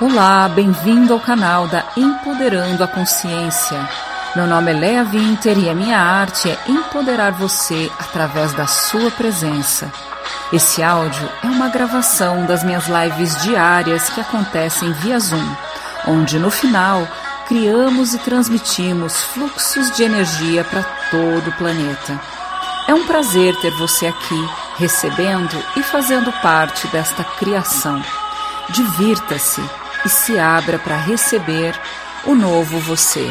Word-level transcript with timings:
Olá, 0.00 0.48
bem-vindo 0.48 1.12
ao 1.12 1.20
canal 1.20 1.68
da 1.68 1.84
Empoderando 1.94 2.82
a 2.82 2.88
Consciência. 2.88 3.86
Meu 4.34 4.46
nome 4.46 4.72
é 4.72 4.74
Lea 4.74 5.04
Winter 5.04 5.58
e 5.58 5.68
a 5.68 5.74
minha 5.74 5.98
arte 5.98 6.48
é 6.48 6.58
empoderar 6.66 7.32
você 7.32 7.92
através 7.98 8.54
da 8.54 8.66
sua 8.66 9.10
presença. 9.10 9.92
Esse 10.50 10.82
áudio 10.82 11.28
é 11.44 11.48
uma 11.48 11.68
gravação 11.68 12.46
das 12.46 12.64
minhas 12.64 12.86
lives 12.86 13.42
diárias 13.42 14.08
que 14.08 14.22
acontecem 14.22 14.90
via 14.94 15.20
Zoom, 15.20 15.54
onde 16.06 16.38
no 16.38 16.50
final 16.50 17.06
criamos 17.46 18.14
e 18.14 18.18
transmitimos 18.20 19.20
fluxos 19.20 19.90
de 19.90 20.02
energia 20.02 20.64
para 20.64 20.82
todo 21.10 21.50
o 21.50 21.56
planeta. 21.58 22.18
É 22.88 22.94
um 22.94 23.06
prazer 23.06 23.54
ter 23.60 23.72
você 23.72 24.06
aqui, 24.06 24.48
recebendo 24.78 25.62
e 25.76 25.82
fazendo 25.82 26.32
parte 26.40 26.86
desta 26.88 27.22
criação. 27.22 28.02
Divirta-se 28.70 29.60
e 30.04 30.08
se 30.08 30.38
abra 30.38 30.78
para 30.78 30.96
receber 30.96 31.74
o 32.26 32.34
novo 32.34 32.78
você. 32.78 33.26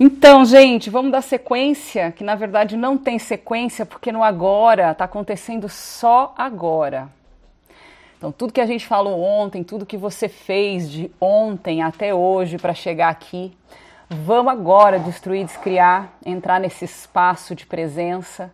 Então, 0.00 0.44
gente, 0.44 0.90
vamos 0.90 1.10
dar 1.10 1.22
sequência, 1.22 2.12
que 2.12 2.22
na 2.22 2.36
verdade 2.36 2.76
não 2.76 2.96
tem 2.96 3.18
sequência, 3.18 3.84
porque 3.84 4.12
no 4.12 4.22
agora 4.22 4.92
está 4.92 5.04
acontecendo 5.04 5.68
só 5.68 6.32
agora. 6.38 7.08
Então, 8.16 8.30
tudo 8.30 8.52
que 8.52 8.60
a 8.60 8.66
gente 8.66 8.86
falou 8.86 9.20
ontem, 9.20 9.64
tudo 9.64 9.86
que 9.86 9.96
você 9.96 10.28
fez 10.28 10.88
de 10.90 11.10
ontem 11.20 11.82
até 11.82 12.14
hoje 12.14 12.58
para 12.58 12.74
chegar 12.74 13.08
aqui, 13.08 13.56
vamos 14.08 14.52
agora 14.52 15.00
destruir, 15.00 15.44
descriar, 15.44 16.12
entrar 16.24 16.60
nesse 16.60 16.84
espaço 16.84 17.54
de 17.54 17.66
presença. 17.66 18.52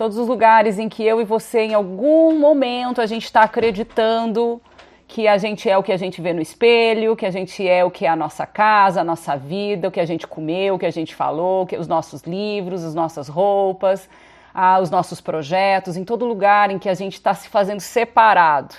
Todos 0.00 0.16
os 0.16 0.26
lugares 0.26 0.78
em 0.78 0.88
que 0.88 1.04
eu 1.04 1.20
e 1.20 1.26
você, 1.26 1.60
em 1.60 1.74
algum 1.74 2.38
momento, 2.38 3.02
a 3.02 3.06
gente 3.06 3.26
está 3.26 3.42
acreditando 3.42 4.58
que 5.06 5.28
a 5.28 5.36
gente 5.36 5.68
é 5.68 5.76
o 5.76 5.82
que 5.82 5.92
a 5.92 5.96
gente 5.98 6.22
vê 6.22 6.32
no 6.32 6.40
espelho, 6.40 7.14
que 7.14 7.26
a 7.26 7.30
gente 7.30 7.68
é 7.68 7.84
o 7.84 7.90
que 7.90 8.06
é 8.06 8.08
a 8.08 8.16
nossa 8.16 8.46
casa, 8.46 9.02
a 9.02 9.04
nossa 9.04 9.36
vida, 9.36 9.88
o 9.88 9.90
que 9.90 10.00
a 10.00 10.06
gente 10.06 10.26
comeu, 10.26 10.76
o 10.76 10.78
que 10.78 10.86
a 10.86 10.90
gente 10.90 11.14
falou, 11.14 11.68
os 11.78 11.86
nossos 11.86 12.22
livros, 12.22 12.82
as 12.82 12.94
nossas 12.94 13.28
roupas, 13.28 14.08
ah, 14.54 14.80
os 14.80 14.88
nossos 14.88 15.20
projetos, 15.20 15.98
em 15.98 16.04
todo 16.06 16.24
lugar 16.24 16.70
em 16.70 16.78
que 16.78 16.88
a 16.88 16.94
gente 16.94 17.12
está 17.12 17.34
se 17.34 17.50
fazendo 17.50 17.80
separado. 17.80 18.74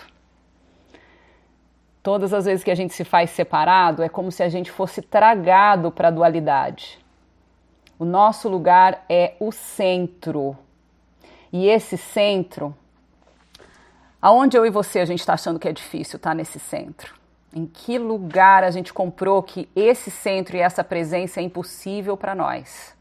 Todas 2.02 2.34
as 2.34 2.46
vezes 2.46 2.64
que 2.64 2.72
a 2.72 2.76
gente 2.76 2.96
se 2.96 3.04
faz 3.04 3.30
separado, 3.30 4.02
é 4.02 4.10
como 4.10 4.32
se 4.32 4.42
a 4.42 4.50
gente 4.50 4.72
fosse 4.72 5.04
tragado 5.04 5.92
para 5.92 6.08
a 6.08 6.12
dualidade. 6.12 6.98
O 8.00 8.06
nosso 8.06 8.50
lugar 8.50 9.06
é 9.08 9.36
o 9.40 9.52
centro. 9.52 10.58
E 11.52 11.68
esse 11.68 11.98
centro 11.98 12.76
Aonde 14.22 14.56
eu 14.56 14.64
e 14.68 14.70
você 14.70 15.00
a 15.00 15.06
gente 15.06 15.22
está 15.22 15.34
achando 15.34 15.58
que 15.58 15.68
é 15.68 15.74
difícil 15.74 16.18
estar 16.18 16.30
tá 16.30 16.36
nesse 16.36 16.60
centro? 16.60 17.16
Em 17.52 17.66
que 17.66 17.98
lugar 17.98 18.64
a 18.64 18.70
gente 18.70 18.94
comprou 18.94 19.42
que 19.42 19.68
esse 19.76 20.12
centro 20.12 20.56
e 20.56 20.60
essa 20.60 20.84
presença 20.84 21.40
é 21.40 21.44
impossível 21.44 22.16
para 22.16 22.36
nós? 22.36 22.96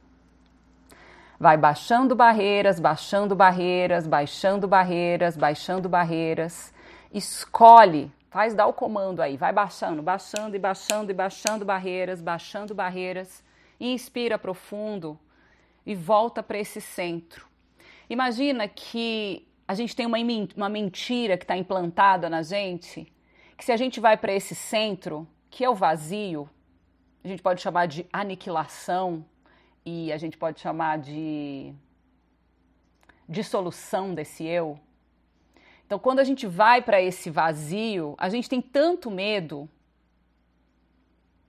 Vai 1.39 1.59
baixando 1.59 2.17
barreiras, 2.17 2.81
baixando 2.81 3.37
barreiras, 3.37 4.07
baixando 4.07 4.67
barreiras, 4.67 5.37
baixando 5.37 5.91
barreiras. 5.91 6.73
Escolhe, 7.13 8.11
faz 8.31 8.55
dar 8.55 8.67
o 8.67 8.73
comando 8.73 9.21
aí, 9.21 9.37
vai 9.37 9.53
baixando, 9.53 10.03
baixando 10.03 10.57
e 10.57 10.59
baixando 10.59 11.11
e 11.11 11.15
baixando 11.15 11.67
barreiras, 11.67 12.23
baixando 12.23 12.75
barreiras. 12.75 13.45
Inspira 13.79 14.39
profundo 14.39 15.19
e 15.85 15.95
volta 15.95 16.43
para 16.43 16.59
esse 16.59 16.81
centro. 16.81 17.50
Imagina 18.11 18.67
que 18.67 19.47
a 19.69 19.75
gente 19.75 19.95
tem 19.95 20.05
uma, 20.05 20.19
uma 20.57 20.69
mentira 20.69 21.39
que 21.39 21.45
está 21.45 21.57
implantada 21.57 22.29
na 22.29 22.43
gente, 22.43 23.07
que 23.57 23.65
se 23.65 23.71
a 23.71 23.77
gente 23.77 24.01
vai 24.01 24.17
para 24.17 24.33
esse 24.33 24.53
centro, 24.53 25.29
que 25.49 25.65
é 25.65 25.71
o 25.71 25.77
vazio, 25.77 26.51
a 27.23 27.29
gente 27.29 27.41
pode 27.41 27.63
chamar 27.63 27.87
de 27.87 28.05
aniquilação 28.13 29.25
e 29.87 30.13
a 30.13 30.19
gente 30.19 30.37
pode 30.37 30.59
chamar 30.59 30.99
de 30.99 31.73
dissolução 33.29 34.13
desse 34.13 34.45
eu. 34.45 34.77
Então, 35.87 35.97
quando 35.97 36.19
a 36.19 36.25
gente 36.25 36.49
vai 36.49 36.83
para 36.83 37.01
esse 37.01 37.31
vazio, 37.31 38.17
a 38.19 38.29
gente 38.29 38.49
tem 38.49 38.61
tanto 38.61 39.09
medo. 39.09 39.69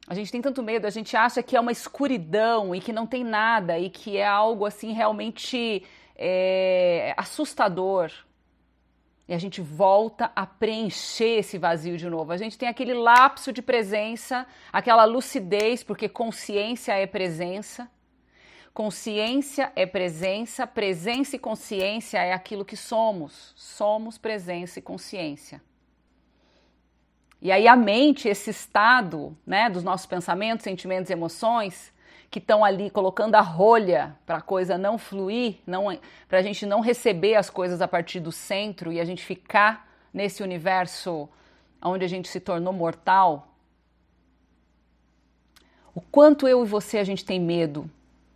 A 0.07 0.13
gente 0.13 0.31
tem 0.31 0.43
tanto 0.43 0.61
medo, 0.61 0.85
a 0.85 0.91
gente 0.91 1.17
acha 1.17 1.41
que 1.41 1.55
é 1.55 1.59
uma 1.59 1.71
escuridão 1.71 2.75
e 2.75 2.79
que 2.79 2.93
não 2.93 3.07
tem 3.07 3.23
nada 3.23 3.79
e 3.79 3.89
que 3.89 4.17
é 4.17 4.27
algo 4.27 4.63
assim 4.65 4.93
realmente 4.93 5.83
é, 6.23 7.13
assustador. 7.17 8.11
E 9.27 9.33
a 9.33 9.37
gente 9.39 9.59
volta 9.61 10.31
a 10.35 10.45
preencher 10.45 11.39
esse 11.39 11.57
vazio 11.57 11.97
de 11.97 12.07
novo. 12.09 12.31
A 12.31 12.37
gente 12.37 12.57
tem 12.57 12.69
aquele 12.69 12.93
lapso 12.93 13.51
de 13.51 13.61
presença, 13.61 14.45
aquela 14.71 15.05
lucidez, 15.05 15.83
porque 15.83 16.07
consciência 16.07 16.93
é 16.93 17.07
presença. 17.07 17.89
Consciência 18.73 19.71
é 19.75 19.85
presença, 19.85 20.67
presença 20.67 21.35
e 21.35 21.39
consciência 21.39 22.19
é 22.19 22.33
aquilo 22.33 22.63
que 22.63 22.77
somos. 22.77 23.53
Somos 23.55 24.17
presença 24.17 24.79
e 24.79 24.81
consciência. 24.81 25.61
E 27.41 27.51
aí 27.51 27.67
a 27.67 27.75
mente, 27.75 28.27
esse 28.27 28.51
estado, 28.51 29.35
né, 29.45 29.69
dos 29.69 29.83
nossos 29.83 30.05
pensamentos, 30.05 30.63
sentimentos 30.63 31.09
emoções, 31.09 31.91
que 32.31 32.39
estão 32.39 32.63
ali 32.63 32.89
colocando 32.89 33.35
a 33.35 33.41
rolha 33.41 34.15
para 34.25 34.37
a 34.37 34.41
coisa 34.41 34.77
não 34.77 34.97
fluir, 34.97 35.57
não, 35.67 35.87
para 36.29 36.39
a 36.39 36.41
gente 36.41 36.65
não 36.65 36.79
receber 36.79 37.35
as 37.35 37.49
coisas 37.49 37.81
a 37.81 37.87
partir 37.89 38.21
do 38.21 38.31
centro 38.31 38.89
e 38.93 39.01
a 39.01 39.05
gente 39.05 39.21
ficar 39.21 39.85
nesse 40.13 40.41
universo 40.41 41.27
onde 41.83 42.05
a 42.05 42.07
gente 42.07 42.29
se 42.29 42.39
tornou 42.39 42.71
mortal. 42.71 43.49
O 45.93 45.99
quanto 45.99 46.47
eu 46.47 46.63
e 46.63 46.67
você 46.67 46.99
a 46.99 47.03
gente 47.03 47.25
tem 47.25 47.37
medo. 47.37 47.89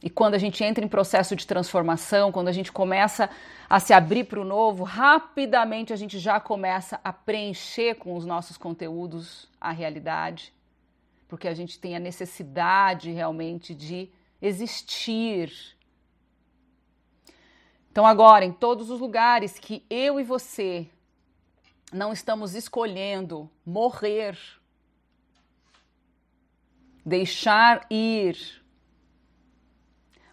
E 0.03 0.09
quando 0.09 0.35
a 0.35 0.37
gente 0.37 0.61
entra 0.61 0.83
em 0.83 0.89
processo 0.89 1.33
de 1.33 1.47
transformação, 1.47 2.33
quando 2.33 2.49
a 2.49 2.51
gente 2.51 2.73
começa 2.73 3.29
a 3.69 3.79
se 3.79 3.93
abrir 3.93 4.25
para 4.25 4.41
o 4.41 4.45
novo, 4.45 4.83
rapidamente 4.83 5.93
a 5.93 5.95
gente 5.95 6.19
já 6.19 6.37
começa 6.37 6.99
a 7.01 7.13
preencher 7.13 7.95
com 7.95 8.13
os 8.15 8.25
nossos 8.25 8.57
conteúdos 8.57 9.47
a 9.59 9.71
realidade 9.71 10.53
porque 11.27 11.47
a 11.47 11.53
gente 11.53 11.79
tem 11.79 11.95
a 11.95 11.99
necessidade 11.99 13.11
realmente 13.11 13.73
de 13.73 14.09
existir. 14.41 15.51
Então, 17.91 18.05
agora, 18.05 18.45
em 18.45 18.51
todos 18.51 18.89
os 18.89 18.99
lugares 18.99 19.57
que 19.57 19.85
eu 19.89 20.19
e 20.19 20.23
você 20.23 20.87
não 21.91 22.11
estamos 22.11 22.53
escolhendo 22.53 23.49
morrer, 23.65 24.37
deixar 27.05 27.87
ir, 27.89 28.37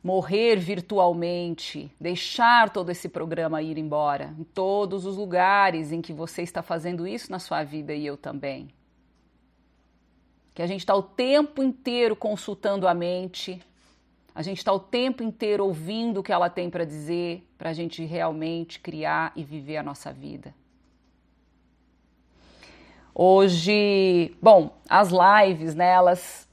morrer 0.03 0.57
virtualmente, 0.57 1.95
deixar 2.01 2.69
todo 2.71 2.91
esse 2.91 3.09
programa 3.09 3.63
ir 3.63 3.79
embora, 3.79 4.35
em 4.39 4.45
todos 4.45 5.07
os 5.07 5.17
lugares 5.17 5.93
em 5.93 6.03
que 6.03 6.13
você 6.13 6.43
está 6.43 6.63
fazendo 6.63 7.07
isso 7.07 7.31
na 7.31 7.39
sua 7.39 7.63
vida 7.63 7.95
e 7.95 8.05
eu 8.05 8.17
também 8.17 8.75
que 10.55 10.63
a 10.63 10.67
gente 10.67 10.81
está 10.81 10.95
o 10.95 11.03
tempo 11.03 11.63
inteiro 11.63 12.15
consultando 12.15 12.87
a 12.87 12.95
mente, 12.95 13.63
a 14.35 14.43
gente 14.43 14.59
está 14.59 14.73
o 14.73 14.81
tempo 14.81 15.23
inteiro 15.23 15.65
ouvindo 15.65 16.21
o 16.21 16.23
que 16.23 16.33
ela 16.33 16.49
tem 16.49 16.71
para 16.71 16.85
dizer, 16.85 17.47
para 17.59 17.71
a 17.71 17.73
gente 17.73 18.05
realmente 18.05 18.81
criar 18.81 19.33
e 19.37 19.45
viver 19.45 19.77
a 19.77 19.83
nossa 19.83 20.13
vida. 20.13 20.55
Hoje, 23.15 24.35
bom, 24.41 24.75
as 24.89 25.11
lives, 25.11 25.75
né, 25.75 25.91
elas, 25.91 26.49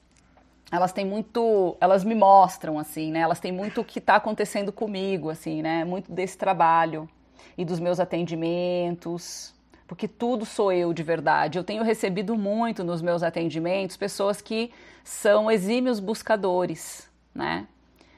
elas 0.70 0.92
têm 0.92 1.06
muito, 1.06 1.74
elas 1.80 2.04
me 2.04 2.14
mostram, 2.14 2.78
assim, 2.78 3.10
né, 3.10 3.20
elas 3.20 3.40
têm 3.40 3.50
muito 3.50 3.80
o 3.80 3.84
que 3.84 3.98
está 3.98 4.16
acontecendo 4.16 4.70
comigo, 4.70 5.30
assim, 5.30 5.62
né, 5.62 5.84
muito 5.84 6.12
desse 6.12 6.36
trabalho 6.36 7.08
e 7.56 7.64
dos 7.64 7.80
meus 7.80 7.98
atendimentos, 7.98 9.54
porque 9.90 10.06
tudo 10.06 10.46
sou 10.46 10.70
eu 10.70 10.92
de 10.92 11.02
verdade. 11.02 11.58
Eu 11.58 11.64
tenho 11.64 11.82
recebido 11.82 12.36
muito 12.36 12.84
nos 12.84 13.02
meus 13.02 13.24
atendimentos 13.24 13.96
pessoas 13.96 14.40
que 14.40 14.70
são 15.02 15.50
exímios 15.50 15.98
buscadores, 15.98 17.10
né? 17.34 17.66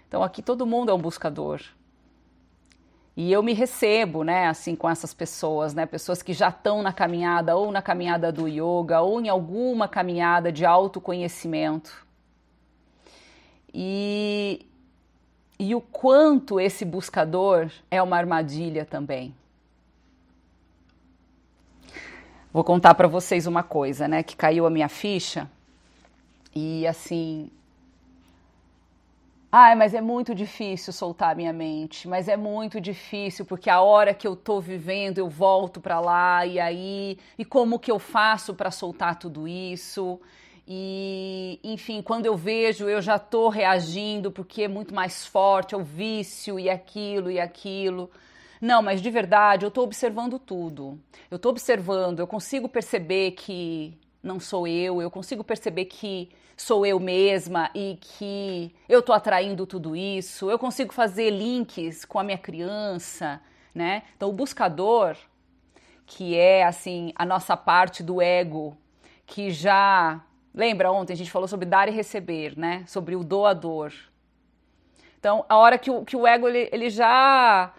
Então 0.07 0.23
aqui 0.23 0.43
todo 0.43 0.67
mundo 0.67 0.91
é 0.91 0.95
um 0.95 0.99
buscador. 0.99 1.63
E 3.17 3.33
eu 3.33 3.43
me 3.43 3.55
recebo, 3.55 4.23
né, 4.23 4.49
assim, 4.49 4.77
com 4.77 4.87
essas 4.87 5.15
pessoas, 5.15 5.73
né, 5.73 5.87
pessoas 5.87 6.23
que 6.23 6.35
já 6.35 6.51
estão 6.51 6.83
na 6.83 6.93
caminhada, 6.93 7.57
ou 7.57 7.73
na 7.73 7.81
caminhada 7.81 8.31
do 8.31 8.47
yoga, 8.47 9.01
ou 9.01 9.19
em 9.19 9.31
alguma 9.31 9.89
caminhada 9.89 10.53
de 10.53 10.67
autoconhecimento. 10.67 12.07
E, 13.73 14.67
e 15.59 15.75
o 15.75 15.81
quanto 15.81 16.61
esse 16.61 16.85
buscador 16.85 17.71
é 17.91 18.03
uma 18.03 18.19
armadilha 18.19 18.85
também. 18.85 19.35
Vou 22.53 22.63
contar 22.63 22.95
para 22.95 23.09
vocês 23.09 23.47
uma 23.47 23.63
coisa, 23.63 24.07
né? 24.07 24.23
Que 24.23 24.37
caiu 24.37 24.67
a 24.67 24.71
minha 24.71 24.89
ficha 24.89 25.51
e 26.55 26.87
assim 26.87 27.51
Ai, 29.55 29.75
mas 29.75 29.93
é 29.93 30.01
muito 30.01 30.35
difícil 30.35 30.95
soltar 30.95 31.37
minha 31.37 31.53
mente, 31.53 32.09
mas 32.09 32.27
é 32.27 32.39
muito 32.39 32.81
difícil 32.81 33.45
porque 33.45 33.69
a 33.69 33.83
hora 33.83 34.15
que 34.15 34.27
eu 34.27 34.35
tô 34.35 34.61
vivendo 34.61 35.19
eu 35.19 35.29
volto 35.29 35.79
para 35.79 36.01
lá 36.01 36.47
e 36.47 36.59
aí 36.59 37.19
e 37.39 37.45
como 37.45 37.79
que 37.79 37.91
eu 37.91 37.99
faço 37.99 38.55
para 38.55 38.71
soltar 38.71 39.19
tudo 39.19 39.47
isso? 39.47 40.19
E, 40.67 41.59
enfim, 41.63 42.01
quando 42.01 42.25
eu 42.25 42.37
vejo, 42.37 42.89
eu 42.89 43.03
já 43.03 43.19
tô 43.19 43.49
reagindo 43.49 44.31
porque 44.31 44.63
é 44.63 44.69
muito 44.69 44.95
mais 44.95 45.27
forte, 45.27 45.75
é 45.75 45.77
o 45.77 45.83
vício 45.83 46.59
e 46.59 46.71
aquilo 46.71 47.31
e 47.31 47.39
aquilo. 47.41 48.11
Não, 48.63 48.81
mas 48.81 49.03
de 49.03 49.11
verdade, 49.11 49.67
eu 49.67 49.73
tô 49.73 49.83
observando 49.83 50.39
tudo. 50.39 50.97
Eu 51.29 51.37
tô 51.37 51.49
observando, 51.49 52.21
eu 52.21 52.29
consigo 52.29 52.69
perceber 52.69 53.33
que 53.33 53.99
não 54.23 54.39
sou 54.39 54.69
eu, 54.69 55.03
eu 55.03 55.11
consigo 55.11 55.43
perceber 55.43 55.87
que 55.87 56.31
sou 56.57 56.87
eu 56.87 57.01
mesma 57.01 57.71
e 57.75 57.99
que 58.01 58.73
eu 58.89 59.01
estou 59.01 59.17
atraindo 59.17 59.67
tudo 59.67 59.97
isso, 59.97 60.49
eu 60.49 60.61
consigo 60.61 60.95
fazer 60.95 61.31
links 61.31 62.05
com 62.05 62.21
a 62.21 62.23
minha 62.23 62.39
criança, 62.39 63.41
né? 63.75 64.05
Então, 64.17 64.29
o 64.29 64.33
buscador, 64.33 65.17
que 66.07 66.37
é 66.37 66.63
assim 66.63 67.13
a 67.17 67.27
nossa 67.27 67.57
parte 67.57 68.01
do 68.01 68.23
ego, 68.23 68.77
que 69.27 69.51
já 69.51 70.25
lembra 70.55 70.93
ontem 70.93 71.15
a 71.15 71.17
gente 71.17 71.33
falou 71.33 71.49
sobre 71.49 71.67
dar 71.67 71.89
e 71.89 71.91
receber, 71.91 72.57
né? 72.57 72.85
Sobre 72.87 73.17
o 73.17 73.25
doador. 73.25 73.93
Então, 75.19 75.45
a 75.49 75.57
hora 75.57 75.77
que 75.77 75.91
o, 75.91 76.05
que 76.05 76.17
o 76.17 76.29
ego 76.29 76.47
ele, 76.47 76.69
ele 76.71 76.91
já 76.91 77.75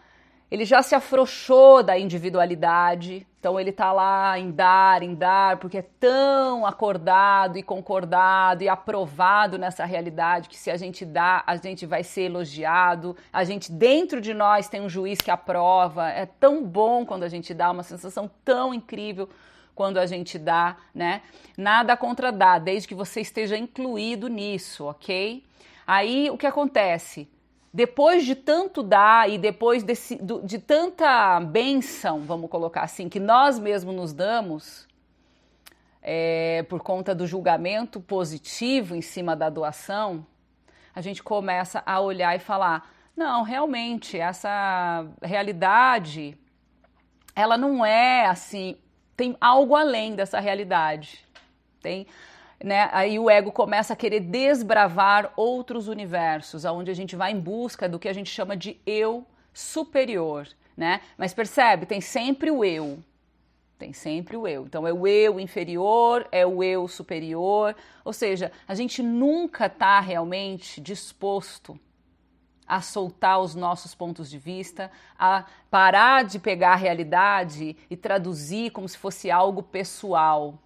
ele 0.53 0.65
já 0.65 0.83
se 0.83 0.93
afrouxou 0.93 1.81
da 1.81 1.97
individualidade, 1.97 3.25
então 3.39 3.59
ele 3.59 3.71
tá 3.71 3.91
lá 3.91 4.37
em 4.37 4.51
dar, 4.51 5.01
em 5.01 5.15
dar, 5.15 5.57
porque 5.57 5.79
é 5.79 5.85
tão 5.99 6.63
acordado 6.63 7.57
e 7.57 7.63
concordado 7.63 8.63
e 8.63 8.69
aprovado 8.69 9.57
nessa 9.57 9.83
realidade 9.83 10.47
que 10.47 10.55
se 10.55 10.69
a 10.69 10.77
gente 10.77 11.05
dá, 11.05 11.43
a 11.47 11.55
gente 11.55 11.87
vai 11.87 12.03
ser 12.03 12.25
elogiado. 12.25 13.17
A 13.33 13.43
gente 13.43 13.71
dentro 13.71 14.21
de 14.21 14.31
nós 14.31 14.69
tem 14.69 14.79
um 14.79 14.87
juiz 14.87 15.17
que 15.19 15.31
aprova. 15.31 16.07
É 16.11 16.27
tão 16.27 16.63
bom 16.63 17.03
quando 17.03 17.23
a 17.23 17.29
gente 17.29 17.51
dá, 17.51 17.71
uma 17.71 17.81
sensação 17.81 18.29
tão 18.45 18.75
incrível 18.75 19.27
quando 19.73 19.97
a 19.97 20.05
gente 20.05 20.37
dá, 20.37 20.77
né? 20.93 21.23
Nada 21.57 21.97
contra 21.97 22.31
dar, 22.31 22.59
desde 22.59 22.87
que 22.87 22.93
você 22.93 23.21
esteja 23.21 23.57
incluído 23.57 24.27
nisso, 24.27 24.85
ok? 24.85 25.43
Aí 25.87 26.29
o 26.29 26.37
que 26.37 26.45
acontece? 26.45 27.27
Depois 27.73 28.23
de 28.23 28.35
tanto 28.35 28.83
dar 28.83 29.27
e 29.27 29.37
depois 29.39 29.81
desse, 29.81 30.19
de 30.43 30.59
tanta 30.59 31.39
benção, 31.39 32.19
vamos 32.19 32.49
colocar 32.49 32.83
assim, 32.83 33.09
que 33.09 33.19
nós 33.19 33.57
mesmos 33.57 33.95
nos 33.95 34.13
damos, 34.13 34.87
é, 35.99 36.63
por 36.69 36.81
conta 36.81 37.15
do 37.15 37.25
julgamento 37.25 37.99
positivo 37.99 38.95
em 38.95 39.01
cima 39.01 39.35
da 39.35 39.49
doação, 39.49 40.23
a 40.93 41.01
gente 41.01 41.23
começa 41.23 41.81
a 41.83 41.99
olhar 41.99 42.35
e 42.35 42.39
falar: 42.39 42.93
não, 43.17 43.41
realmente, 43.41 44.19
essa 44.19 45.07
realidade, 45.21 46.37
ela 47.35 47.57
não 47.57 47.83
é 47.83 48.27
assim, 48.27 48.77
tem 49.17 49.35
algo 49.41 49.75
além 49.75 50.13
dessa 50.15 50.39
realidade. 50.39 51.25
Tem 51.81 52.05
né? 52.61 52.89
Aí 52.91 53.17
o 53.19 53.29
ego 53.29 53.51
começa 53.51 53.93
a 53.93 53.95
querer 53.95 54.19
desbravar 54.19 55.31
outros 55.35 55.87
universos, 55.87 56.65
aonde 56.65 56.91
a 56.91 56.93
gente 56.93 57.15
vai 57.15 57.31
em 57.31 57.39
busca 57.39 57.87
do 57.87 57.99
que 57.99 58.09
a 58.09 58.13
gente 58.13 58.29
chama 58.29 58.57
de 58.57 58.79
eu 58.85 59.25
superior, 59.53 60.47
né? 60.75 61.01
Mas 61.17 61.33
percebe, 61.33 61.85
tem 61.85 62.01
sempre 62.01 62.49
o 62.51 62.63
eu. 62.63 62.99
Tem 63.77 63.91
sempre 63.91 64.37
o 64.37 64.47
eu. 64.47 64.65
Então 64.65 64.87
é 64.87 64.93
o 64.93 65.05
eu 65.05 65.39
inferior, 65.39 66.27
é 66.31 66.45
o 66.45 66.63
eu 66.63 66.87
superior. 66.87 67.75
Ou 68.05 68.13
seja, 68.13 68.51
a 68.67 68.73
gente 68.73 69.03
nunca 69.03 69.65
está 69.65 69.99
realmente 69.99 70.79
disposto 70.79 71.77
a 72.65 72.81
soltar 72.81 73.41
os 73.41 73.55
nossos 73.55 73.93
pontos 73.93 74.29
de 74.29 74.37
vista, 74.37 74.89
a 75.19 75.45
parar 75.69 76.23
de 76.23 76.39
pegar 76.39 76.71
a 76.73 76.77
realidade 76.77 77.75
e 77.89 77.97
traduzir 77.97 78.71
como 78.71 78.87
se 78.87 78.97
fosse 78.97 79.29
algo 79.29 79.61
pessoal. 79.61 80.57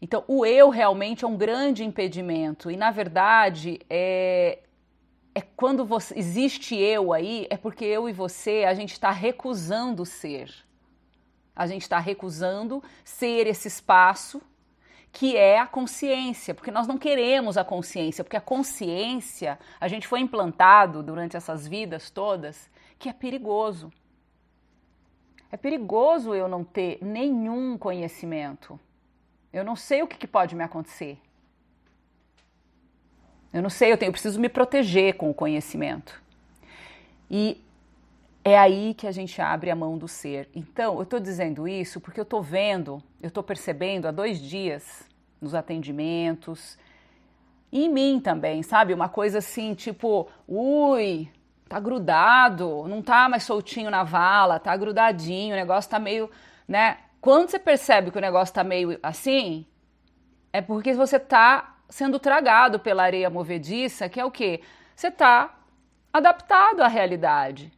Então, 0.00 0.24
o 0.28 0.46
eu 0.46 0.70
realmente 0.70 1.24
é 1.24 1.28
um 1.28 1.36
grande 1.36 1.84
impedimento. 1.84 2.70
E, 2.70 2.76
na 2.76 2.90
verdade, 2.90 3.80
é, 3.90 4.60
é 5.34 5.40
quando 5.40 5.84
você, 5.84 6.16
existe 6.16 6.76
eu 6.76 7.12
aí, 7.12 7.46
é 7.50 7.56
porque 7.56 7.84
eu 7.84 8.08
e 8.08 8.12
você, 8.12 8.64
a 8.64 8.74
gente 8.74 8.92
está 8.92 9.10
recusando 9.10 10.04
ser. 10.06 10.54
A 11.54 11.66
gente 11.66 11.82
está 11.82 11.98
recusando 11.98 12.82
ser 13.04 13.46
esse 13.48 13.66
espaço 13.66 14.40
que 15.10 15.36
é 15.36 15.58
a 15.58 15.66
consciência, 15.66 16.54
porque 16.54 16.70
nós 16.70 16.86
não 16.86 16.98
queremos 16.98 17.56
a 17.56 17.64
consciência, 17.64 18.22
porque 18.22 18.36
a 18.36 18.40
consciência, 18.40 19.58
a 19.80 19.88
gente 19.88 20.06
foi 20.06 20.20
implantado 20.20 21.02
durante 21.02 21.36
essas 21.36 21.66
vidas 21.66 22.10
todas, 22.10 22.70
que 22.98 23.08
é 23.08 23.12
perigoso. 23.12 23.90
É 25.50 25.56
perigoso 25.56 26.34
eu 26.34 26.46
não 26.46 26.62
ter 26.62 26.98
nenhum 27.02 27.76
conhecimento. 27.78 28.78
Eu 29.52 29.64
não 29.64 29.76
sei 29.76 30.02
o 30.02 30.06
que, 30.06 30.16
que 30.16 30.26
pode 30.26 30.54
me 30.54 30.62
acontecer. 30.62 31.18
Eu 33.52 33.62
não 33.62 33.70
sei, 33.70 33.92
eu, 33.92 33.96
tenho, 33.96 34.08
eu 34.08 34.12
preciso 34.12 34.38
me 34.38 34.48
proteger 34.48 35.16
com 35.16 35.30
o 35.30 35.34
conhecimento. 35.34 36.20
E 37.30 37.62
é 38.44 38.58
aí 38.58 38.94
que 38.94 39.06
a 39.06 39.12
gente 39.12 39.40
abre 39.40 39.70
a 39.70 39.76
mão 39.76 39.96
do 39.96 40.06
ser. 40.06 40.48
Então, 40.54 40.96
eu 40.96 41.02
estou 41.02 41.18
dizendo 41.18 41.66
isso 41.66 42.00
porque 42.00 42.20
eu 42.20 42.24
estou 42.24 42.42
vendo, 42.42 43.02
eu 43.22 43.28
estou 43.28 43.42
percebendo 43.42 44.06
há 44.06 44.10
dois 44.10 44.40
dias 44.40 45.08
nos 45.40 45.54
atendimentos, 45.54 46.78
em 47.72 47.88
mim 47.88 48.20
também, 48.20 48.62
sabe? 48.62 48.94
Uma 48.94 49.08
coisa 49.08 49.38
assim, 49.38 49.74
tipo, 49.74 50.28
ui, 50.46 51.28
tá 51.68 51.78
grudado, 51.78 52.86
não 52.88 53.02
tá 53.02 53.28
mais 53.28 53.44
soltinho 53.44 53.90
na 53.90 54.02
vala, 54.02 54.58
tá 54.58 54.76
grudadinho, 54.76 55.54
o 55.54 55.58
negócio 55.58 55.90
tá 55.90 55.98
meio, 55.98 56.30
né? 56.66 56.98
Quando 57.20 57.50
você 57.50 57.58
percebe 57.58 58.10
que 58.10 58.18
o 58.18 58.20
negócio 58.20 58.52
está 58.52 58.62
meio 58.62 58.98
assim, 59.02 59.66
é 60.52 60.60
porque 60.60 60.94
você 60.94 61.16
está 61.16 61.76
sendo 61.88 62.18
tragado 62.18 62.78
pela 62.78 63.02
areia 63.02 63.30
movediça, 63.30 64.08
que 64.08 64.20
é 64.20 64.24
o 64.24 64.30
quê? 64.30 64.60
Você 64.94 65.08
está 65.08 65.54
adaptado 66.12 66.80
à 66.80 66.88
realidade. 66.88 67.72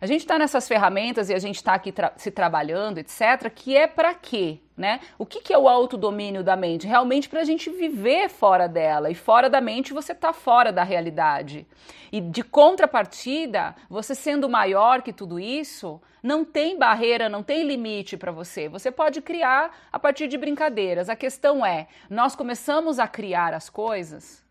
A 0.00 0.06
gente 0.06 0.20
está 0.20 0.38
nessas 0.38 0.68
ferramentas 0.68 1.28
e 1.28 1.34
a 1.34 1.38
gente 1.38 1.56
está 1.56 1.74
aqui 1.74 1.90
tra 1.90 2.12
se 2.16 2.30
trabalhando, 2.30 2.98
etc., 2.98 3.50
que 3.52 3.76
é 3.76 3.86
para 3.86 4.14
quê? 4.14 4.60
Né? 4.76 5.00
O 5.18 5.26
que, 5.26 5.40
que 5.40 5.52
é 5.52 5.58
o 5.58 5.68
autodomínio 5.68 6.44
da 6.44 6.54
mente? 6.54 6.86
Realmente 6.86 7.28
para 7.28 7.40
a 7.40 7.44
gente 7.44 7.68
viver 7.68 8.28
fora 8.28 8.68
dela. 8.68 9.10
E 9.10 9.14
fora 9.14 9.50
da 9.50 9.60
mente 9.60 9.92
você 9.92 10.12
está 10.12 10.32
fora 10.32 10.72
da 10.72 10.84
realidade. 10.84 11.66
E 12.12 12.20
de 12.20 12.44
contrapartida, 12.44 13.74
você 13.90 14.14
sendo 14.14 14.48
maior 14.48 15.02
que 15.02 15.12
tudo 15.12 15.40
isso, 15.40 16.00
não 16.22 16.44
tem 16.44 16.78
barreira, 16.78 17.28
não 17.28 17.42
tem 17.42 17.64
limite 17.64 18.16
para 18.16 18.30
você. 18.30 18.68
Você 18.68 18.92
pode 18.92 19.20
criar 19.20 19.76
a 19.90 19.98
partir 19.98 20.28
de 20.28 20.38
brincadeiras. 20.38 21.08
A 21.08 21.16
questão 21.16 21.66
é: 21.66 21.88
nós 22.08 22.36
começamos 22.36 23.00
a 23.00 23.08
criar 23.08 23.52
as 23.54 23.68
coisas. 23.68 24.44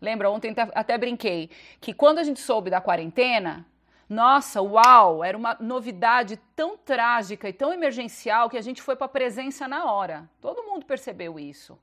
Lembra, 0.00 0.30
ontem 0.30 0.54
até 0.74 0.96
brinquei 0.96 1.50
que 1.80 1.92
quando 1.92 2.18
a 2.18 2.24
gente 2.24 2.40
soube 2.40 2.70
da 2.70 2.80
quarentena, 2.80 3.66
nossa, 4.10 4.60
uau, 4.60 5.22
era 5.22 5.38
uma 5.38 5.56
novidade 5.60 6.36
tão 6.56 6.76
trágica 6.76 7.48
e 7.48 7.52
tão 7.52 7.72
emergencial 7.72 8.50
que 8.50 8.58
a 8.58 8.60
gente 8.60 8.82
foi 8.82 8.96
para 8.96 9.04
a 9.04 9.08
presença 9.08 9.68
na 9.68 9.84
hora. 9.84 10.28
Todo 10.40 10.64
mundo 10.64 10.84
percebeu 10.84 11.38
isso. 11.38 11.78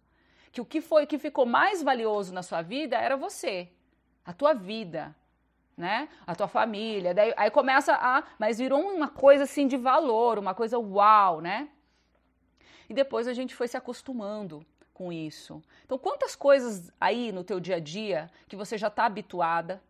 Que 0.52 0.60
o 0.60 0.66
que 0.66 0.82
foi 0.82 1.06
que 1.06 1.18
ficou 1.18 1.46
mais 1.46 1.82
valioso 1.82 2.34
na 2.34 2.44
sua 2.44 2.62
vida 2.62 2.98
era 2.98 3.16
você, 3.16 3.70
a 4.26 4.34
tua 4.34 4.54
vida, 4.54 5.16
né? 5.78 6.10
A 6.28 6.36
tua 6.36 6.50
família. 6.50 7.14
Daí, 7.14 7.34
aí 7.38 7.50
começa 7.50 7.94
a, 7.94 8.22
mas 8.38 8.58
virou 8.58 8.82
uma 8.82 9.08
coisa 9.08 9.46
assim 9.46 9.66
de 9.66 9.78
valor, 9.78 10.38
uma 10.38 10.54
coisa 10.54 10.78
uau, 10.78 11.40
né? 11.40 11.70
E 12.90 12.94
depois 12.94 13.30
a 13.30 13.34
gente 13.34 13.56
foi 13.56 13.70
se 13.70 13.78
acostumando 13.78 14.66
com 14.94 15.14
isso. 15.14 15.64
Então, 15.86 15.98
quantas 15.98 16.36
coisas 16.36 16.92
aí 17.00 17.32
no 17.32 17.46
teu 17.46 17.62
dia 17.62 17.78
a 17.78 17.80
dia 17.80 18.30
que 18.50 18.56
você 18.58 18.78
já 18.78 18.88
está 18.88 19.06
habituada? 19.06 19.82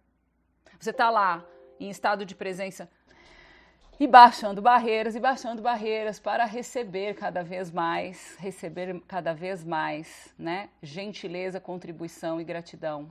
Você 0.80 0.92
está 0.92 1.10
lá 1.10 1.44
em 1.80 1.90
estado 1.90 2.26
de 2.26 2.36
presença 2.36 2.90
e 4.00 4.06
baixando 4.06 4.62
barreiras 4.62 5.16
e 5.16 5.20
baixando 5.20 5.62
barreiras 5.62 6.20
para 6.20 6.46
receber 6.46 7.16
cada 7.16 7.44
vez 7.44 7.72
mais, 7.72 8.36
receber 8.40 9.02
cada 9.08 9.34
vez 9.34 9.64
mais, 9.64 10.34
né? 10.38 10.70
Gentileza, 10.84 11.60
contribuição 11.60 12.40
e 12.40 12.44
gratidão. 12.44 13.10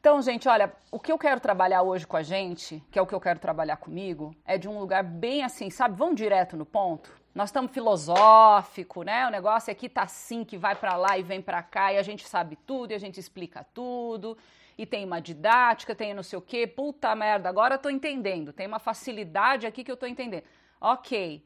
Então, 0.00 0.20
gente, 0.22 0.48
olha, 0.48 0.72
o 0.90 0.98
que 0.98 1.12
eu 1.12 1.18
quero 1.18 1.40
trabalhar 1.40 1.82
hoje 1.82 2.06
com 2.06 2.16
a 2.16 2.22
gente, 2.22 2.82
que 2.90 2.98
é 2.98 3.02
o 3.02 3.06
que 3.06 3.14
eu 3.14 3.20
quero 3.20 3.38
trabalhar 3.38 3.76
comigo, 3.76 4.34
é 4.46 4.56
de 4.56 4.66
um 4.66 4.78
lugar 4.80 5.04
bem 5.04 5.44
assim, 5.44 5.70
sabe? 5.70 5.96
Vamos 5.96 6.16
direto 6.16 6.56
no 6.56 6.64
ponto. 6.64 7.14
Nós 7.34 7.50
estamos 7.50 7.70
filosófico, 7.70 9.02
né? 9.02 9.26
O 9.26 9.30
negócio 9.30 9.70
aqui 9.70 9.88
tá 9.88 10.02
assim 10.02 10.42
que 10.42 10.56
vai 10.56 10.74
para 10.74 10.96
lá 10.96 11.18
e 11.18 11.22
vem 11.22 11.40
para 11.40 11.62
cá 11.62 11.92
e 11.92 11.98
a 11.98 12.02
gente 12.02 12.26
sabe 12.26 12.56
tudo 12.66 12.90
e 12.90 12.94
a 12.94 12.98
gente 12.98 13.20
explica 13.20 13.64
tudo 13.74 14.36
e 14.80 14.86
tem 14.86 15.04
uma 15.04 15.20
didática, 15.20 15.94
tem 15.94 16.14
não 16.14 16.22
sei 16.22 16.38
o 16.38 16.40
quê. 16.40 16.66
Puta 16.66 17.14
merda, 17.14 17.50
agora 17.50 17.74
eu 17.74 17.78
tô 17.78 17.90
entendendo. 17.90 18.50
Tem 18.50 18.66
uma 18.66 18.78
facilidade 18.78 19.66
aqui 19.66 19.84
que 19.84 19.92
eu 19.92 19.96
tô 19.96 20.06
entendendo. 20.06 20.44
Ok. 20.80 21.44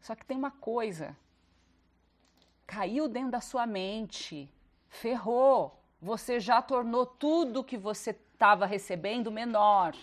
Só 0.00 0.16
que 0.16 0.26
tem 0.26 0.36
uma 0.36 0.50
coisa. 0.50 1.16
Caiu 2.66 3.06
dentro 3.06 3.30
da 3.30 3.40
sua 3.40 3.68
mente. 3.68 4.52
Ferrou. 4.88 5.80
você 6.02 6.40
já 6.40 6.60
tornou 6.60 7.06
tudo 7.06 7.62
que 7.62 7.78
você 7.78 8.10
estava 8.10 8.66
recebendo 8.66 9.30
menor. 9.30 9.94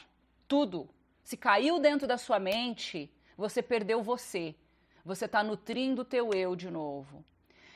Tudo. 0.48 0.90
Se 1.22 1.36
caiu 1.36 1.80
dentro 1.80 2.08
da 2.08 2.18
sua 2.18 2.40
mente, 2.40 3.12
você 3.36 3.62
perdeu 3.62 4.02
você. 4.02 4.56
Você 5.04 5.26
está 5.26 5.44
nutrindo 5.44 6.04
o 6.04 6.06
teu 6.06 6.34
eu 6.34 6.56
de 6.56 6.72
novo. 6.72 7.26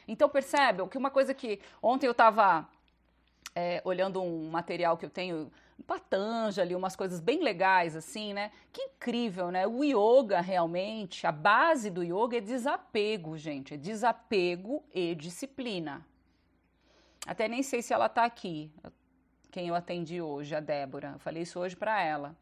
Então 0.07 0.29
percebe 0.29 0.87
que 0.87 0.97
uma 0.97 1.11
coisa 1.11 1.33
que 1.33 1.59
ontem 1.81 2.07
eu 2.07 2.13
estava 2.13 2.69
é, 3.55 3.81
olhando 3.85 4.21
um 4.21 4.49
material 4.49 4.97
que 4.97 5.05
eu 5.05 5.09
tenho 5.09 5.49
Patanjali, 5.87 6.75
umas 6.75 6.95
coisas 6.95 7.19
bem 7.19 7.41
legais 7.41 7.95
assim, 7.95 8.33
né? 8.33 8.51
Que 8.71 8.81
incrível, 8.81 9.51
né? 9.51 9.65
O 9.65 9.83
yoga 9.83 10.41
realmente, 10.41 11.25
a 11.25 11.31
base 11.31 11.89
do 11.89 12.03
yoga 12.03 12.37
é 12.37 12.41
desapego, 12.41 13.37
gente, 13.37 13.73
é 13.73 13.77
desapego 13.77 14.83
e 14.93 15.15
disciplina. 15.15 16.05
Até 17.25 17.47
nem 17.47 17.63
sei 17.63 17.81
se 17.81 17.93
ela 17.93 18.09
tá 18.09 18.23
aqui, 18.23 18.71
quem 19.51 19.67
eu 19.67 19.75
atendi 19.75 20.21
hoje, 20.21 20.55
a 20.55 20.59
Débora. 20.59 21.13
Eu 21.13 21.19
falei 21.19 21.43
isso 21.43 21.59
hoje 21.59 21.75
para 21.75 22.03
ela. 22.03 22.35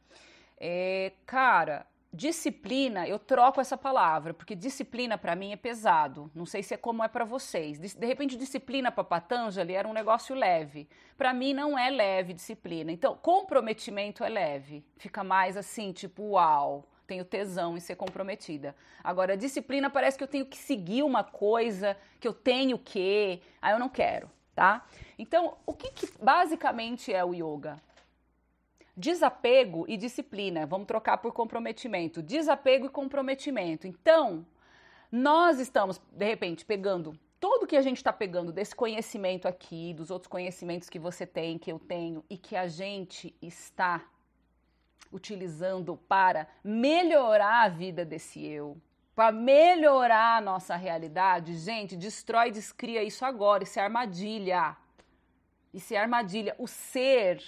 É, 0.58 1.12
cara, 1.26 1.86
Disciplina, 2.16 3.08
eu 3.08 3.18
troco 3.18 3.60
essa 3.60 3.76
palavra, 3.76 4.36
porque 4.36 4.54
disciplina 4.54 5.18
para 5.18 5.36
mim 5.36 5.52
é 5.52 5.56
pesado. 5.56 6.30
Não 6.36 6.46
sei 6.46 6.62
se 6.62 6.72
é 6.72 6.78
como 6.78 7.04
é 7.04 7.08
para 7.08 7.26
vocês. 7.26 7.80
De, 7.80 8.06
repente, 8.06 8.38
disciplina 8.38 8.92
para 8.92 9.04
Patanjali 9.04 9.74
era 9.74 9.88
um 9.88 9.94
negócio 9.94 10.36
leve. 10.36 10.88
Para 11.18 11.34
mim, 11.34 11.56
não 11.56 11.76
é 11.76 11.90
leve 11.90 12.32
disciplina. 12.32 12.92
Então, 12.92 13.18
comprometimento 13.18 14.24
é 14.24 14.30
leve. 14.30 14.86
Fica 14.96 15.24
mais 15.24 15.58
assim, 15.58 15.92
tipo, 15.92 16.22
uau, 16.34 16.88
tenho 17.08 17.26
tesão 17.26 17.76
em 17.76 17.80
ser 17.80 17.96
comprometida. 17.96 18.76
Agora, 19.04 19.36
disciplina 19.36 19.90
parece 19.90 20.16
que 20.16 20.24
eu 20.24 20.28
tenho 20.28 20.46
que 20.46 20.58
seguir 20.58 21.02
uma 21.02 21.24
coisa, 21.24 21.98
que 22.20 22.28
eu 22.28 22.34
tenho 22.34 22.78
que. 22.78 23.42
Aí 23.60 23.74
eu 23.74 23.80
não 23.80 23.90
quero, 23.90 24.30
tá? 24.54 24.86
Então, 25.18 25.58
o 25.66 25.74
que, 25.74 25.90
que 25.90 26.08
basicamente 26.22 27.12
é 27.12 27.26
o 27.26 27.34
yoga? 27.34 27.82
Desapego 28.96 29.86
e 29.88 29.98
disciplina. 29.98 30.66
Vamos 30.66 30.88
trocar 30.88 31.18
por 31.18 31.34
comprometimento. 31.34 32.22
Desapego 32.22 32.86
e 32.86 32.90
comprometimento. 32.90 33.88
Então, 33.88 34.46
nós 35.12 35.60
estamos, 35.60 36.00
de 36.12 36.26
repente, 36.26 36.66
pegando 36.66 37.18
tudo 37.40 37.68
que 37.68 37.76
a 37.76 37.82
gente 37.82 37.98
está 37.98 38.14
pegando 38.14 38.54
desse 38.54 38.74
conhecimento 38.74 39.48
aqui, 39.50 39.94
dos 39.94 40.10
outros 40.10 40.30
conhecimentos 40.30 40.90
que 40.90 40.98
você 40.98 41.26
tem, 41.26 41.58
que 41.58 41.70
eu 41.70 41.78
tenho 41.78 42.24
e 42.30 42.38
que 42.38 42.56
a 42.56 42.68
gente 42.68 43.36
está 43.42 44.02
utilizando 45.12 45.98
para 46.08 46.48
melhorar 46.64 47.64
a 47.64 47.68
vida 47.68 48.06
desse 48.06 48.46
eu, 48.46 48.78
para 49.14 49.32
melhorar 49.32 50.38
a 50.38 50.42
nossa 50.42 50.76
realidade, 50.76 51.58
gente, 51.58 51.96
destrói, 51.96 52.50
descria 52.50 53.04
isso 53.04 53.26
agora. 53.26 53.64
Isso 53.64 53.78
é 53.78 53.84
armadilha. 53.84 54.78
Isso 55.74 55.94
é 55.94 55.98
armadilha. 55.98 56.56
O 56.58 56.68
ser 56.68 57.44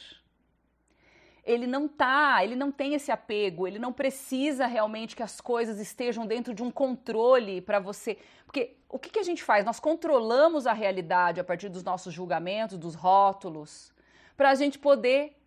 ele 1.46 1.68
não 1.68 1.88
tá, 1.88 2.44
ele 2.44 2.56
não 2.56 2.72
tem 2.72 2.96
esse 2.96 3.12
apego, 3.12 3.68
ele 3.68 3.78
não 3.78 3.94
precisa 3.94 4.66
realmente 4.66 5.16
que 5.16 5.22
as 5.22 5.40
coisas 5.40 5.80
estejam 5.80 6.26
dentro 6.26 6.56
de 6.56 6.64
um 6.64 6.72
controle 6.72 7.62
para 7.62 7.80
você. 7.80 8.18
Porque 8.46 8.76
o 8.90 8.98
que, 8.98 9.12
que 9.12 9.20
a 9.20 9.24
gente 9.24 9.44
faz? 9.44 9.64
Nós 9.64 9.80
controlamos 9.80 10.66
a 10.66 10.74
realidade 10.74 11.40
a 11.40 11.44
partir 11.44 11.70
dos 11.70 11.84
nossos 11.84 12.12
julgamentos, 12.12 12.80
dos 12.80 12.96
rótulos, 12.96 13.94
para 14.36 14.50
a 14.50 14.56
gente 14.56 14.80
poder 14.80 15.40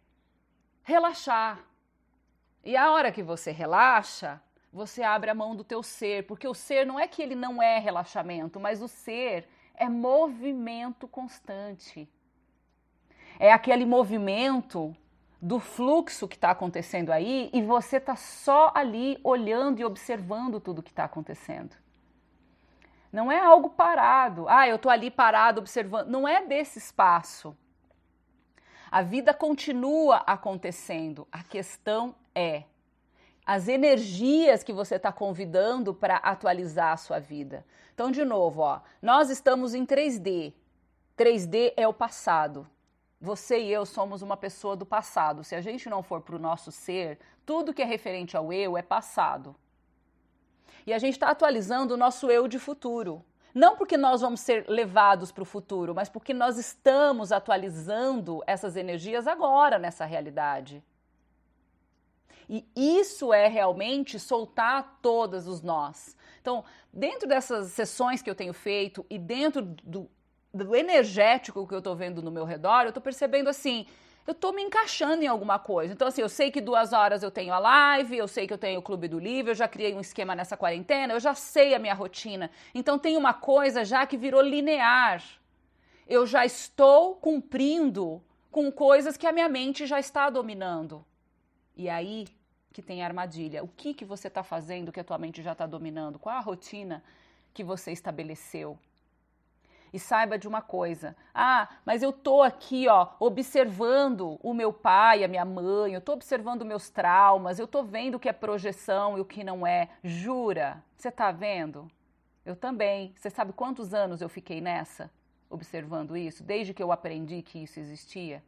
relaxar. 0.84 1.64
E 2.64 2.76
a 2.76 2.92
hora 2.92 3.10
que 3.10 3.22
você 3.22 3.50
relaxa, 3.50 4.40
você 4.72 5.02
abre 5.02 5.30
a 5.30 5.34
mão 5.34 5.56
do 5.56 5.64
teu 5.64 5.82
ser, 5.82 6.26
porque 6.28 6.46
o 6.46 6.54
ser 6.54 6.86
não 6.86 7.00
é 7.00 7.08
que 7.08 7.20
ele 7.20 7.34
não 7.34 7.60
é 7.60 7.80
relaxamento, 7.80 8.60
mas 8.60 8.80
o 8.80 8.86
ser 8.86 9.48
é 9.74 9.88
movimento 9.88 11.08
constante. 11.08 12.08
É 13.40 13.52
aquele 13.52 13.84
movimento 13.84 14.96
do 15.40 15.60
fluxo 15.60 16.26
que 16.26 16.36
está 16.36 16.50
acontecendo 16.50 17.10
aí 17.10 17.48
e 17.52 17.62
você 17.62 17.98
está 17.98 18.16
só 18.16 18.72
ali 18.74 19.18
olhando 19.22 19.80
e 19.80 19.84
observando 19.84 20.60
tudo 20.60 20.82
que 20.82 20.90
está 20.90 21.04
acontecendo. 21.04 21.76
Não 23.12 23.30
é 23.32 23.38
algo 23.38 23.70
parado. 23.70 24.48
Ah, 24.48 24.68
eu 24.68 24.76
estou 24.76 24.90
ali 24.90 25.10
parado 25.10 25.60
observando. 25.60 26.08
Não 26.08 26.26
é 26.28 26.44
desse 26.44 26.78
espaço. 26.78 27.56
A 28.90 29.02
vida 29.02 29.32
continua 29.32 30.16
acontecendo. 30.26 31.26
A 31.30 31.42
questão 31.42 32.14
é 32.34 32.64
as 33.46 33.66
energias 33.66 34.62
que 34.62 34.72
você 34.72 34.96
está 34.96 35.10
convidando 35.10 35.94
para 35.94 36.16
atualizar 36.16 36.92
a 36.92 36.96
sua 36.98 37.18
vida. 37.18 37.64
Então, 37.94 38.10
de 38.10 38.24
novo, 38.24 38.60
ó, 38.60 38.80
nós 39.00 39.30
estamos 39.30 39.74
em 39.74 39.86
3D. 39.86 40.52
3D 41.16 41.72
é 41.76 41.88
o 41.88 41.94
passado. 41.94 42.66
Você 43.20 43.58
e 43.58 43.72
eu 43.72 43.84
somos 43.84 44.22
uma 44.22 44.36
pessoa 44.36 44.76
do 44.76 44.86
passado. 44.86 45.42
Se 45.42 45.54
a 45.54 45.60
gente 45.60 45.88
não 45.88 46.02
for 46.02 46.20
para 46.20 46.36
o 46.36 46.38
nosso 46.38 46.70
ser, 46.70 47.18
tudo 47.44 47.74
que 47.74 47.82
é 47.82 47.84
referente 47.84 48.36
ao 48.36 48.52
eu 48.52 48.76
é 48.76 48.82
passado. 48.82 49.56
E 50.86 50.92
a 50.92 50.98
gente 50.98 51.14
está 51.14 51.30
atualizando 51.30 51.94
o 51.94 51.96
nosso 51.96 52.30
eu 52.30 52.46
de 52.46 52.58
futuro. 52.58 53.24
Não 53.54 53.76
porque 53.76 53.96
nós 53.96 54.20
vamos 54.20 54.40
ser 54.40 54.68
levados 54.68 55.32
para 55.32 55.42
o 55.42 55.46
futuro, 55.46 55.94
mas 55.94 56.08
porque 56.08 56.32
nós 56.32 56.58
estamos 56.58 57.32
atualizando 57.32 58.42
essas 58.46 58.76
energias 58.76 59.26
agora 59.26 59.78
nessa 59.78 60.04
realidade. 60.04 60.82
E 62.48 62.64
isso 62.74 63.32
é 63.32 63.48
realmente 63.48 64.18
soltar 64.18 64.98
todos 65.02 65.46
os 65.46 65.60
nós. 65.60 66.16
Então, 66.40 66.64
dentro 66.92 67.28
dessas 67.28 67.72
sessões 67.72 68.22
que 68.22 68.30
eu 68.30 68.34
tenho 68.34 68.54
feito 68.54 69.04
e 69.10 69.18
dentro 69.18 69.60
do, 69.62 70.08
do 70.64 70.76
energético 70.76 71.66
que 71.66 71.74
eu 71.74 71.82
tô 71.82 71.94
vendo 71.94 72.22
no 72.22 72.30
meu 72.30 72.44
redor, 72.44 72.84
eu 72.84 72.92
tô 72.92 73.00
percebendo 73.00 73.48
assim, 73.48 73.86
eu 74.26 74.34
tô 74.34 74.52
me 74.52 74.62
encaixando 74.62 75.22
em 75.22 75.26
alguma 75.26 75.58
coisa. 75.58 75.92
Então, 75.92 76.06
assim, 76.06 76.20
eu 76.20 76.28
sei 76.28 76.50
que 76.50 76.60
duas 76.60 76.92
horas 76.92 77.22
eu 77.22 77.30
tenho 77.30 77.52
a 77.52 77.58
live, 77.58 78.16
eu 78.16 78.28
sei 78.28 78.46
que 78.46 78.52
eu 78.52 78.58
tenho 78.58 78.80
o 78.80 78.82
Clube 78.82 79.08
do 79.08 79.18
Livro, 79.18 79.52
eu 79.52 79.54
já 79.54 79.66
criei 79.66 79.94
um 79.94 80.00
esquema 80.00 80.34
nessa 80.34 80.56
quarentena, 80.56 81.14
eu 81.14 81.20
já 81.20 81.34
sei 81.34 81.74
a 81.74 81.78
minha 81.78 81.94
rotina. 81.94 82.50
Então, 82.74 82.98
tem 82.98 83.16
uma 83.16 83.32
coisa 83.32 83.84
já 83.84 84.06
que 84.06 84.16
virou 84.16 84.42
linear. 84.42 85.22
Eu 86.06 86.26
já 86.26 86.44
estou 86.44 87.16
cumprindo 87.16 88.22
com 88.50 88.70
coisas 88.70 89.16
que 89.16 89.26
a 89.26 89.32
minha 89.32 89.48
mente 89.48 89.86
já 89.86 89.98
está 89.98 90.28
dominando. 90.28 91.04
E 91.76 91.88
aí 91.88 92.26
que 92.78 92.82
tem 92.82 93.02
a 93.02 93.06
armadilha. 93.06 93.64
O 93.64 93.68
que, 93.68 93.92
que 93.92 94.04
você 94.04 94.28
está 94.28 94.44
fazendo 94.44 94.92
que 94.92 95.00
a 95.00 95.04
tua 95.04 95.18
mente 95.18 95.42
já 95.42 95.50
está 95.50 95.66
dominando? 95.66 96.16
Qual 96.16 96.36
a 96.36 96.40
rotina 96.40 97.02
que 97.52 97.64
você 97.64 97.90
estabeleceu? 97.90 98.78
E 99.92 99.98
saiba 99.98 100.38
de 100.38 100.46
uma 100.46 100.60
coisa: 100.60 101.16
ah, 101.34 101.68
mas 101.84 102.02
eu 102.02 102.12
tô 102.12 102.42
aqui, 102.42 102.88
ó, 102.88 103.08
observando 103.18 104.38
o 104.42 104.52
meu 104.52 104.72
pai, 104.72 105.24
a 105.24 105.28
minha 105.28 105.44
mãe, 105.44 105.94
eu 105.94 106.00
tô 106.00 106.12
observando 106.12 106.64
meus 106.64 106.90
traumas, 106.90 107.58
eu 107.58 107.66
tô 107.66 107.82
vendo 107.82 108.16
o 108.16 108.20
que 108.20 108.28
é 108.28 108.32
projeção 108.32 109.16
e 109.16 109.20
o 109.20 109.24
que 109.24 109.42
não 109.44 109.66
é. 109.66 109.88
Jura? 110.02 110.82
Você 110.96 111.10
tá 111.10 111.30
vendo? 111.30 111.90
Eu 112.44 112.56
também. 112.56 113.14
Você 113.16 113.30
sabe 113.30 113.52
quantos 113.52 113.92
anos 113.92 114.20
eu 114.20 114.28
fiquei 114.28 114.60
nessa? 114.60 115.10
Observando 115.50 116.16
isso, 116.16 116.42
desde 116.42 116.74
que 116.74 116.82
eu 116.82 116.92
aprendi 116.92 117.42
que 117.42 117.62
isso 117.62 117.80
existia? 117.80 118.42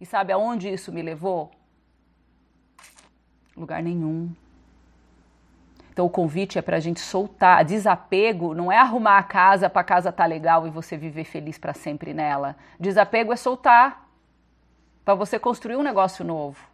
E 0.00 0.06
sabe 0.06 0.32
aonde 0.32 0.68
isso 0.68 0.92
me 0.92 1.02
levou? 1.02 1.50
Lugar 3.56 3.82
nenhum. 3.82 4.34
Então 5.92 6.06
o 6.06 6.10
convite 6.10 6.58
é 6.58 6.62
para 6.62 6.76
a 6.76 6.80
gente 6.80 7.00
soltar. 7.00 7.64
Desapego 7.64 8.54
não 8.54 8.70
é 8.70 8.78
arrumar 8.78 9.18
a 9.18 9.22
casa 9.22 9.68
para 9.68 9.80
a 9.80 9.84
casa 9.84 10.12
tá 10.12 10.24
legal 10.24 10.66
e 10.66 10.70
você 10.70 10.96
viver 10.96 11.24
feliz 11.24 11.58
para 11.58 11.74
sempre 11.74 12.14
nela. 12.14 12.56
Desapego 12.78 13.32
é 13.32 13.36
soltar 13.36 14.08
para 15.04 15.14
você 15.14 15.38
construir 15.38 15.76
um 15.76 15.82
negócio 15.82 16.24
novo. 16.24 16.68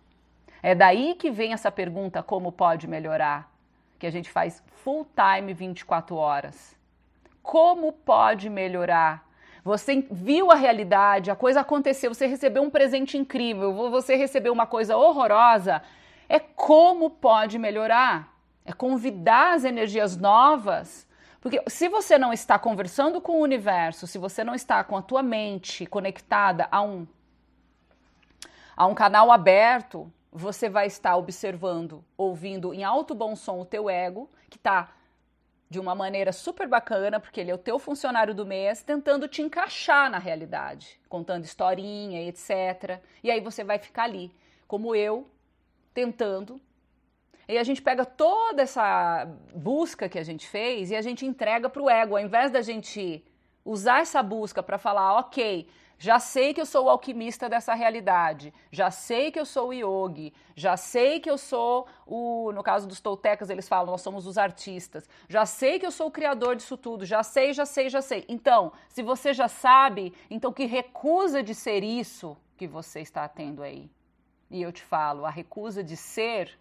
É 0.62 0.74
daí 0.74 1.14
que 1.14 1.30
vem 1.30 1.52
essa 1.52 1.70
pergunta 1.70 2.22
como 2.22 2.52
pode 2.52 2.86
melhorar, 2.86 3.50
que 3.98 4.06
a 4.06 4.10
gente 4.10 4.30
faz 4.30 4.62
full 4.82 5.06
time 5.14 5.54
24 5.54 6.14
horas. 6.16 6.76
Como 7.42 7.92
pode 7.92 8.50
melhorar? 8.50 9.24
Você 9.64 10.06
viu 10.10 10.50
a 10.50 10.54
realidade, 10.54 11.30
a 11.30 11.36
coisa 11.36 11.60
aconteceu, 11.60 12.14
você 12.14 12.26
recebeu 12.26 12.62
um 12.62 12.70
presente 12.70 13.16
incrível, 13.16 13.72
você 13.90 14.14
recebeu 14.14 14.52
uma 14.52 14.66
coisa 14.66 14.96
horrorosa. 14.96 15.82
É 16.28 16.38
como 16.38 17.10
pode 17.10 17.58
melhorar? 17.58 18.35
É 18.66 18.72
convidar 18.72 19.54
as 19.54 19.64
energias 19.64 20.16
novas. 20.16 21.06
Porque 21.40 21.62
se 21.68 21.88
você 21.88 22.18
não 22.18 22.32
está 22.32 22.58
conversando 22.58 23.20
com 23.20 23.38
o 23.38 23.42
universo, 23.42 24.06
se 24.06 24.18
você 24.18 24.42
não 24.42 24.54
está 24.54 24.82
com 24.82 24.96
a 24.96 25.02
tua 25.02 25.22
mente 25.22 25.86
conectada 25.86 26.68
a 26.70 26.82
um 26.82 27.06
a 28.76 28.84
um 28.84 28.94
canal 28.94 29.32
aberto, 29.32 30.12
você 30.30 30.68
vai 30.68 30.86
estar 30.86 31.16
observando, 31.16 32.04
ouvindo 32.14 32.74
em 32.74 32.84
alto 32.84 33.14
bom 33.14 33.34
som 33.34 33.58
o 33.58 33.64
teu 33.64 33.88
ego, 33.88 34.28
que 34.50 34.58
está 34.58 34.92
de 35.70 35.80
uma 35.80 35.94
maneira 35.94 36.30
super 36.30 36.68
bacana, 36.68 37.18
porque 37.18 37.40
ele 37.40 37.50
é 37.50 37.54
o 37.54 37.58
teu 37.58 37.78
funcionário 37.78 38.34
do 38.34 38.44
mês, 38.44 38.82
tentando 38.82 39.26
te 39.26 39.40
encaixar 39.40 40.10
na 40.10 40.18
realidade, 40.18 41.00
contando 41.08 41.44
historinha 41.44 42.20
etc. 42.28 43.00
E 43.22 43.30
aí 43.30 43.40
você 43.40 43.64
vai 43.64 43.78
ficar 43.78 44.02
ali, 44.02 44.30
como 44.68 44.94
eu, 44.94 45.26
tentando 45.94 46.60
e 47.48 47.58
a 47.58 47.64
gente 47.64 47.80
pega 47.80 48.04
toda 48.04 48.62
essa 48.62 49.26
busca 49.54 50.08
que 50.08 50.18
a 50.18 50.24
gente 50.24 50.46
fez 50.46 50.90
e 50.90 50.96
a 50.96 51.02
gente 51.02 51.24
entrega 51.24 51.68
para 51.68 51.82
o 51.82 51.88
ego, 51.88 52.16
ao 52.16 52.22
invés 52.22 52.50
da 52.50 52.60
gente 52.60 53.24
usar 53.64 54.00
essa 54.00 54.22
busca 54.22 54.62
para 54.62 54.78
falar, 54.78 55.18
ok, 55.18 55.68
já 55.98 56.18
sei 56.18 56.52
que 56.52 56.60
eu 56.60 56.66
sou 56.66 56.86
o 56.86 56.90
alquimista 56.90 57.48
dessa 57.48 57.72
realidade, 57.72 58.52
já 58.70 58.90
sei 58.90 59.30
que 59.30 59.40
eu 59.40 59.46
sou 59.46 59.68
o 59.68 59.72
yogi, 59.72 60.32
já 60.54 60.76
sei 60.76 61.20
que 61.20 61.30
eu 61.30 61.38
sou 61.38 61.86
o, 62.06 62.52
no 62.52 62.62
caso 62.62 62.86
dos 62.86 63.00
toltecas 63.00 63.48
eles 63.48 63.66
falam, 63.66 63.92
nós 63.92 64.02
somos 64.02 64.26
os 64.26 64.36
artistas, 64.36 65.08
já 65.28 65.46
sei 65.46 65.78
que 65.78 65.86
eu 65.86 65.90
sou 65.90 66.08
o 66.08 66.10
criador 66.10 66.54
disso 66.54 66.76
tudo, 66.76 67.06
já 67.06 67.22
sei, 67.22 67.52
já 67.52 67.64
sei, 67.64 67.88
já 67.88 68.02
sei. 68.02 68.24
Então, 68.28 68.72
se 68.88 69.02
você 69.02 69.32
já 69.32 69.48
sabe, 69.48 70.12
então 70.30 70.52
que 70.52 70.66
recusa 70.66 71.42
de 71.42 71.54
ser 71.54 71.82
isso 71.82 72.36
que 72.56 72.66
você 72.66 73.00
está 73.00 73.26
tendo 73.26 73.62
aí? 73.62 73.90
E 74.50 74.60
eu 74.62 74.70
te 74.70 74.82
falo, 74.82 75.24
a 75.24 75.30
recusa 75.30 75.82
de 75.82 75.96
ser 75.96 76.58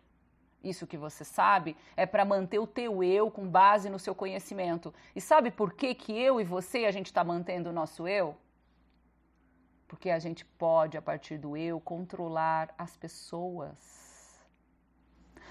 isso 0.70 0.88
que 0.88 0.98
você 0.98 1.24
sabe, 1.24 1.78
é 1.96 2.06
para 2.06 2.26
manter 2.26 2.60
o 2.60 2.68
teu 2.68 3.04
eu 3.04 3.30
com 3.30 3.48
base 3.48 3.90
no 3.90 4.00
seu 4.00 4.16
conhecimento. 4.16 4.94
E 5.16 5.22
sabe 5.22 5.52
por 5.52 5.74
que, 5.74 5.94
que 5.94 6.18
eu 6.18 6.42
e 6.42 6.44
você 6.44 6.86
a 6.86 6.92
gente 6.92 7.08
está 7.08 7.24
mantendo 7.24 7.70
o 7.70 7.74
nosso 7.74 8.08
eu? 8.08 8.36
Porque 9.88 10.10
a 10.10 10.20
gente 10.20 10.44
pode, 10.44 10.98
a 10.98 11.02
partir 11.02 11.38
do 11.38 11.56
eu, 11.56 11.80
controlar 11.80 12.74
as 12.78 12.98
pessoas. 12.98 13.78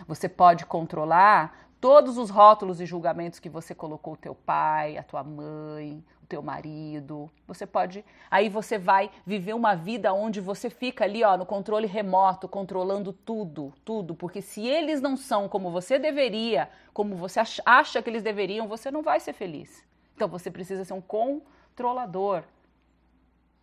Você 0.06 0.28
pode 0.28 0.66
controlar 0.66 1.63
todos 1.84 2.16
os 2.16 2.30
rótulos 2.30 2.80
e 2.80 2.86
julgamentos 2.86 3.38
que 3.38 3.50
você 3.50 3.74
colocou 3.74 4.14
o 4.14 4.16
teu 4.16 4.34
pai, 4.34 4.96
a 4.96 5.02
tua 5.02 5.22
mãe, 5.22 6.02
o 6.22 6.26
teu 6.26 6.42
marido. 6.42 7.30
Você 7.46 7.66
pode, 7.66 8.02
aí 8.30 8.48
você 8.48 8.78
vai 8.78 9.10
viver 9.26 9.52
uma 9.52 9.74
vida 9.74 10.10
onde 10.14 10.40
você 10.40 10.70
fica 10.70 11.04
ali, 11.04 11.22
ó, 11.22 11.36
no 11.36 11.44
controle 11.44 11.86
remoto, 11.86 12.48
controlando 12.48 13.12
tudo, 13.12 13.70
tudo, 13.84 14.14
porque 14.14 14.40
se 14.40 14.66
eles 14.66 15.02
não 15.02 15.14
são 15.14 15.46
como 15.46 15.70
você 15.70 15.98
deveria, 15.98 16.70
como 16.94 17.16
você 17.16 17.38
acha 17.66 18.00
que 18.00 18.08
eles 18.08 18.22
deveriam, 18.22 18.66
você 18.66 18.90
não 18.90 19.02
vai 19.02 19.20
ser 19.20 19.34
feliz. 19.34 19.84
Então 20.16 20.26
você 20.26 20.50
precisa 20.50 20.86
ser 20.86 20.94
um 20.94 21.02
controlador. 21.02 22.44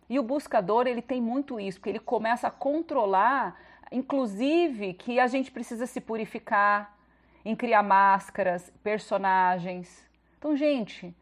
E 0.08 0.20
o 0.20 0.22
buscador, 0.22 0.86
ele 0.86 1.02
tem 1.02 1.20
muito 1.20 1.58
isso, 1.58 1.80
porque 1.80 1.90
ele 1.90 1.98
começa 1.98 2.46
a 2.46 2.52
controlar, 2.52 3.60
inclusive, 3.90 4.94
que 4.94 5.18
a 5.18 5.26
gente 5.26 5.50
precisa 5.50 5.88
se 5.88 6.00
purificar, 6.00 7.01
em 7.44 7.56
criar 7.56 7.82
máscaras, 7.82 8.72
personagens. 8.82 10.04
Então, 10.38 10.56
gente, 10.56 11.14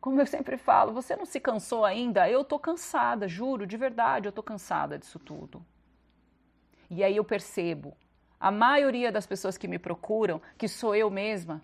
como 0.00 0.20
eu 0.20 0.26
sempre 0.26 0.56
falo, 0.56 0.92
você 0.92 1.14
não 1.14 1.24
se 1.24 1.38
cansou 1.38 1.84
ainda? 1.84 2.28
Eu 2.28 2.44
tô 2.44 2.58
cansada, 2.58 3.28
juro, 3.28 3.66
de 3.66 3.76
verdade, 3.76 4.26
eu 4.26 4.32
tô 4.32 4.42
cansada 4.42 4.98
disso 4.98 5.18
tudo. 5.18 5.64
E 6.90 7.02
aí 7.04 7.16
eu 7.16 7.24
percebo, 7.24 7.96
a 8.38 8.50
maioria 8.50 9.12
das 9.12 9.26
pessoas 9.26 9.56
que 9.56 9.68
me 9.68 9.78
procuram, 9.78 10.42
que 10.58 10.66
sou 10.66 10.96
eu 10.96 11.08
mesma. 11.08 11.62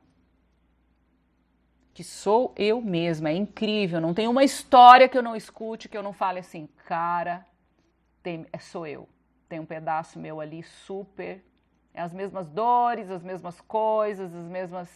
Que 1.92 2.04
sou 2.04 2.54
eu 2.56 2.80
mesma, 2.80 3.30
é 3.30 3.34
incrível, 3.34 4.00
não 4.00 4.14
tem 4.14 4.28
uma 4.28 4.44
história 4.44 5.08
que 5.08 5.18
eu 5.18 5.22
não 5.22 5.34
escute, 5.34 5.88
que 5.88 5.98
eu 5.98 6.02
não 6.02 6.12
fale 6.12 6.38
assim, 6.38 6.68
cara, 6.86 7.44
tem, 8.22 8.46
é, 8.52 8.58
sou 8.58 8.86
eu. 8.86 9.08
Tem 9.48 9.58
um 9.58 9.66
pedaço 9.66 10.18
meu 10.18 10.40
ali 10.40 10.62
super 10.62 11.44
as 11.98 12.12
mesmas 12.12 12.48
dores, 12.48 13.10
as 13.10 13.22
mesmas 13.22 13.60
coisas, 13.60 14.34
as 14.34 14.46
mesmas. 14.46 14.88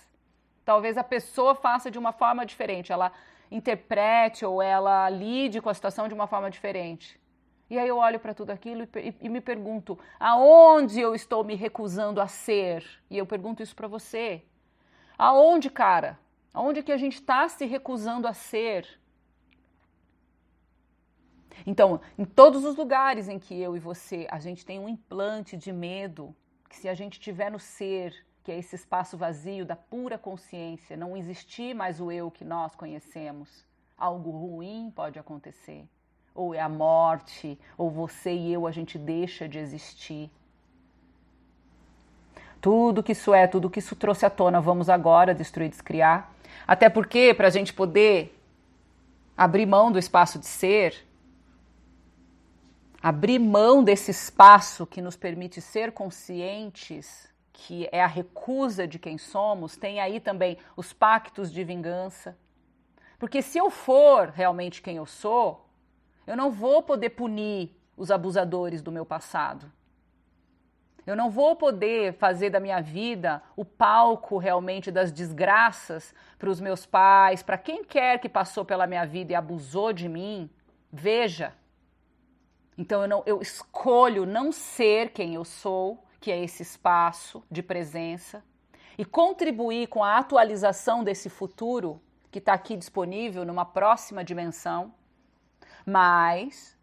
Talvez 0.64 0.96
a 0.96 1.04
pessoa 1.04 1.54
faça 1.54 1.90
de 1.90 1.98
uma 1.98 2.12
forma 2.12 2.46
diferente, 2.46 2.92
ela 2.92 3.12
interprete 3.50 4.44
ou 4.44 4.62
ela 4.62 5.10
lide 5.10 5.60
com 5.60 5.68
a 5.68 5.74
situação 5.74 6.08
de 6.08 6.14
uma 6.14 6.26
forma 6.26 6.50
diferente. 6.50 7.20
E 7.68 7.78
aí 7.78 7.88
eu 7.88 7.96
olho 7.96 8.20
para 8.20 8.34
tudo 8.34 8.50
aquilo 8.50 8.82
e, 8.96 9.14
e, 9.20 9.28
me 9.28 9.40
pergunto: 9.40 9.98
aonde 10.20 11.00
eu 11.00 11.14
estou 11.14 11.42
me 11.42 11.54
recusando 11.54 12.20
a 12.20 12.28
ser? 12.28 12.84
E 13.10 13.18
eu 13.18 13.26
pergunto 13.26 13.62
isso 13.62 13.74
para 13.74 13.88
você. 13.88 14.42
Aonde, 15.16 15.70
cara? 15.70 16.18
Aonde 16.52 16.82
que 16.82 16.92
a 16.92 16.96
gente 16.96 17.14
está 17.14 17.48
se 17.48 17.64
recusando 17.64 18.28
a 18.28 18.34
ser? 18.34 18.86
Então, 21.66 22.00
em 22.18 22.24
todos 22.24 22.64
os 22.64 22.76
lugares 22.76 23.28
em 23.28 23.38
que 23.38 23.58
eu 23.58 23.76
e 23.76 23.78
você 23.78 24.26
a 24.30 24.38
gente 24.38 24.64
tem 24.64 24.78
um 24.78 24.88
implante 24.88 25.56
de 25.56 25.72
medo, 25.72 26.34
que 26.72 26.78
se 26.78 26.88
a 26.88 26.94
gente 26.94 27.20
tiver 27.20 27.50
no 27.50 27.58
ser, 27.58 28.14
que 28.42 28.50
é 28.50 28.58
esse 28.58 28.74
espaço 28.74 29.14
vazio 29.14 29.66
da 29.66 29.76
pura 29.76 30.16
consciência, 30.16 30.96
não 30.96 31.14
existir 31.14 31.74
mais 31.74 32.00
o 32.00 32.10
eu 32.10 32.30
que 32.30 32.46
nós 32.46 32.74
conhecemos, 32.74 33.66
algo 33.96 34.30
ruim 34.30 34.90
pode 34.96 35.18
acontecer. 35.18 35.84
Ou 36.34 36.54
é 36.54 36.60
a 36.60 36.70
morte, 36.70 37.58
ou 37.76 37.90
você 37.90 38.32
e 38.32 38.54
eu 38.54 38.66
a 38.66 38.70
gente 38.70 38.96
deixa 38.96 39.46
de 39.46 39.58
existir. 39.58 40.30
Tudo 42.58 43.02
que 43.02 43.12
isso 43.12 43.34
é, 43.34 43.46
tudo 43.46 43.68
que 43.68 43.78
isso 43.78 43.94
trouxe 43.94 44.24
à 44.24 44.30
tona, 44.30 44.58
vamos 44.58 44.88
agora 44.88 45.34
destruir, 45.34 45.68
descriar. 45.68 46.32
Até 46.66 46.88
porque, 46.88 47.34
para 47.34 47.48
a 47.48 47.50
gente 47.50 47.74
poder 47.74 48.34
abrir 49.36 49.66
mão 49.66 49.92
do 49.92 49.98
espaço 49.98 50.38
de 50.38 50.46
ser, 50.46 51.06
abrir 53.02 53.40
mão 53.40 53.82
desse 53.82 54.12
espaço 54.12 54.86
que 54.86 55.02
nos 55.02 55.16
permite 55.16 55.60
ser 55.60 55.90
conscientes, 55.90 57.28
que 57.52 57.88
é 57.90 58.00
a 58.00 58.06
recusa 58.06 58.86
de 58.86 58.98
quem 58.98 59.18
somos, 59.18 59.76
tem 59.76 60.00
aí 60.00 60.20
também 60.20 60.56
os 60.76 60.92
pactos 60.92 61.52
de 61.52 61.64
vingança. 61.64 62.38
Porque 63.18 63.42
se 63.42 63.58
eu 63.58 63.70
for 63.70 64.28
realmente 64.28 64.80
quem 64.80 64.96
eu 64.96 65.06
sou, 65.06 65.68
eu 66.26 66.36
não 66.36 66.50
vou 66.50 66.82
poder 66.82 67.10
punir 67.10 67.76
os 67.96 68.10
abusadores 68.10 68.80
do 68.80 68.92
meu 68.92 69.04
passado. 69.04 69.70
Eu 71.04 71.16
não 71.16 71.28
vou 71.28 71.56
poder 71.56 72.12
fazer 72.14 72.50
da 72.50 72.60
minha 72.60 72.80
vida 72.80 73.42
o 73.56 73.64
palco 73.64 74.38
realmente 74.38 74.92
das 74.92 75.10
desgraças 75.10 76.14
para 76.38 76.48
os 76.48 76.60
meus 76.60 76.86
pais, 76.86 77.42
para 77.42 77.58
quem 77.58 77.82
quer 77.82 78.20
que 78.20 78.28
passou 78.28 78.64
pela 78.64 78.86
minha 78.86 79.04
vida 79.04 79.32
e 79.32 79.34
abusou 79.34 79.92
de 79.92 80.08
mim. 80.08 80.48
Veja, 80.92 81.52
então 82.82 83.02
eu, 83.02 83.08
não, 83.08 83.22
eu 83.24 83.40
escolho 83.40 84.26
não 84.26 84.50
ser 84.50 85.12
quem 85.12 85.36
eu 85.36 85.44
sou, 85.44 86.04
que 86.20 86.32
é 86.32 86.42
esse 86.42 86.64
espaço 86.64 87.40
de 87.48 87.62
presença, 87.62 88.42
e 88.98 89.04
contribuir 89.04 89.86
com 89.86 90.02
a 90.02 90.18
atualização 90.18 91.04
desse 91.04 91.30
futuro 91.30 92.02
que 92.28 92.40
está 92.40 92.54
aqui 92.54 92.76
disponível 92.76 93.44
numa 93.44 93.64
próxima 93.64 94.24
dimensão, 94.24 94.92
mas 95.86 96.76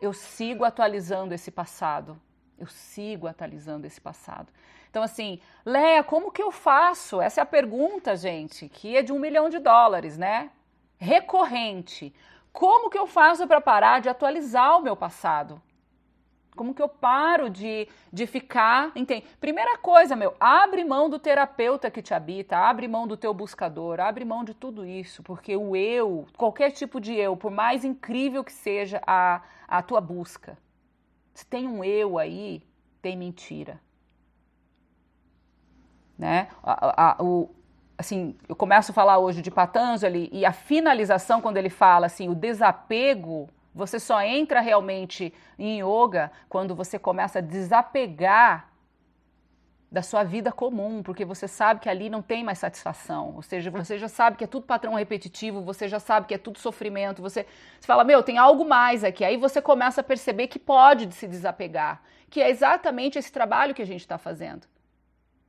eu 0.00 0.12
sigo 0.12 0.64
atualizando 0.64 1.32
esse 1.32 1.52
passado. 1.52 2.20
Eu 2.58 2.66
sigo 2.66 3.28
atualizando 3.28 3.86
esse 3.86 4.00
passado. 4.00 4.48
Então, 4.90 5.04
assim, 5.04 5.40
Léa, 5.64 6.02
como 6.02 6.32
que 6.32 6.42
eu 6.42 6.50
faço? 6.50 7.20
Essa 7.20 7.40
é 7.40 7.42
a 7.42 7.46
pergunta, 7.46 8.16
gente, 8.16 8.68
que 8.68 8.96
é 8.96 9.02
de 9.04 9.12
um 9.12 9.20
milhão 9.20 9.48
de 9.48 9.60
dólares, 9.60 10.18
né? 10.18 10.50
Recorrente. 10.98 12.12
Como 12.56 12.88
que 12.88 12.96
eu 12.96 13.06
faço 13.06 13.46
para 13.46 13.60
parar 13.60 14.00
de 14.00 14.08
atualizar 14.08 14.78
o 14.78 14.82
meu 14.82 14.96
passado? 14.96 15.60
Como 16.56 16.72
que 16.72 16.80
eu 16.80 16.88
paro 16.88 17.50
de, 17.50 17.86
de 18.10 18.26
ficar. 18.26 18.92
Entende? 18.96 19.26
Primeira 19.38 19.76
coisa, 19.76 20.16
meu, 20.16 20.34
abre 20.40 20.82
mão 20.82 21.10
do 21.10 21.18
terapeuta 21.18 21.90
que 21.90 22.00
te 22.00 22.14
habita, 22.14 22.56
abre 22.56 22.88
mão 22.88 23.06
do 23.06 23.14
teu 23.14 23.34
buscador, 23.34 24.00
abre 24.00 24.24
mão 24.24 24.42
de 24.42 24.54
tudo 24.54 24.86
isso, 24.86 25.22
porque 25.22 25.54
o 25.54 25.76
eu, 25.76 26.26
qualquer 26.34 26.70
tipo 26.70 26.98
de 26.98 27.14
eu, 27.14 27.36
por 27.36 27.50
mais 27.50 27.84
incrível 27.84 28.42
que 28.42 28.54
seja 28.54 29.02
a, 29.06 29.42
a 29.68 29.82
tua 29.82 30.00
busca, 30.00 30.56
se 31.34 31.44
tem 31.44 31.68
um 31.68 31.84
eu 31.84 32.18
aí, 32.18 32.62
tem 33.02 33.18
mentira. 33.18 33.78
Né? 36.16 36.48
A, 36.62 37.10
a, 37.10 37.22
o, 37.22 37.50
assim, 37.98 38.36
eu 38.48 38.54
começo 38.54 38.90
a 38.90 38.94
falar 38.94 39.18
hoje 39.18 39.42
de 39.42 39.50
Patanjali 39.50 40.28
e 40.32 40.44
a 40.44 40.52
finalização 40.52 41.40
quando 41.40 41.56
ele 41.56 41.70
fala 41.70 42.06
assim, 42.06 42.28
o 42.28 42.34
desapego, 42.34 43.48
você 43.74 43.98
só 43.98 44.20
entra 44.22 44.60
realmente 44.60 45.32
em 45.58 45.80
yoga 45.80 46.30
quando 46.48 46.74
você 46.74 46.98
começa 46.98 47.38
a 47.38 47.42
desapegar 47.42 48.70
da 49.90 50.02
sua 50.02 50.24
vida 50.24 50.50
comum, 50.50 51.02
porque 51.02 51.24
você 51.24 51.46
sabe 51.46 51.80
que 51.80 51.88
ali 51.88 52.10
não 52.10 52.20
tem 52.20 52.44
mais 52.44 52.58
satisfação. 52.58 53.34
Ou 53.36 53.42
seja, 53.42 53.70
você 53.70 53.96
já 53.96 54.08
sabe 54.08 54.36
que 54.36 54.44
é 54.44 54.46
tudo 54.46 54.66
patrão 54.66 54.94
repetitivo, 54.94 55.62
você 55.62 55.88
já 55.88 56.00
sabe 56.00 56.26
que 56.26 56.34
é 56.34 56.38
tudo 56.38 56.58
sofrimento, 56.58 57.22
você, 57.22 57.46
você 57.80 57.86
fala, 57.86 58.02
meu, 58.04 58.22
tem 58.22 58.36
algo 58.36 58.64
mais 58.64 59.04
aqui. 59.04 59.24
Aí 59.24 59.36
você 59.36 59.62
começa 59.62 60.00
a 60.00 60.04
perceber 60.04 60.48
que 60.48 60.58
pode 60.58 61.10
se 61.14 61.26
desapegar, 61.26 62.02
que 62.28 62.42
é 62.42 62.50
exatamente 62.50 63.18
esse 63.18 63.32
trabalho 63.32 63.74
que 63.74 63.80
a 63.82 63.86
gente 63.86 64.00
está 64.00 64.18
fazendo. 64.18 64.66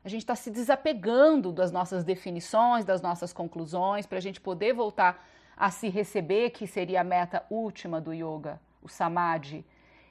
A 0.08 0.10
gente 0.10 0.22
está 0.22 0.38
se 0.38 0.50
desapegando 0.50 1.52
das 1.52 1.70
nossas 1.70 2.02
definições, 2.02 2.86
das 2.86 3.02
nossas 3.02 3.34
conclusões, 3.34 4.06
para 4.06 4.20
a 4.20 4.22
gente 4.22 4.40
poder 4.40 4.72
voltar 4.72 5.28
a 5.58 5.70
se 5.70 5.90
receber, 5.90 6.52
que 6.52 6.66
seria 6.66 7.02
a 7.02 7.04
meta 7.04 7.46
última 7.50 8.00
do 8.00 8.14
yoga, 8.14 8.58
o 8.82 8.88
samadhi. 8.88 9.66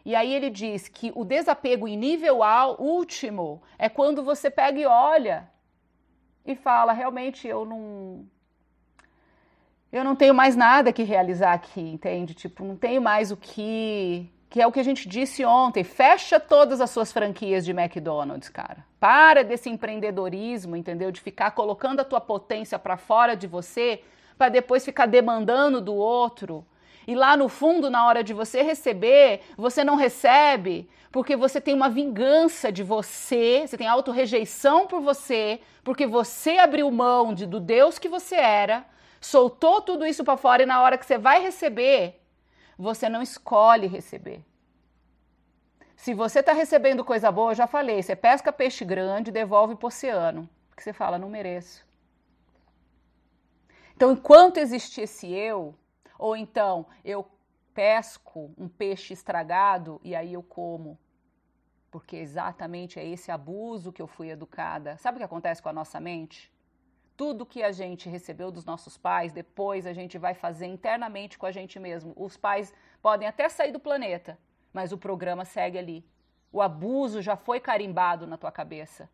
E 0.05 0.15
aí 0.15 0.35
ele 0.35 0.51
diz 0.51 0.87
que 0.87 1.11
o 1.15 1.25
desapego 1.25 1.89
em 1.89 1.97
nível 1.97 2.41
último 2.79 3.63
é 3.79 3.89
quando 3.89 4.23
você 4.23 4.51
pega 4.51 4.79
e 4.79 4.85
olha 4.85 5.51
e 6.45 6.55
fala, 6.55 6.93
realmente 6.93 7.49
eu 7.49 7.65
não 7.65 8.27
eu 9.91 10.05
não 10.05 10.15
tenho 10.15 10.35
mais 10.35 10.55
nada 10.55 10.93
que 10.93 11.05
realizar 11.05 11.55
aqui, 11.55 11.81
entende? 11.81 12.35
Tipo, 12.35 12.67
não 12.67 12.77
tenho 12.77 13.01
mais 13.01 13.31
o 13.31 13.37
que 13.39 14.31
que 14.49 14.61
é 14.61 14.67
o 14.67 14.73
que 14.73 14.81
a 14.81 14.85
gente 14.85 15.09
disse 15.09 15.45
ontem, 15.45 15.83
fecha 15.83 16.39
todas 16.39 16.81
as 16.81 16.91
suas 16.91 17.13
franquias 17.13 17.65
de 17.65 17.73
McDonald's, 17.73 18.49
cara. 18.49 18.85
Para 19.01 19.43
desse 19.43 19.69
empreendedorismo, 19.69 20.77
entendeu? 20.77 21.11
De 21.11 21.21
ficar 21.21 21.51
colocando 21.51 22.01
a 22.01 22.05
tua 22.05 22.21
potência 22.21 22.79
para 22.79 22.97
fora 22.97 23.35
de 23.35 23.47
você, 23.47 24.03
para 24.39 24.49
depois 24.49 24.85
ficar 24.85 25.07
demandando 25.07 25.81
do 25.81 25.95
outro. 25.95 26.65
E 27.07 27.15
lá 27.15 27.37
no 27.37 27.49
fundo, 27.49 27.91
na 27.91 28.07
hora 28.07 28.23
de 28.23 28.33
você 28.33 28.63
receber, 28.63 29.43
você 29.57 29.85
não 29.85 29.97
recebe 29.97 30.89
porque 31.17 31.35
você 31.35 31.63
tem 31.63 31.73
uma 31.73 31.89
vingança 31.89 32.71
de 32.71 32.83
você, 32.83 33.65
você 33.67 33.79
tem 33.79 33.87
autorrejeição 33.87 34.87
por 34.87 35.01
você, 35.01 35.61
porque 35.83 36.07
você 36.07 36.59
abriu 36.59 36.91
mão 36.91 37.33
de, 37.33 37.47
do 37.47 37.59
Deus 37.59 37.99
que 37.99 38.07
você 38.07 38.35
era, 38.35 38.85
soltou 39.19 39.81
tudo 39.81 40.05
isso 40.05 40.23
para 40.23 40.37
fora 40.37 40.65
e 40.65 40.67
na 40.67 40.83
hora 40.83 40.99
que 40.99 41.07
você 41.07 41.17
vai 41.17 41.41
receber, 41.41 42.21
você 42.79 43.09
não 43.09 43.23
escolhe 43.23 43.87
receber. 43.87 44.45
Se 45.97 46.13
você 46.13 46.41
está 46.41 46.53
recebendo 46.53 47.05
coisa 47.05 47.33
boa, 47.33 47.53
eu 47.53 47.57
já 47.57 47.67
falei, 47.67 48.03
você 48.03 48.15
pesca 48.15 48.53
peixe 48.53 48.85
grande, 48.85 49.31
devolve 49.31 49.75
para 49.75 49.87
o 49.87 49.89
oceano, 49.89 50.49
porque 50.69 50.83
você 50.83 50.93
fala, 50.93 51.19
não 51.19 51.31
mereço. 51.31 51.87
Então, 53.95 54.13
enquanto 54.13 54.59
existir 54.59 55.03
esse 55.03 55.33
eu, 55.33 55.75
ou 56.19 56.37
então 56.37 56.87
eu 57.03 57.27
pesco 57.73 58.53
um 58.59 58.69
peixe 58.69 59.15
estragado 59.15 60.01
e 60.05 60.15
aí 60.15 60.35
eu 60.35 60.43
como, 60.43 60.99
porque 61.91 62.17
exatamente 62.17 62.99
é 63.01 63.07
esse 63.07 63.31
abuso 63.31 63.93
que 63.93 64.03
eu 64.03 64.07
fui 64.07 64.29
educada. 64.29 64.99
Sabe 64.99 65.17
o 65.17 65.19
que 65.19 65.25
acontece 65.25 65.63
com 65.63 65.71
a 65.71 65.73
nossa 65.73 65.99
mente? 65.99 66.53
Tudo 67.17 67.47
que 67.47 67.63
a 67.63 67.73
gente 67.73 68.09
recebeu 68.09 68.51
dos 68.51 68.65
nossos 68.65 68.99
pais, 68.99 69.33
depois 69.33 69.87
a 69.87 69.93
gente 69.93 70.19
vai 70.19 70.35
fazer 70.35 70.67
internamente 70.67 71.39
com 71.39 71.47
a 71.47 71.51
gente 71.51 71.79
mesmo. 71.79 72.13
Os 72.17 72.37
pais 72.37 72.75
podem 73.01 73.27
até 73.27 73.49
sair 73.49 73.73
do 73.73 73.81
planeta, 73.81 74.39
mas 74.73 74.93
o 74.93 74.99
programa 74.99 75.45
segue 75.45 75.79
ali. 75.79 76.05
O 76.53 76.61
abuso 76.61 77.23
já 77.23 77.37
foi 77.37 77.59
carimbado 77.59 78.27
na 78.27 78.37
tua 78.37 78.53
cabeça. 78.53 79.09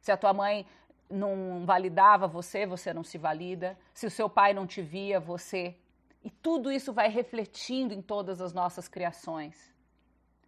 Se 0.00 0.10
a 0.10 0.16
tua 0.16 0.32
mãe 0.32 0.66
não 1.08 1.64
validava 1.64 2.26
você, 2.26 2.66
você 2.66 2.92
não 2.92 3.04
se 3.04 3.18
valida. 3.18 3.78
Se 3.94 4.06
o 4.06 4.10
seu 4.10 4.28
pai 4.28 4.52
não 4.52 4.66
te 4.66 4.82
via, 4.82 5.20
você. 5.20 5.76
E 6.24 6.30
tudo 6.30 6.70
isso 6.70 6.92
vai 6.92 7.08
refletindo 7.08 7.94
em 7.94 8.02
todas 8.02 8.40
as 8.40 8.52
nossas 8.52 8.88
criações. 8.88 9.72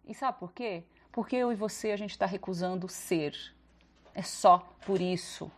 E 0.05 0.13
sabe 0.13 0.39
por 0.39 0.51
quê? 0.51 0.83
Porque 1.11 1.35
eu 1.35 1.51
e 1.51 1.55
você 1.55 1.91
a 1.91 1.97
gente 1.97 2.11
está 2.11 2.25
recusando 2.25 2.87
ser. 2.89 3.35
É 4.13 4.21
só 4.21 4.59
por 4.85 5.01
isso. 5.01 5.51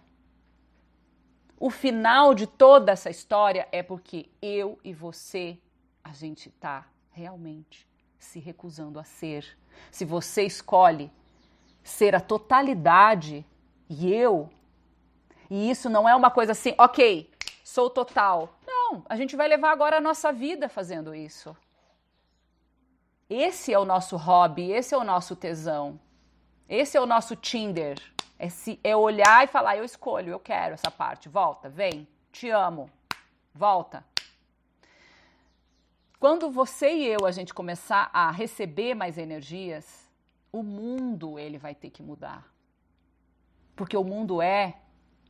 O 1.60 1.70
final 1.72 2.36
de 2.36 2.46
toda 2.46 2.91
essa 2.91 3.10
história 3.10 3.67
é 3.72 3.82
porque 3.82 4.30
eu 4.41 4.78
e 4.84 4.93
você 4.93 5.58
a 6.04 6.13
gente 6.13 6.50
está 6.50 6.86
realmente 7.12 7.88
se 8.20 8.39
recusando 8.39 9.00
a 9.00 9.04
ser. 9.04 9.58
Se 9.91 10.06
você 10.06 10.43
escolhe 10.43 11.12
ser 11.84 12.15
a 12.15 12.22
totalidade 12.22 13.46
e 13.89 14.13
eu, 14.13 14.50
e 15.50 15.70
isso 15.70 15.89
não 15.89 16.08
é 16.08 16.15
uma 16.15 16.30
coisa 16.30 16.52
assim, 16.52 16.76
ok, 16.78 17.30
sou 17.63 17.89
total. 17.89 18.54
Não, 18.65 19.04
a 19.10 19.15
gente 19.15 19.36
vai 19.36 19.48
levar 19.48 19.72
agora 19.72 19.98
a 19.98 20.02
nossa 20.02 20.32
vida 20.32 20.70
fazendo 20.70 21.15
isso. 21.15 21.56
Esse 23.30 23.74
é 23.74 23.80
o 23.80 23.86
nosso 23.86 24.15
hobby, 24.15 24.72
esse 24.72 24.93
é 24.93 24.98
o 24.98 25.04
nosso 25.04 25.36
tesão, 25.36 26.00
esse 26.70 26.96
é 26.96 27.02
o 27.02 27.06
nosso 27.06 27.36
Tinder. 27.36 28.00
É, 28.39 28.50
se, 28.50 28.80
é 28.84 28.95
olhar 28.95 29.43
e 29.43 29.47
falar, 29.47 29.78
eu 29.78 29.84
escolho, 29.84 30.30
eu 30.30 30.39
quero 30.39 30.76
essa 30.76 30.91
parte, 30.91 31.28
volta, 31.28 31.69
vem, 31.69 32.08
te 32.32 32.50
amo, 32.50 32.89
volta. 33.54 34.06
Quando 36.19 36.50
você 36.50 36.91
e 36.93 37.06
eu 37.06 37.26
a 37.26 37.32
gente 37.32 37.54
começar 37.54 38.10
a 38.13 38.32
receber 38.32 38.95
mais 38.95 39.17
energias, 39.17 40.10
o 40.52 40.63
mundo 40.63 41.38
ele 41.38 41.58
vai 41.58 41.76
ter 41.76 41.89
que 41.89 42.02
mudar. 42.02 42.45
Porque 43.76 43.95
o 43.95 44.04
mundo 44.04 44.41
é 44.41 44.78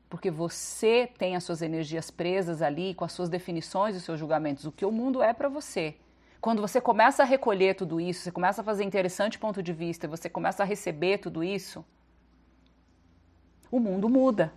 porque 0.10 0.32
você 0.32 1.10
tem 1.18 1.36
as 1.36 1.44
suas 1.44 1.62
energias 1.62 2.10
presas 2.10 2.62
ali 2.62 2.94
com 2.94 3.04
as 3.04 3.12
suas 3.12 3.28
definições 3.28 3.96
e 3.96 3.98
os 3.98 4.04
seus 4.04 4.20
julgamentos. 4.20 4.66
O 4.66 4.72
que 4.72 4.86
o 4.86 4.92
mundo 4.92 5.22
é 5.22 5.34
para 5.34 5.50
você. 5.50 5.96
Quando 6.40 6.62
você 6.62 6.80
começa 6.80 7.24
a 7.24 7.26
recolher 7.26 7.76
tudo 7.76 8.00
isso, 8.00 8.22
você 8.22 8.32
começa 8.32 8.62
a 8.62 8.64
fazer 8.64 8.84
interessante 8.84 9.38
ponto 9.38 9.62
de 9.62 9.74
vista, 9.74 10.08
você 10.08 10.30
começa 10.30 10.64
a 10.64 10.66
receber 10.66 11.18
tudo 11.18 11.44
isso, 11.44 11.84
o 13.72 13.80
mundo 13.80 14.10
muda. 14.10 14.52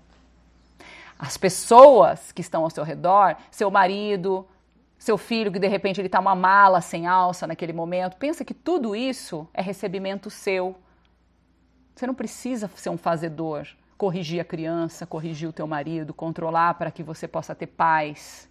As 1.18 1.36
pessoas 1.36 2.32
que 2.32 2.40
estão 2.40 2.64
ao 2.64 2.70
seu 2.70 2.82
redor, 2.82 3.36
seu 3.50 3.70
marido, 3.70 4.46
seu 4.98 5.16
filho 5.16 5.50
que 5.50 5.58
de 5.58 5.66
repente 5.66 6.00
ele 6.00 6.08
está 6.08 6.20
uma 6.20 6.34
mala 6.34 6.80
sem 6.80 7.06
alça 7.06 7.46
naquele 7.46 7.72
momento. 7.72 8.16
Pensa 8.16 8.44
que 8.44 8.54
tudo 8.54 8.94
isso 8.94 9.48
é 9.52 9.62
recebimento 9.62 10.30
seu. 10.30 10.76
Você 11.94 12.06
não 12.06 12.14
precisa 12.14 12.70
ser 12.74 12.90
um 12.90 12.96
fazedor, 12.96 13.66
corrigir 13.96 14.40
a 14.40 14.44
criança, 14.44 15.06
corrigir 15.06 15.48
o 15.48 15.52
teu 15.52 15.66
marido, 15.66 16.14
controlar 16.14 16.74
para 16.74 16.90
que 16.90 17.02
você 17.02 17.28
possa 17.28 17.54
ter 17.54 17.66
paz. 17.66 18.48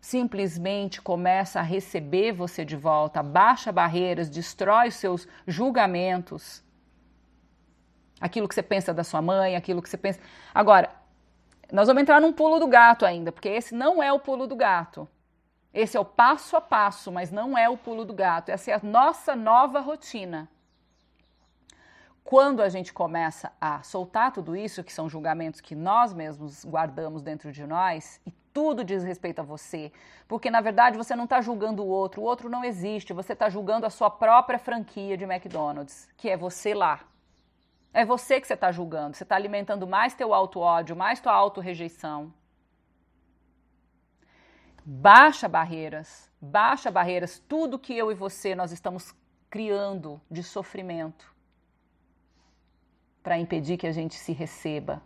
Simplesmente 0.00 1.00
começa 1.00 1.60
a 1.60 1.62
receber 1.62 2.32
você 2.32 2.62
de 2.62 2.76
volta, 2.76 3.22
baixa 3.22 3.72
barreiras, 3.72 4.28
destrói 4.28 4.88
os 4.88 4.96
seus 4.96 5.26
julgamentos. 5.46 6.62
Aquilo 8.24 8.48
que 8.48 8.54
você 8.54 8.62
pensa 8.62 8.94
da 8.94 9.04
sua 9.04 9.20
mãe, 9.20 9.54
aquilo 9.54 9.82
que 9.82 9.88
você 9.90 9.98
pensa. 9.98 10.18
Agora, 10.54 10.90
nós 11.70 11.88
vamos 11.88 12.00
entrar 12.00 12.22
num 12.22 12.32
pulo 12.32 12.58
do 12.58 12.66
gato 12.66 13.04
ainda, 13.04 13.30
porque 13.30 13.50
esse 13.50 13.74
não 13.74 14.02
é 14.02 14.10
o 14.10 14.18
pulo 14.18 14.46
do 14.46 14.56
gato. 14.56 15.06
Esse 15.74 15.98
é 15.98 16.00
o 16.00 16.06
passo 16.06 16.56
a 16.56 16.60
passo, 16.60 17.12
mas 17.12 17.30
não 17.30 17.58
é 17.58 17.68
o 17.68 17.76
pulo 17.76 18.02
do 18.02 18.14
gato. 18.14 18.48
Essa 18.48 18.70
é 18.70 18.74
a 18.74 18.80
nossa 18.82 19.36
nova 19.36 19.78
rotina. 19.78 20.48
Quando 22.24 22.62
a 22.62 22.70
gente 22.70 22.94
começa 22.94 23.52
a 23.60 23.82
soltar 23.82 24.32
tudo 24.32 24.56
isso, 24.56 24.82
que 24.82 24.90
são 24.90 25.06
julgamentos 25.06 25.60
que 25.60 25.74
nós 25.74 26.14
mesmos 26.14 26.64
guardamos 26.64 27.20
dentro 27.20 27.52
de 27.52 27.66
nós, 27.66 28.22
e 28.26 28.32
tudo 28.54 28.82
diz 28.82 29.04
respeito 29.04 29.40
a 29.40 29.44
você, 29.44 29.92
porque 30.26 30.50
na 30.50 30.62
verdade 30.62 30.96
você 30.96 31.14
não 31.14 31.24
está 31.24 31.42
julgando 31.42 31.82
o 31.84 31.88
outro, 31.88 32.22
o 32.22 32.24
outro 32.24 32.48
não 32.48 32.64
existe, 32.64 33.12
você 33.12 33.34
está 33.34 33.50
julgando 33.50 33.84
a 33.84 33.90
sua 33.90 34.08
própria 34.08 34.58
franquia 34.58 35.14
de 35.14 35.24
McDonald's, 35.24 36.08
que 36.16 36.30
é 36.30 36.38
você 36.38 36.72
lá. 36.72 37.00
É 37.94 38.04
você 38.04 38.40
que 38.40 38.46
você 38.48 38.54
está 38.54 38.72
julgando, 38.72 39.16
você 39.16 39.22
está 39.22 39.36
alimentando 39.36 39.86
mais 39.86 40.14
teu 40.14 40.34
auto-ódio, 40.34 40.96
mais 40.96 41.20
tua 41.20 41.32
auto-rejeição. 41.32 42.34
Baixa 44.84 45.48
barreiras, 45.48 46.28
baixa 46.40 46.90
barreiras, 46.90 47.38
tudo 47.38 47.78
que 47.78 47.96
eu 47.96 48.10
e 48.10 48.14
você 48.14 48.52
nós 48.56 48.72
estamos 48.72 49.14
criando 49.48 50.20
de 50.28 50.42
sofrimento 50.42 51.32
para 53.22 53.38
impedir 53.38 53.78
que 53.78 53.86
a 53.86 53.92
gente 53.92 54.16
se 54.16 54.32
receba. 54.32 55.00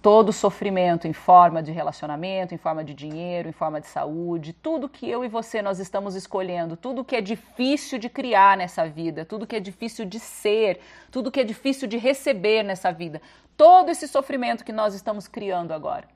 Todo 0.00 0.32
sofrimento 0.32 1.08
em 1.08 1.12
forma 1.12 1.62
de 1.62 1.72
relacionamento, 1.72 2.54
em 2.54 2.58
forma 2.58 2.84
de 2.84 2.94
dinheiro, 2.94 3.48
em 3.48 3.52
forma 3.52 3.80
de 3.80 3.88
saúde, 3.88 4.52
tudo 4.52 4.88
que 4.88 5.08
eu 5.08 5.24
e 5.24 5.28
você 5.28 5.60
nós 5.60 5.80
estamos 5.80 6.14
escolhendo, 6.14 6.76
tudo 6.76 7.04
que 7.04 7.16
é 7.16 7.20
difícil 7.20 7.98
de 7.98 8.08
criar 8.08 8.56
nessa 8.56 8.88
vida, 8.88 9.24
tudo 9.24 9.46
que 9.46 9.56
é 9.56 9.60
difícil 9.60 10.04
de 10.04 10.20
ser, 10.20 10.80
tudo 11.10 11.30
que 11.30 11.40
é 11.40 11.44
difícil 11.44 11.88
de 11.88 11.96
receber 11.96 12.62
nessa 12.62 12.92
vida, 12.92 13.20
todo 13.56 13.90
esse 13.90 14.06
sofrimento 14.06 14.64
que 14.64 14.72
nós 14.72 14.94
estamos 14.94 15.26
criando 15.26 15.72
agora 15.72 16.06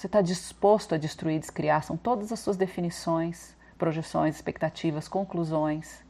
você 0.00 0.06
está 0.06 0.22
disposto 0.22 0.94
a 0.94 0.98
destruir 0.98 1.38
descriar? 1.38 1.82
São 1.82 1.96
todas 1.96 2.32
as 2.32 2.40
suas 2.40 2.56
definições, 2.56 3.54
projeções, 3.76 4.34
expectativas, 4.36 5.08
conclusões. 5.08 6.02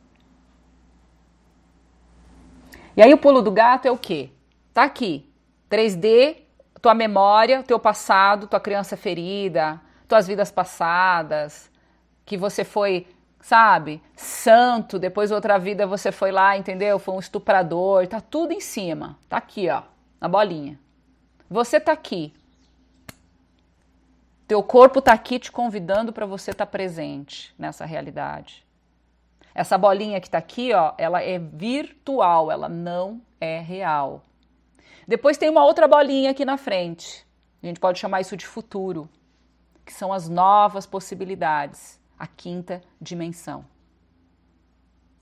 E 2.97 3.03
aí 3.03 3.13
o 3.13 3.19
pulo 3.19 3.43
do 3.43 3.51
gato 3.51 3.87
é 3.87 3.91
o 3.91 3.99
quê? 3.99 4.31
Tá 4.73 4.85
aqui. 4.85 5.30
3D, 5.71 6.37
tua 6.83 6.95
memória, 6.95 7.63
teu 7.63 7.79
passado, 7.79 8.47
tua 8.47 8.61
criança 8.61 8.97
ferida, 8.97 9.81
tuas 10.09 10.27
vidas 10.27 10.51
passadas, 10.51 11.71
que 12.27 12.37
você 12.37 12.65
foi, 12.65 13.07
sabe, 13.41 14.03
santo, 14.17 14.99
depois 14.99 15.31
outra 15.31 15.59
vida 15.59 15.87
você 15.87 16.11
foi 16.11 16.33
lá, 16.33 16.57
entendeu? 16.57 16.99
Foi 16.99 17.15
um 17.15 17.21
estuprador, 17.21 18.07
tá 18.09 18.21
tudo 18.21 18.53
em 18.53 18.61
cima. 18.61 19.17
Tá 19.29 19.37
aqui, 19.37 19.69
ó, 19.69 19.83
na 20.21 20.29
bolinha. 20.29 20.79
Você 21.49 21.79
tá 21.79 21.93
aqui, 21.93 22.33
teu 24.51 24.65
corpo 24.65 24.99
está 24.99 25.13
aqui 25.13 25.39
te 25.39 25.53
convidando 25.53 26.13
para 26.13 26.27
você 26.27 26.51
estar 26.51 26.67
tá 26.67 26.71
presente 26.73 27.55
nessa 27.57 27.85
realidade. 27.85 28.67
Essa 29.55 29.79
bolinha 29.79 30.21
que 30.21 30.27
está 30.27 30.39
aqui, 30.39 30.73
ó, 30.73 30.93
ela 30.99 31.23
é 31.23 31.39
virtual, 31.39 32.51
ela 32.51 32.69
não 32.69 33.21
é 33.41 33.61
real. 33.61 34.25
Depois 35.11 35.37
tem 35.37 35.51
uma 35.51 35.65
outra 35.65 35.89
bolinha 35.89 36.31
aqui 36.31 36.45
na 36.45 36.57
frente. 36.57 37.27
A 37.61 37.67
gente 37.67 37.81
pode 37.81 37.99
chamar 37.99 38.21
isso 38.21 38.37
de 38.37 38.47
futuro, 38.47 39.11
que 39.85 39.93
são 39.93 40.13
as 40.13 40.29
novas 40.29 40.87
possibilidades, 40.87 42.01
a 42.17 42.29
quinta 42.29 42.81
dimensão. 43.01 43.65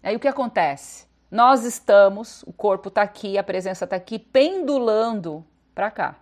Aí 0.02 0.14
o 0.14 0.20
que 0.20 0.28
acontece? 0.28 1.06
Nós 1.30 1.64
estamos, 1.64 2.42
o 2.42 2.52
corpo 2.52 2.88
está 2.90 3.00
aqui, 3.00 3.38
a 3.38 3.42
presença 3.42 3.84
está 3.86 3.96
aqui, 3.96 4.18
pendulando 4.18 5.42
para 5.74 5.90
cá. 5.90 6.16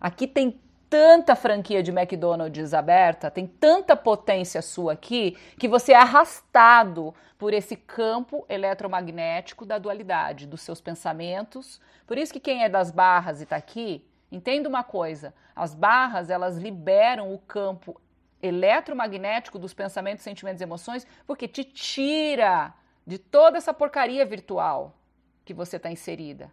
Aqui 0.00 0.26
tem 0.26 0.58
tanta 0.92 1.34
franquia 1.34 1.82
de 1.82 1.90
McDonald's 1.90 2.74
aberta, 2.74 3.30
tem 3.30 3.46
tanta 3.46 3.96
potência 3.96 4.60
sua 4.60 4.92
aqui, 4.92 5.38
que 5.58 5.66
você 5.66 5.92
é 5.92 5.96
arrastado 5.96 7.14
por 7.38 7.54
esse 7.54 7.76
campo 7.76 8.44
eletromagnético 8.46 9.64
da 9.64 9.78
dualidade, 9.78 10.46
dos 10.46 10.60
seus 10.60 10.82
pensamentos. 10.82 11.80
Por 12.06 12.18
isso 12.18 12.30
que 12.30 12.38
quem 12.38 12.62
é 12.62 12.68
das 12.68 12.90
barras 12.90 13.40
e 13.40 13.44
está 13.44 13.56
aqui, 13.56 14.06
entenda 14.30 14.68
uma 14.68 14.84
coisa: 14.84 15.32
as 15.56 15.74
barras 15.74 16.28
elas 16.28 16.58
liberam 16.58 17.32
o 17.32 17.38
campo 17.38 17.98
eletromagnético 18.42 19.58
dos 19.58 19.72
pensamentos, 19.72 20.22
sentimentos 20.22 20.60
e 20.60 20.64
emoções, 20.64 21.06
porque 21.26 21.48
te 21.48 21.64
tira 21.64 22.74
de 23.06 23.16
toda 23.16 23.56
essa 23.56 23.72
porcaria 23.72 24.26
virtual 24.26 24.94
que 25.42 25.54
você 25.54 25.78
está 25.78 25.90
inserida. 25.90 26.52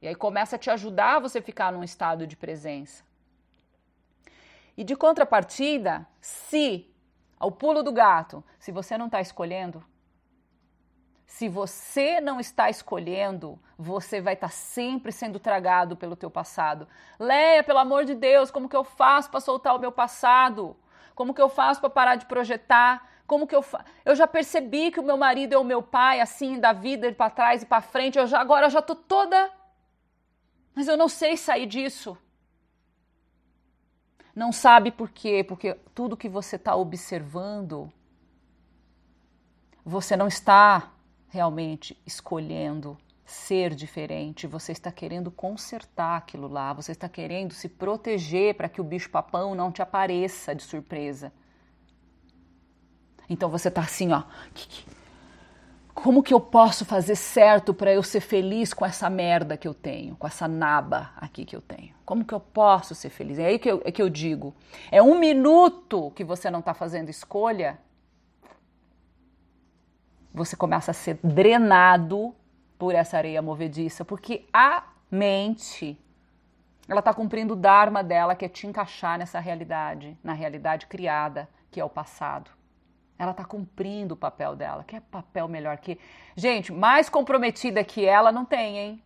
E 0.00 0.06
aí 0.06 0.14
começa 0.14 0.54
a 0.54 0.58
te 0.60 0.70
ajudar 0.70 1.16
a 1.16 1.18
você 1.18 1.42
ficar 1.42 1.72
num 1.72 1.82
estado 1.82 2.24
de 2.24 2.36
presença. 2.36 3.09
E 4.80 4.84
de 4.84 4.96
contrapartida, 4.96 6.08
se, 6.22 6.90
ao 7.38 7.52
pulo 7.52 7.82
do 7.82 7.92
gato, 7.92 8.42
se 8.58 8.72
você 8.72 8.96
não 8.96 9.08
está 9.08 9.20
escolhendo, 9.20 9.84
se 11.26 11.50
você 11.50 12.18
não 12.18 12.40
está 12.40 12.70
escolhendo, 12.70 13.60
você 13.76 14.22
vai 14.22 14.32
estar 14.32 14.48
tá 14.48 14.52
sempre 14.54 15.12
sendo 15.12 15.38
tragado 15.38 15.98
pelo 15.98 16.16
teu 16.16 16.30
passado. 16.30 16.88
Leia, 17.18 17.62
pelo 17.62 17.78
amor 17.78 18.06
de 18.06 18.14
Deus, 18.14 18.50
como 18.50 18.70
que 18.70 18.76
eu 18.76 18.82
faço 18.82 19.30
para 19.30 19.40
soltar 19.40 19.76
o 19.76 19.78
meu 19.78 19.92
passado? 19.92 20.74
Como 21.14 21.34
que 21.34 21.42
eu 21.42 21.50
faço 21.50 21.78
para 21.78 21.90
parar 21.90 22.16
de 22.16 22.24
projetar? 22.24 23.06
Como 23.26 23.46
que 23.46 23.54
eu 23.54 23.60
fa... 23.60 23.84
Eu 24.02 24.16
já 24.16 24.26
percebi 24.26 24.90
que 24.90 24.98
o 24.98 25.04
meu 25.04 25.18
marido 25.18 25.54
é 25.54 25.58
o 25.58 25.62
meu 25.62 25.82
pai, 25.82 26.22
assim, 26.22 26.58
da 26.58 26.72
vida 26.72 27.12
para 27.12 27.28
trás 27.28 27.62
e 27.62 27.66
para 27.66 27.82
frente. 27.82 28.18
Eu 28.18 28.26
já 28.26 28.40
agora 28.40 28.64
eu 28.64 28.70
já 28.70 28.80
tô 28.80 28.94
toda 28.94 29.52
Mas 30.74 30.88
eu 30.88 30.96
não 30.96 31.06
sei 31.06 31.36
sair 31.36 31.66
disso. 31.66 32.16
Não 34.40 34.52
sabe 34.52 34.90
por 34.90 35.10
quê? 35.10 35.44
Porque 35.44 35.74
tudo 35.94 36.16
que 36.16 36.26
você 36.26 36.56
está 36.56 36.74
observando, 36.74 37.92
você 39.84 40.16
não 40.16 40.26
está 40.26 40.94
realmente 41.28 41.94
escolhendo 42.06 42.96
ser 43.22 43.74
diferente, 43.74 44.46
você 44.46 44.72
está 44.72 44.90
querendo 44.90 45.30
consertar 45.30 46.16
aquilo 46.16 46.48
lá, 46.48 46.72
você 46.72 46.92
está 46.92 47.06
querendo 47.06 47.52
se 47.52 47.68
proteger 47.68 48.54
para 48.54 48.66
que 48.66 48.80
o 48.80 48.84
bicho-papão 48.84 49.54
não 49.54 49.70
te 49.70 49.82
apareça 49.82 50.54
de 50.54 50.62
surpresa. 50.62 51.30
Então 53.28 53.50
você 53.50 53.68
está 53.68 53.82
assim, 53.82 54.10
ó. 54.10 54.22
Como 56.02 56.22
que 56.22 56.32
eu 56.32 56.40
posso 56.40 56.84
fazer 56.86 57.14
certo 57.14 57.74
para 57.74 57.92
eu 57.92 58.02
ser 58.02 58.20
feliz 58.20 58.72
com 58.72 58.86
essa 58.86 59.10
merda 59.10 59.56
que 59.56 59.68
eu 59.68 59.74
tenho, 59.74 60.16
com 60.16 60.26
essa 60.26 60.48
naba 60.48 61.12
aqui 61.16 61.44
que 61.44 61.54
eu 61.54 61.60
tenho? 61.60 61.94
Como 62.06 62.24
que 62.24 62.32
eu 62.32 62.40
posso 62.40 62.94
ser 62.94 63.10
feliz? 63.10 63.38
É 63.38 63.46
aí 63.46 63.58
que 63.58 63.70
eu, 63.70 63.82
é 63.84 63.92
que 63.92 64.00
eu 64.00 64.08
digo. 64.08 64.54
É 64.90 65.02
um 65.02 65.18
minuto 65.18 66.10
que 66.12 66.24
você 66.24 66.50
não 66.50 66.60
está 66.60 66.72
fazendo 66.72 67.10
escolha, 67.10 67.78
você 70.32 70.56
começa 70.56 70.90
a 70.90 70.94
ser 70.94 71.18
drenado 71.22 72.34
por 72.78 72.94
essa 72.94 73.18
areia 73.18 73.42
movediça, 73.42 74.02
porque 74.02 74.46
a 74.52 74.84
mente 75.10 75.98
ela 76.88 77.00
está 77.00 77.12
cumprindo 77.12 77.52
o 77.52 77.56
dharma 77.56 78.02
dela, 78.02 78.34
que 78.34 78.44
é 78.44 78.48
te 78.48 78.66
encaixar 78.66 79.18
nessa 79.18 79.38
realidade, 79.38 80.16
na 80.24 80.32
realidade 80.32 80.86
criada, 80.86 81.46
que 81.70 81.78
é 81.78 81.84
o 81.84 81.90
passado. 81.90 82.50
Ela 83.20 83.32
está 83.32 83.44
cumprindo 83.44 84.14
o 84.14 84.16
papel 84.16 84.56
dela. 84.56 84.82
Que 84.82 84.96
é 84.96 85.00
papel 85.00 85.46
melhor 85.46 85.76
que. 85.76 85.98
Gente, 86.34 86.72
mais 86.72 87.10
comprometida 87.10 87.84
que 87.84 88.02
ela 88.06 88.32
não 88.32 88.46
tem, 88.46 88.78
hein? 88.78 89.02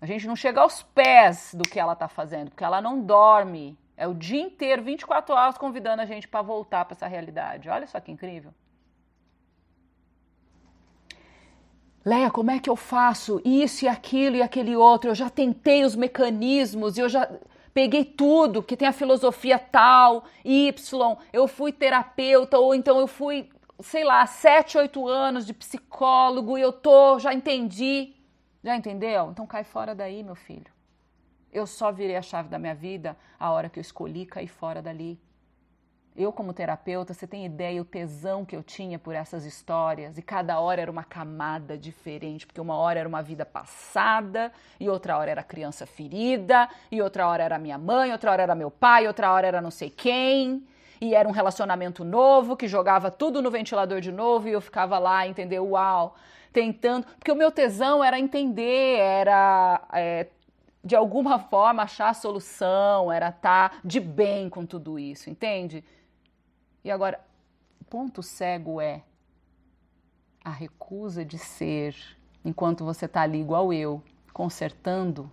A 0.00 0.06
gente 0.06 0.26
não 0.26 0.34
chega 0.34 0.60
aos 0.60 0.82
pés 0.82 1.54
do 1.54 1.62
que 1.62 1.78
ela 1.78 1.92
está 1.92 2.08
fazendo, 2.08 2.50
porque 2.50 2.64
ela 2.64 2.80
não 2.80 3.00
dorme. 3.00 3.78
É 3.96 4.08
o 4.08 4.14
dia 4.14 4.42
inteiro, 4.42 4.82
24 4.82 5.32
horas, 5.32 5.56
convidando 5.56 6.02
a 6.02 6.06
gente 6.06 6.26
para 6.26 6.42
voltar 6.42 6.84
para 6.86 6.96
essa 6.96 7.06
realidade. 7.06 7.68
Olha 7.68 7.86
só 7.86 8.00
que 8.00 8.10
incrível. 8.10 8.52
Leia, 12.04 12.32
como 12.32 12.50
é 12.50 12.58
que 12.58 12.68
eu 12.68 12.74
faço 12.74 13.40
isso 13.44 13.84
e 13.84 13.88
aquilo 13.88 14.34
e 14.34 14.42
aquele 14.42 14.74
outro? 14.74 15.10
Eu 15.10 15.14
já 15.14 15.30
tentei 15.30 15.84
os 15.84 15.94
mecanismos, 15.94 16.98
eu 16.98 17.08
já 17.08 17.30
peguei 17.72 18.04
tudo 18.04 18.62
que 18.62 18.76
tem 18.76 18.88
a 18.88 18.92
filosofia 18.92 19.58
tal, 19.58 20.24
Y, 20.44 20.74
eu 21.32 21.46
fui 21.46 21.72
terapeuta, 21.72 22.58
ou 22.58 22.74
então 22.74 22.98
eu 22.98 23.06
fui, 23.06 23.48
sei 23.80 24.04
lá, 24.04 24.26
sete, 24.26 24.76
oito 24.78 25.06
anos 25.08 25.46
de 25.46 25.52
psicólogo 25.52 26.58
e 26.58 26.60
eu 26.60 26.72
tô, 26.72 27.18
já 27.18 27.32
entendi. 27.32 28.14
Já 28.62 28.76
entendeu? 28.76 29.30
Então 29.30 29.46
cai 29.46 29.64
fora 29.64 29.94
daí, 29.94 30.22
meu 30.22 30.34
filho. 30.34 30.70
Eu 31.52 31.66
só 31.66 31.90
virei 31.90 32.16
a 32.16 32.22
chave 32.22 32.48
da 32.48 32.58
minha 32.58 32.74
vida 32.74 33.16
a 33.38 33.50
hora 33.50 33.68
que 33.68 33.78
eu 33.78 33.80
escolhi 33.80 34.26
cair 34.26 34.48
fora 34.48 34.80
dali. 34.80 35.18
Eu, 36.16 36.32
como 36.32 36.52
terapeuta, 36.52 37.14
você 37.14 37.26
tem 37.26 37.46
ideia 37.46 37.80
o 37.80 37.84
tesão 37.84 38.44
que 38.44 38.54
eu 38.54 38.62
tinha 38.62 38.98
por 38.98 39.14
essas 39.14 39.44
histórias? 39.44 40.18
E 40.18 40.22
cada 40.22 40.58
hora 40.58 40.82
era 40.82 40.90
uma 40.90 41.04
camada 41.04 41.78
diferente, 41.78 42.46
porque 42.46 42.60
uma 42.60 42.76
hora 42.76 42.98
era 42.98 43.08
uma 43.08 43.22
vida 43.22 43.46
passada, 43.46 44.52
e 44.78 44.88
outra 44.88 45.16
hora 45.16 45.30
era 45.30 45.42
criança 45.42 45.86
ferida, 45.86 46.68
e 46.90 47.00
outra 47.00 47.28
hora 47.28 47.44
era 47.44 47.58
minha 47.58 47.78
mãe, 47.78 48.10
outra 48.10 48.32
hora 48.32 48.42
era 48.42 48.54
meu 48.54 48.70
pai, 48.70 49.06
outra 49.06 49.32
hora 49.32 49.46
era 49.46 49.60
não 49.60 49.70
sei 49.70 49.88
quem. 49.88 50.66
E 51.00 51.14
era 51.14 51.26
um 51.28 51.32
relacionamento 51.32 52.04
novo 52.04 52.56
que 52.56 52.68
jogava 52.68 53.10
tudo 53.10 53.40
no 53.40 53.50
ventilador 53.50 54.00
de 54.00 54.12
novo 54.12 54.48
e 54.48 54.52
eu 54.52 54.60
ficava 54.60 54.98
lá, 54.98 55.26
entendeu? 55.26 55.66
Uau! 55.70 56.14
Tentando. 56.52 57.06
Porque 57.18 57.32
o 57.32 57.36
meu 57.36 57.50
tesão 57.50 58.04
era 58.04 58.18
entender, 58.18 58.98
era. 58.98 59.80
É, 59.92 60.26
de 60.82 60.96
alguma 60.96 61.38
forma 61.38 61.82
achar 61.82 62.08
a 62.08 62.14
solução, 62.14 63.12
era 63.12 63.28
estar 63.28 63.70
tá 63.70 63.76
de 63.84 64.00
bem 64.00 64.48
com 64.48 64.64
tudo 64.64 64.98
isso, 64.98 65.28
entende? 65.28 65.84
E 66.84 66.90
agora, 66.90 67.20
o 67.80 67.84
ponto 67.84 68.22
cego 68.22 68.80
é 68.80 69.02
a 70.44 70.50
recusa 70.50 71.24
de 71.24 71.38
ser, 71.38 71.94
enquanto 72.44 72.84
você 72.84 73.04
está 73.04 73.22
ali 73.22 73.40
igual 73.40 73.72
eu, 73.72 74.02
consertando, 74.32 75.30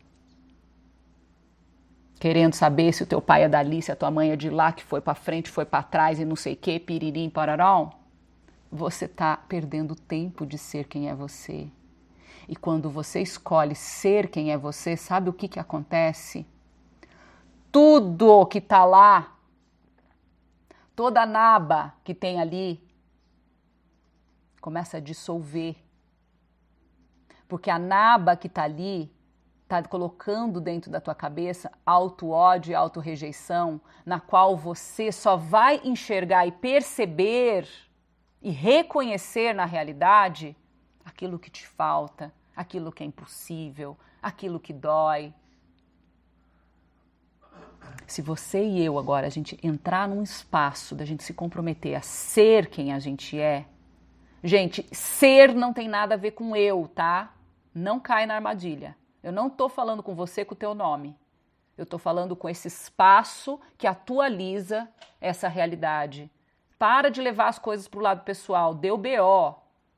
querendo 2.19 2.53
saber 2.53 2.91
se 2.93 3.03
o 3.03 3.05
teu 3.05 3.21
pai 3.21 3.43
é 3.43 3.49
dali, 3.49 3.81
se 3.81 3.91
a 3.91 3.95
tua 3.95 4.11
mãe 4.11 4.31
é 4.31 4.35
de 4.35 4.49
lá, 4.49 4.71
que 4.73 4.83
foi 4.83 4.99
para 4.99 5.15
frente, 5.15 5.49
foi 5.49 5.65
para 5.65 5.83
trás 5.83 6.19
e 6.19 6.25
não 6.25 6.35
sei 6.35 6.53
o 6.53 6.57
que, 6.57 6.79
piririm, 6.79 7.29
pararão, 7.29 7.93
você 8.69 9.05
está 9.05 9.37
perdendo 9.37 9.95
tempo 9.95 10.45
de 10.45 10.57
ser 10.57 10.85
quem 10.87 11.09
é 11.09 11.15
você. 11.15 11.67
E 12.47 12.55
quando 12.55 12.89
você 12.89 13.21
escolhe 13.21 13.75
ser 13.75 14.29
quem 14.29 14.51
é 14.51 14.57
você, 14.57 14.97
sabe 14.97 15.29
o 15.29 15.33
que, 15.33 15.47
que 15.47 15.59
acontece? 15.59 16.45
Tudo 17.71 18.45
que 18.45 18.57
está 18.57 18.83
lá 18.83 19.36
toda 20.97 21.21
a 21.21 21.25
naba 21.27 21.93
que 22.03 22.15
tem 22.15 22.41
ali 22.41 22.83
começa 24.59 24.97
a 24.97 24.99
dissolver. 24.99 25.75
Porque 27.47 27.69
a 27.69 27.77
naba 27.77 28.35
que 28.35 28.47
está 28.47 28.63
ali 28.63 29.15
está 29.61 29.83
colocando 29.83 30.59
dentro 30.59 30.89
da 30.89 30.99
tua 30.99 31.13
cabeça 31.13 31.71
auto-ódio 31.85 32.71
e 32.71 32.75
auto-rejeição, 32.75 33.79
na 34.03 34.19
qual 34.19 34.57
você 34.57 35.11
só 35.11 35.37
vai 35.37 35.79
enxergar 35.83 36.47
e 36.47 36.51
perceber 36.51 37.69
e 38.41 38.49
reconhecer 38.49 39.53
na 39.53 39.65
realidade 39.65 40.57
aquilo 41.05 41.37
que 41.37 41.51
te 41.51 41.67
falta, 41.67 42.33
aquilo 42.55 42.91
que 42.91 43.03
é 43.03 43.05
impossível, 43.05 43.95
aquilo 44.19 44.59
que 44.59 44.73
dói, 44.73 45.31
se 48.05 48.21
você 48.21 48.63
e 48.63 48.83
eu 48.83 48.97
agora 48.97 49.27
a 49.27 49.29
gente 49.29 49.57
entrar 49.61 50.07
num 50.07 50.23
espaço 50.23 50.95
da 50.95 51.05
gente 51.05 51.23
se 51.23 51.33
comprometer 51.33 51.95
a 51.95 52.01
ser 52.01 52.67
quem 52.67 52.93
a 52.93 52.99
gente 52.99 53.39
é, 53.39 53.65
gente, 54.43 54.85
ser 54.91 55.53
não 55.53 55.73
tem 55.73 55.87
nada 55.87 56.15
a 56.15 56.17
ver 56.17 56.31
com 56.31 56.55
eu, 56.55 56.89
tá? 56.93 57.33
Não 57.73 57.99
cai 57.99 58.25
na 58.25 58.35
armadilha. 58.35 58.95
Eu 59.21 59.31
não 59.31 59.49
tô 59.49 59.67
falando 59.67 60.01
com 60.01 60.15
você 60.15 60.45
com 60.45 60.53
o 60.53 60.57
teu 60.57 60.73
nome. 60.73 61.17
Eu 61.77 61.85
tô 61.85 61.97
falando 61.97 62.35
com 62.35 62.49
esse 62.49 62.67
espaço 62.67 63.59
que 63.77 63.85
atualiza 63.85 64.87
essa 65.21 65.47
realidade. 65.47 66.31
Para 66.79 67.09
de 67.09 67.21
levar 67.21 67.47
as 67.47 67.59
coisas 67.59 67.87
pro 67.87 67.99
lado 67.99 68.23
pessoal. 68.23 68.73
Deu 68.73 68.97
BO. 68.97 69.55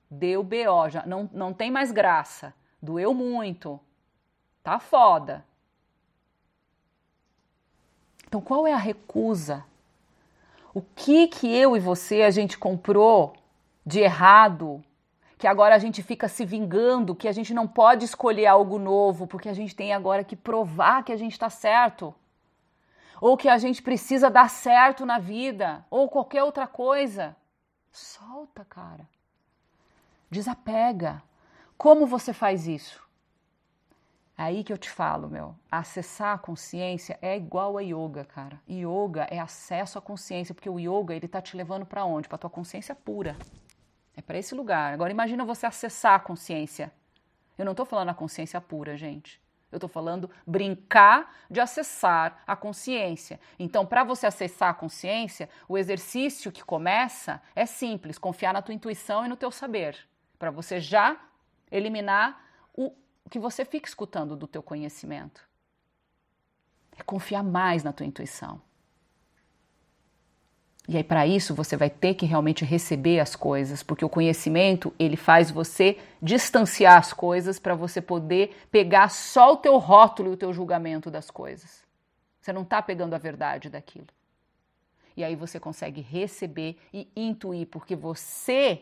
Deu 0.10 0.44
BO. 0.44 0.90
Já 0.90 1.06
não, 1.06 1.30
não 1.32 1.54
tem 1.54 1.72
mais 1.72 1.92
graça. 1.92 2.54
Doeu 2.82 3.14
muito. 3.14 3.80
Tá 4.64 4.80
foda. 4.80 5.46
Então, 8.30 8.40
qual 8.40 8.68
é 8.68 8.72
a 8.72 8.78
recusa? 8.78 9.66
O 10.72 10.84
que 10.84 11.28
que 11.28 11.52
eu 11.52 11.76
e 11.76 11.80
você 11.80 12.22
a 12.22 12.30
gente 12.30 12.60
comprou 12.60 13.34
de 13.84 14.02
errado? 14.02 14.84
Que 15.36 15.48
agora 15.48 15.74
a 15.74 15.80
gente 15.80 16.04
fica 16.04 16.28
se 16.28 16.46
vingando, 16.46 17.16
que 17.16 17.28
a 17.28 17.32
gente 17.32 17.56
não 17.56 17.68
pode 17.68 18.06
escolher 18.06 18.46
algo 18.46 18.78
novo, 18.78 19.26
porque 19.26 19.50
a 19.50 19.54
gente 19.54 19.76
tem 19.76 19.94
agora 19.94 20.24
que 20.24 20.36
provar 20.36 21.04
que 21.04 21.12
a 21.12 21.18
gente 21.18 21.32
está 21.32 21.50
certo. 21.50 22.14
Ou 23.20 23.36
que 23.36 23.50
a 23.50 23.58
gente 23.58 23.82
precisa 23.82 24.30
dar 24.30 24.48
certo 24.48 25.08
na 25.08 25.18
vida, 25.18 25.84
ou 25.90 26.08
qualquer 26.08 26.44
outra 26.44 26.68
coisa. 26.68 27.36
Solta, 27.92 28.64
cara. 28.64 29.10
Desapega. 30.30 31.20
Como 31.76 32.06
você 32.06 32.32
faz 32.32 32.68
isso? 32.68 33.09
Aí 34.40 34.64
que 34.64 34.72
eu 34.72 34.78
te 34.78 34.90
falo, 34.90 35.28
meu. 35.28 35.54
Acessar 35.70 36.34
a 36.34 36.38
consciência 36.38 37.20
é 37.22 37.36
igual 37.36 37.78
a 37.78 37.82
yoga, 37.82 38.24
cara. 38.24 38.58
Yoga 38.70 39.28
é 39.30 39.38
acesso 39.38 39.98
à 40.00 40.02
consciência, 40.02 40.56
porque 40.56 40.70
o 40.70 40.80
yoga 40.80 41.14
ele 41.14 41.28
tá 41.28 41.42
te 41.42 41.58
levando 41.58 41.86
para 41.86 42.06
onde? 42.06 42.30
Para 42.30 42.38
tua 42.38 42.50
consciência 42.50 42.96
pura. 42.96 43.36
É 44.16 44.22
para 44.22 44.38
esse 44.38 44.56
lugar. 44.56 44.94
Agora 44.94 45.12
imagina 45.12 45.44
você 45.44 45.66
acessar 45.66 46.14
a 46.14 46.20
consciência. 46.20 46.90
Eu 47.58 47.66
não 47.66 47.76
tô 47.76 47.84
falando 47.84 48.08
a 48.08 48.14
consciência 48.14 48.62
pura, 48.62 48.96
gente. 48.96 49.42
Eu 49.70 49.76
estou 49.76 49.90
falando 49.90 50.32
brincar 50.48 51.36
de 51.52 51.60
acessar 51.60 52.42
a 52.48 52.56
consciência. 52.56 53.42
Então, 53.60 53.86
para 53.86 54.06
você 54.06 54.26
acessar 54.26 54.70
a 54.70 54.74
consciência, 54.74 55.50
o 55.68 55.78
exercício 55.78 56.50
que 56.50 56.64
começa 56.64 57.42
é 57.54 57.66
simples: 57.66 58.18
confiar 58.18 58.54
na 58.54 58.62
tua 58.62 58.74
intuição 58.74 59.26
e 59.26 59.28
no 59.28 59.36
teu 59.36 59.52
saber, 59.52 59.98
para 60.40 60.50
você 60.50 60.80
já 60.80 61.20
eliminar 61.70 62.42
o 62.74 62.94
que 63.30 63.40
você 63.40 63.64
fica 63.64 63.88
escutando 63.88 64.36
do 64.36 64.48
teu 64.48 64.62
conhecimento. 64.64 65.48
É 66.98 67.04
confiar 67.04 67.44
mais 67.44 67.84
na 67.84 67.94
tua 67.94 68.06
intuição. 68.06 68.62
E 70.88 70.98
aí 70.98 71.04
para 71.04 71.28
isso 71.28 71.54
você 71.54 71.78
vai 71.78 71.90
ter 71.90 72.16
que 72.16 72.26
realmente 72.26 72.66
receber 72.66 73.20
as 73.20 73.36
coisas, 73.36 73.84
porque 73.84 74.04
o 74.04 74.10
conhecimento, 74.10 74.92
ele 74.98 75.16
faz 75.16 75.52
você 75.52 76.00
distanciar 76.20 76.98
as 76.98 77.14
coisas 77.14 77.60
para 77.60 77.76
você 77.76 78.02
poder 78.02 78.68
pegar 78.72 79.10
só 79.10 79.54
o 79.54 79.58
teu 79.58 79.78
rótulo 79.78 80.32
e 80.32 80.34
o 80.34 80.38
teu 80.38 80.52
julgamento 80.52 81.12
das 81.12 81.30
coisas. 81.30 81.84
Você 82.42 82.52
não 82.52 82.64
está 82.64 82.82
pegando 82.82 83.14
a 83.14 83.20
verdade 83.20 83.70
daquilo. 83.70 84.08
E 85.16 85.24
aí 85.24 85.36
você 85.36 85.60
consegue 85.60 86.02
receber 86.02 86.80
e 86.92 87.08
intuir, 87.16 87.68
porque 87.68 87.96
você 87.96 88.82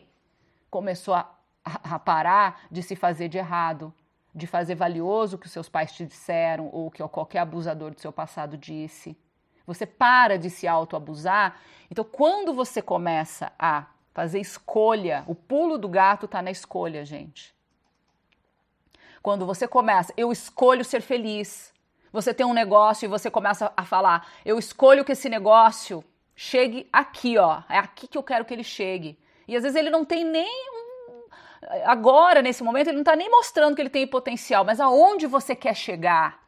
começou 0.69 1.13
a, 1.13 1.29
a 1.65 1.99
parar 1.99 2.61
de 2.71 2.81
se 2.81 2.95
fazer 2.95 3.27
de 3.27 3.37
errado, 3.37 3.93
de 4.37 4.45
fazer 4.45 4.75
valioso 4.75 5.35
o 5.35 5.39
que 5.39 5.47
os 5.47 5.51
seus 5.51 5.67
pais 5.67 5.91
te 5.91 6.05
disseram 6.05 6.69
ou 6.71 6.87
o 6.87 6.91
que 6.91 7.05
qualquer 7.07 7.39
abusador 7.39 7.91
do 7.91 7.99
seu 7.99 8.13
passado 8.13 8.55
disse. 8.55 9.17
Você 9.65 9.85
para 9.85 10.37
de 10.37 10.49
se 10.49 10.67
autoabusar. 10.67 11.59
Então, 11.89 12.05
quando 12.05 12.53
você 12.53 12.81
começa 12.81 13.51
a 13.57 13.87
fazer 14.13 14.39
escolha, 14.39 15.23
o 15.27 15.33
pulo 15.33 15.77
do 15.77 15.89
gato 15.89 16.27
está 16.27 16.41
na 16.41 16.51
escolha, 16.51 17.03
gente. 17.03 17.53
Quando 19.23 19.45
você 19.45 19.67
começa, 19.67 20.13
eu 20.15 20.31
escolho 20.31 20.85
ser 20.85 21.01
feliz. 21.01 21.73
Você 22.13 22.33
tem 22.33 22.45
um 22.45 22.53
negócio 22.53 23.05
e 23.05 23.09
você 23.09 23.29
começa 23.29 23.73
a 23.75 23.83
falar, 23.83 24.27
eu 24.45 24.57
escolho 24.57 25.03
que 25.03 25.11
esse 25.11 25.27
negócio 25.27 26.03
chegue 26.35 26.87
aqui, 26.93 27.37
ó. 27.37 27.63
É 27.67 27.79
aqui 27.79 28.07
que 28.07 28.17
eu 28.17 28.23
quero 28.23 28.45
que 28.45 28.53
ele 28.53 28.63
chegue. 28.63 29.19
E 29.47 29.55
às 29.55 29.63
vezes 29.63 29.75
ele 29.75 29.89
não 29.89 30.05
tem 30.05 30.23
nem 30.23 30.76
agora, 31.85 32.41
nesse 32.41 32.63
momento, 32.63 32.87
ele 32.87 32.95
não 32.95 33.01
está 33.01 33.15
nem 33.15 33.29
mostrando 33.29 33.75
que 33.75 33.81
ele 33.81 33.89
tem 33.89 34.05
potencial, 34.07 34.63
mas 34.63 34.79
aonde 34.79 35.25
você 35.25 35.55
quer 35.55 35.75
chegar? 35.75 36.39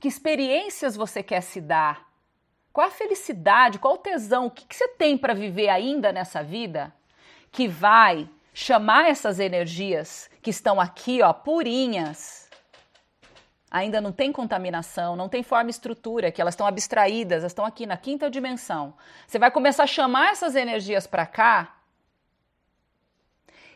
Que 0.00 0.08
experiências 0.08 0.96
você 0.96 1.22
quer 1.22 1.40
se 1.42 1.60
dar? 1.60 2.08
Qual 2.72 2.86
a 2.86 2.90
felicidade, 2.90 3.78
qual 3.78 3.94
o 3.94 3.98
tesão, 3.98 4.46
o 4.46 4.50
que, 4.50 4.64
que 4.64 4.74
você 4.74 4.88
tem 4.88 5.16
para 5.18 5.34
viver 5.34 5.68
ainda 5.68 6.10
nessa 6.10 6.42
vida 6.42 6.92
que 7.50 7.68
vai 7.68 8.28
chamar 8.54 9.08
essas 9.08 9.38
energias 9.38 10.30
que 10.40 10.50
estão 10.50 10.80
aqui, 10.80 11.20
ó, 11.22 11.32
purinhas? 11.32 12.48
Ainda 13.70 14.00
não 14.00 14.12
tem 14.12 14.32
contaminação, 14.32 15.16
não 15.16 15.28
tem 15.28 15.42
forma 15.42 15.68
e 15.68 15.70
estrutura, 15.70 16.30
que 16.30 16.40
elas 16.40 16.54
estão 16.54 16.66
abstraídas, 16.66 17.40
elas 17.40 17.52
estão 17.52 17.64
aqui 17.64 17.86
na 17.86 17.96
quinta 17.96 18.30
dimensão. 18.30 18.94
Você 19.26 19.38
vai 19.38 19.50
começar 19.50 19.84
a 19.84 19.86
chamar 19.86 20.32
essas 20.32 20.56
energias 20.56 21.06
para 21.06 21.26
cá 21.26 21.81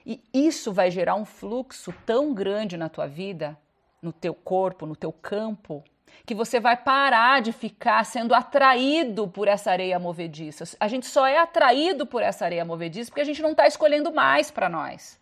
e 0.07 0.23
isso 0.33 0.73
vai 0.73 0.89
gerar 0.89 1.17
um 1.17 1.25
fluxo 1.25 1.93
tão 2.07 2.33
grande 2.33 2.77
na 2.77 2.89
tua 2.89 3.09
vida, 3.09 3.59
no 4.01 4.13
teu 4.13 4.33
corpo, 4.33 4.87
no 4.87 4.95
teu 4.95 5.13
campo, 5.13 5.83
que 6.25 6.33
você 6.33 6.61
vai 6.61 6.77
parar 6.77 7.43
de 7.43 7.53
ficar 7.53 8.05
sendo 8.05 8.33
atraído 8.33 9.27
por 9.27 9.49
essa 9.49 9.73
areia 9.73 9.99
movediça. 9.99 10.77
A 10.79 10.87
gente 10.87 11.07
só 11.07 11.27
é 11.27 11.39
atraído 11.39 12.07
por 12.07 12.23
essa 12.23 12.45
areia 12.45 12.65
movediça 12.65 13.11
porque 13.11 13.21
a 13.21 13.25
gente 13.25 13.43
não 13.43 13.51
está 13.51 13.67
escolhendo 13.67 14.15
mais 14.15 14.49
para 14.49 14.69
nós. 14.69 15.21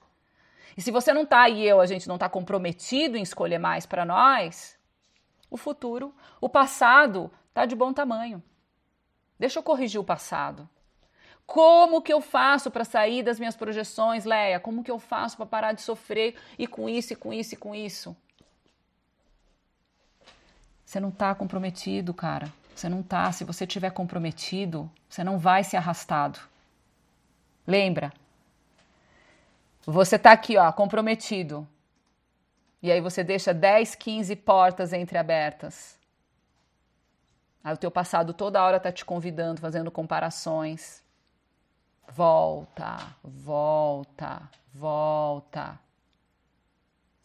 E 0.76 0.82
se 0.82 0.90
você 0.90 1.14
não 1.14 1.22
está 1.22 1.48
e 1.48 1.64
eu, 1.64 1.80
a 1.80 1.86
gente 1.86 2.06
não 2.06 2.16
está 2.16 2.28
comprometido 2.28 3.16
em 3.16 3.22
escolher 3.22 3.58
mais 3.58 3.86
para 3.86 4.04
nós, 4.04 4.78
o 5.50 5.56
futuro, 5.56 6.14
o 6.40 6.48
passado, 6.48 7.30
está 7.48 7.64
de 7.64 7.74
bom 7.74 7.92
tamanho. 7.92 8.42
Deixa 9.38 9.58
eu 9.58 9.62
corrigir 9.62 10.00
o 10.00 10.04
passado. 10.04 10.68
Como 11.46 12.00
que 12.00 12.12
eu 12.12 12.20
faço 12.20 12.70
para 12.70 12.84
sair 12.84 13.22
das 13.22 13.38
minhas 13.38 13.54
projeções, 13.54 14.24
Leia? 14.24 14.58
Como 14.58 14.82
que 14.82 14.90
eu 14.90 14.98
faço 14.98 15.36
para 15.36 15.46
parar 15.46 15.72
de 15.72 15.82
sofrer 15.82 16.34
e 16.58 16.66
com 16.66 16.88
isso, 16.88 17.12
e 17.12 17.16
com 17.16 17.32
isso, 17.32 17.54
e 17.54 17.56
com 17.56 17.74
isso? 17.74 18.16
Você 20.84 20.98
não 20.98 21.10
está 21.10 21.34
comprometido, 21.34 22.14
cara. 22.14 22.52
Você 22.74 22.88
não 22.88 23.00
está. 23.00 23.30
Se 23.30 23.44
você 23.44 23.64
estiver 23.64 23.90
comprometido, 23.90 24.90
você 25.08 25.22
não 25.22 25.38
vai 25.38 25.62
ser 25.62 25.76
arrastado. 25.76 26.38
Lembra? 27.66 28.12
Você 29.86 30.16
está 30.16 30.32
aqui, 30.32 30.56
ó, 30.56 30.72
comprometido. 30.72 31.66
E 32.82 32.90
aí 32.90 33.00
você 33.00 33.22
deixa 33.22 33.52
10, 33.52 33.94
15 33.94 34.36
portas 34.36 34.92
entreabertas. 34.92 35.98
Aí 37.62 37.72
o 37.72 37.78
teu 37.78 37.90
passado 37.90 38.34
toda 38.34 38.62
hora 38.62 38.76
está 38.78 38.92
te 38.92 39.04
convidando, 39.04 39.60
fazendo 39.60 39.90
comparações. 39.90 41.03
Volta, 42.08 42.98
volta, 43.22 44.42
volta. 44.72 45.78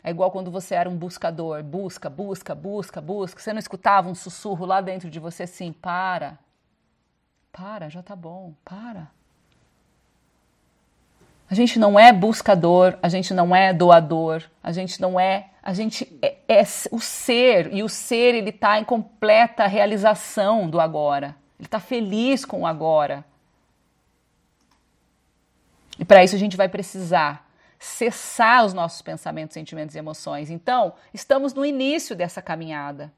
É 0.04 0.10
igual 0.10 0.32
quando 0.32 0.50
você 0.50 0.76
era 0.76 0.90
um 0.90 0.96
buscador, 0.96 1.62
busca, 1.64 2.10
busca, 2.10 2.56
busca, 2.56 3.02
busca. 3.02 3.42
Você 3.42 3.52
não 3.52 3.60
escutava 3.60 4.10
um 4.10 4.16
sussurro 4.16 4.66
lá 4.66 4.82
dentro 4.82 5.10
de 5.10 5.20
você 5.20 5.44
assim: 5.44 5.74
para, 5.74 6.40
para, 7.52 7.90
já 7.90 8.02
tá 8.02 8.16
bom, 8.16 8.54
para. 8.64 9.08
A 11.50 11.56
gente 11.56 11.80
não 11.80 12.00
é 12.00 12.14
buscador, 12.14 12.98
a 13.02 13.10
gente 13.10 13.34
não 13.34 13.56
é 13.56 13.74
doador, 13.74 14.44
a 14.64 14.72
gente 14.72 15.02
não 15.02 15.20
é, 15.20 15.50
a 15.64 15.74
gente 15.74 16.08
é, 16.22 16.38
é 16.48 16.62
o 16.92 17.00
ser 17.00 17.74
e 17.74 17.82
o 17.82 17.90
ser 17.90 18.36
ele 18.36 18.52
está 18.52 18.80
em 18.80 18.84
completa 18.84 19.66
realização 19.66 20.70
do 20.70 20.80
agora. 20.80 21.36
Ele 21.60 21.66
está 21.66 21.80
feliz 21.80 22.46
com 22.46 22.62
o 22.62 22.68
agora. 22.68 23.26
E 26.00 26.06
para 26.06 26.24
isso 26.24 26.36
a 26.36 26.40
gente 26.40 26.56
vai 26.56 26.70
precisar 26.70 27.48
cessar 27.78 28.66
os 28.66 28.74
nossos 28.74 29.02
pensamentos, 29.02 29.54
sentimentos 29.54 29.96
e 29.96 30.00
emoções. 30.00 30.50
Então, 30.50 30.94
estamos 31.14 31.54
no 31.54 31.66
início 31.66 32.16
dessa 32.16 32.42
caminhada. 32.42 33.14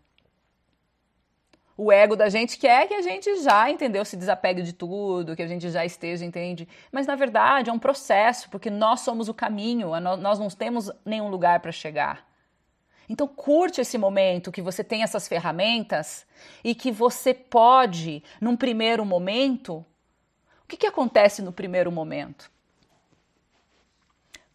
O 1.78 1.92
ego 1.92 2.16
da 2.16 2.30
gente 2.30 2.60
quer 2.60 2.88
que 2.88 2.94
a 2.94 3.02
gente 3.02 3.42
já, 3.42 3.70
entendeu, 3.72 4.04
se 4.06 4.18
desapegue 4.18 4.62
de 4.62 4.74
tudo, 4.74 5.36
que 5.36 5.42
a 5.42 5.48
gente 5.48 5.70
já 5.70 5.86
esteja, 5.86 6.26
entende? 6.26 6.68
Mas 6.92 7.08
na 7.08 7.16
verdade 7.16 7.70
é 7.72 7.74
um 7.74 7.80
processo, 7.80 8.50
porque 8.50 8.70
nós 8.70 9.02
somos 9.02 9.30
o 9.30 9.34
caminho, 9.34 9.90
nós 10.00 10.38
não 10.38 10.48
temos 10.50 10.92
nenhum 11.04 11.28
lugar 11.28 11.60
para 11.60 11.72
chegar. 11.72 12.28
Então 13.10 13.28
curte 13.28 13.82
esse 13.82 13.98
momento 13.98 14.52
que 14.52 14.62
você 14.62 14.84
tem 14.84 15.02
essas 15.02 15.28
ferramentas 15.28 16.26
e 16.64 16.76
que 16.76 16.92
você 16.92 17.34
pode, 17.34 18.24
num 18.40 18.56
primeiro 18.56 19.04
momento, 19.04 19.84
o 20.64 20.68
que, 20.68 20.78
que 20.78 20.88
acontece 20.88 21.42
no 21.42 21.52
primeiro 21.52 21.92
momento? 21.92 22.52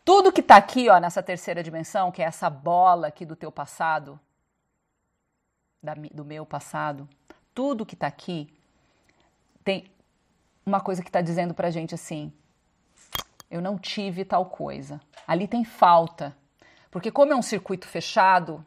Tudo 0.06 0.30
que 0.30 0.40
está 0.40 0.54
aqui, 0.54 0.88
ó, 0.88 1.00
nessa 1.00 1.20
terceira 1.20 1.64
dimensão, 1.64 2.12
que 2.12 2.22
é 2.22 2.26
essa 2.26 2.48
bola 2.48 3.08
aqui 3.08 3.26
do 3.26 3.34
teu 3.34 3.50
passado, 3.50 4.20
da, 5.82 5.94
do 5.94 6.24
meu 6.24 6.46
passado, 6.46 7.08
tudo 7.52 7.84
que 7.84 7.94
está 7.94 8.06
aqui 8.06 8.48
tem 9.64 9.90
uma 10.64 10.80
coisa 10.80 11.02
que 11.02 11.08
está 11.08 11.20
dizendo 11.20 11.52
para 11.52 11.72
gente 11.72 11.92
assim: 11.92 12.32
eu 13.50 13.60
não 13.60 13.76
tive 13.76 14.24
tal 14.24 14.46
coisa. 14.46 15.00
Ali 15.26 15.48
tem 15.48 15.64
falta, 15.64 16.36
porque 16.88 17.10
como 17.10 17.32
é 17.32 17.36
um 17.36 17.42
circuito 17.42 17.88
fechado, 17.88 18.64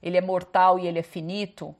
ele 0.00 0.16
é 0.16 0.20
mortal 0.20 0.78
e 0.78 0.86
ele 0.86 1.00
é 1.00 1.02
finito, 1.02 1.74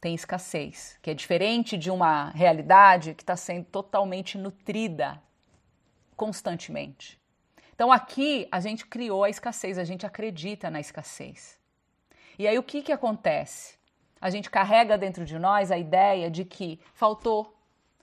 tem 0.00 0.14
escassez, 0.14 0.96
que 1.02 1.10
é 1.10 1.14
diferente 1.14 1.76
de 1.76 1.90
uma 1.90 2.30
realidade 2.30 3.12
que 3.12 3.24
está 3.24 3.34
sendo 3.34 3.64
totalmente 3.64 4.38
nutrida 4.38 5.20
constantemente. 6.16 7.19
Então 7.80 7.90
aqui 7.90 8.46
a 8.52 8.60
gente 8.60 8.84
criou 8.84 9.24
a 9.24 9.30
escassez, 9.30 9.78
a 9.78 9.84
gente 9.84 10.04
acredita 10.04 10.68
na 10.68 10.80
escassez. 10.80 11.58
E 12.38 12.46
aí 12.46 12.58
o 12.58 12.62
que, 12.62 12.82
que 12.82 12.92
acontece? 12.92 13.78
A 14.20 14.28
gente 14.28 14.50
carrega 14.50 14.98
dentro 14.98 15.24
de 15.24 15.38
nós 15.38 15.72
a 15.72 15.78
ideia 15.78 16.30
de 16.30 16.44
que 16.44 16.78
faltou, 16.92 17.56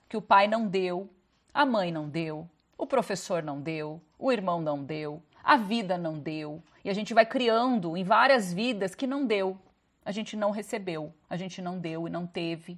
que 0.08 0.16
o 0.16 0.20
pai 0.20 0.48
não 0.48 0.66
deu, 0.66 1.08
a 1.54 1.64
mãe 1.64 1.92
não 1.92 2.08
deu, 2.08 2.50
o 2.76 2.88
professor 2.88 3.40
não 3.40 3.60
deu, 3.60 4.02
o 4.18 4.32
irmão 4.32 4.60
não 4.60 4.82
deu, 4.82 5.22
a 5.44 5.56
vida 5.56 5.96
não 5.96 6.18
deu. 6.18 6.60
E 6.84 6.90
a 6.90 6.92
gente 6.92 7.14
vai 7.14 7.24
criando 7.24 7.96
em 7.96 8.02
várias 8.02 8.52
vidas 8.52 8.96
que 8.96 9.06
não 9.06 9.24
deu. 9.24 9.56
A 10.04 10.10
gente 10.10 10.36
não 10.36 10.50
recebeu, 10.50 11.14
a 11.30 11.36
gente 11.36 11.62
não 11.62 11.78
deu 11.78 12.08
e 12.08 12.10
não 12.10 12.26
teve. 12.26 12.76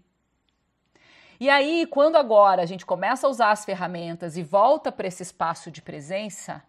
E 1.40 1.48
aí, 1.48 1.86
quando 1.86 2.16
agora 2.16 2.60
a 2.60 2.66
gente 2.66 2.84
começa 2.84 3.26
a 3.26 3.30
usar 3.30 3.52
as 3.52 3.64
ferramentas 3.64 4.36
e 4.36 4.42
volta 4.42 4.92
para 4.92 5.08
esse 5.08 5.22
espaço 5.22 5.70
de 5.70 5.80
presença, 5.80 6.62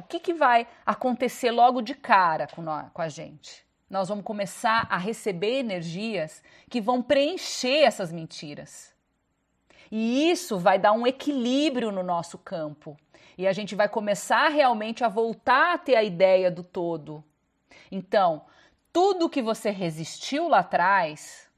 o 0.00 0.02
que, 0.02 0.18
que 0.18 0.34
vai 0.34 0.66
acontecer 0.84 1.50
logo 1.50 1.80
de 1.80 1.94
cara 1.94 2.46
com, 2.48 2.60
nós, 2.60 2.90
com 2.92 3.02
a 3.02 3.08
gente? 3.08 3.64
nós 3.90 4.08
vamos 4.08 4.24
começar 4.24 4.86
a 4.88 4.96
receber 4.96 5.58
energias 5.58 6.44
que 6.70 6.80
vão 6.80 7.02
preencher 7.02 7.82
essas 7.82 8.12
mentiras. 8.12 8.94
E 9.90 10.30
isso 10.30 10.56
vai 10.56 10.78
dar 10.78 10.92
um 10.92 11.04
equilíbrio 11.04 11.90
no 11.90 12.04
nosso 12.04 12.38
campo. 12.38 12.96
E 13.36 13.48
a 13.48 13.52
gente 13.52 13.74
vai 13.74 13.88
começar 13.88 14.48
realmente 14.48 15.02
a 15.02 15.08
voltar 15.08 15.74
a 15.74 15.78
ter 15.78 15.96
a 15.96 16.04
ideia 16.04 16.48
do 16.52 16.62
todo. 16.62 17.24
Então, 17.90 18.42
tudo 18.92 19.28
que 19.28 19.42
você 19.42 19.70
resistiu 19.70 20.46
lá 20.46 20.60
atrás, 20.60 21.49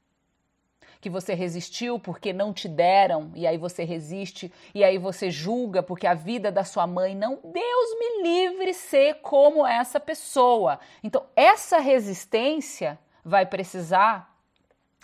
que 1.03 1.09
você 1.09 1.33
resistiu 1.33 1.99
porque 1.99 2.31
não 2.31 2.53
te 2.53 2.69
deram, 2.69 3.29
e 3.35 3.45
aí 3.45 3.57
você 3.57 3.83
resiste, 3.83 4.49
e 4.73 4.85
aí 4.85 4.97
você 4.97 5.29
julga 5.29 5.83
porque 5.83 6.07
a 6.07 6.13
vida 6.13 6.49
da 6.49 6.63
sua 6.63 6.87
mãe 6.87 7.13
não, 7.13 7.41
Deus 7.43 7.99
me 7.99 8.23
livre 8.23 8.73
ser 8.73 9.15
como 9.15 9.67
essa 9.67 9.99
pessoa. 9.99 10.79
Então, 11.03 11.25
essa 11.35 11.79
resistência 11.79 12.97
vai 13.21 13.45
precisar 13.45 14.33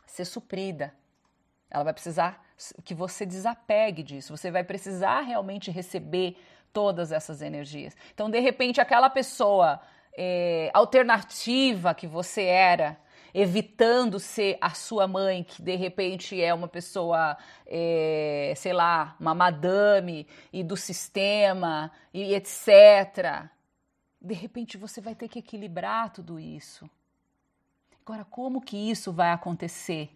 ser 0.05 0.23
suprida. 0.23 0.93
Ela 1.69 1.83
vai 1.83 1.91
precisar 1.91 2.45
que 2.85 2.93
você 2.93 3.25
desapegue 3.25 4.01
disso. 4.01 4.37
Você 4.37 4.49
vai 4.49 4.63
precisar 4.63 5.19
realmente 5.19 5.69
receber 5.69 6.37
todas 6.71 7.11
essas 7.11 7.41
energias. 7.41 7.93
Então, 8.13 8.29
de 8.29 8.39
repente, 8.39 8.79
aquela 8.79 9.09
pessoa 9.09 9.81
é, 10.17 10.71
alternativa 10.73 11.93
que 11.93 12.07
você 12.07 12.43
era, 12.43 12.97
evitando 13.34 14.19
ser 14.19 14.57
a 14.59 14.71
sua 14.71 15.07
mãe, 15.07 15.43
que 15.43 15.61
de 15.61 15.75
repente 15.75 16.39
é 16.41 16.53
uma 16.53 16.67
pessoa, 16.67 17.38
é, 17.65 18.53
sei 18.55 18.73
lá, 18.73 19.15
uma 19.19 19.34
madame 19.34 20.27
e 20.51 20.63
do 20.63 20.75
sistema 20.75 21.91
e 22.13 22.34
etc. 22.34 23.49
De 24.21 24.34
repente 24.34 24.77
você 24.77 24.99
vai 24.99 25.15
ter 25.15 25.27
que 25.27 25.39
equilibrar 25.39 26.11
tudo 26.11 26.39
isso. 26.39 26.89
Agora, 28.05 28.25
como 28.25 28.61
que 28.61 28.75
isso 28.75 29.11
vai 29.11 29.32
acontecer? 29.32 30.09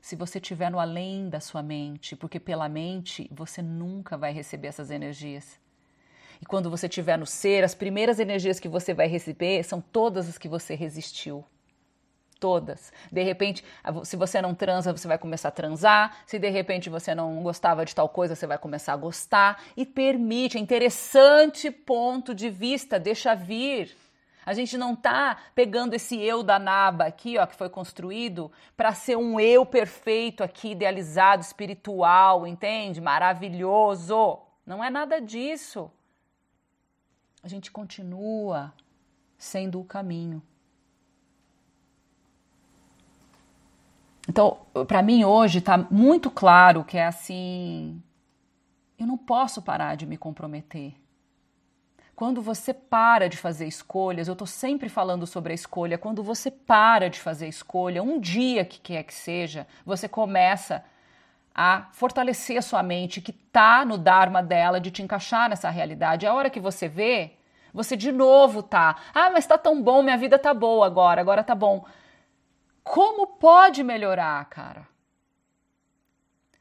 Se 0.00 0.16
você 0.16 0.38
estiver 0.38 0.70
no 0.70 0.78
além 0.78 1.28
da 1.28 1.40
sua 1.40 1.62
mente, 1.62 2.16
porque 2.16 2.40
pela 2.40 2.68
mente 2.68 3.28
você 3.32 3.62
nunca 3.62 4.16
vai 4.16 4.32
receber 4.32 4.68
essas 4.68 4.90
energias. 4.90 5.58
E 6.40 6.46
quando 6.46 6.68
você 6.68 6.86
estiver 6.86 7.16
no 7.16 7.26
ser, 7.26 7.64
as 7.64 7.74
primeiras 7.74 8.18
energias 8.18 8.60
que 8.60 8.68
você 8.68 8.92
vai 8.92 9.06
receber 9.06 9.62
são 9.62 9.80
todas 9.80 10.28
as 10.28 10.36
que 10.36 10.48
você 10.48 10.74
resistiu 10.74 11.44
todas. 12.38 12.92
De 13.10 13.22
repente, 13.22 13.64
se 14.04 14.16
você 14.16 14.40
não 14.42 14.54
transa, 14.54 14.92
você 14.92 15.08
vai 15.08 15.18
começar 15.18 15.48
a 15.48 15.52
transar. 15.52 16.16
Se 16.26 16.38
de 16.38 16.50
repente 16.50 16.90
você 16.90 17.14
não 17.14 17.42
gostava 17.42 17.84
de 17.84 17.94
tal 17.94 18.08
coisa, 18.08 18.34
você 18.34 18.46
vai 18.46 18.58
começar 18.58 18.92
a 18.92 18.96
gostar. 18.96 19.62
E 19.76 19.86
permite, 19.86 20.56
é 20.56 20.60
interessante 20.60 21.70
ponto 21.70 22.34
de 22.34 22.50
vista, 22.50 22.98
deixa 22.98 23.34
vir. 23.34 23.96
A 24.46 24.52
gente 24.52 24.76
não 24.76 24.94
tá 24.94 25.38
pegando 25.54 25.94
esse 25.94 26.20
eu 26.20 26.42
da 26.42 26.58
naba 26.58 27.06
aqui, 27.06 27.38
ó, 27.38 27.46
que 27.46 27.54
foi 27.54 27.70
construído 27.70 28.52
para 28.76 28.92
ser 28.92 29.16
um 29.16 29.40
eu 29.40 29.64
perfeito 29.64 30.44
aqui, 30.44 30.72
idealizado, 30.72 31.42
espiritual, 31.42 32.46
entende? 32.46 33.00
Maravilhoso. 33.00 34.38
Não 34.66 34.84
é 34.84 34.90
nada 34.90 35.18
disso. 35.20 35.90
A 37.42 37.48
gente 37.48 37.70
continua 37.70 38.72
sendo 39.38 39.80
o 39.80 39.84
caminho. 39.84 40.42
Então, 44.28 44.58
para 44.86 45.02
mim 45.02 45.24
hoje 45.24 45.58
está 45.58 45.76
muito 45.76 46.30
claro 46.30 46.84
que 46.84 46.96
é 46.96 47.06
assim: 47.06 48.02
eu 48.98 49.06
não 49.06 49.16
posso 49.16 49.60
parar 49.62 49.96
de 49.96 50.06
me 50.06 50.16
comprometer. 50.16 50.94
Quando 52.16 52.40
você 52.40 52.72
para 52.72 53.28
de 53.28 53.36
fazer 53.36 53.66
escolhas, 53.66 54.28
eu 54.28 54.32
estou 54.32 54.46
sempre 54.46 54.88
falando 54.88 55.26
sobre 55.26 55.52
a 55.52 55.54
escolha. 55.54 55.98
Quando 55.98 56.22
você 56.22 56.48
para 56.48 57.10
de 57.10 57.18
fazer 57.18 57.48
escolha, 57.48 58.04
um 58.04 58.20
dia 58.20 58.64
que 58.64 58.78
quer 58.78 59.02
que 59.02 59.12
seja, 59.12 59.66
você 59.84 60.08
começa 60.08 60.84
a 61.52 61.88
fortalecer 61.92 62.56
a 62.56 62.62
sua 62.62 62.82
mente 62.82 63.20
que 63.20 63.32
está 63.32 63.84
no 63.84 63.98
Dharma 63.98 64.42
dela 64.42 64.80
de 64.80 64.92
te 64.92 65.02
encaixar 65.02 65.48
nessa 65.48 65.70
realidade. 65.70 66.26
A 66.26 66.32
hora 66.32 66.50
que 66.50 66.60
você 66.60 66.88
vê, 66.88 67.32
você 67.72 67.96
de 67.96 68.12
novo 68.12 68.62
tá. 68.62 68.96
Ah, 69.12 69.30
mas 69.30 69.46
tá 69.46 69.58
tão 69.58 69.82
bom, 69.82 70.00
minha 70.00 70.16
vida 70.16 70.38
tá 70.38 70.54
boa 70.54 70.86
agora, 70.86 71.20
agora 71.20 71.42
tá 71.42 71.54
bom. 71.54 71.84
Como 72.84 73.26
pode 73.26 73.82
melhorar, 73.82 74.44
cara? 74.44 74.86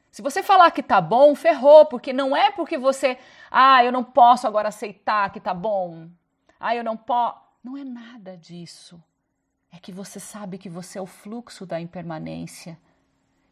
Se 0.09 0.21
você 0.21 0.41
falar 0.41 0.71
que 0.71 0.81
tá 0.81 1.01
bom, 1.01 1.35
ferrou, 1.35 1.85
porque 1.85 2.13
não 2.13 2.35
é 2.35 2.49
porque 2.49 2.77
você, 2.77 3.17
ah, 3.51 3.83
eu 3.83 3.91
não 3.91 4.03
posso 4.03 4.47
agora 4.47 4.69
aceitar 4.69 5.31
que 5.31 5.39
tá 5.39 5.53
bom. 5.53 6.07
Ah, 6.59 6.75
eu 6.75 6.83
não 6.83 6.95
posso. 6.95 7.41
Não 7.63 7.75
é 7.75 7.83
nada 7.83 8.37
disso. 8.37 9.03
É 9.71 9.77
que 9.79 9.91
você 9.91 10.19
sabe 10.19 10.57
que 10.57 10.69
você 10.69 10.97
é 10.99 11.01
o 11.01 11.05
fluxo 11.05 11.65
da 11.65 11.81
impermanência. 11.81 12.79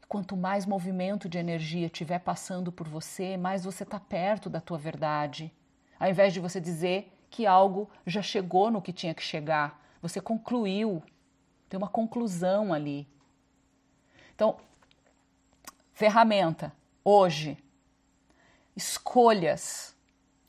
Quanto 0.08 0.38
mais 0.38 0.66
movimento 0.66 1.28
de 1.28 1.40
energia 1.40 1.90
tiver 1.90 2.20
passando 2.20 2.72
por 2.72 2.88
você, 2.88 3.38
mais 3.38 3.64
você 3.64 3.84
está 3.84 4.00
perto 4.00 4.50
da 4.50 4.62
tua 4.62 4.78
verdade. 4.78 5.52
Ao 6.00 6.10
invés 6.10 6.32
de 6.32 6.40
você 6.40 6.62
dizer 6.62 7.12
que 7.30 7.48
algo 7.48 7.90
já 8.06 8.22
chegou 8.22 8.70
no 8.70 8.82
que 8.82 8.94
tinha 8.94 9.16
que 9.16 9.24
chegar, 9.24 9.82
você 10.02 10.22
concluiu 10.22 11.02
tem 11.72 11.78
uma 11.78 11.88
conclusão 11.88 12.74
ali. 12.74 13.08
Então, 14.36 14.58
ferramenta, 15.94 16.74
hoje, 17.02 17.58
escolhas, 18.76 19.96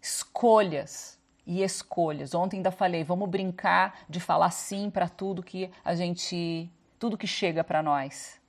escolhas 0.01 1.17
e 1.47 1.63
escolhas. 1.63 2.35
Ontem 2.35 2.57
ainda 2.57 2.73
falei, 2.73 3.05
vamos 3.05 3.29
brincar 3.31 4.01
de 4.09 4.19
falar 4.19 4.51
sim 4.51 4.91
para 4.91 5.09
tudo 5.09 5.45
que 5.45 5.71
a 5.85 5.95
gente, 5.95 6.69
tudo 6.99 7.17
que 7.17 7.29
chega 7.29 7.63
para 7.63 7.85
nós. 7.85 8.41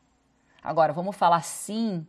Agora, 0.64 0.92
vamos 0.92 1.16
falar 1.16 1.44
sim 1.44 2.08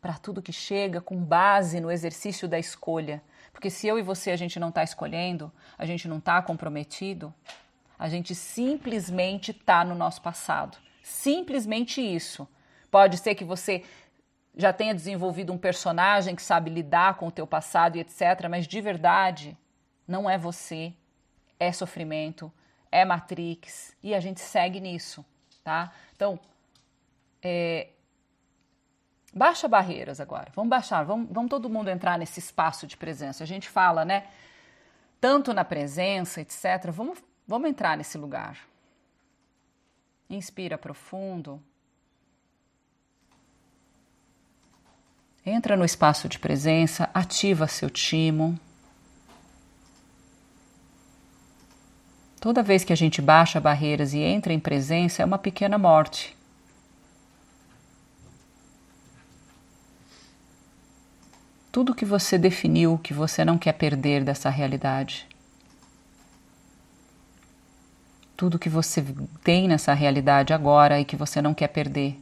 para 0.00 0.14
tudo 0.16 0.40
que 0.40 0.52
chega 0.52 1.00
com 1.00 1.16
base 1.16 1.80
no 1.80 1.90
exercício 1.90 2.46
da 2.46 2.56
escolha. 2.56 3.20
Porque 3.52 3.68
se 3.68 3.88
eu 3.88 3.98
e 3.98 4.02
você 4.02 4.30
a 4.30 4.36
gente 4.36 4.60
não 4.60 4.68
está 4.68 4.84
escolhendo, 4.84 5.50
a 5.76 5.84
gente 5.84 6.06
não 6.06 6.18
está 6.18 6.40
comprometido, 6.40 7.34
a 8.04 8.08
gente 8.10 8.34
simplesmente 8.34 9.50
está 9.50 9.82
no 9.82 9.94
nosso 9.94 10.20
passado. 10.20 10.76
Simplesmente 11.02 12.02
isso. 12.02 12.46
Pode 12.90 13.16
ser 13.16 13.34
que 13.34 13.46
você 13.46 13.82
já 14.54 14.74
tenha 14.74 14.94
desenvolvido 14.94 15.54
um 15.54 15.56
personagem 15.56 16.36
que 16.36 16.42
sabe 16.42 16.68
lidar 16.68 17.14
com 17.14 17.28
o 17.28 17.30
teu 17.30 17.46
passado 17.46 17.96
e 17.96 18.00
etc, 18.00 18.46
mas 18.50 18.68
de 18.68 18.78
verdade 18.78 19.56
não 20.06 20.28
é 20.28 20.36
você, 20.36 20.92
é 21.58 21.72
sofrimento, 21.72 22.52
é 22.92 23.06
Matrix 23.06 23.96
e 24.02 24.14
a 24.14 24.20
gente 24.20 24.38
segue 24.38 24.80
nisso, 24.80 25.24
tá? 25.64 25.90
Então, 26.14 26.38
é, 27.42 27.88
baixa 29.32 29.66
barreiras 29.66 30.20
agora. 30.20 30.52
Vamos 30.54 30.68
baixar, 30.68 31.04
vamos, 31.04 31.26
vamos 31.30 31.48
todo 31.48 31.70
mundo 31.70 31.88
entrar 31.88 32.18
nesse 32.18 32.38
espaço 32.38 32.86
de 32.86 32.98
presença. 32.98 33.42
A 33.42 33.46
gente 33.46 33.66
fala, 33.66 34.04
né? 34.04 34.26
Tanto 35.18 35.54
na 35.54 35.64
presença, 35.64 36.42
etc. 36.42 36.90
Vamos 36.90 37.18
Vamos 37.46 37.68
entrar 37.68 37.96
nesse 37.96 38.16
lugar. 38.16 38.58
Inspira 40.28 40.78
profundo. 40.78 41.62
Entra 45.44 45.76
no 45.76 45.84
espaço 45.84 46.26
de 46.26 46.38
presença, 46.38 47.10
ativa 47.12 47.66
seu 47.66 47.90
timo. 47.90 48.58
Toda 52.40 52.62
vez 52.62 52.82
que 52.82 52.92
a 52.92 52.96
gente 52.96 53.20
baixa 53.20 53.60
barreiras 53.60 54.14
e 54.14 54.18
entra 54.18 54.52
em 54.52 54.60
presença, 54.60 55.22
é 55.22 55.24
uma 55.24 55.38
pequena 55.38 55.76
morte. 55.76 56.36
Tudo 61.70 61.94
que 61.94 62.04
você 62.04 62.38
definiu 62.38 62.98
que 62.98 63.12
você 63.12 63.44
não 63.44 63.58
quer 63.58 63.72
perder 63.72 64.24
dessa 64.24 64.48
realidade. 64.48 65.26
Tudo 68.36 68.58
que 68.58 68.68
você 68.68 69.04
tem 69.42 69.68
nessa 69.68 69.94
realidade 69.94 70.52
agora 70.52 71.00
e 71.00 71.04
que 71.04 71.16
você 71.16 71.40
não 71.40 71.54
quer 71.54 71.68
perder. 71.68 72.18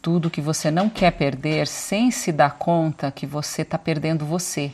Tudo 0.00 0.30
que 0.30 0.40
você 0.40 0.70
não 0.70 0.88
quer 0.88 1.10
perder 1.10 1.66
sem 1.66 2.10
se 2.10 2.32
dar 2.32 2.56
conta 2.56 3.10
que 3.10 3.26
você 3.26 3.62
está 3.62 3.76
perdendo 3.76 4.24
você. 4.24 4.72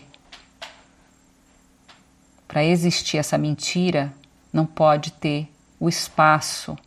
Para 2.46 2.64
existir 2.64 3.16
essa 3.16 3.36
mentira, 3.36 4.12
não 4.52 4.64
pode 4.64 5.10
ter 5.12 5.50
o 5.80 5.88
espaço 5.88 6.78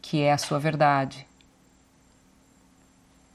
que 0.00 0.20
é 0.20 0.32
a 0.32 0.38
sua 0.38 0.58
verdade. 0.58 1.26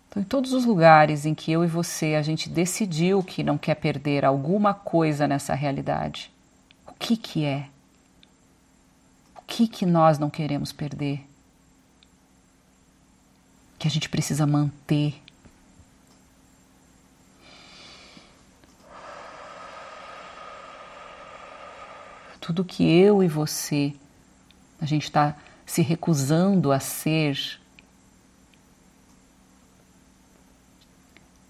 Então, 0.10 0.22
em 0.22 0.26
todos 0.26 0.52
os 0.52 0.66
lugares 0.66 1.26
em 1.26 1.34
que 1.34 1.52
eu 1.52 1.64
e 1.64 1.68
você 1.68 2.16
a 2.16 2.22
gente 2.22 2.50
decidiu 2.50 3.24
que 3.24 3.44
não 3.44 3.58
quer 3.58 3.76
perder 3.76 4.26
alguma 4.26 4.74
coisa 4.74 5.28
nessa 5.28 5.54
realidade, 5.54 6.32
que 6.98 7.18
que 7.18 7.46
é? 7.46 7.70
O 9.36 9.42
que 9.42 9.68
que 9.68 9.86
nós 9.86 10.20
não 10.20 10.30
queremos 10.30 10.72
perder? 10.72 11.26
Que 13.80 13.88
a 13.88 13.92
gente 13.92 14.10
precisa 14.10 14.46
manter. 14.46 15.22
tudo 22.40 22.64
que 22.64 22.90
eu 22.90 23.22
e 23.22 23.28
você 23.28 23.94
a 24.80 24.86
gente 24.86 25.04
está 25.04 25.36
se 25.66 25.82
recusando 25.82 26.72
a 26.72 26.80
ser, 26.80 27.60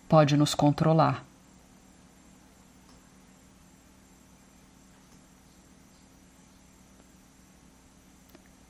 pode 0.10 0.36
nos 0.36 0.56
controlar. 0.56 1.27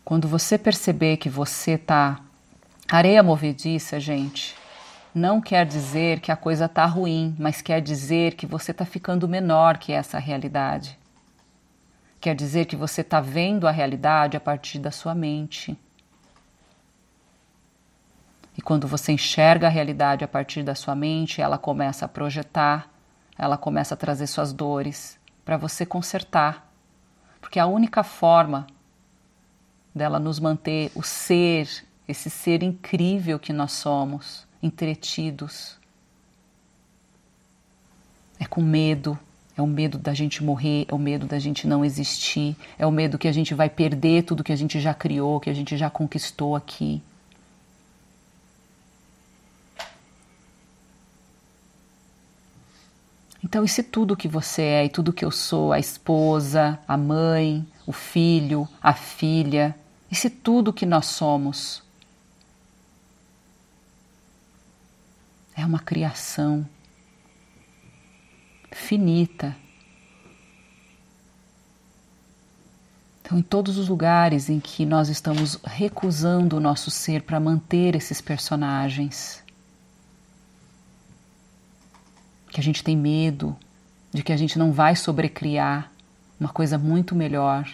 Quando 0.08 0.26
você 0.26 0.58
perceber 0.58 1.18
que 1.18 1.30
você 1.30 1.72
está 1.72 2.22
areia 2.90 3.22
movediça, 3.22 4.00
gente, 4.00 4.56
não 5.14 5.42
quer 5.42 5.66
dizer 5.66 6.22
que 6.22 6.32
a 6.32 6.36
coisa 6.38 6.64
está 6.64 6.86
ruim, 6.86 7.36
mas 7.38 7.62
quer 7.62 7.82
dizer 7.82 8.36
que 8.36 8.46
você 8.46 8.72
está 8.72 8.86
ficando 8.86 9.28
menor 9.28 9.78
que 9.78 9.92
essa 9.92 10.18
realidade. 10.18 10.98
Quer 12.22 12.36
dizer 12.36 12.68
que 12.68 12.76
você 12.78 13.02
está 13.02 13.20
vendo 13.20 13.68
a 13.68 13.72
realidade 13.72 14.38
a 14.38 14.40
partir 14.40 14.80
da 14.80 14.92
sua 14.92 15.14
mente. 15.14 15.78
E 18.58 18.62
quando 18.62 18.88
você 18.88 19.12
enxerga 19.12 19.68
a 19.68 19.70
realidade 19.70 20.24
a 20.24 20.28
partir 20.30 20.64
da 20.64 20.74
sua 20.74 20.96
mente, 20.96 21.42
ela 21.42 21.58
começa 21.58 22.06
a 22.06 22.08
projetar, 22.08 22.90
ela 23.38 23.58
começa 23.58 23.94
a 23.94 23.98
trazer 23.98 24.28
suas 24.28 24.54
dores 24.54 25.20
para 25.44 25.58
você 25.58 25.86
consertar. 25.86 26.72
Porque 27.42 27.60
a 27.60 27.66
única 27.68 28.04
forma 28.04 28.68
dela 29.98 30.20
nos 30.20 30.40
manter 30.40 30.92
o 30.96 31.04
ser, 31.04 31.68
esse 32.08 32.30
ser 32.30 32.64
incrível 32.64 33.38
que 33.38 33.52
nós 33.52 33.74
somos, 33.74 34.48
entretidos. 34.62 35.76
É 38.40 38.46
com 38.46 38.62
medo, 38.62 39.18
é 39.58 39.62
o 39.62 39.68
medo 39.68 39.98
da 39.98 40.14
gente 40.14 40.44
morrer, 40.44 40.86
é 40.88 40.94
o 40.94 41.00
medo 41.00 41.26
da 41.26 41.40
gente 41.40 41.68
não 41.68 41.84
existir, 41.84 42.56
é 42.78 42.86
o 42.86 42.92
medo 42.92 43.18
que 43.18 43.28
a 43.28 43.32
gente 43.32 43.54
vai 43.56 43.70
perder 43.70 44.24
tudo 44.24 44.44
que 44.44 44.54
a 44.54 44.56
gente 44.56 44.80
já 44.80 44.94
criou, 44.94 45.40
que 45.40 45.50
a 45.50 45.54
gente 45.54 45.76
já 45.76 45.90
conquistou 45.90 46.56
aqui. 46.56 47.02
Então, 53.44 53.64
e 53.64 53.68
se 53.68 53.82
tudo 53.82 54.18
que 54.18 54.28
você 54.28 54.62
é 54.62 54.86
e 54.86 54.90
tudo 54.90 55.14
que 55.14 55.24
eu 55.24 55.32
sou, 55.32 55.72
a 55.72 55.80
esposa, 55.80 56.78
a 56.88 56.98
mãe, 56.98 57.66
o 57.86 57.94
filho, 57.94 58.68
a 58.82 58.94
filha, 58.94 59.74
e 60.10 60.16
se 60.16 60.30
tudo 60.30 60.74
que 60.74 60.86
nós 60.86 61.08
somos 61.08 61.84
é 65.56 65.66
uma 65.66 65.80
criação 65.80 66.68
finita. 68.72 69.56
Então, 73.22 73.38
em 73.38 73.42
todos 73.42 73.78
os 73.78 73.90
lugares 73.90 74.50
em 74.50 74.60
que 74.60 74.86
nós 74.86 75.10
estamos 75.10 75.60
recusando 75.64 76.56
o 76.56 76.60
nosso 76.62 76.90
ser 76.90 77.24
para 77.24 77.40
manter 77.40 77.96
esses 77.96 78.22
personagens, 78.22 79.44
que 82.50 82.62
a 82.62 82.64
gente 82.64 82.84
tem 82.84 82.96
medo 82.96 83.56
de 84.14 84.24
que 84.24 84.32
a 84.32 84.38
gente 84.38 84.58
não 84.58 84.72
vai 84.72 84.96
sobrecriar 84.96 85.92
uma 86.40 86.50
coisa 86.50 86.78
muito 86.78 87.14
melhor. 87.14 87.70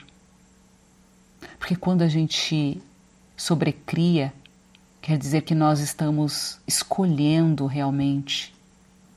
Porque 1.64 1.78
quando 1.78 2.02
a 2.02 2.10
gente 2.10 2.78
sobrecria, 3.38 4.34
quer 5.02 5.18
dizer 5.18 5.44
que 5.44 5.56
nós 5.56 5.80
estamos 5.80 6.60
escolhendo 6.68 7.68
realmente 7.68 8.54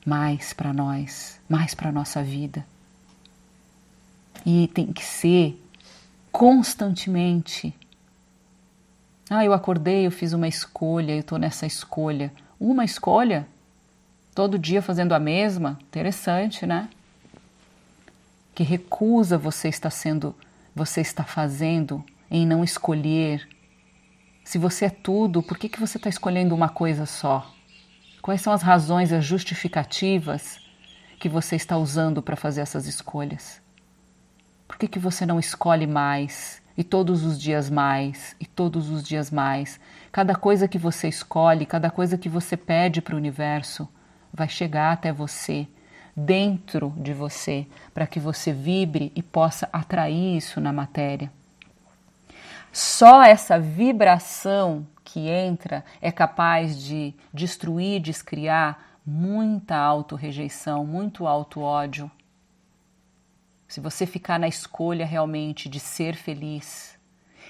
mais 0.05 0.53
para 0.53 0.71
nós, 0.71 1.41
mais 1.49 1.75
para 1.75 1.91
nossa 1.91 2.23
vida. 2.23 2.65
E 4.45 4.69
tem 4.69 4.93
que 4.93 5.03
ser 5.03 5.61
constantemente. 6.31 7.75
Ah, 9.29 9.43
eu 9.43 9.51
acordei, 9.51 10.07
eu 10.07 10.11
fiz 10.11 10.31
uma 10.31 10.47
escolha, 10.47 11.15
eu 11.15 11.19
estou 11.19 11.37
nessa 11.37 11.65
escolha. 11.65 12.31
Uma 12.57 12.85
escolha? 12.85 13.45
Todo 14.33 14.57
dia 14.57 14.81
fazendo 14.81 15.11
a 15.11 15.19
mesma? 15.19 15.77
Interessante, 15.81 16.65
né? 16.65 16.87
Que 18.55 18.63
recusa 18.63 19.37
você 19.37 19.67
está 19.67 19.89
sendo, 19.89 20.33
você 20.73 21.01
está 21.01 21.25
fazendo 21.25 22.01
em 22.29 22.45
não 22.45 22.63
escolher 22.63 23.47
se 24.47 24.57
você 24.57 24.85
é 24.85 24.89
tudo, 24.89 25.43
por 25.43 25.57
que, 25.57 25.67
que 25.67 25.77
você 25.77 25.97
está 25.97 26.07
escolhendo 26.07 26.55
uma 26.55 26.69
coisa 26.69 27.05
só? 27.05 27.53
Quais 28.21 28.39
são 28.39 28.53
as 28.53 28.61
razões, 28.61 29.11
as 29.11 29.25
justificativas 29.25 30.57
que 31.19 31.27
você 31.27 31.57
está 31.57 31.75
usando 31.75 32.23
para 32.23 32.37
fazer 32.37 32.61
essas 32.61 32.87
escolhas? 32.87 33.61
Por 34.65 34.77
que, 34.77 34.87
que 34.87 34.99
você 34.99 35.25
não 35.25 35.37
escolhe 35.37 35.85
mais 35.85 36.61
e 36.77 36.83
todos 36.83 37.25
os 37.25 37.37
dias 37.37 37.69
mais 37.69 38.37
e 38.39 38.45
todos 38.45 38.89
os 38.89 39.03
dias 39.03 39.29
mais? 39.29 39.81
Cada 40.13 40.33
coisa 40.33 40.65
que 40.65 40.77
você 40.77 41.09
escolhe, 41.09 41.65
cada 41.65 41.91
coisa 41.91 42.17
que 42.17 42.29
você 42.29 42.55
pede 42.55 43.01
para 43.01 43.15
o 43.15 43.17
universo 43.17 43.85
vai 44.33 44.47
chegar 44.47 44.93
até 44.93 45.11
você, 45.11 45.67
dentro 46.15 46.93
de 46.95 47.13
você, 47.13 47.67
para 47.93 48.07
que 48.07 48.17
você 48.17 48.53
vibre 48.53 49.11
e 49.13 49.21
possa 49.21 49.67
atrair 49.73 50.37
isso 50.37 50.61
na 50.61 50.71
matéria. 50.71 51.29
Só 52.77 53.23
essa 53.23 53.59
vibração 53.59 54.85
que 55.03 55.27
entra 55.27 55.83
é 55.99 56.11
capaz 56.11 56.79
de 56.79 57.11
destruir, 57.33 57.99
descriar 57.99 58.99
muita 59.03 59.75
auto-rejeição, 59.75 60.85
muito 60.85 61.25
auto-ódio. 61.25 62.11
Se 63.67 63.79
você 63.79 64.05
ficar 64.05 64.39
na 64.39 64.47
escolha 64.47 65.07
realmente 65.07 65.67
de 65.67 65.79
ser 65.79 66.15
feliz 66.15 66.99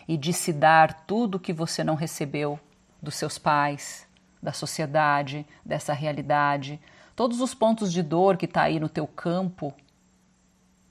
e 0.07 0.15
de 0.15 0.31
se 0.31 0.53
dar 0.53 1.05
tudo 1.05 1.35
o 1.35 1.39
que 1.41 1.51
você 1.51 1.83
não 1.83 1.95
recebeu 1.95 2.57
dos 3.01 3.15
seus 3.15 3.37
pais, 3.37 4.07
da 4.41 4.53
sociedade, 4.53 5.45
dessa 5.65 5.91
realidade, 5.91 6.79
todos 7.17 7.41
os 7.41 7.53
pontos 7.53 7.91
de 7.91 8.01
dor 8.01 8.37
que 8.37 8.45
está 8.45 8.61
aí 8.61 8.79
no 8.79 8.87
teu 8.87 9.05
campo, 9.05 9.73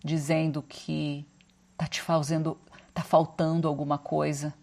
dizendo 0.04 0.60
que 0.60 1.26
está 1.72 1.86
te 1.86 2.02
fazendo 2.02 2.58
Está 2.96 3.04
faltando 3.04 3.68
alguma 3.68 3.98
coisa. 3.98 4.54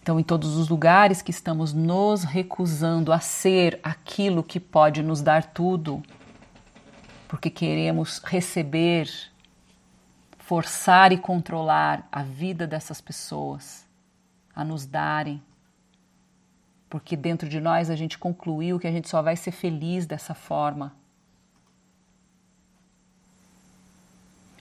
Então, 0.00 0.18
em 0.18 0.22
todos 0.22 0.56
os 0.56 0.70
lugares 0.70 1.20
que 1.20 1.30
estamos 1.30 1.74
nos 1.74 2.24
recusando 2.24 3.12
a 3.12 3.20
ser 3.20 3.78
aquilo 3.82 4.42
que 4.42 4.58
pode 4.58 5.02
nos 5.02 5.20
dar 5.20 5.44
tudo, 5.52 6.02
porque 7.28 7.50
queremos 7.50 8.18
receber, 8.24 9.10
forçar 10.38 11.12
e 11.12 11.18
controlar 11.18 12.08
a 12.10 12.22
vida 12.22 12.66
dessas 12.66 13.02
pessoas, 13.02 13.86
a 14.54 14.64
nos 14.64 14.86
darem, 14.86 15.42
porque 16.88 17.14
dentro 17.14 17.46
de 17.46 17.60
nós 17.60 17.90
a 17.90 17.94
gente 17.94 18.16
concluiu 18.16 18.78
que 18.78 18.86
a 18.86 18.92
gente 18.92 19.06
só 19.06 19.20
vai 19.20 19.36
ser 19.36 19.52
feliz 19.52 20.06
dessa 20.06 20.32
forma. 20.32 20.96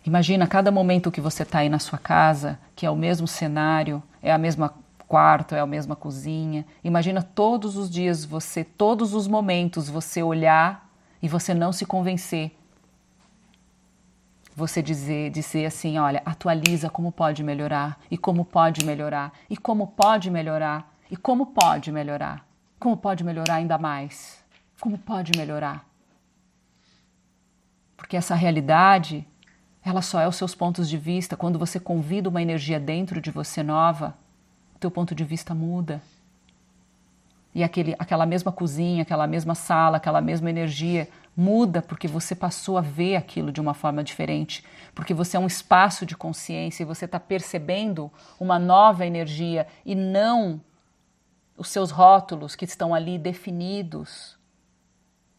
Imagina 0.06 0.46
cada 0.46 0.72
momento 0.72 1.12
que 1.12 1.20
você 1.20 1.42
está 1.42 1.60
aí 1.60 1.70
na 1.70 1.80
sua 1.80 1.98
casa, 1.98 2.60
que 2.76 2.86
é 2.86 2.90
o 2.90 2.96
mesmo 2.96 3.28
cenário, 3.28 4.04
é 4.22 4.32
a 4.32 4.38
mesma 4.38 4.72
quarto, 5.08 5.56
é 5.56 5.60
a 5.60 5.66
mesma 5.66 5.96
cozinha. 5.96 6.64
Imagina 6.84 7.24
todos 7.24 7.76
os 7.76 7.90
dias 7.90 8.24
você, 8.24 8.64
todos 8.64 9.16
os 9.16 9.28
momentos 9.28 9.90
você 9.90 10.22
olhar 10.22 10.90
e 11.22 11.28
você 11.28 11.56
não 11.56 11.72
se 11.72 11.88
convencer. 11.88 12.56
Você 14.56 14.82
dizer, 14.82 15.32
dizer 15.32 15.66
assim, 15.66 15.98
olha, 15.98 16.22
atualiza 16.24 16.90
como 16.90 17.12
pode 17.12 17.44
melhorar 17.44 18.00
e 18.10 18.18
como 18.18 18.46
pode 18.46 18.86
melhorar 18.86 19.34
e 19.50 19.58
como 19.58 19.88
pode 19.88 20.30
melhorar 20.30 20.96
e 21.10 21.18
como 21.18 21.48
pode 21.48 21.92
melhorar. 21.92 22.46
Como 22.80 22.96
pode 22.96 23.24
melhorar 23.24 23.56
ainda 23.56 23.78
mais? 23.78 24.44
Como 24.80 24.98
pode 24.98 25.32
melhorar? 25.36 25.84
Porque 27.98 28.16
essa 28.16 28.36
realidade 28.36 29.28
ela 29.86 30.02
só 30.02 30.20
é 30.20 30.28
os 30.28 30.36
seus 30.36 30.56
pontos 30.56 30.90
de 30.90 30.98
vista. 30.98 31.38
Quando 31.38 31.60
você 31.60 31.80
convida 31.80 32.28
uma 32.28 32.42
energia 32.42 32.80
dentro 32.80 33.22
de 33.22 33.30
você 33.30 33.62
nova, 33.62 34.16
o 34.76 34.80
teu 34.80 34.90
ponto 34.90 35.14
de 35.14 35.24
vista 35.24 35.54
muda. 35.54 36.02
E 37.54 37.64
aquele, 37.64 37.96
aquela 38.00 38.26
mesma 38.26 38.52
cozinha, 38.52 39.04
aquela 39.04 39.28
mesma 39.28 39.54
sala, 39.54 39.98
aquela 39.98 40.20
mesma 40.22 40.50
energia 40.50 41.08
muda 41.38 41.82
porque 41.84 42.08
você 42.08 42.34
passou 42.34 42.80
a 42.80 42.82
ver 42.82 43.16
aquilo 43.16 43.52
de 43.52 43.62
uma 43.62 43.74
forma 43.74 44.04
diferente, 44.04 44.64
porque 44.94 45.14
você 45.14 45.38
é 45.38 45.40
um 45.40 45.48
espaço 45.48 46.06
de 46.06 46.18
consciência 46.18 46.82
e 46.82 46.86
você 46.86 47.06
está 47.06 47.20
percebendo 47.20 48.12
uma 48.40 48.58
nova 48.58 49.06
energia 49.06 49.68
e 49.86 49.94
não 49.94 50.60
os 51.58 51.68
seus 51.68 51.92
rótulos 51.92 52.56
que 52.56 52.66
estão 52.66 52.94
ali 52.94 53.18
definidos, 53.18 54.38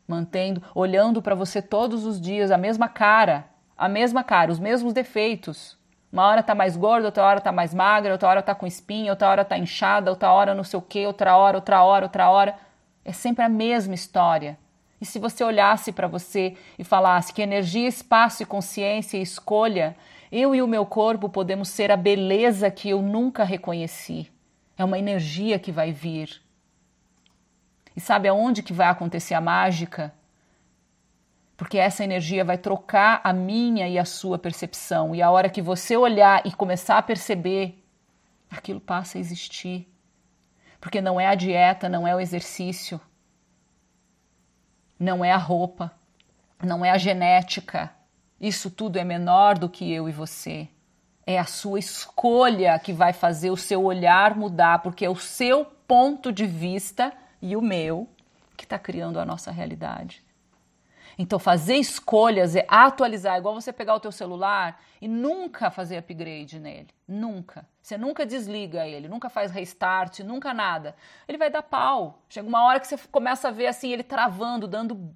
mantendo, 0.07 0.63
olhando 0.75 1.21
para 1.21 1.35
você 1.35 1.61
todos 1.61 2.05
os 2.05 2.21
dias 2.21 2.51
a 2.51 2.57
mesma 2.57 2.89
cara 2.89 3.56
a 3.77 3.89
mesma 3.89 4.25
cara, 4.25 4.51
os 4.51 4.59
mesmos 4.59 4.93
defeitos. 4.93 5.77
Uma 6.13 6.25
hora 6.25 6.43
tá 6.43 6.55
mais 6.55 6.77
gorda, 6.77 7.09
outra 7.09 7.25
hora 7.25 7.41
tá 7.41 7.53
mais 7.53 7.75
magra, 7.75 8.13
outra 8.13 8.29
hora 8.29 8.43
tá 8.43 8.55
com 8.55 8.67
espinha, 8.67 9.13
outra 9.13 9.29
hora 9.29 9.45
tá 9.45 9.59
inchada, 9.59 10.11
outra 10.11 10.33
hora 10.33 10.55
não 10.55 10.65
sei 10.65 10.79
o 10.79 10.83
que, 10.83 11.07
outra 11.07 11.37
hora, 11.37 11.59
outra 11.59 11.83
hora, 11.83 12.07
outra 12.07 12.31
hora. 12.31 12.57
É 13.05 13.13
sempre 13.13 13.45
a 13.45 13.49
mesma 13.49 13.95
história. 13.95 14.59
E 15.01 15.05
se 15.05 15.19
você 15.19 15.45
olhasse 15.45 15.93
para 15.93 16.09
você 16.09 16.57
e 16.79 16.85
falasse 16.85 17.33
que 17.33 17.43
energia, 17.43 17.87
espaço 17.87 18.43
e 18.43 18.47
consciência 18.47 19.19
e 19.19 19.23
escolha, 19.23 19.95
eu 20.33 20.55
e 20.55 20.63
o 20.63 20.67
meu 20.67 20.87
corpo 20.87 21.29
podemos 21.29 21.69
ser 21.69 21.93
a 21.93 21.97
beleza 21.97 22.71
que 22.71 22.89
eu 22.89 23.03
nunca 23.03 23.45
reconheci. 23.45 24.31
É 24.79 24.85
uma 24.85 24.99
energia 24.99 25.59
que 25.59 25.71
vai 25.71 25.93
vir. 25.93 26.41
E 27.95 28.01
sabe 28.01 28.29
aonde 28.29 28.63
que 28.63 28.73
vai 28.73 28.89
acontecer 28.89 29.35
a 29.35 29.41
mágica? 29.41 30.13
Porque 31.57 31.79
essa 31.79 32.05
energia 32.05 32.45
vai 32.45 32.59
trocar 32.59 33.21
a 33.25 33.33
minha 33.33 33.89
e 33.89 33.99
a 33.99 34.05
sua 34.05 34.39
percepção. 34.39 35.15
E 35.15 35.23
a 35.23 35.31
hora 35.31 35.49
que 35.49 35.63
você 35.63 35.97
olhar 35.97 36.47
e 36.47 36.53
começar 36.53 36.99
a 36.99 37.03
perceber, 37.03 37.83
aquilo 38.51 38.81
passa 38.81 39.17
a 39.17 39.21
existir. 39.21 39.89
Porque 40.79 41.01
não 41.01 41.19
é 41.19 41.27
a 41.27 41.35
dieta, 41.35 41.89
não 41.89 42.07
é 42.07 42.15
o 42.15 42.21
exercício, 42.21 43.01
não 45.01 45.25
é 45.25 45.33
a 45.33 45.39
roupa, 45.39 45.91
não 46.63 46.85
é 46.85 46.91
a 46.91 46.99
genética. 46.99 47.91
Isso 48.39 48.71
tudo 48.71 48.99
é 48.99 49.05
menor 49.05 49.59
do 49.59 49.69
que 49.69 49.91
eu 49.91 50.09
e 50.09 50.13
você. 50.13 50.69
É 51.27 51.39
a 51.39 51.45
sua 51.45 51.79
escolha 51.79 52.79
que 52.79 52.93
vai 52.93 53.15
fazer 53.15 53.51
o 53.51 53.57
seu 53.57 53.83
olhar 53.83 54.37
mudar, 54.37 54.81
porque 54.81 55.07
é 55.07 55.11
o 55.11 55.17
seu 55.17 55.65
ponto 55.65 56.31
de 56.31 56.47
vista 56.47 57.13
e 57.41 57.57
o 57.57 57.63
meu 57.63 58.09
que 58.57 58.65
está 58.65 58.79
criando 58.79 59.19
a 59.19 59.25
nossa 59.25 59.51
realidade. 59.51 60.26
Então, 61.19 61.39
fazer 61.39 61.77
escolhas 61.77 62.55
é 62.55 62.67
atualizar, 62.69 63.37
é 63.37 63.39
igual 63.39 63.55
você 63.55 63.73
pegar 63.73 63.95
o 63.95 64.01
teu 64.01 64.13
celular 64.13 64.83
e 65.01 65.09
nunca 65.09 65.71
fazer 65.71 65.97
upgrade 65.97 66.61
nele. 66.61 66.89
Nunca. 67.09 67.67
Você 67.83 67.97
nunca 67.97 68.27
desliga 68.27 68.87
ele, 68.87 69.09
nunca 69.09 69.31
faz 69.31 69.51
restart, 69.51 70.21
nunca 70.21 70.53
nada. 70.53 70.95
Ele 71.27 71.39
vai 71.39 71.51
dar 71.51 71.63
pau. 71.63 72.23
Chega 72.29 72.47
uma 72.47 72.65
hora 72.65 72.79
que 72.79 72.87
você 72.87 72.99
começa 73.11 73.49
a 73.49 73.51
ver 73.51 73.67
assim 73.67 73.93
ele 73.93 74.03
travando, 74.03 74.69
dando 74.69 75.15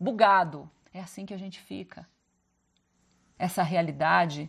bugado. 0.00 0.70
É 0.92 1.00
assim 1.00 1.26
que 1.26 1.34
a 1.34 1.38
gente 1.38 1.60
fica. 1.60 2.06
Essa 3.38 3.62
realidade, 3.62 4.48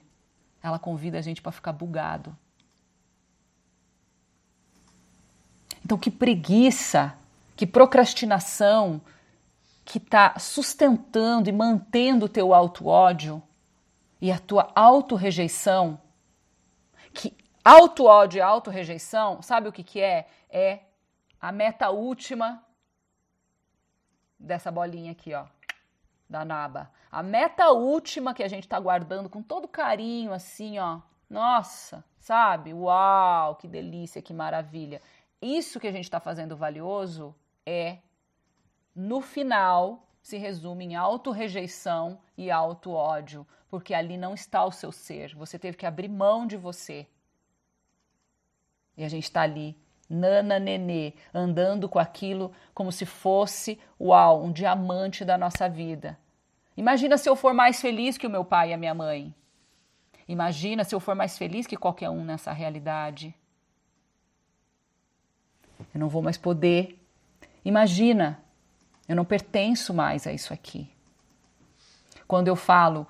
ela 0.64 0.80
convida 0.80 1.18
a 1.18 1.22
gente 1.22 1.42
para 1.42 1.52
ficar 1.52 1.74
bugado. 1.74 2.38
Então, 5.84 5.98
que 5.98 6.10
preguiça, 6.10 7.16
que 7.56 7.68
procrastinação, 7.68 9.02
que 9.86 10.00
está 10.00 10.38
sustentando 10.40 11.48
e 11.48 11.54
mantendo 11.54 12.26
o 12.26 12.30
teu 12.30 12.54
auto-ódio 12.54 13.42
e 14.20 14.32
a 14.32 14.40
tua 14.40 14.72
auto-rejeição, 14.74 16.02
que 17.14 17.38
auto-ódio 17.64 18.40
e 18.40 18.42
auto-rejeição, 18.42 19.44
sabe 19.44 19.70
o 19.70 19.72
que, 19.72 19.84
que 19.84 20.02
é? 20.02 20.28
É 20.50 20.80
a 21.40 21.52
meta 21.52 21.92
última 21.92 22.66
dessa 24.40 24.72
bolinha 24.72 25.12
aqui, 25.12 25.34
ó, 25.36 25.46
da 26.28 26.44
naba. 26.44 26.92
A 27.12 27.22
meta 27.22 27.70
última 27.70 28.34
que 28.34 28.44
a 28.44 28.48
gente 28.48 28.64
está 28.64 28.80
guardando 28.80 29.30
com 29.30 29.44
todo 29.44 29.68
carinho, 29.68 30.34
assim, 30.34 30.80
ó. 30.80 31.00
Nossa, 31.30 32.04
sabe? 32.20 32.74
Uau, 32.74 33.56
que 33.56 33.68
delícia, 33.68 34.22
que 34.22 34.34
maravilha. 34.34 35.02
Isso 35.40 35.80
que 35.80 35.88
a 35.88 35.92
gente 35.92 36.06
está 36.06 36.20
fazendo 36.20 36.58
valioso 36.58 37.36
é 37.66 38.00
no 38.96 39.20
final 39.20 40.08
se 40.22 40.38
resume 40.38 40.86
em 40.86 40.96
auto-rejeição 40.96 42.20
e 42.38 42.50
auto-ódio, 42.50 43.46
porque 43.70 43.94
ali 43.94 44.18
não 44.18 44.34
está 44.34 44.64
o 44.64 44.72
seu 44.72 44.92
ser, 44.92 45.36
você 45.36 45.60
teve 45.60 45.78
que 45.78 45.86
abrir 45.86 46.08
mão 46.08 46.48
de 46.48 46.56
você. 46.56 47.06
E 48.98 49.04
a 49.04 49.10
gente 49.10 49.26
está 49.26 49.42
ali, 49.42 49.78
nana 50.10 50.58
nenê, 50.58 51.14
andando 51.34 51.90
com 51.90 52.00
aquilo 52.00 52.54
como 52.74 52.92
se 52.92 53.06
fosse, 53.06 53.80
uau, 54.00 54.44
um 54.44 54.52
diamante 54.52 55.26
da 55.26 55.38
nossa 55.38 55.68
vida. 55.68 56.18
Imagina 56.78 57.18
se 57.18 57.30
eu 57.30 57.36
for 57.36 57.54
mais 57.54 57.82
feliz 57.82 58.18
que 58.18 58.28
o 58.28 58.30
meu 58.30 58.46
pai 58.46 58.70
e 58.70 58.74
a 58.74 58.78
minha 58.78 58.94
mãe. 58.94 59.36
Imagina 60.28 60.84
se 60.84 60.96
eu 60.96 61.00
for 61.00 61.16
mais 61.16 61.38
feliz 61.38 61.68
que 61.68 61.78
qualquer 61.78 62.10
um 62.10 62.24
nessa 62.24 62.52
realidade. 62.52 63.36
Eu 65.94 66.00
não 66.00 66.10
vou 66.10 66.22
mais 66.22 66.38
poder. 66.38 67.00
Imagina 67.64 68.44
eu 69.08 69.16
não 69.16 69.26
pertenço 69.26 69.94
mais 69.94 70.26
a 70.26 70.34
isso 70.34 70.54
aqui. 70.54 70.90
Quando 72.28 72.48
eu 72.48 72.56
falo 72.56 73.08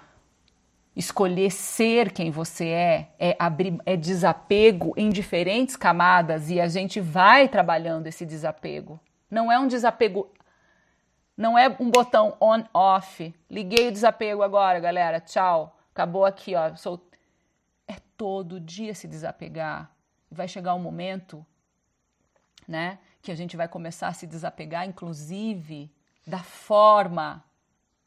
escolher 0.96 1.52
ser 1.52 2.12
quem 2.12 2.32
você 2.32 2.68
é, 2.68 3.10
é 3.20 3.36
abrir, 3.38 3.78
é 3.86 3.98
desapego 3.98 4.94
em 4.96 5.10
diferentes 5.10 5.76
camadas 5.76 6.50
e 6.50 6.60
a 6.62 6.68
gente 6.68 7.02
vai 7.02 7.50
trabalhando 7.50 8.08
esse 8.08 8.26
desapego. 8.26 9.00
Não 9.30 9.52
é 9.52 9.60
um 9.60 9.68
desapego, 9.68 10.32
não 11.36 11.58
é 11.58 11.68
um 11.80 11.90
botão 11.90 12.38
on 12.40 12.64
off. 12.74 13.34
Liguei 13.50 13.90
o 13.90 13.92
desapego 13.92 14.42
agora, 14.42 14.80
galera. 14.80 15.20
Tchau. 15.20 15.78
Acabou 15.94 16.26
aqui, 16.26 16.56
ó. 16.56 16.76
Sou... 16.76 17.02
É 17.88 17.96
todo 18.16 18.60
dia 18.60 18.96
se 18.96 19.08
desapegar. 19.08 19.92
Vai 20.32 20.48
chegar 20.48 20.76
um 20.76 20.80
momento, 20.80 21.46
né, 22.68 22.98
que 23.26 23.32
a 23.32 23.36
gente 23.36 23.58
vai 23.58 23.68
começar 23.68 24.08
a 24.10 24.14
se 24.14 24.28
desapegar, 24.28 24.88
inclusive, 24.88 25.92
da 26.28 26.44
forma. 26.44 27.44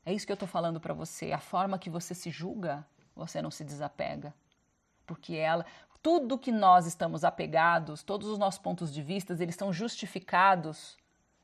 É 0.06 0.12
isso 0.12 0.24
que 0.24 0.30
eu 0.30 0.34
estou 0.34 0.48
falando 0.48 0.78
para 0.78 0.94
você. 0.94 1.32
A 1.32 1.40
forma 1.40 1.76
que 1.76 1.90
você 1.90 2.14
se 2.14 2.30
julga, 2.30 2.86
você 3.16 3.42
não 3.42 3.50
se 3.50 3.64
desapega. 3.64 4.32
Porque 5.04 5.34
ela, 5.34 5.66
tudo 6.00 6.38
que 6.38 6.52
nós 6.52 6.86
estamos 6.86 7.24
apegados, 7.24 8.04
todos 8.04 8.28
os 8.28 8.38
nossos 8.38 8.60
pontos 8.60 8.94
de 8.94 9.02
vista, 9.02 9.32
eles 9.32 9.54
estão 9.54 9.72
justificados 9.72 10.96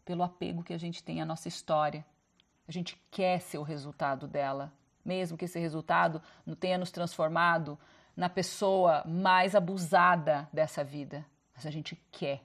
pelo 0.04 0.22
apego 0.22 0.62
que 0.62 0.72
a 0.72 0.78
gente 0.78 1.02
tem 1.02 1.20
à 1.20 1.26
nossa 1.26 1.48
história. 1.48 2.06
A 2.68 2.70
gente 2.70 2.96
quer 3.10 3.40
ser 3.40 3.58
o 3.58 3.64
resultado 3.64 4.28
dela, 4.28 4.72
mesmo 5.04 5.36
que 5.36 5.46
esse 5.46 5.58
resultado 5.58 6.22
não 6.46 6.54
tenha 6.54 6.78
nos 6.78 6.92
transformado 6.92 7.76
na 8.16 8.28
pessoa 8.28 9.02
mais 9.04 9.56
abusada 9.56 10.48
dessa 10.52 10.84
vida. 10.84 11.26
Mas 11.56 11.66
a 11.66 11.70
gente 11.70 12.00
quer. 12.12 12.40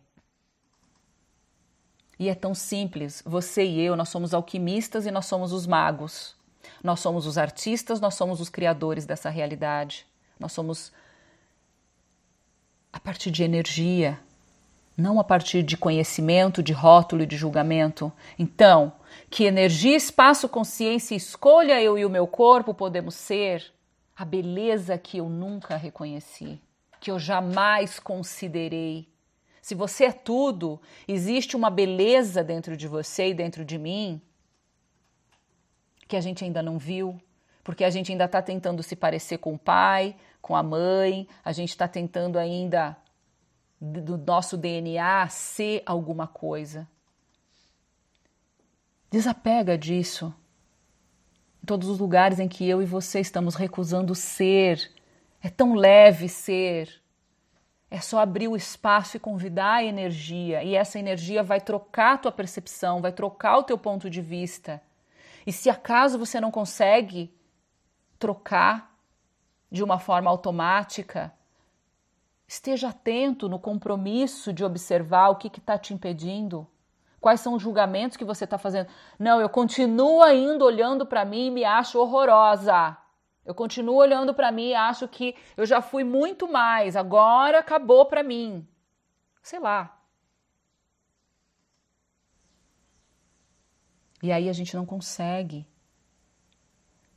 E 2.19 2.27
é 2.27 2.35
tão 2.35 2.53
simples. 2.53 3.23
Você 3.25 3.63
e 3.63 3.79
eu, 3.79 3.95
nós 3.95 4.09
somos 4.09 4.33
alquimistas 4.33 5.05
e 5.05 5.11
nós 5.11 5.25
somos 5.25 5.53
os 5.53 5.65
magos. 5.65 6.35
Nós 6.83 6.99
somos 6.99 7.25
os 7.25 7.37
artistas, 7.37 8.01
nós 8.01 8.15
somos 8.15 8.41
os 8.41 8.49
criadores 8.49 9.05
dessa 9.05 9.29
realidade. 9.29 10.05
Nós 10.37 10.51
somos 10.51 10.91
a 12.91 12.99
partir 12.99 13.31
de 13.31 13.43
energia, 13.43 14.19
não 14.97 15.19
a 15.19 15.23
partir 15.23 15.63
de 15.63 15.77
conhecimento, 15.77 16.61
de 16.61 16.73
rótulo 16.73 17.23
e 17.23 17.25
de 17.25 17.37
julgamento. 17.37 18.11
Então, 18.37 18.91
que 19.29 19.45
energia, 19.45 19.95
espaço, 19.95 20.49
consciência 20.49 21.15
escolha 21.15 21.81
eu 21.81 21.97
e 21.97 22.05
o 22.05 22.09
meu 22.09 22.27
corpo 22.27 22.73
podemos 22.73 23.15
ser 23.15 23.71
a 24.15 24.25
beleza 24.25 24.97
que 24.97 25.19
eu 25.19 25.29
nunca 25.29 25.77
reconheci, 25.77 26.59
que 26.99 27.09
eu 27.09 27.17
jamais 27.17 27.99
considerei 27.99 29.07
se 29.69 29.75
você 29.75 30.05
é 30.05 30.11
tudo, 30.11 30.81
existe 31.07 31.55
uma 31.55 31.69
beleza 31.69 32.43
dentro 32.43 32.75
de 32.75 32.87
você 32.87 33.29
e 33.29 33.33
dentro 33.35 33.63
de 33.63 33.77
mim 33.77 34.19
que 36.07 36.15
a 36.15 36.21
gente 36.21 36.43
ainda 36.43 36.63
não 36.63 36.79
viu, 36.79 37.21
porque 37.63 37.83
a 37.83 37.89
gente 37.91 38.11
ainda 38.11 38.25
está 38.25 38.41
tentando 38.41 38.81
se 38.81 38.95
parecer 38.95 39.37
com 39.37 39.53
o 39.53 39.59
pai, 39.59 40.15
com 40.41 40.55
a 40.55 40.63
mãe, 40.63 41.27
a 41.45 41.51
gente 41.51 41.69
está 41.69 41.87
tentando 41.87 42.39
ainda 42.39 42.97
do 43.79 44.17
nosso 44.17 44.57
DNA 44.57 45.27
ser 45.29 45.83
alguma 45.85 46.25
coisa. 46.25 46.87
Desapega 49.11 49.77
disso. 49.77 50.33
Em 51.61 51.67
todos 51.67 51.89
os 51.89 51.99
lugares 51.99 52.39
em 52.39 52.47
que 52.47 52.67
eu 52.67 52.81
e 52.81 52.87
você 52.87 53.19
estamos 53.19 53.53
recusando 53.53 54.15
ser, 54.15 54.91
é 55.43 55.49
tão 55.51 55.75
leve 55.75 56.27
ser. 56.27 56.99
É 57.91 57.99
só 57.99 58.19
abrir 58.19 58.47
o 58.47 58.55
espaço 58.55 59.17
e 59.17 59.19
convidar 59.19 59.75
a 59.75 59.83
energia, 59.83 60.63
e 60.63 60.75
essa 60.75 60.99
energia 60.99 61.41
vai 61.41 61.59
trocar 61.59 62.13
a 62.13 62.17
tua 62.17 62.31
percepção, 62.31 63.01
vai 63.01 63.11
trocar 63.11 63.57
o 63.57 63.63
teu 63.63 63.77
ponto 63.77 64.09
de 64.09 64.21
vista. 64.21 64.81
E 65.45 65.51
se 65.51 65.69
acaso 65.69 66.19
você 66.19 66.39
não 66.39 66.51
consegue 66.51 67.33
trocar 68.19 68.95
de 69.71 69.83
uma 69.83 69.97
forma 69.97 70.29
automática, 70.29 71.33
esteja 72.47 72.89
atento 72.89 73.49
no 73.49 73.57
compromisso 73.57 74.53
de 74.53 74.63
observar 74.63 75.29
o 75.29 75.35
que 75.35 75.47
está 75.47 75.77
te 75.77 75.93
impedindo. 75.93 76.67
Quais 77.19 77.41
são 77.41 77.55
os 77.55 77.61
julgamentos 77.61 78.17
que 78.17 78.23
você 78.23 78.43
está 78.43 78.57
fazendo? 78.57 78.87
Não, 79.17 79.41
eu 79.41 79.49
continuo 79.49 80.25
indo 80.31 80.63
olhando 80.63 81.05
para 81.05 81.25
mim 81.25 81.47
e 81.47 81.51
me 81.51 81.65
acho 81.65 81.99
horrorosa. 81.99 82.97
Eu 83.49 83.55
continuo 83.55 83.95
olhando 83.95 84.31
para 84.31 84.51
mim 84.51 84.67
e 84.69 84.75
acho 84.75 85.07
que 85.07 85.35
eu 85.57 85.65
já 85.65 85.81
fui 85.81 86.03
muito 86.03 86.47
mais, 86.47 86.95
agora 86.95 87.57
acabou 87.57 88.05
para 88.05 88.21
mim. 88.21 88.63
Sei 89.41 89.57
lá. 89.57 89.99
E 94.21 94.31
aí 94.31 94.47
a 94.47 94.53
gente 94.53 94.75
não 94.75 94.85
consegue. 94.85 95.65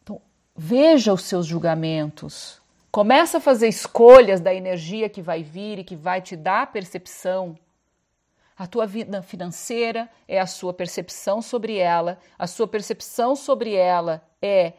Então, 0.03 0.23
veja 0.57 1.13
os 1.13 1.23
seus 1.25 1.45
julgamentos. 1.45 2.63
Começa 2.91 3.37
a 3.37 3.41
fazer 3.41 3.69
escolhas 3.69 4.41
da 4.41 4.55
energia 4.55 5.11
que 5.11 5.21
vai 5.21 5.43
vir 5.43 5.81
e 5.81 5.85
que 5.85 5.95
vai 5.95 6.23
te 6.23 6.35
dar 6.35 6.73
percepção 6.73 7.59
A 8.57 8.67
tua 8.67 8.87
vida 8.87 9.21
financeira 9.21 10.09
é 10.27 10.41
a 10.41 10.47
sua 10.47 10.73
percepção 10.73 11.43
sobre 11.43 11.77
ela, 11.77 12.19
a 12.39 12.47
sua 12.47 12.67
percepção 12.67 13.37
sobre 13.37 13.75
ela 13.75 14.27
é 14.41 14.73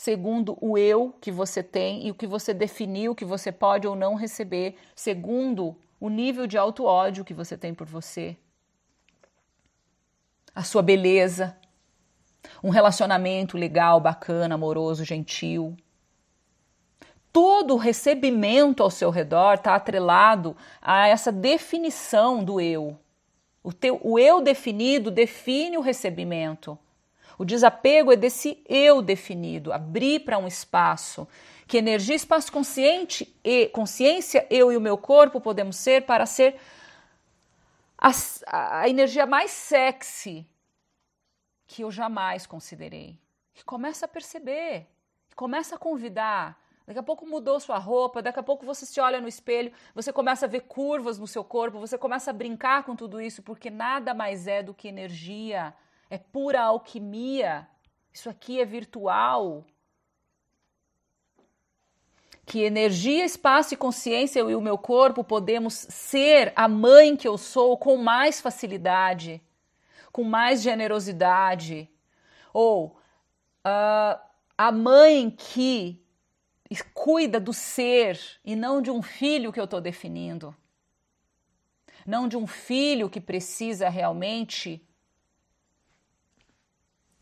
segundo 0.00 0.56
o 0.62 0.78
eu 0.78 1.14
que 1.20 1.30
você 1.30 1.62
tem 1.62 2.06
e 2.06 2.10
o 2.10 2.14
que 2.14 2.26
você 2.26 2.54
definiu 2.54 3.14
que 3.14 3.22
você 3.22 3.52
pode 3.52 3.86
ou 3.86 3.94
não 3.94 4.14
receber, 4.14 4.76
segundo 4.96 5.76
o 6.00 6.08
nível 6.08 6.46
de 6.46 6.56
auto-ódio 6.56 7.22
que 7.22 7.34
você 7.34 7.54
tem 7.54 7.74
por 7.74 7.86
você. 7.86 8.34
A 10.54 10.64
sua 10.64 10.80
beleza, 10.80 11.54
um 12.64 12.70
relacionamento 12.70 13.58
legal, 13.58 14.00
bacana, 14.00 14.54
amoroso, 14.54 15.04
gentil. 15.04 15.76
Todo 17.30 17.74
o 17.74 17.76
recebimento 17.76 18.82
ao 18.82 18.90
seu 18.90 19.10
redor 19.10 19.56
está 19.56 19.74
atrelado 19.74 20.56
a 20.80 21.08
essa 21.08 21.30
definição 21.30 22.42
do 22.42 22.58
eu. 22.58 22.98
O, 23.62 23.70
teu, 23.70 24.00
o 24.02 24.18
eu 24.18 24.40
definido 24.40 25.10
define 25.10 25.76
o 25.76 25.82
recebimento. 25.82 26.78
O 27.40 27.44
desapego 27.46 28.12
é 28.12 28.16
desse 28.16 28.62
eu 28.68 29.00
definido, 29.00 29.72
abrir 29.72 30.20
para 30.20 30.36
um 30.36 30.46
espaço. 30.46 31.26
Que 31.66 31.78
energia, 31.78 32.14
espaço 32.14 32.52
consciente 32.52 33.34
e 33.42 33.66
consciência, 33.68 34.46
eu 34.50 34.70
e 34.70 34.76
o 34.76 34.80
meu 34.80 34.98
corpo 34.98 35.40
podemos 35.40 35.76
ser 35.76 36.04
para 36.04 36.26
ser 36.26 36.60
a, 37.96 38.80
a 38.80 38.88
energia 38.90 39.24
mais 39.24 39.52
sexy 39.52 40.46
que 41.66 41.80
eu 41.80 41.90
jamais 41.90 42.46
considerei. 42.46 43.18
E 43.58 43.64
começa 43.64 44.04
a 44.04 44.08
perceber, 44.08 44.86
começa 45.34 45.76
a 45.76 45.78
convidar. 45.78 46.62
Daqui 46.86 46.98
a 46.98 47.02
pouco 47.02 47.26
mudou 47.26 47.58
sua 47.58 47.78
roupa, 47.78 48.20
daqui 48.20 48.38
a 48.38 48.42
pouco 48.42 48.66
você 48.66 48.84
se 48.84 49.00
olha 49.00 49.18
no 49.18 49.28
espelho, 49.28 49.72
você 49.94 50.12
começa 50.12 50.44
a 50.44 50.48
ver 50.48 50.60
curvas 50.60 51.18
no 51.18 51.26
seu 51.26 51.42
corpo, 51.42 51.80
você 51.80 51.96
começa 51.96 52.32
a 52.32 52.34
brincar 52.34 52.84
com 52.84 52.94
tudo 52.94 53.18
isso, 53.18 53.42
porque 53.42 53.70
nada 53.70 54.12
mais 54.12 54.46
é 54.46 54.62
do 54.62 54.74
que 54.74 54.88
energia, 54.88 55.74
é 56.10 56.18
pura 56.18 56.60
alquimia. 56.60 57.66
Isso 58.12 58.28
aqui 58.28 58.60
é 58.60 58.64
virtual. 58.64 59.64
Que 62.44 62.62
energia, 62.62 63.24
espaço 63.24 63.72
e 63.72 63.76
consciência 63.76 64.40
eu 64.40 64.50
e 64.50 64.54
o 64.56 64.60
meu 64.60 64.76
corpo 64.76 65.22
podemos 65.22 65.72
ser 65.72 66.52
a 66.56 66.68
mãe 66.68 67.16
que 67.16 67.28
eu 67.28 67.38
sou 67.38 67.78
com 67.78 67.96
mais 67.96 68.40
facilidade 68.40 69.40
com 70.12 70.24
mais 70.24 70.62
generosidade. 70.62 71.88
Ou 72.52 72.98
uh, 73.66 74.20
a 74.56 74.72
mãe 74.72 75.30
que 75.30 76.02
cuida 76.94 77.40
do 77.40 77.52
ser 77.52 78.20
e 78.44 78.54
não 78.54 78.80
de 78.80 78.90
um 78.90 79.02
filho 79.02 79.52
que 79.52 79.58
eu 79.58 79.64
estou 79.64 79.80
definindo. 79.80 80.54
Não 82.06 82.28
de 82.28 82.36
um 82.36 82.46
filho 82.46 83.10
que 83.10 83.20
precisa 83.20 83.88
realmente 83.88 84.86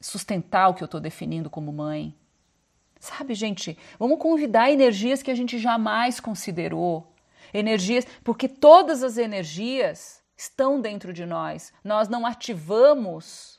sustentar 0.00 0.68
o 0.68 0.74
que 0.74 0.82
eu 0.82 0.86
estou 0.86 1.00
definindo 1.00 1.50
como 1.50 1.72
mãe. 1.72 2.14
Sabe, 3.00 3.34
gente, 3.34 3.78
vamos 3.98 4.18
convidar 4.18 4.70
energias 4.70 5.22
que 5.22 5.30
a 5.30 5.34
gente 5.34 5.58
jamais 5.58 6.18
considerou. 6.18 7.12
Energias, 7.54 8.06
porque 8.22 8.48
todas 8.48 9.02
as 9.02 9.16
energias 9.16 10.22
estão 10.36 10.80
dentro 10.80 11.12
de 11.12 11.24
nós. 11.24 11.72
Nós 11.82 12.08
não 12.08 12.26
ativamos 12.26 13.58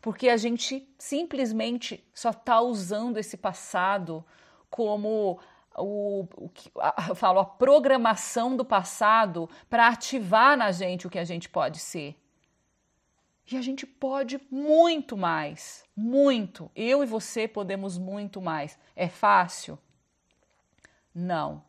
porque 0.00 0.28
a 0.28 0.36
gente 0.36 0.86
simplesmente 0.98 2.06
só 2.12 2.28
está 2.28 2.60
usando 2.60 3.16
esse 3.16 3.38
passado 3.38 4.22
como 4.68 5.40
o, 5.76 6.26
o 6.36 6.50
a, 6.78 7.06
eu 7.08 7.14
falo 7.14 7.40
a 7.40 7.44
programação 7.44 8.54
do 8.54 8.64
passado 8.64 9.48
para 9.70 9.88
ativar 9.88 10.58
na 10.58 10.70
gente 10.72 11.06
o 11.06 11.10
que 11.10 11.18
a 11.18 11.24
gente 11.24 11.48
pode 11.48 11.78
ser. 11.78 12.14
E 13.50 13.56
a 13.56 13.62
gente 13.62 13.86
pode 13.86 14.40
muito 14.50 15.16
mais, 15.16 15.84
muito. 15.94 16.70
Eu 16.74 17.02
e 17.02 17.06
você 17.06 17.46
podemos 17.46 17.98
muito 17.98 18.40
mais. 18.40 18.78
É 18.96 19.08
fácil? 19.08 19.78
Não. 21.14 21.62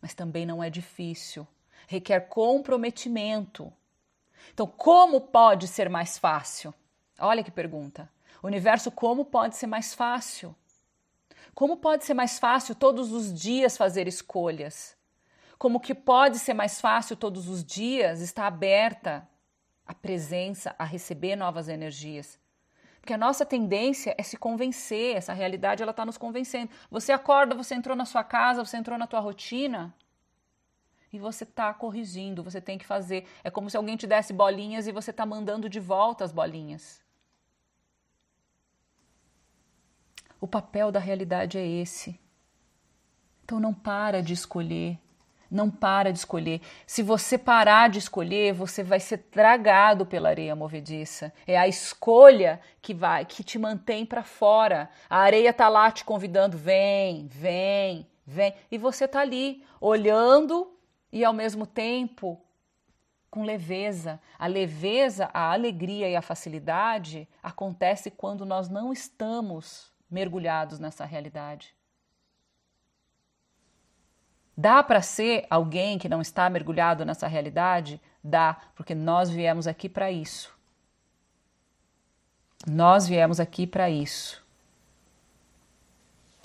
Mas 0.00 0.14
também 0.14 0.44
não 0.44 0.62
é 0.62 0.68
difícil 0.68 1.46
requer 1.90 2.20
comprometimento. 2.28 3.72
Então, 4.54 4.66
como 4.66 5.20
pode 5.20 5.66
ser 5.66 5.88
mais 5.88 6.16
fácil? 6.18 6.72
Olha 7.18 7.42
que 7.42 7.50
pergunta. 7.50 8.08
Universo, 8.42 8.90
como 8.92 9.24
pode 9.24 9.56
ser 9.56 9.66
mais 9.66 9.92
fácil? 9.92 10.54
Como 11.52 11.76
pode 11.76 12.04
ser 12.04 12.14
mais 12.14 12.38
fácil 12.38 12.76
todos 12.76 13.10
os 13.10 13.34
dias 13.34 13.76
fazer 13.76 14.06
escolhas? 14.06 14.96
Como 15.58 15.80
que 15.80 15.94
pode 15.94 16.38
ser 16.38 16.54
mais 16.54 16.80
fácil 16.80 17.16
todos 17.16 17.48
os 17.48 17.64
dias 17.64 18.20
estar 18.20 18.46
aberta 18.46 19.28
à 19.90 19.94
presença, 19.94 20.74
a 20.78 20.84
receber 20.84 21.34
novas 21.34 21.68
energias? 21.68 22.38
Porque 23.00 23.12
a 23.12 23.18
nossa 23.18 23.44
tendência 23.44 24.14
é 24.16 24.22
se 24.22 24.36
convencer, 24.36 25.16
essa 25.16 25.32
realidade 25.32 25.82
ela 25.82 25.90
está 25.90 26.04
nos 26.04 26.16
convencendo. 26.16 26.70
Você 26.90 27.10
acorda, 27.10 27.54
você 27.54 27.74
entrou 27.74 27.96
na 27.96 28.04
sua 28.04 28.22
casa, 28.22 28.64
você 28.64 28.76
entrou 28.76 28.96
na 28.96 29.06
tua 29.06 29.20
rotina, 29.20 29.92
e 31.12 31.18
você 31.18 31.42
está 31.44 31.74
corrigindo, 31.74 32.42
você 32.42 32.60
tem 32.60 32.78
que 32.78 32.86
fazer. 32.86 33.26
É 33.42 33.50
como 33.50 33.68
se 33.68 33.76
alguém 33.76 33.96
te 33.96 34.06
desse 34.06 34.32
bolinhas 34.32 34.86
e 34.86 34.92
você 34.92 35.10
está 35.10 35.26
mandando 35.26 35.68
de 35.68 35.80
volta 35.80 36.24
as 36.24 36.30
bolinhas. 36.30 37.02
O 40.40 40.46
papel 40.46 40.92
da 40.92 41.00
realidade 41.00 41.58
é 41.58 41.66
esse. 41.66 42.18
Então 43.42 43.58
não 43.58 43.74
para 43.74 44.22
de 44.22 44.32
escolher. 44.32 44.98
Não 45.50 45.68
para 45.68 46.12
de 46.12 46.18
escolher. 46.18 46.60
Se 46.86 47.02
você 47.02 47.36
parar 47.36 47.88
de 47.90 47.98
escolher, 47.98 48.52
você 48.52 48.84
vai 48.84 49.00
ser 49.00 49.18
tragado 49.18 50.06
pela 50.06 50.28
areia 50.28 50.54
movediça. 50.54 51.32
É 51.46 51.58
a 51.58 51.66
escolha 51.66 52.60
que 52.80 52.94
vai, 52.94 53.24
que 53.24 53.42
te 53.42 53.58
mantém 53.58 54.06
para 54.06 54.22
fora. 54.22 54.88
A 55.08 55.18
areia 55.18 55.52
tá 55.52 55.68
lá 55.68 55.90
te 55.90 56.04
convidando, 56.04 56.56
vem, 56.56 57.26
vem, 57.26 58.06
vem, 58.24 58.54
e 58.70 58.78
você 58.78 59.08
tá 59.08 59.20
ali 59.20 59.64
olhando 59.80 60.72
e 61.12 61.24
ao 61.24 61.32
mesmo 61.32 61.66
tempo 61.66 62.40
com 63.30 63.44
leveza. 63.44 64.20
A 64.38 64.46
leveza, 64.46 65.30
a 65.32 65.52
alegria 65.52 66.08
e 66.08 66.16
a 66.16 66.22
facilidade 66.22 67.28
acontece 67.42 68.10
quando 68.10 68.44
nós 68.44 68.68
não 68.68 68.92
estamos 68.92 69.90
mergulhados 70.10 70.78
nessa 70.78 71.04
realidade. 71.04 71.74
Dá 74.60 74.82
para 74.82 75.00
ser 75.00 75.46
alguém 75.48 75.98
que 75.98 76.06
não 76.06 76.20
está 76.20 76.50
mergulhado 76.50 77.02
nessa 77.02 77.26
realidade? 77.26 77.98
Dá, 78.22 78.58
porque 78.74 78.94
nós 78.94 79.30
viemos 79.30 79.66
aqui 79.66 79.88
para 79.88 80.10
isso. 80.10 80.54
Nós 82.66 83.08
viemos 83.08 83.40
aqui 83.40 83.66
para 83.66 83.88
isso. 83.88 84.44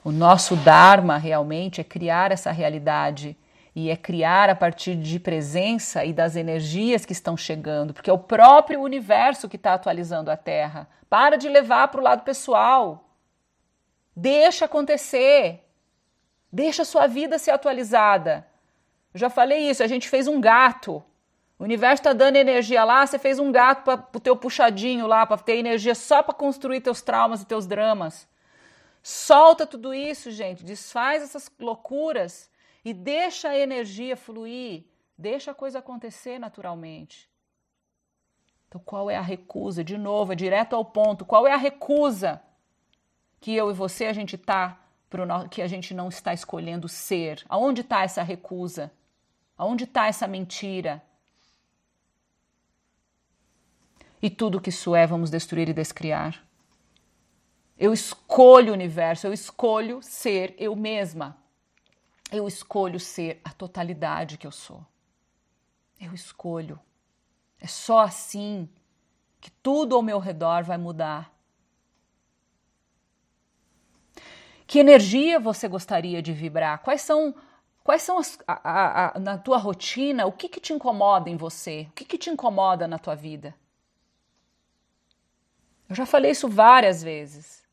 O 0.01 0.13
nosso 0.13 0.55
Dharma 0.55 1.17
realmente 1.17 1.81
é 1.81 1.83
criar 1.83 2.31
essa 2.31 2.53
realidade 2.53 3.35
e 3.75 3.89
é 3.89 3.97
criar 3.97 4.49
a 4.49 4.55
partir 4.55 4.95
de 4.95 5.19
presença 5.19 6.05
e 6.05 6.13
das 6.13 6.37
energias 6.37 7.05
que 7.05 7.11
estão 7.11 7.35
chegando, 7.35 7.93
porque 7.93 8.09
é 8.09 8.13
o 8.13 8.17
próprio 8.17 8.79
universo 8.79 9.49
que 9.49 9.57
está 9.57 9.73
atualizando 9.73 10.31
a 10.31 10.37
Terra. 10.37 10.87
Para 11.09 11.35
de 11.35 11.49
levar 11.49 11.89
para 11.89 11.99
o 11.99 12.03
lado 12.03 12.23
pessoal. 12.23 13.09
Deixa 14.15 14.63
acontecer. 14.63 15.64
Deixa 16.55 16.83
a 16.83 16.85
sua 16.85 17.05
vida 17.05 17.37
ser 17.37 17.51
atualizada. 17.51 18.47
Eu 19.13 19.19
já 19.19 19.29
falei 19.29 19.69
isso, 19.69 19.83
a 19.83 19.87
gente 19.87 20.07
fez 20.07 20.25
um 20.25 20.39
gato. 20.39 21.03
O 21.59 21.65
universo 21.65 21.99
está 21.99 22.13
dando 22.13 22.37
energia 22.37 22.85
lá, 22.85 23.05
você 23.05 23.19
fez 23.19 23.39
um 23.39 23.51
gato 23.51 23.83
para 23.83 24.17
o 24.17 24.21
teu 24.21 24.37
puxadinho 24.37 25.05
lá, 25.05 25.25
para 25.25 25.37
ter 25.37 25.57
energia 25.57 25.93
só 25.93 26.23
para 26.23 26.33
construir 26.33 26.79
teus 26.79 27.01
traumas 27.01 27.41
e 27.41 27.45
teus 27.45 27.67
dramas. 27.67 28.25
Solta 29.03 29.67
tudo 29.67 29.93
isso, 29.93 30.31
gente. 30.31 30.63
Desfaz 30.63 31.23
essas 31.23 31.51
loucuras 31.59 32.49
e 32.85 32.93
deixa 32.93 33.49
a 33.49 33.59
energia 33.59 34.15
fluir, 34.15 34.85
deixa 35.17 35.51
a 35.51 35.53
coisa 35.53 35.79
acontecer 35.79 36.39
naturalmente. 36.39 37.29
Então, 38.69 38.79
qual 38.79 39.11
é 39.11 39.17
a 39.17 39.21
recusa? 39.21 39.83
De 39.83 39.97
novo, 39.97 40.31
é 40.31 40.37
direto 40.37 40.73
ao 40.73 40.85
ponto. 40.85 41.25
Qual 41.25 41.45
é 41.45 41.51
a 41.51 41.57
recusa 41.57 42.41
que 43.41 43.53
eu 43.53 43.69
e 43.69 43.73
você 43.73 44.05
a 44.05 44.13
gente 44.13 44.37
tá 44.37 44.84
que 45.49 45.61
a 45.61 45.67
gente 45.67 45.93
não 45.93 46.09
está 46.09 46.33
escolhendo 46.33 46.87
ser? 46.87 47.43
Aonde 47.47 47.81
está 47.81 48.03
essa 48.03 48.23
recusa? 48.23 48.91
Aonde 49.57 49.85
está 49.85 50.07
essa 50.07 50.27
mentira? 50.27 51.01
E 54.21 54.29
tudo 54.29 54.59
que 54.59 54.69
isso 54.69 54.95
é, 54.95 55.05
vamos 55.05 55.29
destruir 55.29 55.69
e 55.69 55.73
descriar. 55.73 56.43
Eu 57.77 57.93
escolho 57.93 58.71
o 58.71 58.73
universo, 58.73 59.27
eu 59.27 59.33
escolho 59.33 60.01
ser 60.01 60.55
eu 60.57 60.75
mesma 60.75 61.37
eu 62.31 62.47
escolho 62.47 62.99
ser 62.99 63.39
a 63.43 63.51
totalidade 63.51 64.37
que 64.37 64.47
eu 64.47 64.51
sou. 64.51 64.85
Eu 65.99 66.13
escolho. 66.13 66.79
É 67.59 67.67
só 67.67 67.99
assim 67.99 68.69
que 69.39 69.49
tudo 69.51 69.95
ao 69.95 70.01
meu 70.01 70.19
redor 70.19 70.63
vai 70.63 70.77
mudar. 70.77 71.33
Que 74.67 74.79
energia 74.79 75.39
você 75.39 75.67
gostaria 75.67 76.21
de 76.21 76.33
vibrar? 76.33 76.79
Quais 76.79 77.01
são 77.01 77.35
Quais 77.85 78.01
são 78.01 78.17
as, 78.17 78.39
a, 78.47 78.53
a, 78.63 79.15
a, 79.15 79.19
na 79.19 79.37
tua 79.37 79.57
rotina, 79.57 80.25
o 80.25 80.31
que, 80.31 80.49
que 80.49 80.59
te 80.59 80.73
incomoda 80.73 81.29
em 81.29 81.37
você? 81.37 81.85
O 81.91 81.93
que, 81.93 82.03
que 82.03 82.17
te 82.17 82.31
incomoda 82.31 82.87
na 82.87 82.97
tua 82.97 83.13
vida? 83.13 83.53
Eu 85.87 85.95
já 85.95 86.03
falei 86.03 86.31
isso 86.31 86.49
várias 86.49 87.03
vezes. 87.03 87.63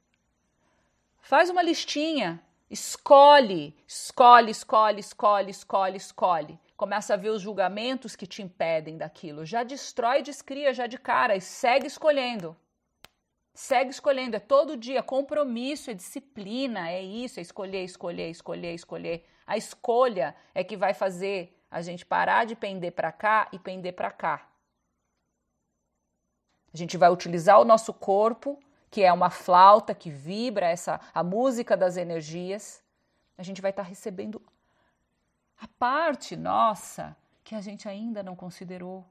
Faz 1.18 1.48
uma 1.48 1.62
listinha, 1.62 2.42
escolhe, 2.68 3.74
escolhe, 3.88 4.50
escolhe, 4.50 5.00
escolhe, 5.00 5.50
escolhe, 5.50 5.96
escolhe. 5.96 6.60
Começa 6.76 7.14
a 7.14 7.16
ver 7.16 7.30
os 7.30 7.40
julgamentos 7.40 8.14
que 8.14 8.26
te 8.26 8.42
impedem 8.42 8.98
daquilo. 8.98 9.46
Já 9.46 9.62
destrói, 9.62 10.20
descria 10.20 10.74
já 10.74 10.86
de 10.86 10.98
cara 10.98 11.34
e 11.34 11.40
segue 11.40 11.86
escolhendo. 11.86 12.54
Segue 13.54 13.90
escolhendo, 13.90 14.36
é 14.36 14.40
todo 14.40 14.76
dia, 14.76 15.02
compromisso, 15.02 15.90
é 15.90 15.94
disciplina, 15.94 16.90
é 16.90 17.02
isso, 17.02 17.38
é 17.38 17.42
escolher, 17.42 17.84
escolher, 17.84 18.30
escolher, 18.30 18.74
escolher. 18.74 19.26
A 19.46 19.56
escolha 19.56 20.34
é 20.54 20.64
que 20.64 20.76
vai 20.76 20.94
fazer 20.94 21.58
a 21.70 21.82
gente 21.82 22.06
parar 22.06 22.46
de 22.46 22.54
pender 22.54 22.92
para 22.92 23.12
cá 23.12 23.48
e 23.52 23.58
pender 23.58 23.94
para 23.94 24.10
cá. 24.10 24.48
A 26.72 26.76
gente 26.76 26.96
vai 26.96 27.10
utilizar 27.10 27.60
o 27.60 27.64
nosso 27.64 27.92
corpo, 27.92 28.58
que 28.90 29.02
é 29.02 29.12
uma 29.12 29.28
flauta 29.28 29.94
que 29.94 30.10
vibra 30.10 30.66
essa 30.66 30.98
a 31.12 31.22
música 31.22 31.76
das 31.76 31.98
energias. 31.98 32.82
A 33.36 33.42
gente 33.42 33.60
vai 33.60 33.70
estar 33.70 33.82
tá 33.82 33.88
recebendo 33.88 34.40
a 35.60 35.68
parte 35.78 36.36
nossa 36.36 37.14
que 37.44 37.54
a 37.54 37.60
gente 37.60 37.88
ainda 37.88 38.22
não 38.22 38.34
considerou, 38.34 39.04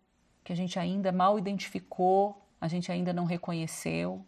que 0.44 0.52
a 0.52 0.56
gente 0.56 0.80
ainda 0.80 1.12
mal 1.12 1.38
identificou, 1.38 2.42
a 2.60 2.68
gente 2.68 2.92
ainda 2.92 3.14
não 3.14 3.26
reconheceu. 3.26 4.26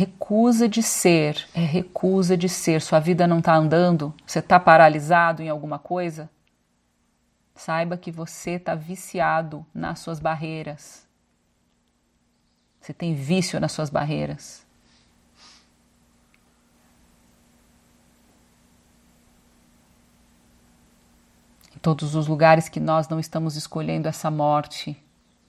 Recusa 0.00 0.66
de 0.66 0.82
ser, 0.82 1.46
é 1.54 1.60
recusa 1.60 2.34
de 2.34 2.48
ser. 2.48 2.80
Sua 2.80 2.98
vida 2.98 3.26
não 3.26 3.40
está 3.40 3.54
andando, 3.54 4.14
você 4.26 4.38
está 4.38 4.58
paralisado 4.58 5.42
em 5.42 5.50
alguma 5.50 5.78
coisa? 5.78 6.30
Saiba 7.54 7.98
que 7.98 8.10
você 8.10 8.52
está 8.52 8.74
viciado 8.74 9.66
nas 9.74 9.98
suas 9.98 10.18
barreiras. 10.18 11.06
Você 12.80 12.94
tem 12.94 13.14
vício 13.14 13.60
nas 13.60 13.72
suas 13.72 13.90
barreiras. 13.90 14.66
Em 21.76 21.78
todos 21.78 22.14
os 22.14 22.26
lugares 22.26 22.70
que 22.70 22.80
nós 22.80 23.06
não 23.06 23.20
estamos 23.20 23.54
escolhendo 23.54 24.08
essa 24.08 24.30
morte, 24.30 24.96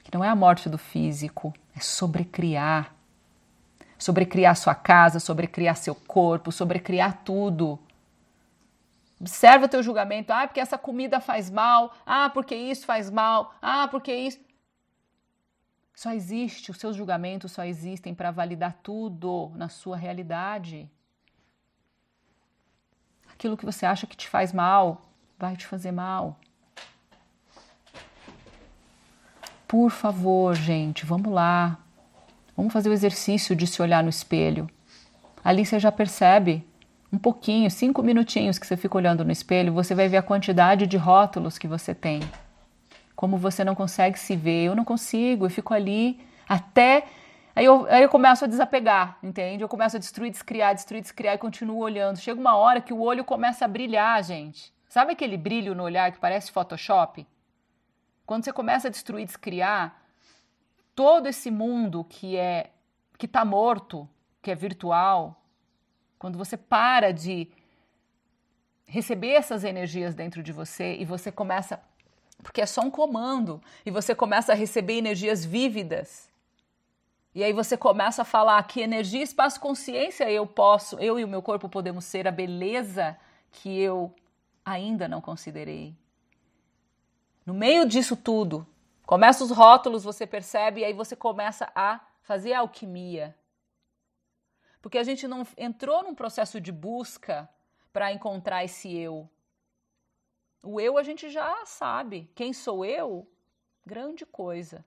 que 0.03 0.13
não 0.13 0.25
é 0.25 0.27
a 0.27 0.35
morte 0.35 0.67
do 0.67 0.77
físico, 0.77 1.53
é 1.73 1.79
sobrecriar. 1.79 2.93
Sobrecriar 4.01 4.55
sua 4.55 4.73
casa, 4.73 5.19
sobrecriar 5.19 5.77
seu 5.77 5.93
corpo, 5.93 6.51
sobrecriar 6.51 7.21
tudo 7.23 7.79
Observa 9.21 9.69
teu 9.69 9.83
julgamento. 9.83 10.33
Ah, 10.33 10.47
porque 10.47 10.59
essa 10.59 10.79
comida 10.79 11.21
faz 11.21 11.47
mal. 11.47 11.93
Ah, 12.03 12.27
porque 12.31 12.55
isso 12.55 12.87
faz 12.87 13.11
mal. 13.11 13.53
Ah, 13.61 13.87
porque 13.87 14.11
isso. 14.11 14.39
Só 15.93 16.11
existe, 16.11 16.71
os 16.71 16.77
seus 16.77 16.95
julgamentos 16.95 17.51
só 17.51 17.63
existem 17.63 18.15
para 18.15 18.31
validar 18.31 18.73
tudo 18.81 19.51
na 19.55 19.69
sua 19.69 19.95
realidade. 19.95 20.89
Aquilo 23.31 23.55
que 23.55 23.65
você 23.65 23.85
acha 23.85 24.07
que 24.07 24.17
te 24.17 24.27
faz 24.27 24.51
mal, 24.51 25.03
vai 25.37 25.55
te 25.55 25.67
fazer 25.67 25.91
mal. 25.91 26.39
Por 29.67 29.91
favor, 29.91 30.55
gente, 30.55 31.05
vamos 31.05 31.31
lá. 31.31 31.77
Vamos 32.61 32.73
fazer 32.73 32.89
o 32.89 32.93
exercício 32.93 33.55
de 33.55 33.65
se 33.65 33.81
olhar 33.81 34.03
no 34.03 34.09
espelho. 34.11 34.69
Ali 35.43 35.65
você 35.65 35.79
já 35.79 35.91
percebe 35.91 36.63
um 37.11 37.17
pouquinho, 37.17 37.71
cinco 37.71 38.03
minutinhos 38.03 38.59
que 38.59 38.67
você 38.67 38.77
fica 38.77 38.95
olhando 38.95 39.25
no 39.25 39.31
espelho, 39.31 39.73
você 39.73 39.95
vai 39.95 40.07
ver 40.07 40.17
a 40.17 40.21
quantidade 40.21 40.85
de 40.85 40.95
rótulos 40.95 41.57
que 41.57 41.67
você 41.67 41.95
tem. 41.95 42.19
Como 43.15 43.35
você 43.35 43.63
não 43.63 43.73
consegue 43.73 44.19
se 44.19 44.35
ver, 44.35 44.65
eu 44.65 44.75
não 44.75 44.85
consigo, 44.85 45.47
eu 45.47 45.49
fico 45.49 45.73
ali 45.73 46.23
até. 46.47 47.05
Aí 47.55 47.65
eu, 47.65 47.87
aí 47.89 48.03
eu 48.03 48.09
começo 48.09 48.45
a 48.45 48.47
desapegar, 48.47 49.17
entende? 49.23 49.63
Eu 49.63 49.67
começo 49.67 49.95
a 49.95 49.99
destruir, 49.99 50.29
descriar, 50.29 50.75
destruir, 50.75 51.01
descriar 51.01 51.33
e 51.33 51.39
continuo 51.39 51.79
olhando. 51.79 52.19
Chega 52.19 52.39
uma 52.39 52.55
hora 52.55 52.79
que 52.79 52.93
o 52.93 53.01
olho 53.01 53.23
começa 53.23 53.65
a 53.65 53.67
brilhar, 53.67 54.23
gente. 54.23 54.71
Sabe 54.87 55.13
aquele 55.13 55.35
brilho 55.35 55.73
no 55.73 55.81
olhar 55.81 56.11
que 56.11 56.19
parece 56.19 56.51
Photoshop? 56.51 57.25
Quando 58.23 58.45
você 58.45 58.53
começa 58.53 58.87
a 58.87 58.91
destruir, 58.91 59.25
descriar, 59.25 60.00
todo 60.95 61.27
esse 61.27 61.49
mundo 61.49 62.03
que 62.03 62.37
é 62.37 62.71
que 63.17 63.25
está 63.25 63.45
morto, 63.45 64.09
que 64.41 64.49
é 64.49 64.55
virtual, 64.55 65.41
quando 66.17 66.37
você 66.37 66.57
para 66.57 67.11
de 67.11 67.47
receber 68.85 69.33
essas 69.33 69.63
energias 69.63 70.15
dentro 70.15 70.41
de 70.41 70.51
você 70.51 70.95
e 70.95 71.05
você 71.05 71.31
começa. 71.31 71.79
Porque 72.41 72.61
é 72.61 72.65
só 72.65 72.81
um 72.81 72.89
comando, 72.89 73.61
e 73.85 73.91
você 73.91 74.15
começa 74.15 74.51
a 74.51 74.55
receber 74.55 74.93
energias 74.97 75.45
vívidas. 75.45 76.29
E 77.33 77.43
aí 77.43 77.53
você 77.53 77.77
começa 77.77 78.23
a 78.23 78.25
falar 78.25 78.61
que 78.63 78.81
energia, 78.81 79.21
espaço, 79.21 79.59
consciência 79.59 80.29
eu 80.29 80.45
posso, 80.45 80.97
eu 80.99 81.19
e 81.19 81.23
o 81.23 81.27
meu 81.27 81.41
corpo 81.41 81.69
podemos 81.69 82.03
ser 82.03 82.27
a 82.27 82.31
beleza 82.31 83.15
que 83.51 83.79
eu 83.79 84.13
ainda 84.65 85.07
não 85.07 85.21
considerei. 85.21 85.95
No 87.45 87.53
meio 87.53 87.87
disso 87.87 88.15
tudo, 88.15 88.67
começa 89.11 89.43
os 89.43 89.51
rótulos, 89.51 90.03
você 90.03 90.25
percebe, 90.25 90.81
e 90.81 90.85
aí 90.85 90.93
você 90.93 91.15
começa 91.15 91.65
a 91.75 91.99
fazer 92.21 92.53
alquimia 92.53 93.35
porque 94.81 94.97
a 94.97 95.03
gente 95.03 95.27
não 95.27 95.45
entrou 95.57 96.03
num 96.03 96.15
processo 96.15 96.59
de 96.59 96.71
busca 96.71 97.47
para 97.93 98.11
encontrar 98.11 98.63
esse 98.63 98.91
eu. 98.91 99.29
O 100.63 100.79
eu 100.81 100.97
a 100.97 101.03
gente 101.03 101.29
já 101.29 101.65
sabe. 101.65 102.29
Quem 102.33 102.51
sou 102.51 102.83
eu? 102.83 103.27
Grande 103.85 104.25
coisa. 104.25 104.83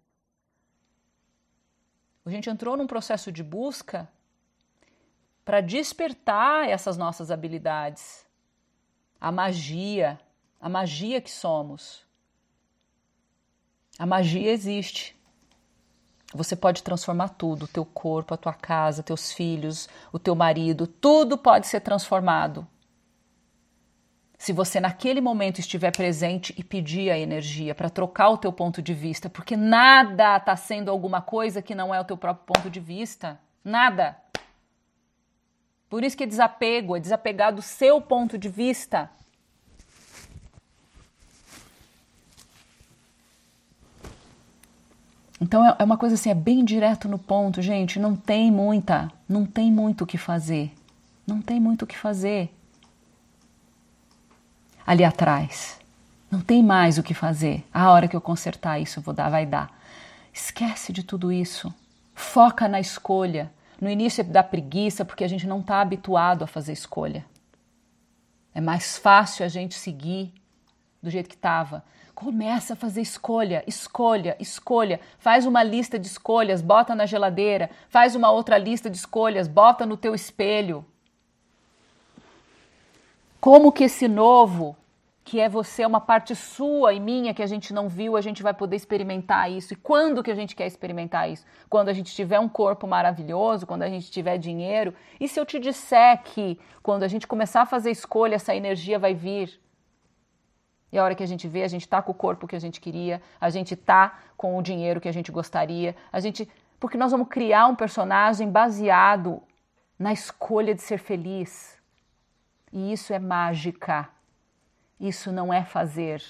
A 2.26 2.30
gente 2.30 2.50
entrou 2.50 2.76
num 2.76 2.86
processo 2.86 3.30
de 3.30 3.42
busca 3.42 4.10
para 5.44 5.60
despertar 5.60 6.68
essas 6.68 6.96
nossas 6.96 7.30
habilidades. 7.30 8.26
A 9.20 9.30
magia, 9.30 10.18
a 10.60 10.68
magia 10.68 11.20
que 11.20 11.30
somos. 11.30 12.04
A 13.98 14.06
magia 14.06 14.50
existe. 14.50 15.16
Você 16.34 16.56
pode 16.56 16.82
transformar 16.82 17.28
tudo, 17.28 17.64
o 17.64 17.68
teu 17.68 17.84
corpo, 17.84 18.34
a 18.34 18.36
tua 18.36 18.52
casa, 18.52 19.04
teus 19.04 19.32
filhos, 19.32 19.88
o 20.12 20.18
teu 20.18 20.34
marido, 20.34 20.86
tudo 20.86 21.38
pode 21.38 21.68
ser 21.68 21.80
transformado. 21.80 22.66
Se 24.36 24.52
você 24.52 24.80
naquele 24.80 25.20
momento 25.20 25.60
estiver 25.60 25.92
presente 25.92 26.52
e 26.58 26.64
pedir 26.64 27.10
a 27.10 27.18
energia 27.18 27.72
para 27.72 27.88
trocar 27.88 28.30
o 28.30 28.36
teu 28.36 28.52
ponto 28.52 28.82
de 28.82 28.92
vista, 28.92 29.30
porque 29.30 29.56
nada 29.56 30.36
está 30.36 30.56
sendo 30.56 30.90
alguma 30.90 31.22
coisa 31.22 31.62
que 31.62 31.74
não 31.74 31.94
é 31.94 32.00
o 32.00 32.04
teu 32.04 32.16
próprio 32.16 32.44
ponto 32.44 32.68
de 32.68 32.80
vista, 32.80 33.40
nada. 33.62 34.16
Por 35.88 36.02
isso 36.02 36.16
que 36.16 36.24
é 36.24 36.26
desapego, 36.26 36.96
é 36.96 37.00
desapegar 37.00 37.54
do 37.54 37.62
seu 37.62 38.00
ponto 38.00 38.36
de 38.36 38.48
vista. 38.48 39.08
Então 45.40 45.66
é, 45.66 45.76
é 45.78 45.84
uma 45.84 45.98
coisa 45.98 46.14
assim, 46.14 46.30
é 46.30 46.34
bem 46.34 46.64
direto 46.64 47.08
no 47.08 47.18
ponto, 47.18 47.60
gente. 47.60 47.98
Não 47.98 48.14
tem 48.14 48.50
muita, 48.50 49.10
não 49.28 49.44
tem 49.44 49.70
muito 49.70 50.04
o 50.04 50.06
que 50.06 50.18
fazer. 50.18 50.72
Não 51.26 51.40
tem 51.40 51.58
muito 51.58 51.82
o 51.82 51.86
que 51.86 51.96
fazer. 51.96 52.54
Ali 54.86 55.04
atrás. 55.04 55.78
Não 56.30 56.40
tem 56.40 56.62
mais 56.62 56.98
o 56.98 57.02
que 57.02 57.14
fazer. 57.14 57.64
A 57.72 57.90
hora 57.90 58.08
que 58.08 58.16
eu 58.16 58.20
consertar 58.20 58.78
isso, 58.78 59.00
vou 59.00 59.14
dar, 59.14 59.30
vai 59.30 59.46
dar. 59.46 59.70
Esquece 60.32 60.92
de 60.92 61.02
tudo 61.02 61.32
isso. 61.32 61.72
Foca 62.14 62.68
na 62.68 62.80
escolha. 62.80 63.50
No 63.80 63.88
início 63.88 64.20
é 64.20 64.24
da 64.24 64.42
preguiça, 64.42 65.04
porque 65.04 65.24
a 65.24 65.28
gente 65.28 65.46
não 65.46 65.60
está 65.60 65.80
habituado 65.80 66.42
a 66.42 66.46
fazer 66.46 66.72
escolha. 66.72 67.24
É 68.54 68.60
mais 68.60 68.96
fácil 68.96 69.44
a 69.44 69.48
gente 69.48 69.74
seguir 69.74 70.32
do 71.02 71.10
jeito 71.10 71.28
que 71.28 71.34
estava. 71.34 71.84
Começa 72.14 72.74
a 72.74 72.76
fazer 72.76 73.00
escolha, 73.00 73.64
escolha, 73.66 74.36
escolha. 74.38 75.00
Faz 75.18 75.46
uma 75.46 75.64
lista 75.64 75.98
de 75.98 76.06
escolhas, 76.06 76.62
bota 76.62 76.94
na 76.94 77.06
geladeira. 77.06 77.70
Faz 77.88 78.14
uma 78.14 78.30
outra 78.30 78.56
lista 78.56 78.88
de 78.88 78.96
escolhas, 78.96 79.48
bota 79.48 79.84
no 79.84 79.96
teu 79.96 80.14
espelho. 80.14 80.84
Como 83.40 83.72
que 83.72 83.84
esse 83.84 84.06
novo, 84.06 84.76
que 85.24 85.40
é 85.40 85.48
você, 85.48 85.82
é 85.82 85.86
uma 85.86 86.00
parte 86.00 86.36
sua 86.36 86.94
e 86.94 87.00
minha 87.00 87.34
que 87.34 87.42
a 87.42 87.46
gente 87.46 87.74
não 87.74 87.88
viu, 87.88 88.16
a 88.16 88.20
gente 88.20 88.44
vai 88.44 88.54
poder 88.54 88.76
experimentar 88.76 89.50
isso. 89.50 89.72
E 89.72 89.76
quando 89.76 90.22
que 90.22 90.30
a 90.30 90.36
gente 90.36 90.54
quer 90.54 90.68
experimentar 90.68 91.28
isso? 91.28 91.44
Quando 91.68 91.88
a 91.88 91.92
gente 91.92 92.14
tiver 92.14 92.38
um 92.38 92.48
corpo 92.48 92.86
maravilhoso, 92.86 93.66
quando 93.66 93.82
a 93.82 93.88
gente 93.88 94.08
tiver 94.08 94.38
dinheiro. 94.38 94.94
E 95.18 95.26
se 95.26 95.40
eu 95.40 95.44
te 95.44 95.58
disser 95.58 96.22
que 96.22 96.60
quando 96.80 97.02
a 97.02 97.08
gente 97.08 97.26
começar 97.26 97.62
a 97.62 97.66
fazer 97.66 97.90
escolha, 97.90 98.36
essa 98.36 98.54
energia 98.54 99.00
vai 99.00 99.14
vir? 99.14 99.63
E 100.94 100.98
a 100.98 101.02
hora 101.02 101.16
que 101.16 101.24
a 101.24 101.26
gente 101.26 101.48
vê, 101.48 101.64
a 101.64 101.68
gente 101.68 101.80
está 101.80 102.00
com 102.00 102.12
o 102.12 102.14
corpo 102.14 102.46
que 102.46 102.54
a 102.54 102.58
gente 102.60 102.80
queria, 102.80 103.20
a 103.40 103.50
gente 103.50 103.74
está 103.74 104.20
com 104.36 104.56
o 104.56 104.62
dinheiro 104.62 105.00
que 105.00 105.08
a 105.08 105.12
gente 105.12 105.32
gostaria, 105.32 105.96
a 106.12 106.20
gente. 106.20 106.48
Porque 106.78 106.96
nós 106.96 107.10
vamos 107.10 107.26
criar 107.26 107.66
um 107.66 107.74
personagem 107.74 108.48
baseado 108.48 109.42
na 109.98 110.12
escolha 110.12 110.72
de 110.72 110.80
ser 110.80 110.98
feliz. 110.98 111.82
E 112.72 112.92
isso 112.92 113.12
é 113.12 113.18
mágica. 113.18 114.08
Isso 115.00 115.32
não 115.32 115.52
é 115.52 115.64
fazer. 115.64 116.22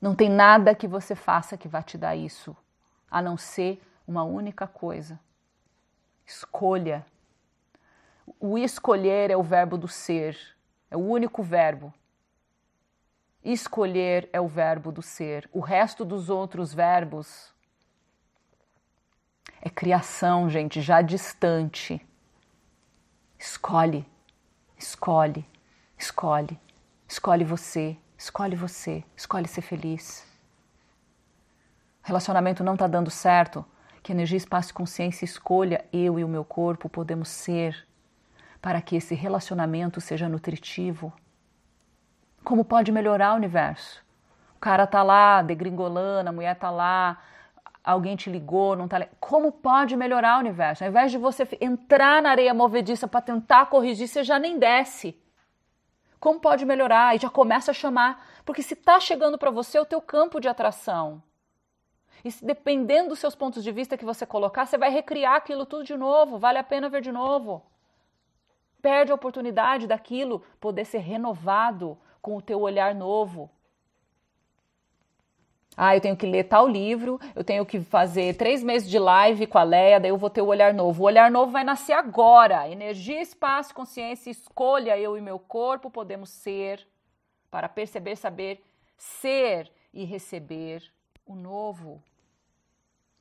Não 0.00 0.12
tem 0.12 0.28
nada 0.28 0.74
que 0.74 0.88
você 0.88 1.14
faça 1.14 1.56
que 1.56 1.68
vá 1.68 1.80
te 1.80 1.96
dar 1.96 2.16
isso, 2.16 2.56
a 3.08 3.22
não 3.22 3.36
ser 3.36 3.80
uma 4.04 4.24
única 4.24 4.66
coisa: 4.66 5.16
escolha. 6.26 7.06
O 8.40 8.58
escolher 8.58 9.30
é 9.30 9.36
o 9.36 9.44
verbo 9.44 9.78
do 9.78 9.86
ser, 9.86 10.36
é 10.90 10.96
o 10.96 11.00
único 11.00 11.40
verbo. 11.40 11.94
Escolher 13.44 14.28
é 14.32 14.40
o 14.40 14.46
verbo 14.46 14.92
do 14.92 15.02
ser. 15.02 15.48
O 15.52 15.60
resto 15.60 16.04
dos 16.04 16.30
outros 16.30 16.72
verbos 16.72 17.52
é 19.60 19.68
criação, 19.68 20.48
gente, 20.48 20.80
já 20.80 21.02
distante. 21.02 22.00
Escolhe, 23.38 24.06
escolhe, 24.78 25.44
escolhe. 25.98 26.58
Escolhe 27.08 27.44
você, 27.44 27.96
escolhe 28.16 28.56
você, 28.56 29.04
escolhe 29.14 29.46
ser 29.46 29.60
feliz. 29.60 30.24
O 32.02 32.06
relacionamento 32.06 32.64
não 32.64 32.72
está 32.72 32.86
dando 32.86 33.10
certo. 33.10 33.64
Que 34.02 34.12
energia, 34.12 34.38
espaço 34.38 34.70
e 34.70 34.74
consciência 34.74 35.24
escolha 35.24 35.84
eu 35.92 36.18
e 36.18 36.24
o 36.24 36.28
meu 36.28 36.44
corpo 36.44 36.88
podemos 36.88 37.28
ser 37.28 37.86
para 38.62 38.80
que 38.80 38.96
esse 38.96 39.14
relacionamento 39.14 40.00
seja 40.00 40.28
nutritivo 40.28 41.12
como 42.44 42.64
pode 42.64 42.92
melhorar 42.92 43.32
o 43.32 43.36
universo? 43.36 44.02
O 44.56 44.60
cara 44.60 44.86
tá 44.86 45.02
lá 45.02 45.42
degringolando, 45.42 46.28
a 46.28 46.32
mulher 46.32 46.56
tá 46.56 46.70
lá, 46.70 47.18
alguém 47.82 48.16
te 48.16 48.30
ligou, 48.30 48.76
não 48.76 48.86
tá. 48.86 49.06
Como 49.18 49.50
pode 49.50 49.96
melhorar 49.96 50.36
o 50.36 50.40
universo? 50.40 50.84
Ao 50.84 50.90
invés 50.90 51.10
de 51.10 51.18
você 51.18 51.46
entrar 51.60 52.22
na 52.22 52.30
areia 52.30 52.54
movediça 52.54 53.08
para 53.08 53.20
tentar 53.20 53.66
corrigir, 53.66 54.08
você 54.08 54.22
já 54.22 54.38
nem 54.38 54.58
desce. 54.58 55.18
Como 56.20 56.38
pode 56.38 56.64
melhorar? 56.64 57.16
E 57.16 57.18
já 57.18 57.28
começa 57.28 57.72
a 57.72 57.74
chamar, 57.74 58.24
porque 58.44 58.62
se 58.62 58.76
tá 58.76 59.00
chegando 59.00 59.36
para 59.36 59.50
você 59.50 59.78
é 59.78 59.80
o 59.80 59.86
teu 59.86 60.00
campo 60.00 60.40
de 60.40 60.48
atração. 60.48 61.20
E 62.24 62.30
se, 62.30 62.44
dependendo 62.44 63.08
dos 63.08 63.18
seus 63.18 63.34
pontos 63.34 63.64
de 63.64 63.72
vista 63.72 63.98
que 63.98 64.04
você 64.04 64.24
colocar, 64.24 64.66
você 64.66 64.78
vai 64.78 64.90
recriar 64.90 65.34
aquilo 65.34 65.66
tudo 65.66 65.82
de 65.82 65.96
novo, 65.96 66.38
vale 66.38 66.58
a 66.58 66.62
pena 66.62 66.88
ver 66.88 67.00
de 67.00 67.10
novo. 67.10 67.66
Perde 68.80 69.10
a 69.10 69.14
oportunidade 69.14 69.88
daquilo 69.88 70.44
poder 70.60 70.84
ser 70.84 70.98
renovado 70.98 71.98
com 72.22 72.36
o 72.36 72.40
teu 72.40 72.60
olhar 72.60 72.94
novo. 72.94 73.50
Ah, 75.76 75.96
eu 75.96 76.00
tenho 76.00 76.16
que 76.16 76.26
ler 76.26 76.44
tal 76.44 76.68
livro, 76.68 77.18
eu 77.34 77.42
tenho 77.42 77.64
que 77.64 77.80
fazer 77.80 78.36
três 78.36 78.62
meses 78.62 78.88
de 78.88 78.98
live 78.98 79.46
com 79.46 79.58
a 79.58 79.62
Leia, 79.62 79.98
daí 79.98 80.10
eu 80.10 80.18
vou 80.18 80.30
ter 80.30 80.42
o 80.42 80.46
olhar 80.46 80.72
novo. 80.72 81.02
O 81.02 81.06
olhar 81.06 81.30
novo 81.30 81.50
vai 81.50 81.64
nascer 81.64 81.94
agora. 81.94 82.68
Energia, 82.68 83.20
espaço, 83.20 83.74
consciência, 83.74 84.30
escolha 84.30 84.98
eu 84.98 85.16
e 85.16 85.20
meu 85.20 85.38
corpo 85.38 85.90
podemos 85.90 86.30
ser 86.30 86.86
para 87.50 87.68
perceber, 87.68 88.16
saber, 88.16 88.62
ser 88.96 89.72
e 89.92 90.04
receber 90.04 90.82
o 91.26 91.34
novo. 91.34 92.02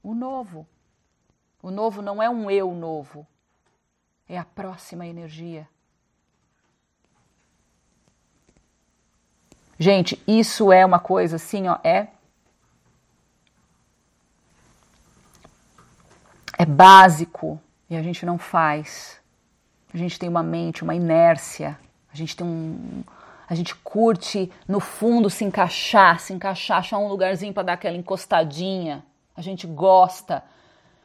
O 0.04 0.14
novo. 0.14 0.68
O 1.64 1.72
novo 1.72 2.02
não 2.02 2.22
é 2.22 2.30
um 2.30 2.50
eu 2.50 2.72
novo, 2.74 3.26
é 4.28 4.38
a 4.38 4.44
próxima 4.44 5.06
energia. 5.06 5.70
Gente, 9.82 10.22
isso 10.28 10.72
é 10.72 10.86
uma 10.86 11.00
coisa 11.00 11.38
assim, 11.38 11.68
ó, 11.68 11.80
é 11.84 12.06
é 16.56 16.64
básico 16.64 17.60
e 17.90 17.96
a 17.96 18.04
gente 18.04 18.24
não 18.24 18.38
faz. 18.38 19.20
A 19.92 19.98
gente 19.98 20.20
tem 20.20 20.30
uma 20.30 20.44
mente, 20.44 20.84
uma 20.84 20.94
inércia. 20.94 21.80
A 22.14 22.16
gente 22.16 22.36
tem 22.36 22.46
um 22.46 23.04
a 23.50 23.56
gente 23.56 23.74
curte 23.78 24.52
no 24.68 24.80
fundo 24.80 25.32
se 25.32 25.44
encaixar, 25.44 26.20
se 26.20 26.32
encaixar, 26.32 26.78
achar 26.78 27.00
um 27.00 27.08
lugarzinho 27.08 27.52
para 27.52 27.64
dar 27.64 27.74
aquela 27.74 27.98
encostadinha. 27.98 29.04
A 29.36 29.42
gente 29.42 29.66
gosta 29.66 30.44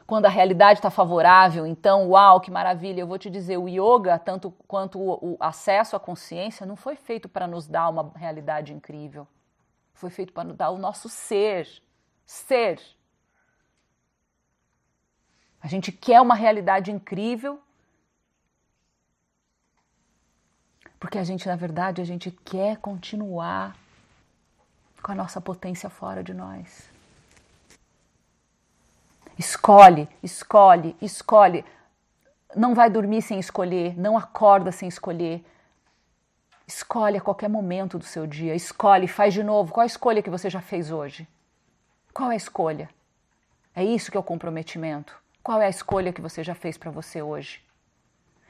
quando 0.07 0.25
a 0.25 0.29
realidade 0.29 0.79
está 0.79 0.89
favorável, 0.89 1.67
então, 1.67 2.09
uau, 2.11 2.39
que 2.39 2.49
maravilha. 2.49 3.01
Eu 3.01 3.07
vou 3.07 3.19
te 3.19 3.29
dizer, 3.29 3.57
o 3.57 3.67
yoga, 3.67 4.17
tanto 4.17 4.51
quanto 4.65 4.97
o, 4.97 5.33
o 5.33 5.37
acesso 5.37 5.97
à 5.97 5.99
consciência, 5.99 6.65
não 6.65 6.77
foi 6.77 6.95
feito 6.95 7.27
para 7.27 7.45
nos 7.45 7.67
dar 7.67 7.89
uma 7.89 8.13
realidade 8.15 8.71
incrível. 8.73 9.27
Foi 9.93 10.09
feito 10.09 10.31
para 10.31 10.45
nos 10.45 10.55
dar 10.55 10.69
o 10.69 10.77
nosso 10.77 11.09
ser. 11.09 11.67
Ser. 12.25 12.79
A 15.61 15.67
gente 15.67 15.91
quer 15.91 16.21
uma 16.21 16.35
realidade 16.35 16.89
incrível. 16.89 17.59
Porque 20.97 21.17
a 21.17 21.23
gente, 21.25 21.45
na 21.45 21.57
verdade, 21.57 22.01
a 22.01 22.05
gente 22.05 22.31
quer 22.31 22.77
continuar 22.77 23.75
com 25.03 25.11
a 25.11 25.15
nossa 25.15 25.41
potência 25.41 25.89
fora 25.89 26.23
de 26.23 26.33
nós. 26.33 26.96
Escolhe, 29.37 30.09
escolhe, 30.23 30.95
escolhe. 31.01 31.63
Não 32.55 32.73
vai 32.73 32.89
dormir 32.89 33.21
sem 33.21 33.39
escolher, 33.39 33.97
não 33.97 34.17
acorda 34.17 34.71
sem 34.71 34.89
escolher. 34.89 35.45
Escolhe 36.67 37.17
a 37.17 37.21
qualquer 37.21 37.47
momento 37.47 37.97
do 37.97 38.05
seu 38.05 38.25
dia. 38.25 38.55
Escolhe, 38.55 39.07
faz 39.07 39.33
de 39.33 39.43
novo. 39.43 39.71
Qual 39.71 39.83
a 39.83 39.87
escolha 39.87 40.21
que 40.21 40.29
você 40.29 40.49
já 40.49 40.59
fez 40.59 40.91
hoje? 40.91 41.27
Qual 42.13 42.31
é 42.31 42.33
a 42.33 42.37
escolha? 42.37 42.89
É 43.75 43.83
isso 43.83 44.09
que 44.09 44.17
é 44.17 44.19
o 44.19 44.23
comprometimento. 44.23 45.15
Qual 45.43 45.61
é 45.61 45.67
a 45.67 45.69
escolha 45.69 46.11
que 46.11 46.21
você 46.21 46.43
já 46.43 46.55
fez 46.55 46.77
para 46.77 46.91
você 46.91 47.21
hoje? 47.21 47.63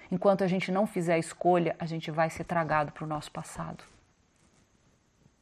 Enquanto 0.10 0.44
a 0.44 0.48
gente 0.48 0.72
não 0.72 0.88
fizer 0.88 1.16
a 1.16 1.20
escolha, 1.20 1.76
a 1.78 1.86
gente 1.86 2.10
vai 2.10 2.30
ser 2.30 2.46
tragado 2.46 2.94
para 2.94 3.04
o 3.04 3.08
nosso 3.08 3.30
passado. 3.30 3.84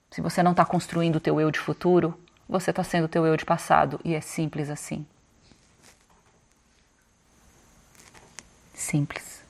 Se 0.10 0.22
você 0.22 0.42
não 0.42 0.52
está 0.52 0.66
construindo 0.66 1.18
o 1.18 1.20
teu 1.20 1.40
eu 1.40 1.52
de 1.52 1.60
futuro, 1.60 2.20
você 2.50 2.72
está 2.72 2.84
sendo 2.84 3.06
o 3.06 3.10
teu 3.10 3.26
eu 3.26 3.38
de 3.38 3.46
passado 3.46 4.00
e 4.04 4.16
é 4.16 4.22
simples 4.22 4.70
assim. 4.70 5.06
Simples. 8.76 9.42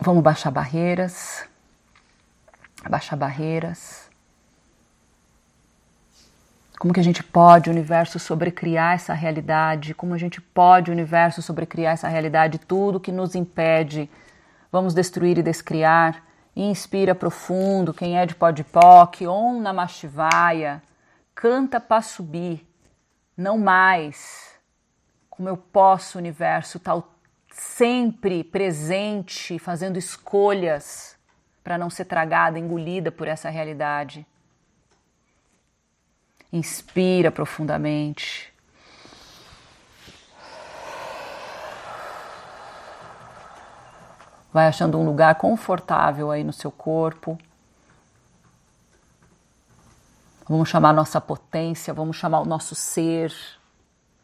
Vamos 0.00 0.22
baixar 0.22 0.50
barreiras, 0.50 1.44
baixar 2.88 3.16
barreiras. 3.16 4.08
Como 6.78 6.94
que 6.94 7.00
a 7.00 7.02
gente 7.02 7.22
pode, 7.22 7.68
universo, 7.68 8.18
sobrecriar 8.18 8.94
essa 8.94 9.12
realidade? 9.12 9.94
Como 9.94 10.14
a 10.14 10.18
gente 10.18 10.40
pode, 10.40 10.90
universo, 10.90 11.42
sobrecriar 11.42 11.94
essa 11.94 12.08
realidade? 12.08 12.58
Tudo 12.58 13.00
que 13.00 13.10
nos 13.10 13.34
impede, 13.34 14.08
vamos 14.70 14.94
destruir 14.94 15.36
e 15.38 15.42
descriar. 15.42 16.22
Inspira 16.54 17.14
profundo, 17.14 17.92
quem 17.92 18.16
é 18.16 18.24
de 18.24 18.34
Podpoc, 18.34 19.26
Om 19.26 19.60
Namah 19.60 19.88
Shivaya, 19.88 20.82
canta 21.34 21.80
para 21.80 22.00
subir 22.02 22.67
não 23.38 23.56
mais. 23.56 24.58
Como 25.30 25.48
eu 25.48 25.56
posso, 25.56 26.18
universo, 26.18 26.78
estar 26.78 27.00
sempre 27.52 28.42
presente, 28.42 29.58
fazendo 29.60 29.96
escolhas 29.96 31.16
para 31.62 31.78
não 31.78 31.88
ser 31.88 32.06
tragada, 32.06 32.58
engolida 32.58 33.12
por 33.12 33.28
essa 33.28 33.48
realidade. 33.48 34.26
Inspira 36.52 37.30
profundamente. 37.30 38.52
Vai 44.52 44.66
achando 44.66 44.98
um 44.98 45.04
lugar 45.04 45.36
confortável 45.36 46.32
aí 46.32 46.42
no 46.42 46.52
seu 46.52 46.72
corpo. 46.72 47.38
Vamos 50.48 50.70
chamar 50.70 50.94
nossa 50.94 51.20
potência, 51.20 51.92
vamos 51.92 52.16
chamar 52.16 52.40
o 52.40 52.46
nosso 52.46 52.74
ser. 52.74 53.30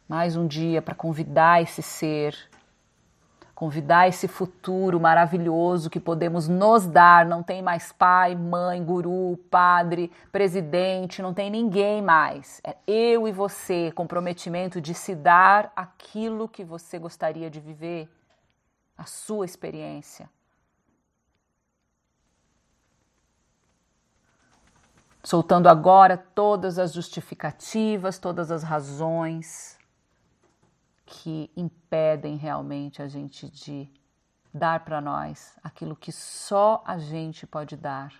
Mais 0.09 0.35
um 0.35 0.47
dia 0.47 0.81
para 0.81 0.95
convidar 0.95 1.61
esse 1.61 1.83
ser, 1.83 2.35
convidar 3.53 4.07
esse 4.07 4.27
futuro 4.27 4.99
maravilhoso 4.99 5.87
que 5.87 5.99
podemos 5.99 6.47
nos 6.47 6.87
dar. 6.87 7.27
Não 7.27 7.43
tem 7.43 7.61
mais 7.61 7.91
pai, 7.91 8.33
mãe, 8.33 8.83
guru, 8.83 9.37
padre, 9.51 10.11
presidente, 10.31 11.21
não 11.21 11.31
tem 11.31 11.51
ninguém 11.51 12.01
mais. 12.01 12.59
É 12.63 12.75
eu 12.87 13.27
e 13.27 13.31
você, 13.31 13.91
comprometimento 13.91 14.81
de 14.81 14.95
se 14.95 15.13
dar 15.13 15.71
aquilo 15.75 16.49
que 16.49 16.63
você 16.63 16.97
gostaria 16.97 17.51
de 17.51 17.59
viver, 17.59 18.09
a 18.97 19.05
sua 19.05 19.45
experiência. 19.45 20.27
Soltando 25.25 25.67
agora 25.67 26.17
todas 26.17 26.77
as 26.77 26.93
justificativas, 26.93 28.19
todas 28.19 28.51
as 28.51 28.61
razões 28.61 29.77
que 31.05 31.49
impedem 31.57 32.37
realmente 32.37 33.01
a 33.01 33.07
gente 33.07 33.49
de 33.49 33.89
dar 34.53 34.85
para 34.85 35.01
nós 35.01 35.57
aquilo 35.63 35.95
que 35.95 36.11
só 36.11 36.83
a 36.85 36.99
gente 36.99 37.47
pode 37.47 37.75
dar. 37.75 38.13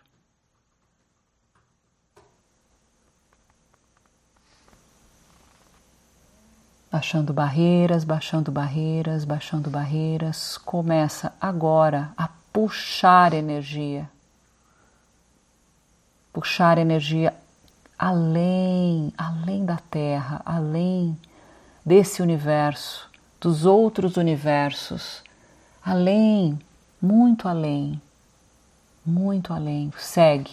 Baixando 6.92 7.34
barreiras, 7.34 8.04
baixando 8.04 8.52
barreiras, 8.52 9.26
baixando 9.26 9.70
barreiras. 9.70 10.58
Começa 10.58 11.36
agora 11.42 12.14
a 12.18 12.30
puxar 12.52 13.34
energia. 13.34 14.10
Puxar 16.36 16.78
energia 16.78 17.34
além, 17.98 19.14
além 19.18 19.64
da 19.64 19.78
Terra, 19.78 20.42
além 20.46 21.18
desse 21.86 22.22
universo, 22.22 23.10
dos 23.40 23.66
outros 23.66 24.18
universos, 24.18 25.24
além, 25.82 26.60
muito 27.02 27.48
além, 27.48 28.02
muito 29.06 29.54
além. 29.54 29.94
Segue, 29.98 30.52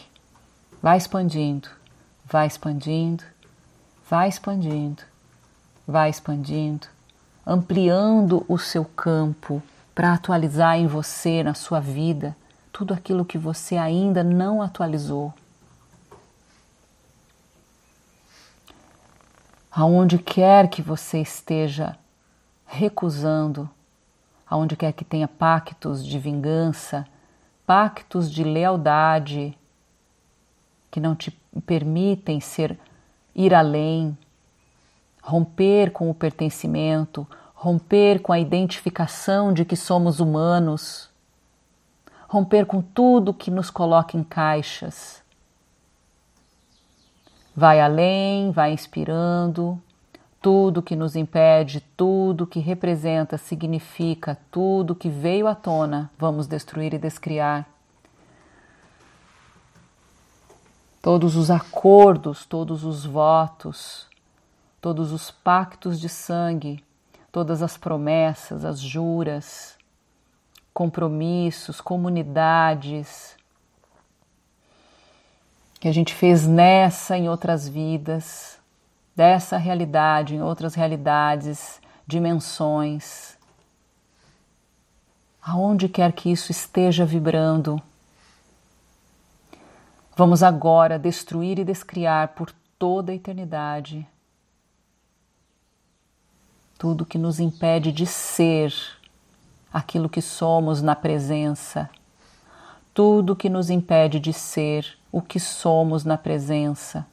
vai 0.81 0.99
expandindo, 0.99 1.69
vai 2.25 2.47
expandindo, 2.47 3.25
vai 4.09 4.29
expandindo, 4.29 5.03
vai 5.85 6.11
expandindo, 6.11 6.87
ampliando 7.45 8.45
o 8.47 8.57
seu 8.57 8.85
campo 8.85 9.61
para 9.97 10.13
atualizar 10.13 10.77
em 10.77 10.87
você, 10.87 11.43
na 11.43 11.55
sua 11.55 11.81
vida, 11.81 12.37
tudo 12.73 12.95
aquilo 12.95 13.25
que 13.25 13.37
você 13.37 13.77
ainda 13.77 14.23
não 14.23 14.63
atualizou. 14.63 15.35
Aonde 19.75 20.19
quer 20.19 20.69
que 20.69 20.83
você 20.83 21.19
esteja 21.23 21.97
recusando, 22.67 23.71
aonde 24.47 24.77
quer 24.77 24.93
que 24.93 25.03
tenha 25.03 25.27
pactos 25.27 26.05
de 26.07 26.19
vingança, 26.19 27.07
pactos 27.67 28.31
de 28.31 28.45
lealdade 28.45 29.57
que 30.91 31.01
não 31.01 31.17
te 31.17 31.31
permitem 31.65 32.39
ser 32.39 32.79
ir 33.35 33.55
além, 33.55 34.17
romper 35.23 35.91
com 35.91 36.11
o 36.11 36.15
pertencimento, 36.15 37.27
romper 37.55 38.21
com 38.21 38.31
a 38.31 38.39
identificação 38.39 39.55
de 39.55 39.65
que 39.65 39.75
somos 39.75 40.21
humanos, 40.21 41.09
romper 42.29 42.67
com 42.67 42.83
tudo 42.83 43.33
que 43.33 43.51
nos 43.51 43.71
coloca 43.71 44.19
em 44.19 44.23
caixas. 44.23 45.22
Vai 47.55 47.81
além, 47.81 48.51
vai 48.51 48.73
inspirando, 48.73 49.81
tudo 50.41 50.83
que 50.83 50.97
nos 50.97 51.15
impede, 51.15 51.81
tudo 51.97 52.47
que 52.47 52.59
representa, 52.59 53.39
significa, 53.39 54.39
tudo 54.51 54.95
que 54.95 55.09
veio 55.09 55.47
à 55.47 55.55
tona, 55.55 56.11
vamos 56.19 56.47
destruir 56.47 56.95
e 56.95 56.99
descriar. 56.99 57.69
Todos 61.01 61.37
os 61.37 61.51
acordos, 61.51 62.47
todos 62.47 62.85
os 62.85 63.05
votos, 63.05 64.07
todos 64.81 65.13
os 65.13 65.31
pactos 65.31 66.01
de 66.01 66.09
sangue, 66.09 66.83
todas 67.31 67.63
as 67.63 67.77
promessas, 67.77 68.65
as 68.65 68.81
juras, 68.81 69.77
compromissos, 70.73 71.81
comunidades 71.81 73.37
que 75.83 75.89
a 75.89 75.93
gente 75.93 76.15
fez 76.15 76.47
nessa 76.47 77.19
em 77.19 77.29
outras 77.29 77.69
vidas 77.69 78.57
dessa 79.17 79.57
realidade 79.57 80.37
em 80.37 80.41
outras 80.41 80.77
realidades, 80.77 81.81
dimensões. 82.07 83.37
Aonde 85.43 85.89
quer 85.89 86.13
que 86.13 86.31
isso 86.31 86.53
esteja 86.53 87.05
vibrando, 87.05 87.83
vamos 90.17 90.45
agora 90.45 91.01
destruir 91.01 91.59
e 91.59 91.65
descriar 91.65 92.29
por 92.29 92.53
toda 92.79 93.11
a 93.11 93.17
eternidade 93.17 94.07
tudo 96.79 97.05
que 97.05 97.19
nos 97.19 97.41
impede 97.41 97.91
de 97.91 98.07
ser 98.07 98.73
aquilo 99.73 100.09
que 100.09 100.23
somos 100.23 100.81
na 100.81 100.95
presença, 100.95 101.91
tudo 102.95 103.35
que 103.35 103.49
nos 103.49 103.69
impede 103.69 104.21
de 104.21 104.33
ser 104.33 105.02
o 105.13 105.23
que 105.23 105.39
somos 105.39 106.05
na 106.05 106.19
presença 106.19 107.07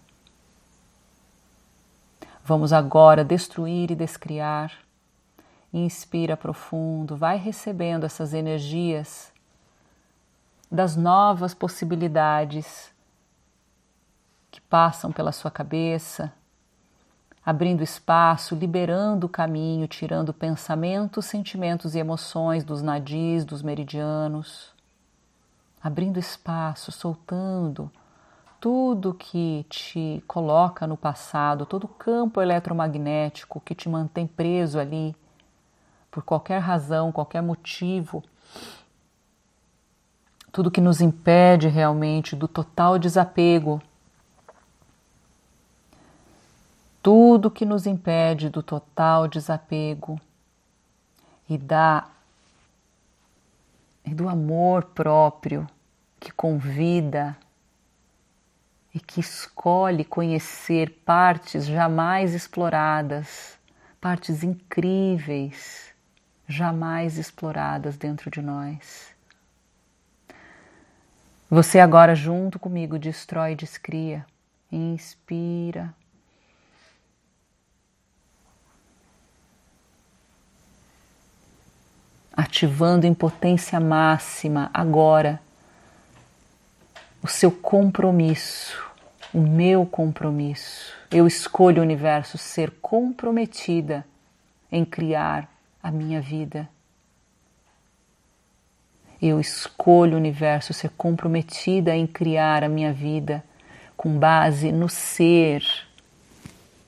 Vamos 2.50 2.74
agora 2.74 3.24
destruir 3.24 3.92
e 3.92 3.96
descriar. 3.96 4.74
Inspira 5.72 6.36
profundo, 6.36 7.16
vai 7.16 7.38
recebendo 7.38 8.08
essas 8.08 8.34
energias 8.34 9.32
das 10.72 10.96
novas 10.96 11.54
possibilidades 11.54 12.92
que 14.50 14.60
passam 14.62 15.12
pela 15.12 15.32
sua 15.32 15.52
cabeça, 15.52 16.34
abrindo 17.46 17.84
espaço, 17.84 18.56
liberando 18.56 19.28
o 19.28 19.30
caminho, 19.30 19.88
tirando 19.88 20.34
pensamentos, 20.34 21.26
sentimentos 21.26 21.94
e 21.94 22.00
emoções 22.00 22.64
dos 22.64 22.82
nadis, 22.82 23.46
dos 23.46 23.62
meridianos, 23.62 24.74
abrindo 25.82 26.20
espaço, 26.20 26.92
soltando 26.92 27.92
tudo 28.60 29.14
que 29.14 29.66
te 29.70 30.24
coloca 30.28 30.86
no 30.86 30.98
passado, 30.98 31.66
todo 31.66 31.86
o 31.86 31.88
campo 31.88 32.42
eletromagnético 32.42 33.62
que 33.62 33.74
te 33.74 33.88
mantém 33.88 34.28
preso 34.28 34.80
ali, 34.80 35.16
por 36.12 36.24
qualquer 36.24 36.60
razão, 36.60 37.12
qualquer 37.12 37.42
motivo, 37.42 38.24
tudo 40.52 40.72
que 40.72 40.82
nos 40.82 41.00
impede 41.00 41.68
realmente 41.68 42.36
do 42.36 42.48
total 42.48 43.00
desapego, 43.00 43.82
tudo 47.02 47.50
que 47.50 47.66
nos 47.66 47.86
impede 47.86 48.50
do 48.50 48.62
total 48.62 49.28
desapego 49.28 50.20
e 51.48 51.58
da 51.58 52.08
e 54.10 54.16
do 54.16 54.28
amor 54.28 54.86
próprio 54.86 55.68
que 56.20 56.32
convida 56.32 57.38
e 58.94 59.00
que 59.00 59.20
escolhe 59.20 60.04
conhecer 60.04 60.90
partes 61.06 61.68
jamais 61.68 62.34
exploradas, 62.34 63.60
partes 64.02 64.44
incríveis, 64.44 65.94
jamais 66.48 67.20
exploradas 67.20 67.98
dentro 67.98 68.32
de 68.32 68.42
nós. 68.42 69.16
Você 71.48 71.80
agora, 71.80 72.16
junto 72.16 72.58
comigo, 72.58 72.98
destrói 72.98 73.52
e 73.52 73.56
descria. 73.56 74.26
Inspira. 74.72 75.94
Ativando 82.40 83.06
em 83.06 83.14
potência 83.14 83.82
máxima 83.82 84.72
agora 84.74 85.42
o 87.22 87.28
seu 87.28 87.52
compromisso, 87.52 88.82
o 89.34 89.42
meu 89.42 89.86
compromisso. 89.86 90.94
Eu 91.12 91.28
escolho 91.28 91.82
o 91.82 91.86
universo 91.86 92.38
ser 92.38 92.72
comprometida 92.82 94.06
em 94.72 94.86
criar 94.86 95.50
a 95.84 95.92
minha 95.92 96.22
vida. 96.22 96.70
Eu 99.22 99.38
escolho 99.42 100.14
o 100.14 100.18
universo 100.18 100.72
ser 100.72 100.92
comprometida 100.92 101.94
em 101.94 102.08
criar 102.08 102.64
a 102.64 102.70
minha 102.70 102.94
vida 102.94 103.44
com 103.98 104.18
base 104.18 104.72
no 104.72 104.88
ser, 104.88 105.62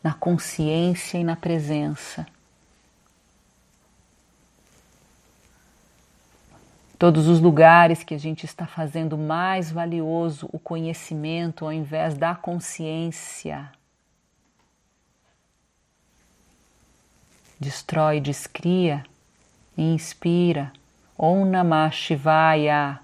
na 0.02 0.14
consciência 0.14 1.18
e 1.18 1.26
na 1.26 1.36
presença. 1.36 2.26
Todos 7.02 7.28
os 7.28 7.40
lugares 7.40 8.04
que 8.04 8.14
a 8.14 8.18
gente 8.20 8.46
está 8.46 8.68
fazendo 8.68 9.18
mais 9.18 9.72
valioso 9.72 10.48
o 10.54 10.60
conhecimento 10.60 11.66
ao 11.66 11.74
invés 11.74 12.16
da 12.16 12.36
consciência. 12.36 13.72
Destrói, 17.60 18.20
descria, 18.20 19.04
inspira. 19.76 20.72
Om 21.18 21.46
Namah 21.46 21.90
Shivaya. 21.90 23.00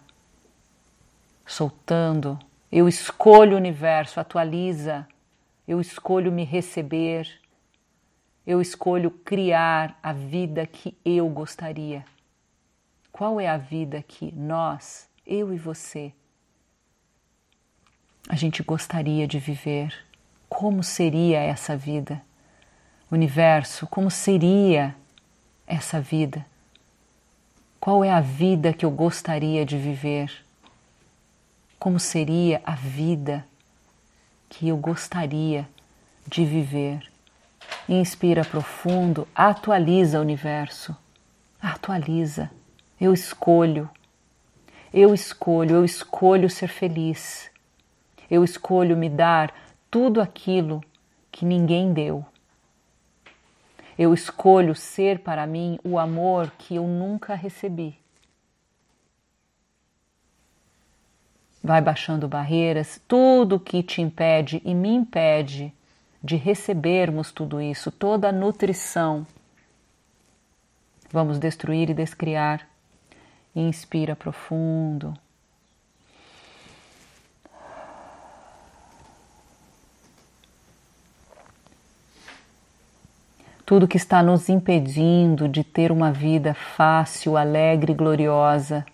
Soltando. 1.43 2.37
Eu 2.71 2.87
escolho 2.87 3.53
o 3.53 3.57
universo, 3.57 4.19
atualiza. 4.19 5.07
Eu 5.67 5.81
escolho 5.81 6.31
me 6.31 6.43
receber. 6.43 7.27
Eu 8.45 8.61
escolho 8.61 9.09
criar 9.09 9.97
a 10.03 10.13
vida 10.13 10.67
que 10.67 10.95
eu 11.03 11.27
gostaria. 11.29 12.05
Qual 13.17 13.41
é 13.41 13.47
a 13.47 13.57
vida 13.57 14.03
que 14.07 14.31
nós, 14.31 15.09
eu 15.25 15.51
e 15.51 15.57
você, 15.57 16.13
a 18.29 18.35
gente 18.35 18.61
gostaria 18.61 19.27
de 19.27 19.39
viver? 19.39 19.91
Como 20.47 20.83
seria 20.83 21.39
essa 21.39 21.75
vida? 21.75 22.21
Universo, 23.11 23.87
como 23.87 24.11
seria 24.11 24.95
essa 25.65 25.99
vida? 25.99 26.45
Qual 27.79 28.03
é 28.03 28.11
a 28.11 28.21
vida 28.21 28.71
que 28.71 28.85
eu 28.85 28.91
gostaria 28.91 29.65
de 29.65 29.79
viver? 29.79 30.31
Como 31.79 31.99
seria 31.99 32.61
a 32.63 32.75
vida 32.75 33.43
que 34.47 34.67
eu 34.67 34.77
gostaria 34.77 35.67
de 36.27 36.45
viver? 36.45 37.11
Inspira 37.89 38.45
profundo, 38.45 39.27
atualiza 39.33 40.19
o 40.19 40.21
universo. 40.21 40.95
Atualiza. 41.59 42.51
Eu 42.99 43.13
escolho. 43.13 43.89
Eu 44.93 45.13
escolho, 45.13 45.75
eu 45.75 45.85
escolho 45.85 46.49
ser 46.49 46.67
feliz. 46.67 47.51
Eu 48.29 48.43
escolho 48.43 48.97
me 48.97 49.09
dar 49.09 49.53
tudo 49.89 50.19
aquilo 50.19 50.83
que 51.31 51.45
ninguém 51.45 51.93
deu. 51.93 52.25
Eu 53.97 54.13
escolho 54.13 54.75
ser 54.75 55.19
para 55.19 55.45
mim 55.47 55.79
o 55.83 55.97
amor 55.97 56.51
que 56.57 56.75
eu 56.75 56.87
nunca 56.87 57.35
recebi. 57.35 57.97
Vai 61.63 61.81
baixando 61.81 62.27
barreiras, 62.27 63.01
tudo 63.07 63.59
que 63.59 63.83
te 63.83 64.01
impede 64.01 64.61
e 64.63 64.73
me 64.73 64.89
impede 64.89 65.73
de 66.23 66.35
recebermos 66.35 67.31
tudo 67.31 67.61
isso, 67.61 67.91
toda 67.91 68.29
a 68.29 68.31
nutrição. 68.31 69.25
Vamos 71.11 71.39
destruir 71.39 71.89
e 71.89 71.93
descriar. 71.93 72.67
Inspira 73.55 74.15
profundo. 74.15 75.13
tudo 83.67 83.85
que 83.85 83.97
está 83.97 84.23
nos 84.23 84.47
impedindo 84.47 85.49
de 85.49 85.61
ter 85.61 85.91
uma 85.91 86.09
vida 86.09 86.53
fácil, 86.53 87.35
alegre 87.35 87.91
e 87.91 87.95
gloriosa, 87.95 88.85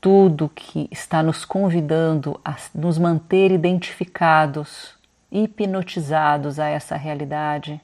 tudo 0.00 0.50
que 0.52 0.88
está 0.90 1.22
nos 1.22 1.44
convidando 1.44 2.40
a 2.44 2.56
nos 2.74 2.98
manter 2.98 3.52
identificados, 3.52 4.96
hipnotizados 5.30 6.58
a 6.58 6.68
essa 6.68 6.96
realidade. 6.96 7.80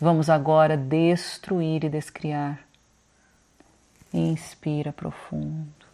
Vamos 0.00 0.28
agora 0.28 0.76
destruir 0.76 1.84
e 1.84 1.88
descriar. 1.88 2.60
Inspira 4.12 4.92
profundo. 4.92 5.86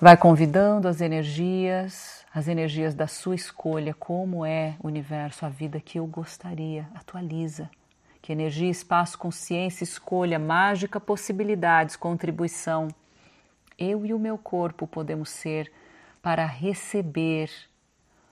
Vai 0.00 0.16
convidando 0.16 0.88
as 0.88 1.00
energias 1.00 2.16
as 2.36 2.48
energias 2.48 2.94
da 2.94 3.06
sua 3.06 3.34
escolha, 3.34 3.94
como 3.94 4.44
é 4.44 4.76
o 4.82 4.88
universo, 4.88 5.46
a 5.46 5.48
vida 5.48 5.80
que 5.80 5.98
eu 5.98 6.06
gostaria. 6.06 6.86
Atualiza. 6.94 7.70
Que 8.20 8.30
energia, 8.30 8.68
espaço, 8.68 9.16
consciência, 9.16 9.84
escolha, 9.84 10.38
mágica, 10.38 11.00
possibilidades, 11.00 11.96
contribuição. 11.96 12.88
Eu 13.78 14.04
e 14.04 14.12
o 14.12 14.18
meu 14.18 14.36
corpo 14.36 14.86
podemos 14.86 15.30
ser 15.30 15.72
para 16.20 16.44
receber 16.44 17.50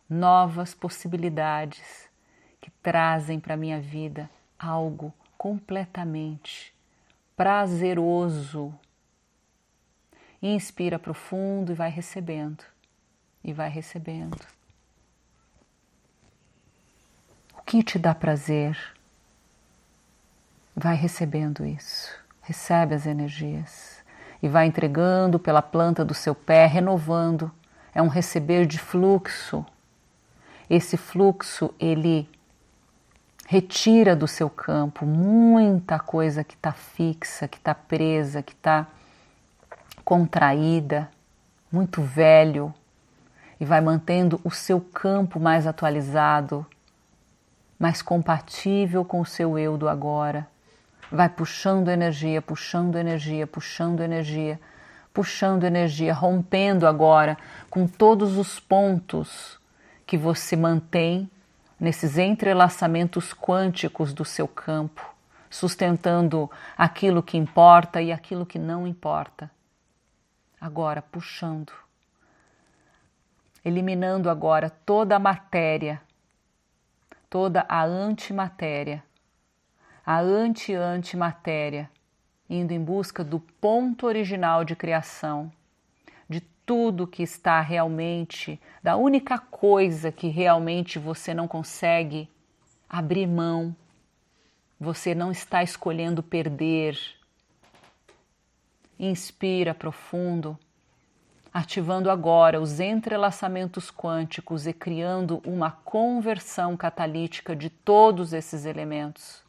novas 0.07 0.75
possibilidades 0.75 2.04
que 2.65 2.71
trazem 2.83 3.39
para 3.39 3.53
a 3.53 3.59
minha 3.59 3.79
vida 3.79 4.31
algo 4.59 5.13
completamente 5.37 6.75
prazeroso. 7.37 8.73
Inspira 10.41 10.99
profundo 10.99 11.73
e 11.73 11.75
vai 11.75 11.91
recebendo 11.91 12.65
e 13.45 13.53
vai 13.53 13.69
recebendo. 13.69 14.41
O 17.53 17.61
que 17.67 17.83
te 17.83 17.99
dá 17.99 18.15
prazer, 18.15 18.79
vai 20.75 20.97
recebendo 20.97 21.67
isso. 21.67 22.19
Recebe 22.41 22.95
as 22.95 23.05
energias 23.05 24.03
e 24.43 24.49
vai 24.49 24.65
entregando 24.65 25.39
pela 25.39 25.61
planta 25.61 26.03
do 26.03 26.15
seu 26.15 26.35
pé, 26.35 26.65
renovando. 26.65 27.53
É 27.95 28.01
um 28.01 28.09
receber 28.09 28.65
de 28.65 28.79
fluxo. 28.79 29.67
Esse 30.71 30.97
fluxo, 30.97 31.75
ele 31.79 32.27
retira 33.47 34.17
do 34.17 34.27
seu 34.27 34.49
campo 34.49 35.05
muita 35.05 35.99
coisa 35.99 36.43
que 36.43 36.55
está 36.55 36.73
fixa, 36.73 37.47
que 37.47 37.59
está 37.59 37.75
presa, 37.75 38.43
que 38.43 38.53
está 38.53 38.87
contraída, 40.05 41.11
muito 41.71 42.03
velho, 42.03 42.73
e 43.61 43.65
vai 43.65 43.81
mantendo 43.81 44.41
o 44.45 44.51
seu 44.51 44.81
campo 44.81 45.39
mais 45.39 45.67
atualizado, 45.67 46.67
mais 47.79 48.03
compatível 48.03 49.05
com 49.05 49.21
o 49.21 49.27
seu 49.27 49.59
eu 49.59 49.77
do 49.77 49.89
agora. 49.89 50.47
Vai 51.11 51.29
puxando 51.29 51.89
energia, 51.89 52.43
puxando 52.43 52.97
energia, 52.97 53.47
puxando 53.47 54.01
energia, 54.01 54.59
puxando 55.13 55.65
energia, 55.65 56.13
rompendo 56.13 56.87
agora 56.87 57.37
com 57.71 57.87
todos 57.87 58.37
os 58.37 58.59
pontos 58.59 59.61
que 60.07 60.19
você 60.19 60.57
mantém 60.57 61.31
nesses 61.85 62.19
entrelaçamentos 62.19 63.33
quânticos 63.33 64.13
do 64.13 64.25
seu 64.25 64.49
campo, 64.49 65.15
sustentando 65.49 66.51
aquilo 66.77 67.23
que 67.23 67.37
importa 67.37 68.03
e 68.03 68.11
aquilo 68.11 68.45
que 68.45 68.59
não 68.59 68.87
importa. 68.87 69.49
Agora 70.61 71.01
puxando 71.01 71.73
eliminando 73.65 74.29
agora 74.29 74.69
toda 74.69 75.17
a 75.17 75.19
matéria, 75.19 76.01
toda 77.31 77.65
a 77.67 77.83
antimatéria, 77.83 79.03
a 80.05 80.21
anti-antimatéria, 80.21 81.91
indo 82.49 82.73
em 82.73 82.81
busca 82.81 83.25
do 83.25 83.41
ponto 83.41 84.07
original 84.07 84.65
de 84.65 84.77
criação, 84.77 85.51
tudo 86.67 87.07
que 87.07 87.23
está 87.23 87.61
realmente, 87.61 88.61
da 88.83 88.97
única 88.97 89.39
coisa 89.39 90.11
que 90.11 90.29
realmente 90.29 90.99
você 90.99 91.35
não 91.35 91.47
consegue 91.47 92.29
abrir 92.89 93.27
mão, 93.27 93.75
você 94.79 95.15
não 95.15 95.31
está 95.31 95.63
escolhendo 95.63 96.23
perder. 96.23 96.99
Inspira 98.99 99.75
profundo 99.75 100.59
ativando 101.55 102.11
agora 102.11 102.61
os 102.61 102.81
entrelaçamentos 102.81 103.89
quânticos 103.89 104.67
e 104.67 104.73
criando 104.73 105.41
uma 105.47 105.71
conversão 105.71 106.77
catalítica 106.77 107.55
de 107.55 107.71
todos 107.71 108.33
esses 108.33 108.65
elementos. 108.65 109.41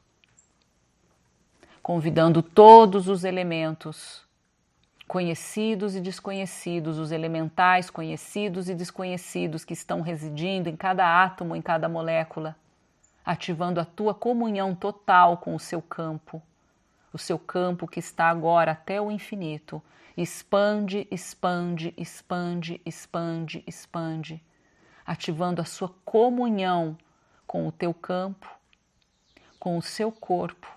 Convidando 1.81 2.43
todos 2.43 3.07
os 3.07 3.23
elementos, 3.23 4.23
conhecidos 5.07 5.95
e 5.95 6.01
desconhecidos, 6.01 6.97
os 6.97 7.11
elementais 7.11 7.89
conhecidos 7.89 8.69
e 8.69 8.75
desconhecidos 8.75 9.63
que 9.63 9.73
estão 9.73 10.01
residindo 10.01 10.69
em 10.69 10.75
cada 10.75 11.23
átomo, 11.23 11.55
em 11.55 11.61
cada 11.61 11.87
molécula, 11.87 12.55
ativando 13.25 13.79
a 13.79 13.85
tua 13.85 14.13
comunhão 14.13 14.73
total 14.73 15.37
com 15.37 15.55
o 15.55 15.59
seu 15.59 15.81
campo, 15.81 16.41
o 17.13 17.17
seu 17.17 17.37
campo 17.37 17.87
que 17.87 17.99
está 17.99 18.29
agora 18.29 18.71
até 18.71 18.99
o 18.99 19.11
infinito 19.11 19.81
Expande, 20.17 21.05
expande, 21.11 21.93
expande, 21.97 22.81
expande, 22.85 23.61
expande, 23.67 24.41
ativando 25.05 25.61
a 25.61 25.65
sua 25.65 25.93
comunhão 26.05 26.97
com 27.45 27.67
o 27.67 27.71
teu 27.71 27.93
campo, 27.93 28.49
com 29.59 29.77
o 29.77 29.81
seu 29.81 30.13
corpo 30.13 30.73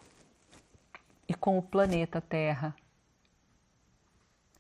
e 1.28 1.34
com 1.34 1.56
o 1.56 1.62
planeta 1.62 2.20
Terra. 2.20 2.74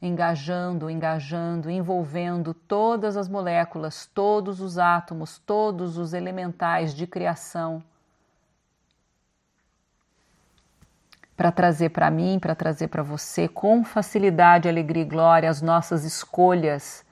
Engajando, 0.00 0.88
engajando, 0.88 1.70
envolvendo 1.70 2.54
todas 2.54 3.16
as 3.16 3.28
moléculas, 3.28 4.06
todos 4.06 4.60
os 4.60 4.78
átomos, 4.78 5.38
todos 5.38 5.98
os 5.98 6.12
elementais 6.12 6.94
de 6.94 7.06
criação 7.06 7.82
para 11.38 11.52
trazer 11.52 11.90
para 11.90 12.10
mim, 12.10 12.36
para 12.40 12.52
trazer 12.52 12.88
para 12.88 13.00
você 13.00 13.46
com 13.46 13.84
facilidade, 13.84 14.68
alegria 14.68 15.04
e 15.04 15.06
glória 15.06 15.48
as 15.48 15.62
nossas 15.62 16.02
escolhas. 16.02 17.06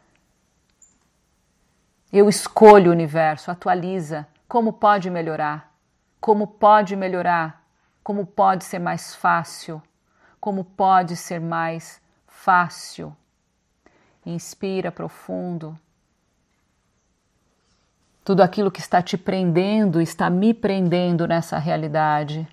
Eu 2.13 2.29
escolho 2.29 2.91
o 2.91 2.93
universo, 2.93 3.53
atualiza. 3.53 4.27
Como 4.49 4.73
pode 4.73 5.09
melhorar? 5.11 5.73
Como 6.21 6.45
pode 6.45 6.97
melhorar? 6.97 7.63
Como 8.03 8.27
pode 8.27 8.65
ser 8.65 8.81
mais 8.81 9.15
fácil? 9.15 9.81
Como 10.41 10.65
pode 10.65 11.15
ser 11.15 11.41
mais 11.41 12.01
fácil? 12.47 13.17
Inspira 14.25 14.93
profundo. 14.93 15.77
Tudo 18.25 18.41
aquilo 18.41 18.71
que 18.71 18.79
está 18.79 19.03
te 19.03 19.19
prendendo 19.19 20.01
está 20.01 20.31
me 20.31 20.55
prendendo 20.55 21.27
nessa 21.27 21.59
realidade 21.59 22.47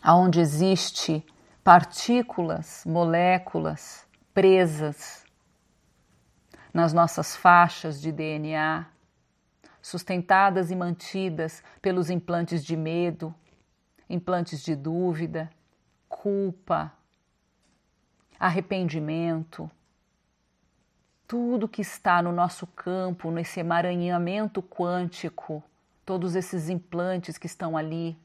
aonde 0.00 0.38
existe 0.40 1.26
partículas, 1.64 2.84
moléculas 2.86 4.06
presas 4.32 5.24
nas 6.72 6.92
nossas 6.92 7.34
faixas 7.34 8.00
de 8.00 8.12
DNA, 8.12 8.86
sustentadas 9.80 10.70
e 10.70 10.76
mantidas 10.76 11.60
pelos 11.80 12.08
implantes 12.08 12.64
de 12.64 12.76
medo, 12.76 13.34
implantes 14.08 14.62
de 14.62 14.76
dúvida, 14.76 15.50
culpa, 16.08 16.92
arrependimento. 18.42 19.70
tudo 21.28 21.68
que 21.68 21.80
está 21.80 22.20
no 22.20 22.30
nosso 22.30 22.66
campo, 22.66 23.30
nesse 23.30 23.58
emaranhamento 23.58 24.62
quântico, 24.62 25.62
todos 26.04 26.34
esses 26.34 26.68
implantes 26.68 27.38
que 27.38 27.46
estão 27.46 27.74
ali, 27.74 28.18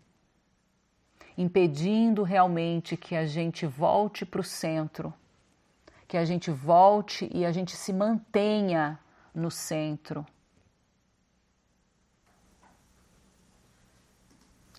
impedindo 1.37 2.21
realmente 2.23 2.97
que 2.97 3.15
a 3.15 3.25
gente 3.25 3.65
volte 3.65 4.25
para 4.25 4.41
o 4.41 4.43
centro, 4.43 5.13
que 6.05 6.17
a 6.17 6.25
gente 6.25 6.51
volte 6.51 7.29
e 7.33 7.45
a 7.45 7.51
gente 7.53 7.77
se 7.77 7.93
mantenha 7.93 8.99
no 9.33 9.49
centro. 9.49 10.25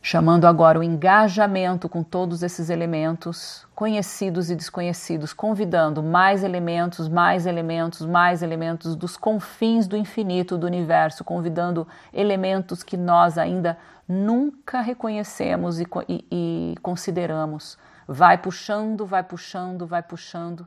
Chamando 0.03 0.47
agora 0.47 0.79
o 0.79 0.83
engajamento 0.83 1.89
com 1.89 2.03
todos 2.03 2.43
esses 2.43 2.71
elementos, 2.71 3.67
conhecidos 3.75 4.51
e 4.51 4.57
desconhecidos, 4.57 5.33
convidando 5.33 6.03
mais 6.03 6.43
elementos, 6.43 7.09
mais 7.09 7.47
elementos, 7.47 8.07
mais 8.07 8.43
elementos 8.43 8.95
dos 8.95 9.17
confins 9.17 9.87
do 9.87 9.97
infinito 9.97 10.57
do 10.57 10.67
universo, 10.67 11.25
convidando 11.25 11.87
elementos 12.13 12.83
que 12.83 12.97
nós 12.97 13.37
ainda 13.37 13.77
nunca 14.09 14.81
reconhecemos 14.81 15.81
e, 15.81 15.87
e, 16.09 16.25
e 16.31 16.75
consideramos. 16.81 17.79
Vai 18.07 18.39
puxando, 18.39 19.05
vai 19.05 19.23
puxando, 19.23 19.87
vai 19.87 20.03
puxando 20.03 20.67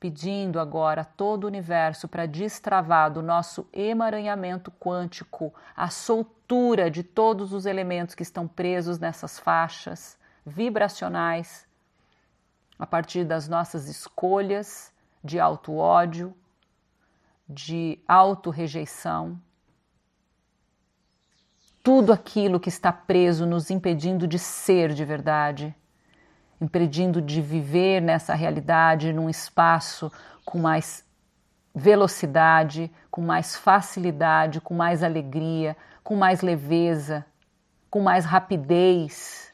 pedindo 0.00 0.58
agora 0.58 1.02
a 1.02 1.04
todo 1.04 1.44
o 1.44 1.46
universo 1.46 2.08
para 2.08 2.24
destravar 2.24 3.12
do 3.12 3.20
nosso 3.20 3.68
emaranhamento 3.70 4.70
quântico 4.70 5.52
a 5.76 5.90
soltura 5.90 6.90
de 6.90 7.02
todos 7.02 7.52
os 7.52 7.66
elementos 7.66 8.14
que 8.14 8.22
estão 8.22 8.48
presos 8.48 8.98
nessas 8.98 9.38
faixas 9.38 10.18
vibracionais, 10.44 11.68
a 12.78 12.86
partir 12.86 13.24
das 13.26 13.46
nossas 13.46 13.88
escolhas 13.88 14.90
de 15.22 15.38
auto-ódio, 15.38 16.34
de 17.46 17.98
auto-rejeição. 18.08 19.38
Tudo 21.82 22.10
aquilo 22.10 22.58
que 22.58 22.70
está 22.70 22.90
preso 22.90 23.44
nos 23.44 23.70
impedindo 23.70 24.26
de 24.26 24.38
ser 24.38 24.94
de 24.94 25.04
verdade 25.04 25.74
impedindo 26.60 27.22
de 27.22 27.40
viver 27.40 28.02
nessa 28.02 28.34
realidade 28.34 29.12
num 29.12 29.30
espaço 29.30 30.12
com 30.44 30.58
mais 30.58 31.04
velocidade, 31.74 32.92
com 33.10 33.22
mais 33.22 33.56
facilidade, 33.56 34.60
com 34.60 34.74
mais 34.74 35.02
alegria, 35.02 35.76
com 36.04 36.16
mais 36.16 36.42
leveza, 36.42 37.24
com 37.88 38.00
mais 38.00 38.24
rapidez. 38.24 39.50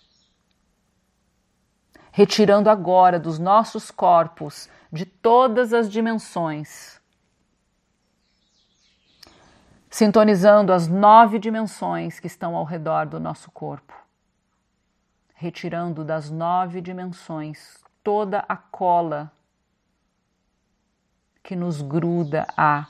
Retirando 2.10 2.68
agora 2.68 3.18
dos 3.20 3.38
nossos 3.38 3.90
corpos, 3.90 4.68
de 4.90 5.04
todas 5.04 5.72
as 5.72 5.90
dimensões, 5.90 7.00
sintonizando 9.90 10.72
as 10.72 10.88
nove 10.88 11.38
dimensões 11.38 12.18
que 12.18 12.26
estão 12.26 12.56
ao 12.56 12.64
redor 12.64 13.06
do 13.06 13.20
nosso 13.20 13.50
corpo 13.50 14.05
retirando 15.36 16.02
das 16.02 16.30
nove 16.30 16.80
dimensões 16.80 17.76
toda 18.02 18.42
a 18.48 18.56
cola 18.56 19.30
que 21.42 21.54
nos 21.54 21.82
gruda 21.82 22.46
a 22.56 22.86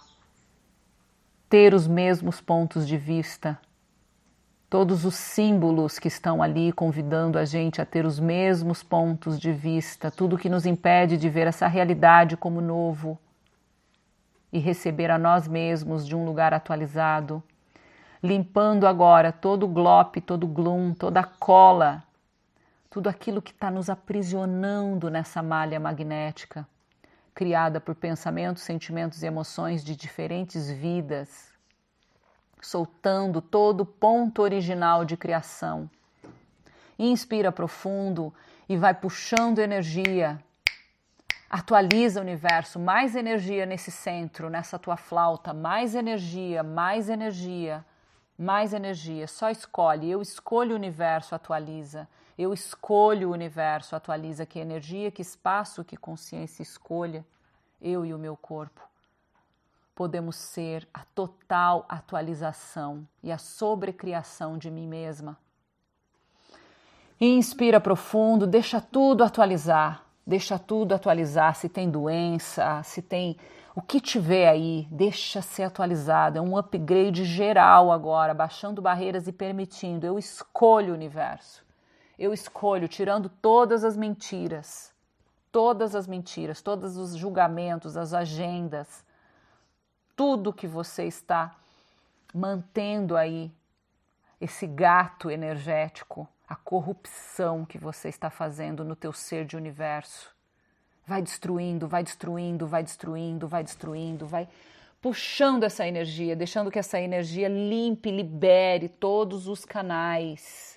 ter 1.49 1.75
os 1.75 1.89
mesmos 1.89 2.41
pontos 2.41 2.87
de 2.87 2.97
vista, 2.97 3.59
todos 4.71 5.05
os 5.05 5.17
símbolos 5.17 5.99
que 5.99 6.07
estão 6.07 6.41
ali 6.41 6.73
convidando 6.73 7.37
a 7.37 7.45
gente 7.45 7.83
a 7.83 7.85
ter 7.85 8.07
os 8.07 8.21
mesmos 8.21 8.81
pontos 8.81 9.41
de 9.41 9.53
vista, 9.53 10.09
tudo 10.09 10.39
que 10.39 10.49
nos 10.49 10.65
impede 10.65 11.17
de 11.17 11.29
ver 11.29 11.49
essa 11.49 11.67
realidade 11.67 12.37
como 12.37 12.61
novo 12.61 13.19
e 14.53 14.61
receber 14.61 15.11
a 15.11 15.19
nós 15.19 15.49
mesmos 15.49 16.07
de 16.07 16.15
um 16.15 16.25
lugar 16.25 16.55
atualizado, 16.55 17.43
limpando 18.23 18.87
agora 18.87 19.33
todo 19.33 19.65
o 19.65 19.69
glop, 19.69 20.21
todo 20.21 20.45
o 20.45 20.49
gloom, 20.49 20.95
toda 20.95 21.21
a 21.21 21.25
cola 21.25 22.06
tudo 22.91 23.09
aquilo 23.09 23.43
que 23.43 23.53
está 23.53 23.71
nos 23.71 23.91
aprisionando 23.91 25.11
nessa 25.11 25.43
malha 25.43 25.79
magnética, 25.79 26.67
criada 27.35 27.81
por 27.81 27.95
pensamentos, 27.95 28.63
sentimentos 28.63 29.23
e 29.23 29.27
emoções 29.27 29.85
de 29.85 29.95
diferentes 29.95 30.71
vidas, 30.71 31.53
soltando 32.63 33.41
todo 33.43 33.83
o 33.83 33.87
ponto 33.87 34.43
original 34.43 35.05
de 35.05 35.17
criação. 35.17 35.91
Inspira 36.99 37.53
profundo 37.53 38.33
e 38.69 38.77
vai 38.77 38.95
puxando 38.95 39.59
energia. 39.59 40.43
Atualiza 41.49 42.21
o 42.21 42.23
universo, 42.23 42.79
mais 42.79 43.15
energia 43.15 43.67
nesse 43.67 43.91
centro, 43.91 44.49
nessa 44.49 44.79
tua 44.79 44.97
flauta, 44.97 45.53
mais 45.53 45.95
energia, 45.95 46.63
mais 46.63 47.09
energia, 47.09 47.85
mais 48.39 48.73
energia. 48.73 49.29
Só 49.29 49.51
escolhe, 49.51 50.11
eu 50.11 50.21
escolho 50.21 50.73
o 50.73 50.77
universo, 50.77 51.35
atualiza. 51.35 52.09
Eu 52.39 52.53
escolho 52.53 53.31
o 53.31 53.33
universo, 53.33 53.97
atualiza 53.97 54.45
que 54.45 54.59
energia, 54.59 55.11
que 55.11 55.23
espaço, 55.23 55.83
que 55.83 55.97
consciência 55.97 56.63
escolha, 56.63 57.25
eu 57.81 58.05
e 58.05 58.13
o 58.13 58.19
meu 58.19 58.37
corpo. 58.37 58.83
Podemos 59.95 60.37
ser 60.37 60.87
a 60.93 61.03
total 61.15 61.87
atualização 61.89 63.09
e 63.23 63.33
a 63.33 63.39
sobrecriação 63.39 64.59
de 64.59 64.71
mim 64.71 64.87
mesma. 64.87 65.39
Inspira 67.19 67.81
profundo, 67.81 68.47
deixa 68.47 68.83
tudo 68.83 69.25
atualizar, 69.25 70.03
deixa 70.27 70.59
tudo 70.59 70.95
atualizar. 70.95 71.57
Se 71.57 71.71
tem 71.71 71.89
doença, 71.89 72.83
se 72.83 73.01
tem 73.01 73.39
o 73.75 73.81
que 73.81 73.99
tiver 73.99 74.47
aí, 74.47 74.87
deixa 74.91 75.41
ser 75.41 75.63
atualizado. 75.63 76.37
É 76.37 76.43
um 76.43 76.59
upgrade 76.59 77.25
geral 77.25 77.91
agora, 77.91 78.35
baixando 78.35 78.83
barreiras 78.83 79.27
e 79.27 79.33
permitindo. 79.33 80.05
Eu 80.05 80.19
escolho 80.19 80.93
o 80.93 80.95
universo 80.95 81.66
eu 82.19 82.33
escolho 82.33 82.89
tirando 82.89 83.29
todas 83.29 83.85
as 83.85 83.97
mentiras, 83.97 84.93
todas 85.53 85.95
as 85.95 86.07
mentiras, 86.07 86.63
todos 86.63 86.97
os 86.97 87.15
julgamentos, 87.17 87.97
as 87.97 88.15
agendas, 88.15 89.05
tudo 90.17 90.53
que 90.53 90.67
você 90.67 91.05
está 91.05 91.55
mantendo 92.35 93.17
aí, 93.17 93.53
esse 94.41 94.67
gato 94.67 95.31
energético, 95.31 96.29
a 96.49 96.55
corrupção 96.55 97.65
que 97.65 97.79
você 97.79 98.09
está 98.09 98.31
fazendo 98.31 98.85
no 98.85 98.97
teu 98.97 99.13
ser 99.13 99.45
de 99.45 99.57
universo. 99.57 100.35
Vai 101.07 101.23
destruindo, 101.23 101.87
vai 101.87 102.03
destruindo, 102.03 102.67
vai 102.67 102.83
destruindo, 102.83 103.47
vai 103.47 103.63
destruindo, 103.63 104.27
vai 104.27 104.49
puxando 105.01 105.65
essa 105.65 105.87
energia, 105.87 106.35
deixando 106.35 106.71
que 106.71 106.79
essa 106.79 106.99
energia 106.99 107.49
limpe, 107.49 108.11
libere 108.11 108.89
todos 108.89 109.47
os 109.49 109.65
canais 109.65 110.76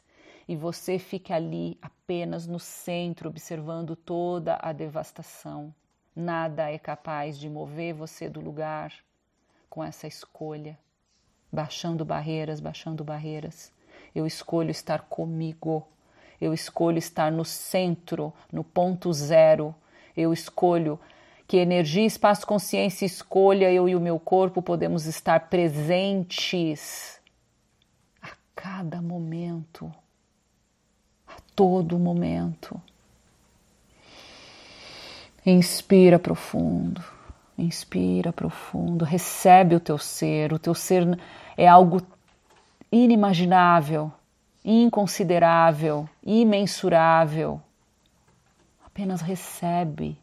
e 0.49 0.55
você 0.55 0.97
fique 0.97 1.31
ali 1.31 1.77
apenas 1.79 2.47
no 2.47 2.57
centro, 2.57 3.29
observando 3.29 3.95
toda 3.95 4.57
a 4.59 4.73
devastação. 4.73 5.71
Nada 6.15 6.71
é 6.71 6.79
capaz 6.79 7.37
de 7.37 7.47
mover 7.47 7.93
você 7.93 8.27
do 8.27 8.41
lugar 8.41 8.91
com 9.69 9.83
essa 9.83 10.07
escolha. 10.07 10.75
Baixando 11.53 12.03
barreiras, 12.03 12.59
baixando 12.59 13.03
barreiras. 13.03 13.71
Eu 14.15 14.25
escolho 14.25 14.71
estar 14.71 15.01
comigo. 15.01 15.87
Eu 16.41 16.51
escolho 16.51 16.97
estar 16.97 17.31
no 17.31 17.45
centro, 17.45 18.33
no 18.51 18.63
ponto 18.63 19.13
zero. 19.13 19.75
Eu 20.17 20.33
escolho 20.33 20.99
que 21.47 21.57
energia, 21.57 22.07
espaço, 22.07 22.47
consciência 22.47 23.05
escolha, 23.05 23.71
eu 23.71 23.87
e 23.87 23.95
o 23.95 24.01
meu 24.01 24.19
corpo 24.19 24.63
podemos 24.63 25.05
estar 25.05 25.47
presentes 25.47 27.21
a 28.19 28.31
cada 28.55 28.99
momento 28.99 29.93
todo 31.59 31.99
momento. 31.99 32.81
Inspira 35.45 36.17
profundo, 36.17 37.03
inspira 37.57 38.31
profundo, 38.31 39.03
recebe 39.03 39.75
o 39.75 39.79
teu 39.81 39.97
ser. 39.97 40.53
O 40.53 40.57
teu 40.57 40.73
ser 40.73 41.19
é 41.57 41.67
algo 41.67 42.01
inimaginável, 42.89 44.09
inconsiderável, 44.63 46.07
imensurável. 46.25 47.61
Apenas 48.85 49.19
recebe. 49.19 50.17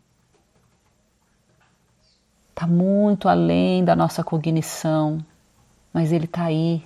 Está 2.49 2.67
muito 2.67 3.29
além 3.29 3.85
da 3.85 3.95
nossa 3.95 4.25
cognição, 4.25 5.23
mas 5.93 6.13
ele 6.13 6.25
está 6.25 6.45
aí 6.45 6.83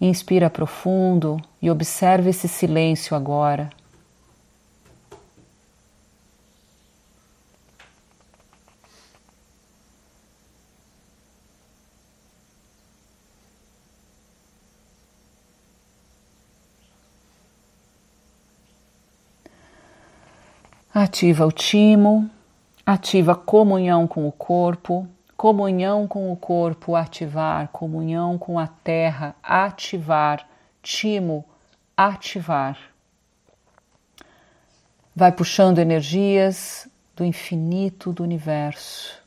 Inspira 0.00 0.48
profundo 0.48 1.36
e 1.60 1.70
observe 1.70 2.30
esse 2.30 2.48
silêncio 2.48 3.14
agora. 3.14 3.70
Ativa 20.92 21.46
o 21.46 21.52
timo, 21.52 22.28
ativa 22.84 23.34
comunhão 23.34 24.06
com 24.06 24.26
o 24.26 24.32
corpo, 24.32 25.06
comunhão 25.40 26.06
com 26.06 26.30
o 26.30 26.36
corpo, 26.36 26.94
ativar, 26.94 27.68
comunhão 27.68 28.36
com 28.36 28.58
a 28.58 28.66
terra, 28.66 29.34
ativar, 29.42 30.46
timo, 30.82 31.46
ativar. 31.96 32.76
Vai 35.16 35.32
puxando 35.32 35.78
energias 35.78 36.86
do 37.16 37.24
infinito 37.24 38.12
do 38.12 38.22
universo. 38.22 39.18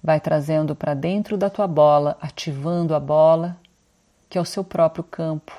Vai 0.00 0.20
trazendo 0.20 0.76
para 0.76 0.94
dentro 0.94 1.36
da 1.36 1.50
tua 1.50 1.66
bola, 1.66 2.16
ativando 2.20 2.94
a 2.94 3.00
bola, 3.00 3.56
que 4.28 4.38
é 4.38 4.40
o 4.40 4.44
seu 4.44 4.62
próprio 4.62 5.02
campo. 5.02 5.52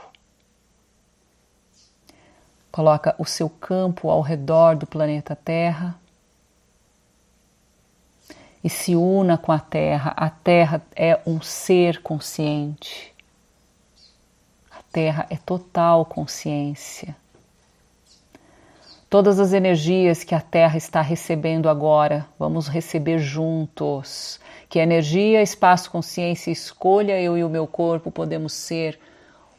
Coloca 2.71 3.13
o 3.17 3.25
seu 3.25 3.49
campo 3.49 4.09
ao 4.09 4.21
redor 4.21 4.77
do 4.77 4.87
planeta 4.87 5.35
Terra 5.35 5.99
e 8.63 8.69
se 8.69 8.95
una 8.95 9.37
com 9.37 9.51
a 9.51 9.59
Terra. 9.59 10.13
A 10.15 10.29
Terra 10.29 10.81
é 10.95 11.19
um 11.25 11.41
ser 11.41 12.01
consciente. 12.01 13.13
A 14.71 14.81
Terra 14.91 15.25
é 15.29 15.37
total 15.37 16.05
consciência. 16.05 17.15
Todas 19.09 19.39
as 19.39 19.51
energias 19.51 20.23
que 20.23 20.33
a 20.33 20.39
Terra 20.39 20.77
está 20.77 21.01
recebendo 21.01 21.67
agora, 21.67 22.25
vamos 22.39 22.67
receber 22.67 23.19
juntos. 23.19 24.39
Que 24.69 24.79
energia, 24.79 25.41
espaço, 25.41 25.91
consciência, 25.91 26.49
escolha 26.49 27.19
eu 27.19 27.37
e 27.37 27.43
o 27.43 27.49
meu 27.49 27.67
corpo 27.67 28.09
podemos 28.09 28.53
ser 28.53 28.97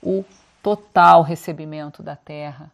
o 0.02 0.24
total 0.62 1.20
recebimento 1.22 2.02
da 2.02 2.16
Terra, 2.16 2.72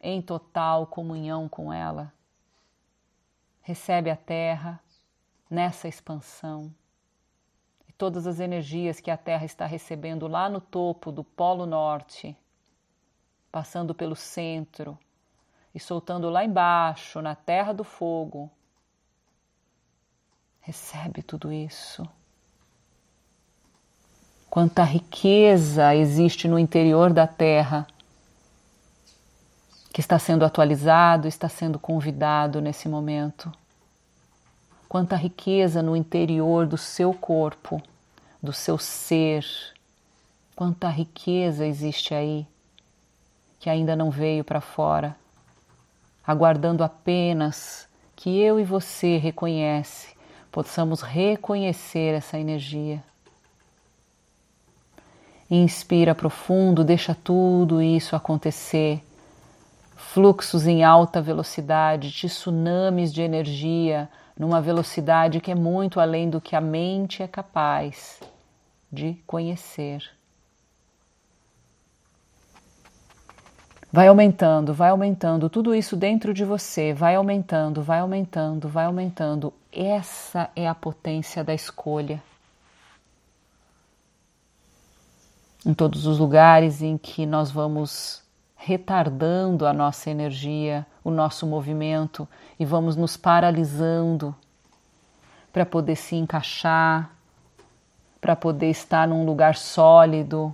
em 0.00 0.22
total 0.22 0.86
comunhão 0.86 1.48
com 1.48 1.72
ela. 1.72 2.12
Recebe 3.60 4.08
a 4.08 4.16
Terra, 4.16 4.78
nessa 5.54 5.86
expansão. 5.88 6.70
E 7.88 7.92
todas 7.92 8.26
as 8.26 8.40
energias 8.40 9.00
que 9.00 9.10
a 9.10 9.16
Terra 9.16 9.44
está 9.44 9.64
recebendo 9.64 10.26
lá 10.26 10.48
no 10.48 10.60
topo 10.60 11.12
do 11.12 11.22
Polo 11.22 11.64
Norte, 11.64 12.36
passando 13.52 13.94
pelo 13.94 14.16
centro 14.16 14.98
e 15.72 15.78
soltando 15.78 16.28
lá 16.28 16.44
embaixo, 16.44 17.22
na 17.22 17.34
Terra 17.34 17.72
do 17.72 17.84
Fogo. 17.84 18.50
Recebe 20.60 21.22
tudo 21.22 21.52
isso. 21.52 22.06
Quanta 24.50 24.82
riqueza 24.82 25.94
existe 25.94 26.48
no 26.48 26.58
interior 26.58 27.12
da 27.12 27.26
Terra 27.26 27.86
que 29.92 30.00
está 30.00 30.18
sendo 30.18 30.44
atualizado, 30.44 31.28
está 31.28 31.48
sendo 31.48 31.78
convidado 31.78 32.60
nesse 32.60 32.88
momento 32.88 33.52
quanta 34.94 35.16
riqueza 35.16 35.82
no 35.82 35.96
interior 35.96 36.68
do 36.68 36.78
seu 36.78 37.12
corpo, 37.12 37.82
do 38.40 38.52
seu 38.52 38.78
ser, 38.78 39.44
quanta 40.54 40.88
riqueza 40.88 41.66
existe 41.66 42.14
aí 42.14 42.46
que 43.58 43.68
ainda 43.68 43.96
não 43.96 44.08
veio 44.08 44.44
para 44.44 44.60
fora, 44.60 45.16
aguardando 46.24 46.84
apenas 46.84 47.88
que 48.14 48.38
eu 48.38 48.60
e 48.60 48.64
você 48.64 49.16
reconhece, 49.16 50.14
possamos 50.52 51.02
reconhecer 51.02 52.14
essa 52.14 52.38
energia. 52.38 53.02
Inspira 55.50 56.14
profundo, 56.14 56.84
deixa 56.84 57.16
tudo 57.16 57.82
isso 57.82 58.14
acontecer. 58.14 59.02
Fluxos 59.96 60.68
em 60.68 60.84
alta 60.84 61.20
velocidade, 61.20 62.12
de 62.12 62.28
tsunamis 62.28 63.12
de 63.12 63.22
energia, 63.22 64.08
numa 64.36 64.60
velocidade 64.60 65.40
que 65.40 65.50
é 65.50 65.54
muito 65.54 66.00
além 66.00 66.28
do 66.28 66.40
que 66.40 66.56
a 66.56 66.60
mente 66.60 67.22
é 67.22 67.28
capaz 67.28 68.20
de 68.90 69.14
conhecer. 69.26 70.02
Vai 73.92 74.08
aumentando, 74.08 74.74
vai 74.74 74.90
aumentando, 74.90 75.48
tudo 75.48 75.72
isso 75.72 75.94
dentro 75.94 76.34
de 76.34 76.44
você 76.44 76.92
vai 76.92 77.14
aumentando, 77.14 77.80
vai 77.80 78.00
aumentando, 78.00 78.68
vai 78.68 78.86
aumentando. 78.86 79.54
Essa 79.70 80.50
é 80.56 80.66
a 80.66 80.74
potência 80.74 81.44
da 81.44 81.54
escolha. 81.54 82.20
Em 85.64 85.72
todos 85.72 86.06
os 86.06 86.18
lugares 86.18 86.82
em 86.82 86.98
que 86.98 87.24
nós 87.24 87.52
vamos 87.52 88.23
retardando 88.64 89.66
a 89.66 89.74
nossa 89.74 90.08
energia, 90.08 90.86
o 91.04 91.10
nosso 91.10 91.46
movimento 91.46 92.26
e 92.58 92.64
vamos 92.64 92.96
nos 92.96 93.14
paralisando 93.14 94.34
para 95.52 95.66
poder 95.66 95.96
se 95.96 96.16
encaixar, 96.16 97.10
para 98.22 98.34
poder 98.34 98.70
estar 98.70 99.06
num 99.06 99.26
lugar 99.26 99.54
sólido. 99.54 100.50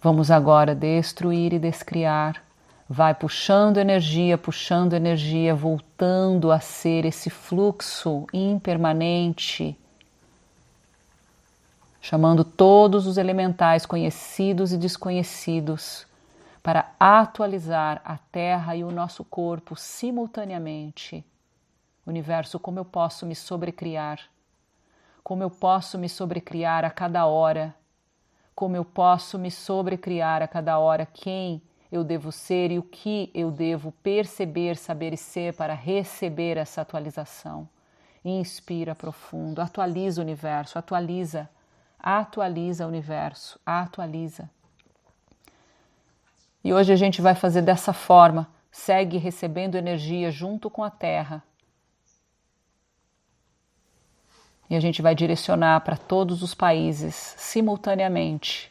Vamos 0.00 0.30
agora 0.30 0.74
destruir 0.74 1.52
e 1.52 1.58
descriar. 1.58 2.42
Vai 2.88 3.14
puxando 3.14 3.76
energia, 3.76 4.38
puxando 4.38 4.94
energia, 4.94 5.54
voltando 5.54 6.50
a 6.50 6.60
ser 6.60 7.04
esse 7.04 7.28
fluxo 7.28 8.26
impermanente 8.32 9.78
chamando 12.08 12.42
todos 12.42 13.06
os 13.06 13.18
elementais 13.18 13.84
conhecidos 13.84 14.72
e 14.72 14.78
desconhecidos 14.78 16.06
para 16.62 16.90
atualizar 16.98 18.00
a 18.02 18.16
Terra 18.16 18.74
e 18.74 18.82
o 18.82 18.90
nosso 18.90 19.22
corpo 19.22 19.76
simultaneamente. 19.76 21.22
Universo, 22.06 22.58
como 22.58 22.78
eu 22.78 22.84
posso 22.86 23.26
me 23.26 23.34
sobrecriar? 23.34 24.20
Como 25.22 25.42
eu 25.42 25.50
posso 25.50 25.98
me 25.98 26.08
sobrecriar 26.08 26.82
a 26.82 26.88
cada 26.88 27.26
hora? 27.26 27.74
Como 28.54 28.74
eu 28.74 28.86
posso 28.86 29.38
me 29.38 29.50
sobrecriar 29.50 30.40
a 30.40 30.48
cada 30.48 30.78
hora? 30.78 31.04
Quem 31.04 31.60
eu 31.92 32.02
devo 32.02 32.32
ser 32.32 32.70
e 32.70 32.78
o 32.78 32.82
que 32.82 33.30
eu 33.34 33.50
devo 33.50 33.92
perceber, 34.02 34.78
saber 34.78 35.12
e 35.12 35.18
ser 35.18 35.52
para 35.52 35.74
receber 35.74 36.56
essa 36.56 36.80
atualização? 36.80 37.68
Inspira 38.24 38.94
profundo, 38.94 39.60
atualiza 39.60 40.22
o 40.22 40.24
universo, 40.24 40.78
atualiza 40.78 41.50
atualiza 41.98 42.84
o 42.84 42.88
universo, 42.88 43.58
atualiza. 43.66 44.48
E 46.62 46.72
hoje 46.72 46.92
a 46.92 46.96
gente 46.96 47.20
vai 47.20 47.34
fazer 47.34 47.62
dessa 47.62 47.92
forma, 47.92 48.48
segue 48.70 49.18
recebendo 49.18 49.76
energia 49.76 50.30
junto 50.30 50.70
com 50.70 50.84
a 50.84 50.90
Terra. 50.90 51.42
E 54.70 54.76
a 54.76 54.80
gente 54.80 55.00
vai 55.00 55.14
direcionar 55.14 55.80
para 55.80 55.96
todos 55.96 56.42
os 56.42 56.54
países 56.54 57.14
simultaneamente, 57.38 58.70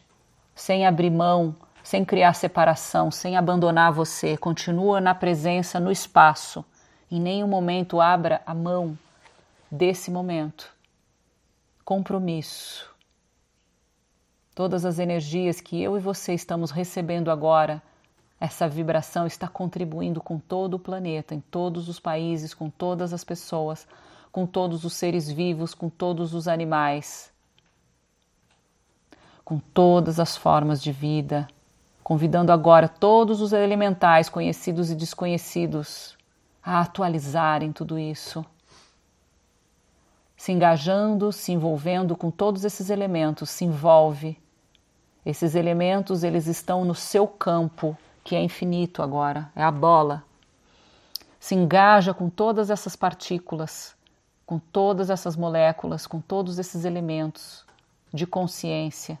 sem 0.54 0.86
abrir 0.86 1.10
mão, 1.10 1.56
sem 1.82 2.04
criar 2.04 2.34
separação, 2.34 3.10
sem 3.10 3.36
abandonar 3.36 3.92
você. 3.92 4.36
Continua 4.36 5.00
na 5.00 5.14
presença, 5.14 5.80
no 5.80 5.90
espaço. 5.90 6.64
Em 7.10 7.20
nenhum 7.20 7.48
momento 7.48 8.00
abra 8.00 8.42
a 8.46 8.54
mão 8.54 8.96
desse 9.70 10.10
momento. 10.10 10.70
Compromisso 11.84 12.97
todas 14.58 14.84
as 14.84 14.98
energias 14.98 15.60
que 15.60 15.80
eu 15.80 15.96
e 15.96 16.00
você 16.00 16.34
estamos 16.34 16.72
recebendo 16.72 17.30
agora, 17.30 17.80
essa 18.40 18.68
vibração 18.68 19.24
está 19.24 19.46
contribuindo 19.46 20.20
com 20.20 20.36
todo 20.36 20.74
o 20.74 20.78
planeta, 20.80 21.32
em 21.32 21.38
todos 21.38 21.88
os 21.88 22.00
países, 22.00 22.52
com 22.52 22.68
todas 22.68 23.12
as 23.12 23.22
pessoas, 23.22 23.86
com 24.32 24.44
todos 24.46 24.84
os 24.84 24.94
seres 24.94 25.30
vivos, 25.30 25.74
com 25.74 25.88
todos 25.88 26.34
os 26.34 26.48
animais, 26.48 27.32
com 29.44 29.60
todas 29.60 30.18
as 30.18 30.36
formas 30.36 30.82
de 30.82 30.90
vida, 30.90 31.46
convidando 32.02 32.50
agora 32.50 32.88
todos 32.88 33.40
os 33.40 33.52
elementais 33.52 34.28
conhecidos 34.28 34.90
e 34.90 34.96
desconhecidos 34.96 36.18
a 36.60 36.80
atualizarem 36.80 37.70
tudo 37.70 37.96
isso 37.96 38.44
se 40.36 40.52
engajando, 40.52 41.32
se 41.32 41.50
envolvendo 41.50 42.16
com 42.16 42.30
todos 42.30 42.64
esses 42.64 42.90
elementos, 42.90 43.50
se 43.50 43.64
envolve 43.64 44.38
esses 45.28 45.54
elementos, 45.54 46.24
eles 46.24 46.46
estão 46.46 46.86
no 46.86 46.94
seu 46.94 47.28
campo, 47.28 47.94
que 48.24 48.34
é 48.34 48.42
infinito 48.42 49.02
agora, 49.02 49.52
é 49.54 49.62
a 49.62 49.70
bola. 49.70 50.24
Se 51.38 51.54
engaja 51.54 52.14
com 52.14 52.30
todas 52.30 52.70
essas 52.70 52.96
partículas, 52.96 53.94
com 54.46 54.58
todas 54.58 55.10
essas 55.10 55.36
moléculas, 55.36 56.06
com 56.06 56.18
todos 56.18 56.58
esses 56.58 56.86
elementos 56.86 57.62
de 58.10 58.26
consciência. 58.26 59.18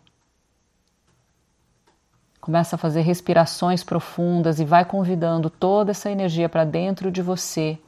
Começa 2.40 2.76
a 2.76 2.78
fazer 2.78 3.02
respirações 3.02 3.84
profundas 3.84 4.58
e 4.58 4.64
vai 4.64 4.86
convidando 4.86 5.50
toda 5.50 5.90
essa 5.90 6.10
energia 6.10 6.48
para 6.48 6.64
dentro 6.64 7.10
de 7.10 7.20
você, 7.20 7.78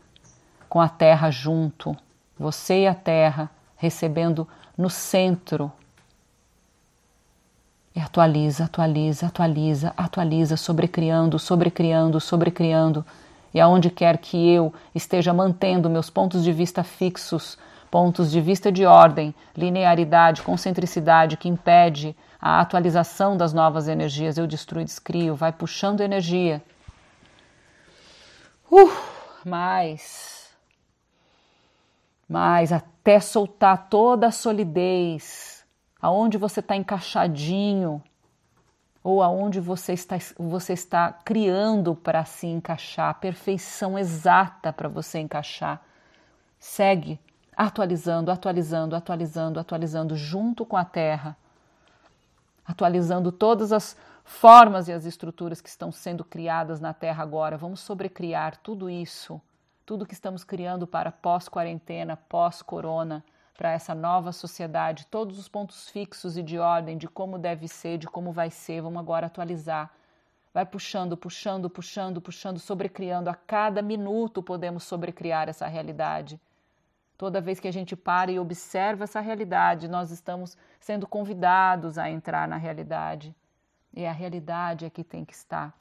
com 0.69 0.79
a 0.79 0.91
Terra 0.91 1.31
junto, 1.31 1.97
você 2.39 2.83
e 2.83 2.87
a 2.87 2.95
Terra 2.95 3.51
recebendo 3.79 4.47
no 4.77 4.91
centro 4.91 5.73
e 8.01 8.03
atualiza, 8.03 8.65
atualiza, 8.65 9.27
atualiza, 9.27 9.93
atualiza, 9.95 10.57
sobrecriando, 10.57 11.39
sobrecriando, 11.39 12.19
sobrecriando. 12.19 13.05
E 13.53 13.61
aonde 13.61 13.91
quer 13.91 14.17
que 14.17 14.51
eu 14.51 14.73
esteja 14.95 15.35
mantendo 15.35 15.91
meus 15.91 16.09
pontos 16.09 16.43
de 16.43 16.51
vista 16.51 16.83
fixos, 16.83 17.59
pontos 17.91 18.31
de 18.31 18.41
vista 18.41 18.73
de 18.73 18.87
ordem, 18.87 19.35
linearidade, 19.55 20.41
concentricidade 20.41 21.37
que 21.37 21.49
impede 21.49 22.17
a 22.41 22.61
atualização 22.61 23.37
das 23.37 23.53
novas 23.53 23.87
energias, 23.87 24.39
eu 24.39 24.47
destruo 24.47 24.81
e 24.81 24.85
descrio, 24.85 25.35
vai 25.35 25.53
puxando 25.53 26.01
energia. 26.01 26.63
Uh, 28.71 28.91
mais. 29.45 30.49
Mais, 32.27 32.73
até 32.73 33.21
soltar 33.21 33.89
toda 33.91 34.29
a 34.29 34.33
solidez, 34.33 35.50
aonde 36.01 36.39
você 36.39 36.61
está 36.61 36.77
encaixadinho, 36.77 38.03
ou 39.03 39.23
aonde 39.23 39.61
você 39.61 39.95
está, 39.95 40.17
você 40.39 40.75
está 40.75 41.13
criando 41.13 41.95
para 41.95 42.25
se 42.25 42.47
encaixar, 42.47 43.11
a 43.11 43.15
perfeição 43.15 43.99
exata 43.99 44.73
para 44.73 44.89
você 44.89 45.19
encaixar. 45.19 45.83
Segue 46.59 47.19
atualizando, 47.57 48.31
atualizando, 48.31 48.95
atualizando, 48.95 49.61
atualizando 49.61 50.17
junto 50.17 50.67
com 50.67 50.77
a 50.77 50.85
Terra, 50.85 51.37
atualizando 52.67 53.33
todas 53.33 53.73
as 53.73 53.97
formas 54.23 54.87
e 54.89 54.93
as 54.93 55.07
estruturas 55.07 55.61
que 55.61 55.69
estão 55.69 55.91
sendo 55.91 56.23
criadas 56.23 56.79
na 56.79 56.93
Terra 56.93 57.23
agora. 57.23 57.57
Vamos 57.57 57.81
sobrecriar 57.81 58.59
tudo 58.59 58.89
isso, 58.91 59.41
tudo 59.87 60.07
que 60.07 60.15
estamos 60.15 60.45
criando 60.45 60.87
para 60.87 61.11
pós-quarentena, 61.11 62.17
pós-corona 62.17 63.25
para 63.61 63.73
essa 63.73 63.95
nova 63.95 64.33
sociedade, 64.33 65.07
todos 65.11 65.39
os 65.39 65.47
pontos 65.47 65.91
fixos 65.91 66.35
e 66.39 66.43
de 66.43 66.59
ordem 66.59 66.97
de 66.97 67.07
como 67.07 67.39
deve 67.39 67.69
ser, 67.69 67.99
de 67.99 68.07
como 68.07 68.33
vai 68.33 68.51
ser, 68.51 68.81
vamos 68.81 68.99
agora 68.99 69.27
atualizar. 69.27 69.93
Vai 70.55 70.65
puxando, 70.65 71.15
puxando, 71.15 71.69
puxando, 71.69 72.23
puxando, 72.23 72.59
sobrecriando. 72.59 73.29
A 73.29 73.35
cada 73.35 73.83
minuto 73.83 74.43
podemos 74.43 74.85
sobrecriar 74.85 75.47
essa 75.47 75.67
realidade. 75.67 76.41
Toda 77.19 77.39
vez 77.39 77.61
que 77.61 77.69
a 77.69 77.71
gente 77.71 77.95
para 77.95 78.33
e 78.33 78.39
observa 78.39 79.05
essa 79.05 79.21
realidade, 79.21 79.89
nós 79.89 80.11
estamos 80.11 80.57
sendo 80.81 81.07
convidados 81.07 81.99
a 81.99 82.09
entrar 82.09 82.49
na 82.49 82.57
realidade. 82.57 83.37
E 83.93 84.07
a 84.07 84.13
realidade 84.13 84.87
é 84.87 84.91
que 84.91 85.05
tem 85.05 85.23
que 85.23 85.35
estar 85.35 85.79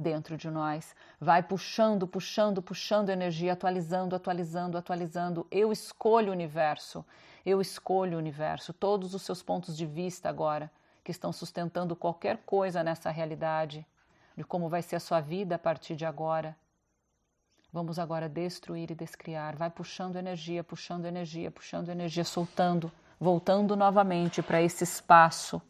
dentro 0.00 0.36
de 0.36 0.50
nós. 0.50 0.94
Vai 1.20 1.42
puxando, 1.42 2.06
puxando, 2.08 2.62
puxando 2.62 3.10
energia, 3.10 3.52
atualizando, 3.52 4.16
atualizando, 4.16 4.78
atualizando. 4.78 5.46
Eu 5.50 5.70
escolho 5.70 6.30
o 6.30 6.32
universo. 6.32 7.04
Eu 7.44 7.60
escolho 7.60 8.16
o 8.16 8.18
universo. 8.18 8.72
Todos 8.72 9.14
os 9.14 9.22
seus 9.22 9.42
pontos 9.42 9.76
de 9.76 9.84
vista 9.84 10.28
agora 10.28 10.70
que 11.04 11.10
estão 11.10 11.32
sustentando 11.32 11.94
qualquer 11.94 12.38
coisa 12.38 12.82
nessa 12.82 13.10
realidade, 13.10 13.86
de 14.36 14.44
como 14.44 14.68
vai 14.68 14.82
ser 14.82 14.96
a 14.96 15.00
sua 15.00 15.20
vida 15.20 15.54
a 15.54 15.58
partir 15.58 15.96
de 15.96 16.04
agora. 16.04 16.56
Vamos 17.72 17.98
agora 17.98 18.28
destruir 18.28 18.90
e 18.90 18.94
descriar. 18.94 19.54
Vai 19.56 19.70
puxando 19.70 20.16
energia, 20.16 20.64
puxando 20.64 21.04
energia, 21.04 21.50
puxando 21.50 21.88
energia, 21.88 22.24
soltando, 22.24 22.90
voltando 23.18 23.76
novamente 23.76 24.42
para 24.42 24.60
esse 24.60 24.82
espaço 24.82 25.62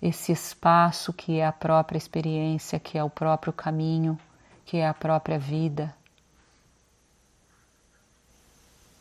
esse 0.00 0.30
espaço 0.32 1.12
que 1.12 1.38
é 1.38 1.46
a 1.46 1.52
própria 1.52 1.98
experiência, 1.98 2.78
que 2.78 2.96
é 2.96 3.02
o 3.02 3.10
próprio 3.10 3.52
caminho, 3.52 4.18
que 4.64 4.76
é 4.76 4.86
a 4.86 4.94
própria 4.94 5.38
vida. 5.38 5.94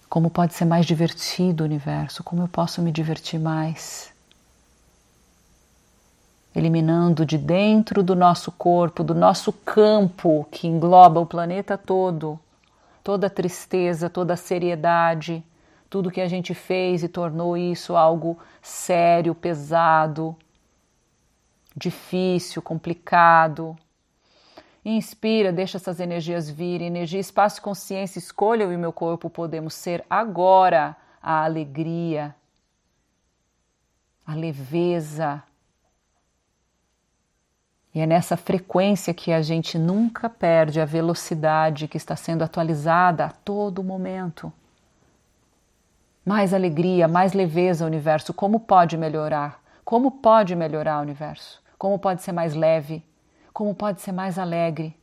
Como 0.10 0.30
pode 0.30 0.54
ser 0.54 0.66
mais 0.66 0.86
divertido 0.86 1.64
o 1.64 1.66
universo? 1.66 2.24
Como 2.24 2.42
eu 2.42 2.48
posso 2.48 2.82
me 2.82 2.92
divertir 2.92 3.40
mais? 3.40 4.12
Eliminando 6.56 7.26
de 7.26 7.38
dentro 7.38 8.02
do 8.02 8.16
nosso 8.16 8.52
corpo, 8.52 9.04
do 9.04 9.14
nosso 9.14 9.52
campo 9.54 10.48
que 10.50 10.66
engloba 10.66 11.20
o 11.20 11.26
planeta 11.26 11.78
todo, 11.78 12.40
toda 13.04 13.28
a 13.28 13.30
tristeza, 13.30 14.10
toda 14.10 14.36
seriedade, 14.36 15.44
tudo 15.90 16.10
que 16.10 16.22
a 16.22 16.28
gente 16.28 16.54
fez 16.54 17.04
e 17.04 17.08
tornou 17.08 17.56
isso 17.56 17.96
algo 17.96 18.40
sério, 18.62 19.36
pesado, 19.36 20.36
difícil, 21.78 22.62
complicado. 22.62 23.78
Inspira, 24.84 25.52
deixa 25.52 25.78
essas 25.78 26.00
energias 26.00 26.50
virem. 26.50 26.88
Energia, 26.88 27.20
espaço, 27.20 27.62
consciência, 27.62 28.18
escolha 28.18 28.64
eu 28.64 28.74
e 28.74 28.78
meu 28.78 28.92
corpo 28.92 29.30
podemos 29.30 29.76
ser 29.76 30.04
agora 30.10 30.96
a 31.22 31.44
alegria, 31.44 32.36
a 34.26 34.34
leveza. 34.34 35.44
E 37.94 38.00
é 38.00 38.08
nessa 38.08 38.36
frequência 38.36 39.14
que 39.14 39.32
a 39.32 39.42
gente 39.42 39.78
nunca 39.78 40.30
perde 40.30 40.80
a 40.80 40.86
velocidade 40.86 41.88
que 41.88 41.98
está 41.98 42.16
sendo 42.16 42.44
atualizada 42.44 43.26
a 43.26 43.30
todo 43.30 43.84
momento. 43.84 44.52
Mais 46.26 46.54
alegria, 46.54 47.08
mais 47.08 47.34
leveza, 47.34 47.86
universo. 47.86 48.34
Como 48.34 48.60
pode 48.60 48.98
melhorar? 48.98 49.62
Como 49.84 50.12
pode 50.12 50.56
melhorar 50.56 51.00
o 51.00 51.02
universo? 51.02 51.62
Como 51.78 52.00
pode 52.00 52.24
ser 52.24 52.32
mais 52.32 52.56
leve? 52.56 53.06
Como 53.54 53.76
pode 53.76 54.02
ser 54.02 54.12
mais 54.12 54.40
alegre? 54.40 54.98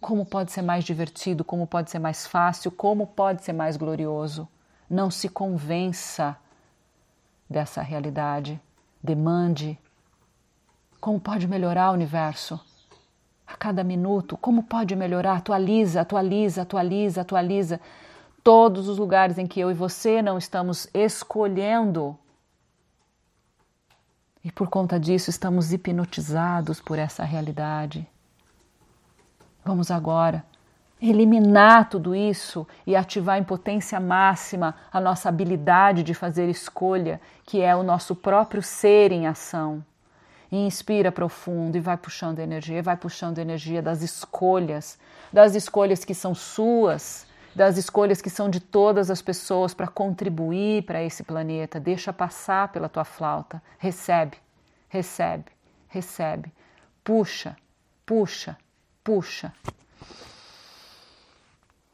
Como 0.00 0.24
pode 0.24 0.50
ser 0.50 0.62
mais 0.62 0.82
divertido? 0.84 1.44
Como 1.44 1.66
pode 1.66 1.90
ser 1.90 1.98
mais 1.98 2.26
fácil? 2.26 2.70
Como 2.70 3.06
pode 3.06 3.44
ser 3.44 3.52
mais 3.52 3.76
glorioso? 3.76 4.48
Não 4.88 5.10
se 5.10 5.28
convença 5.28 6.36
dessa 7.50 7.82
realidade. 7.82 8.60
Demande. 9.02 9.78
Como 11.00 11.20
pode 11.20 11.46
melhorar 11.46 11.90
o 11.90 11.94
universo? 11.94 12.58
A 13.46 13.54
cada 13.54 13.84
minuto, 13.84 14.36
como 14.38 14.62
pode 14.62 14.96
melhorar? 14.96 15.36
Atualiza, 15.36 16.00
atualiza, 16.00 16.62
atualiza, 16.62 17.20
atualiza. 17.20 17.80
Todos 18.42 18.88
os 18.88 18.98
lugares 18.98 19.38
em 19.38 19.46
que 19.46 19.60
eu 19.60 19.70
e 19.70 19.74
você 19.74 20.22
não 20.22 20.38
estamos 20.38 20.88
escolhendo 20.94 22.18
e 24.46 24.52
por 24.52 24.68
conta 24.68 25.00
disso 25.00 25.28
estamos 25.28 25.72
hipnotizados 25.72 26.80
por 26.80 27.00
essa 27.00 27.24
realidade. 27.24 28.06
Vamos 29.64 29.90
agora 29.90 30.44
eliminar 31.02 31.88
tudo 31.88 32.14
isso 32.14 32.64
e 32.86 32.94
ativar 32.94 33.38
em 33.38 33.42
potência 33.42 33.98
máxima 33.98 34.76
a 34.92 35.00
nossa 35.00 35.28
habilidade 35.28 36.04
de 36.04 36.14
fazer 36.14 36.48
escolha, 36.48 37.20
que 37.44 37.60
é 37.60 37.74
o 37.74 37.82
nosso 37.82 38.14
próprio 38.14 38.62
ser 38.62 39.10
em 39.10 39.26
ação. 39.26 39.84
Inspira 40.50 41.10
profundo 41.10 41.76
e 41.76 41.80
vai 41.80 41.96
puxando 41.96 42.38
energia, 42.38 42.80
vai 42.80 42.96
puxando 42.96 43.40
energia 43.40 43.82
das 43.82 44.00
escolhas, 44.00 44.96
das 45.32 45.56
escolhas 45.56 46.04
que 46.04 46.14
são 46.14 46.36
suas, 46.36 47.25
das 47.56 47.78
escolhas 47.78 48.20
que 48.20 48.28
são 48.28 48.50
de 48.50 48.60
todas 48.60 49.10
as 49.10 49.22
pessoas 49.22 49.72
para 49.72 49.88
contribuir 49.88 50.82
para 50.82 51.02
esse 51.02 51.24
planeta. 51.24 51.80
Deixa 51.80 52.12
passar 52.12 52.70
pela 52.70 52.86
tua 52.86 53.02
flauta. 53.02 53.62
Recebe, 53.78 54.36
recebe, 54.90 55.46
recebe. 55.88 56.52
Puxa, 57.02 57.56
puxa, 58.04 58.58
puxa. 59.02 59.54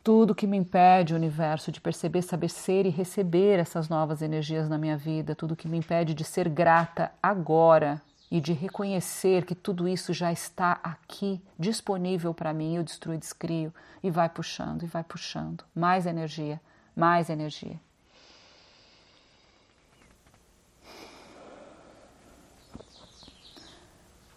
Tudo 0.02 0.34
que 0.34 0.48
me 0.48 0.56
impede, 0.56 1.14
universo, 1.14 1.70
de 1.70 1.80
perceber, 1.80 2.22
saber 2.22 2.48
ser 2.48 2.84
e 2.84 2.89
receber 2.89 3.60
essas 3.60 3.89
novas 3.89 4.20
energias 4.20 4.68
na 4.68 4.76
minha 4.76 4.97
vida, 4.97 5.32
tudo 5.32 5.55
que 5.55 5.68
me 5.68 5.78
impede 5.78 6.12
de 6.12 6.24
ser 6.24 6.48
grata 6.48 7.12
agora 7.22 8.02
e 8.32 8.40
de 8.40 8.54
reconhecer 8.54 9.44
que 9.44 9.54
tudo 9.54 9.86
isso 9.86 10.14
já 10.14 10.32
está 10.32 10.80
aqui 10.82 11.38
disponível 11.59 12.32
para 12.32 12.54
mim, 12.54 12.76
eu 12.76 12.82
destruo 12.82 13.12
e 13.14 13.18
descrio 13.18 13.74
e 14.02 14.10
vai 14.10 14.26
puxando 14.26 14.84
e 14.84 14.86
vai 14.86 15.04
puxando. 15.04 15.62
Mais 15.74 16.06
energia, 16.06 16.59
mais 16.96 17.28
energia. 17.28 17.78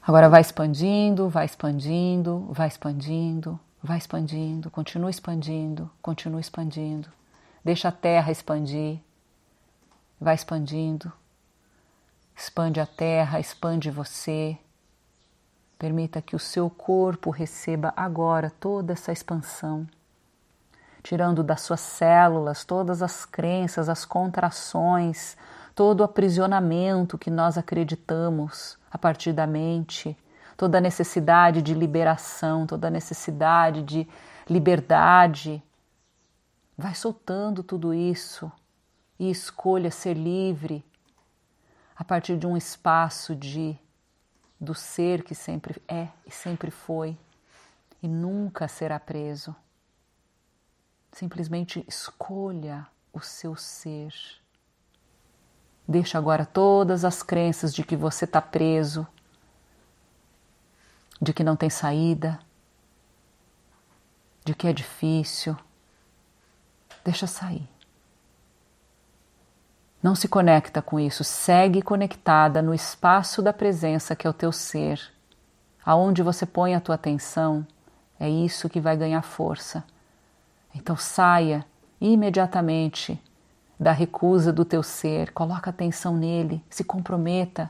Agora 0.05 0.27
vai 0.27 0.41
expandindo, 0.41 1.29
vai 1.29 1.45
expandindo, 1.45 2.49
vai 2.51 2.67
expandindo, 2.67 3.57
vai 3.81 3.97
expandindo, 3.97 4.69
continua 4.69 5.09
expandindo, 5.09 5.89
continua 6.01 6.41
expandindo. 6.41 7.07
Deixa 7.63 7.87
a 7.87 7.93
terra 7.93 8.29
expandir, 8.29 8.99
vai 10.19 10.35
expandindo. 10.35 11.13
Expande 12.35 12.81
a 12.81 12.85
terra, 12.85 13.39
expande 13.39 13.89
você. 13.89 14.57
Permita 15.79 16.21
que 16.21 16.35
o 16.35 16.39
seu 16.39 16.69
corpo 16.69 17.29
receba 17.29 17.93
agora 17.95 18.49
toda 18.49 18.91
essa 18.91 19.13
expansão, 19.13 19.87
tirando 21.01 21.41
das 21.43 21.61
suas 21.61 21.79
células 21.79 22.65
todas 22.65 23.01
as 23.01 23.25
crenças, 23.25 23.87
as 23.87 24.03
contrações, 24.03 25.37
todo 25.73 26.01
o 26.01 26.03
aprisionamento 26.03 27.17
que 27.17 27.31
nós 27.31 27.57
acreditamos 27.57 28.77
a 28.91 28.97
partir 28.97 29.31
da 29.31 29.47
mente, 29.47 30.17
toda 30.57 30.77
a 30.77 30.81
necessidade 30.81 31.61
de 31.61 31.73
liberação, 31.73 32.67
toda 32.67 32.87
a 32.87 32.91
necessidade 32.91 33.81
de 33.81 34.07
liberdade. 34.49 35.63
Vai 36.77 36.95
soltando 36.95 37.63
tudo 37.63 37.93
isso 37.93 38.51
e 39.17 39.29
escolha 39.29 39.89
ser 39.89 40.13
livre 40.15 40.83
a 41.95 42.03
partir 42.03 42.37
de 42.37 42.45
um 42.45 42.57
espaço 42.57 43.35
de 43.35 43.77
do 44.59 44.73
ser 44.73 45.23
que 45.23 45.35
sempre 45.35 45.81
é 45.87 46.07
e 46.25 46.31
sempre 46.31 46.71
foi. 46.71 47.17
e 48.03 48.07
nunca 48.07 48.67
será 48.67 48.99
preso. 48.99 49.55
Simplesmente 51.11 51.83
escolha 51.87 52.85
o 53.11 53.19
seu 53.19 53.55
ser. 53.55 54.13
Deixa 55.87 56.17
agora 56.17 56.45
todas 56.45 57.03
as 57.03 57.23
crenças 57.23 57.73
de 57.73 57.83
que 57.83 57.95
você 57.95 58.25
está 58.25 58.39
preso, 58.39 59.07
de 61.19 61.33
que 61.33 61.43
não 61.43 61.55
tem 61.55 61.69
saída, 61.69 62.39
de 64.43 64.53
que 64.53 64.67
é 64.67 64.73
difícil. 64.73 65.57
Deixa 67.03 67.25
sair. 67.25 67.67
Não 70.05 70.13
se 70.13 70.27
conecta 70.27 70.83
com 70.83 70.99
isso, 70.99 71.23
segue 71.23 71.81
conectada 71.81 72.61
no 72.61 72.75
espaço 72.75 73.41
da 73.41 73.51
presença 73.51 74.15
que 74.15 74.27
é 74.27 74.29
o 74.29 74.33
teu 74.33 74.51
ser. 74.51 75.01
Aonde 75.83 76.21
você 76.21 76.45
põe 76.45 76.75
a 76.75 76.79
tua 76.79 76.93
atenção, 76.93 77.65
é 78.19 78.29
isso 78.29 78.69
que 78.69 78.79
vai 78.79 78.95
ganhar 78.95 79.23
força. 79.23 79.83
Então 80.75 80.95
saia 80.95 81.65
imediatamente 81.99 83.19
da 83.79 83.91
recusa 83.91 84.53
do 84.53 84.63
teu 84.63 84.83
ser, 84.83 85.31
coloca 85.31 85.71
atenção 85.71 86.15
nele, 86.15 86.63
se 86.69 86.83
comprometa, 86.83 87.67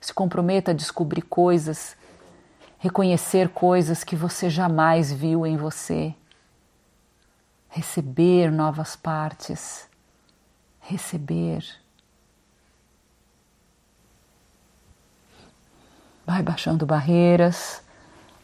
se 0.00 0.14
comprometa 0.14 0.70
a 0.70 0.74
descobrir 0.74 1.22
coisas, 1.22 1.96
reconhecer 2.78 3.48
coisas 3.48 4.04
que 4.04 4.14
você 4.14 4.48
jamais 4.48 5.12
viu 5.12 5.44
em 5.44 5.56
você, 5.56 6.14
receber 7.68 8.52
novas 8.52 8.94
partes, 8.94 9.88
receber. 10.88 11.64
Vai 16.24 16.42
baixando 16.42 16.86
barreiras, 16.86 17.82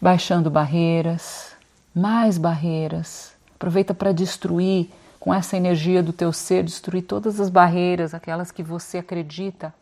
baixando 0.01 0.51
barreiras, 0.51 1.57
mais 1.95 2.39
barreiras. 2.39 3.35
Aproveita 3.55 3.95
para 3.95 4.13
destruir 4.13 4.91
com 5.19 5.33
essa 5.33 5.57
energia 5.57 6.03
do 6.03 6.13
teu 6.13 6.33
ser, 6.33 6.65
destruir 6.65 7.03
todas 7.03 7.41
as 7.41 7.49
barreiras, 7.49 8.13
aquelas 8.13 8.51
que 8.51 8.63
você 8.63 8.99
acredita 8.99 9.73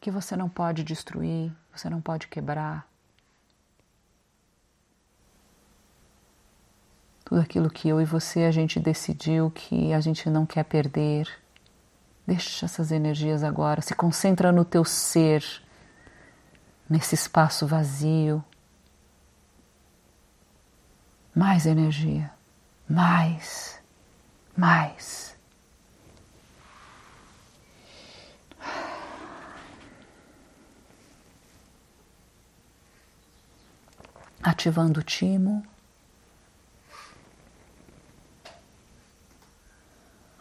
que 0.00 0.10
você 0.10 0.36
não 0.36 0.48
pode 0.48 0.84
destruir, 0.84 1.50
você 1.74 1.88
não 1.88 2.00
pode 2.00 2.28
quebrar. 2.28 2.86
Tudo 7.24 7.40
aquilo 7.40 7.68
que 7.68 7.88
eu 7.88 8.00
e 8.00 8.04
você 8.04 8.44
a 8.44 8.50
gente 8.50 8.78
decidiu 8.78 9.50
que 9.50 9.92
a 9.92 10.00
gente 10.00 10.30
não 10.30 10.46
quer 10.46 10.64
perder. 10.64 11.28
Deixa 12.26 12.66
essas 12.66 12.90
energias 12.90 13.44
agora, 13.44 13.80
se 13.80 13.94
concentra 13.94 14.50
no 14.50 14.64
teu 14.64 14.84
ser, 14.84 15.44
nesse 16.90 17.14
espaço 17.14 17.66
vazio. 17.66 18.44
Mais 21.34 21.66
energia, 21.66 22.30
mais 22.88 23.76
mais. 24.56 25.36
Ativando 34.42 35.00
o 35.00 35.02
timo. 35.02 35.64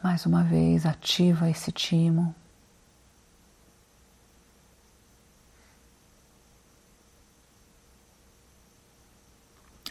Mais 0.06 0.24
uma 0.24 0.44
vez, 0.44 0.86
ativa 0.86 1.50
esse 1.50 1.72
timo. 1.72 2.36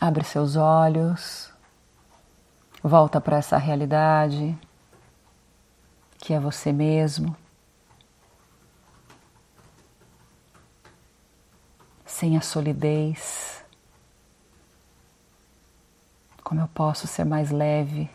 Abre 0.01 0.23
seus 0.23 0.55
olhos. 0.55 1.53
Volta 2.81 3.21
para 3.21 3.39
essa 3.39 3.59
realidade 3.59 4.57
que 6.19 6.33
é 6.33 6.39
você 6.39 6.73
mesmo. 6.73 7.37
Sem 12.07 12.37
a 12.37 12.41
solidez. 12.41 13.65
Como 16.45 16.61
eu 16.61 16.69
posso 16.69 17.09
ser 17.09 17.25
mais 17.25 17.51
leve? 17.51 18.09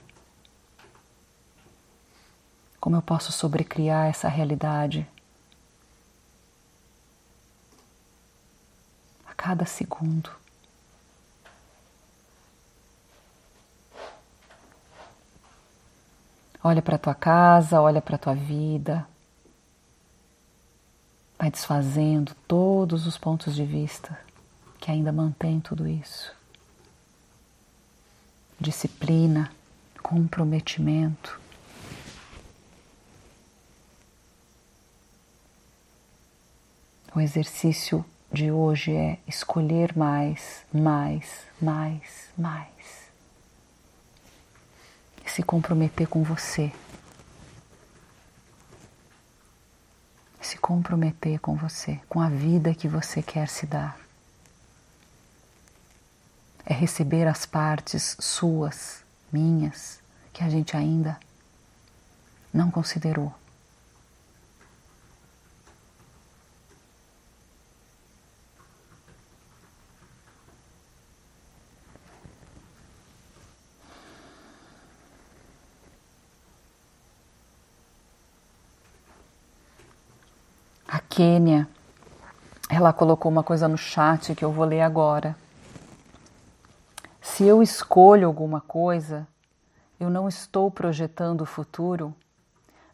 Como 2.79 2.95
eu 2.95 3.01
posso 3.01 3.31
sobrecriar 3.31 4.07
essa 4.07 4.27
realidade? 4.29 5.07
A 9.27 9.33
cada 9.33 9.65
segundo. 9.65 10.31
Olha 16.63 16.81
para 16.81 16.97
tua 16.97 17.15
casa, 17.15 17.81
olha 17.81 18.01
para 18.01 18.17
tua 18.17 18.35
vida. 18.35 19.07
Vai 21.37 21.49
desfazendo 21.49 22.35
todos 22.47 23.07
os 23.07 23.17
pontos 23.17 23.55
de 23.55 23.65
vista 23.65 24.19
que 24.79 24.91
ainda 24.91 25.11
mantém 25.11 25.59
tudo 25.59 25.87
isso. 25.87 26.33
Disciplina, 28.59 29.51
comprometimento. 30.03 31.38
O 37.15 37.19
exercício 37.19 38.05
de 38.31 38.51
hoje 38.51 38.95
é 38.95 39.17
escolher 39.27 39.97
mais, 39.97 40.63
mais, 40.71 41.45
mais, 41.61 42.29
mais 42.37 43.09
se 45.29 45.43
comprometer 45.43 46.07
com 46.07 46.21
você. 46.21 46.69
Se 50.41 50.57
comprometer 50.57 51.39
com 51.39 51.55
você, 51.55 51.99
com 52.09 52.19
a 52.19 52.27
vida 52.27 52.73
que 52.73 52.89
você 52.89 53.21
quer 53.21 53.47
se 53.47 53.65
dar. 53.65 53.97
É 56.65 56.73
receber 56.73 57.25
as 57.27 57.45
partes 57.45 58.17
suas, 58.19 59.03
minhas, 59.31 60.01
que 60.33 60.43
a 60.43 60.49
gente 60.49 60.75
ainda 60.75 61.17
não 62.53 62.69
considerou. 62.69 63.33
Quênia, 81.19 81.67
ela 82.69 82.93
colocou 82.93 83.29
uma 83.29 83.43
coisa 83.43 83.67
no 83.67 83.77
chat 83.77 84.33
que 84.33 84.45
eu 84.45 84.53
vou 84.53 84.63
ler 84.63 84.79
agora. 84.79 85.35
Se 87.19 87.43
eu 87.43 87.61
escolho 87.61 88.25
alguma 88.25 88.61
coisa, 88.61 89.27
eu 89.99 90.09
não 90.09 90.29
estou 90.29 90.71
projetando 90.71 91.41
o 91.41 91.45
futuro, 91.45 92.15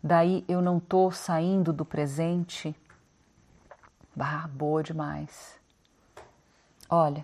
daí 0.02 0.44
eu 0.48 0.60
não 0.60 0.80
estou 0.80 1.12
saindo 1.12 1.72
do 1.72 1.86
presente. 1.86 2.76
Bah, 4.16 4.50
boa 4.52 4.82
demais. 4.82 5.60
Olha, 6.90 7.24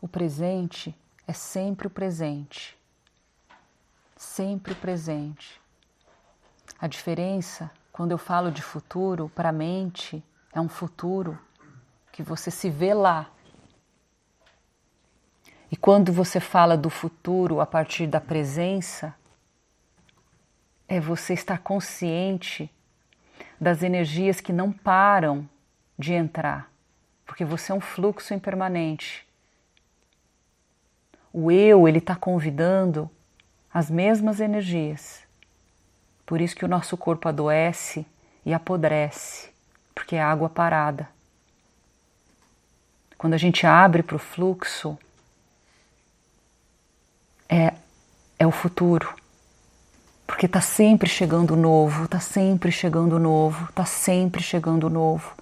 o 0.00 0.08
presente 0.08 0.96
é 1.26 1.34
sempre 1.34 1.86
o 1.86 1.90
presente. 1.90 2.78
Sempre 4.16 4.72
o 4.72 4.76
presente. 4.76 5.60
A 6.78 6.86
diferença 6.86 7.70
quando 8.00 8.12
eu 8.12 8.18
falo 8.18 8.50
de 8.50 8.62
futuro, 8.62 9.30
para 9.34 9.50
a 9.50 9.52
mente, 9.52 10.24
é 10.54 10.58
um 10.58 10.70
futuro 10.70 11.38
que 12.10 12.22
você 12.22 12.50
se 12.50 12.70
vê 12.70 12.94
lá. 12.94 13.30
E 15.70 15.76
quando 15.76 16.10
você 16.10 16.40
fala 16.40 16.78
do 16.78 16.88
futuro 16.88 17.60
a 17.60 17.66
partir 17.66 18.06
da 18.06 18.18
presença, 18.18 19.14
é 20.88 20.98
você 20.98 21.34
estar 21.34 21.58
consciente 21.58 22.74
das 23.60 23.82
energias 23.82 24.40
que 24.40 24.50
não 24.50 24.72
param 24.72 25.46
de 25.98 26.14
entrar, 26.14 26.72
porque 27.26 27.44
você 27.44 27.70
é 27.70 27.74
um 27.74 27.82
fluxo 27.82 28.32
impermanente. 28.32 29.28
O 31.30 31.50
eu, 31.50 31.86
ele 31.86 31.98
está 31.98 32.16
convidando 32.16 33.10
as 33.70 33.90
mesmas 33.90 34.40
energias. 34.40 35.28
Por 36.30 36.40
isso 36.40 36.54
que 36.54 36.64
o 36.64 36.68
nosso 36.68 36.96
corpo 36.96 37.28
adoece 37.28 38.06
e 38.46 38.54
apodrece, 38.54 39.48
porque 39.92 40.14
é 40.14 40.22
água 40.22 40.48
parada. 40.48 41.08
Quando 43.18 43.34
a 43.34 43.36
gente 43.36 43.66
abre 43.66 44.00
para 44.00 44.14
o 44.14 44.18
fluxo, 44.20 44.96
é, 47.48 47.74
é 48.38 48.46
o 48.46 48.52
futuro. 48.52 49.12
Porque 50.24 50.46
está 50.46 50.60
sempre 50.60 51.08
chegando 51.08 51.56
novo, 51.56 52.04
está 52.04 52.20
sempre 52.20 52.70
chegando 52.70 53.18
novo, 53.18 53.64
está 53.68 53.84
sempre 53.84 54.40
chegando 54.40 54.88
novo. 54.88 55.34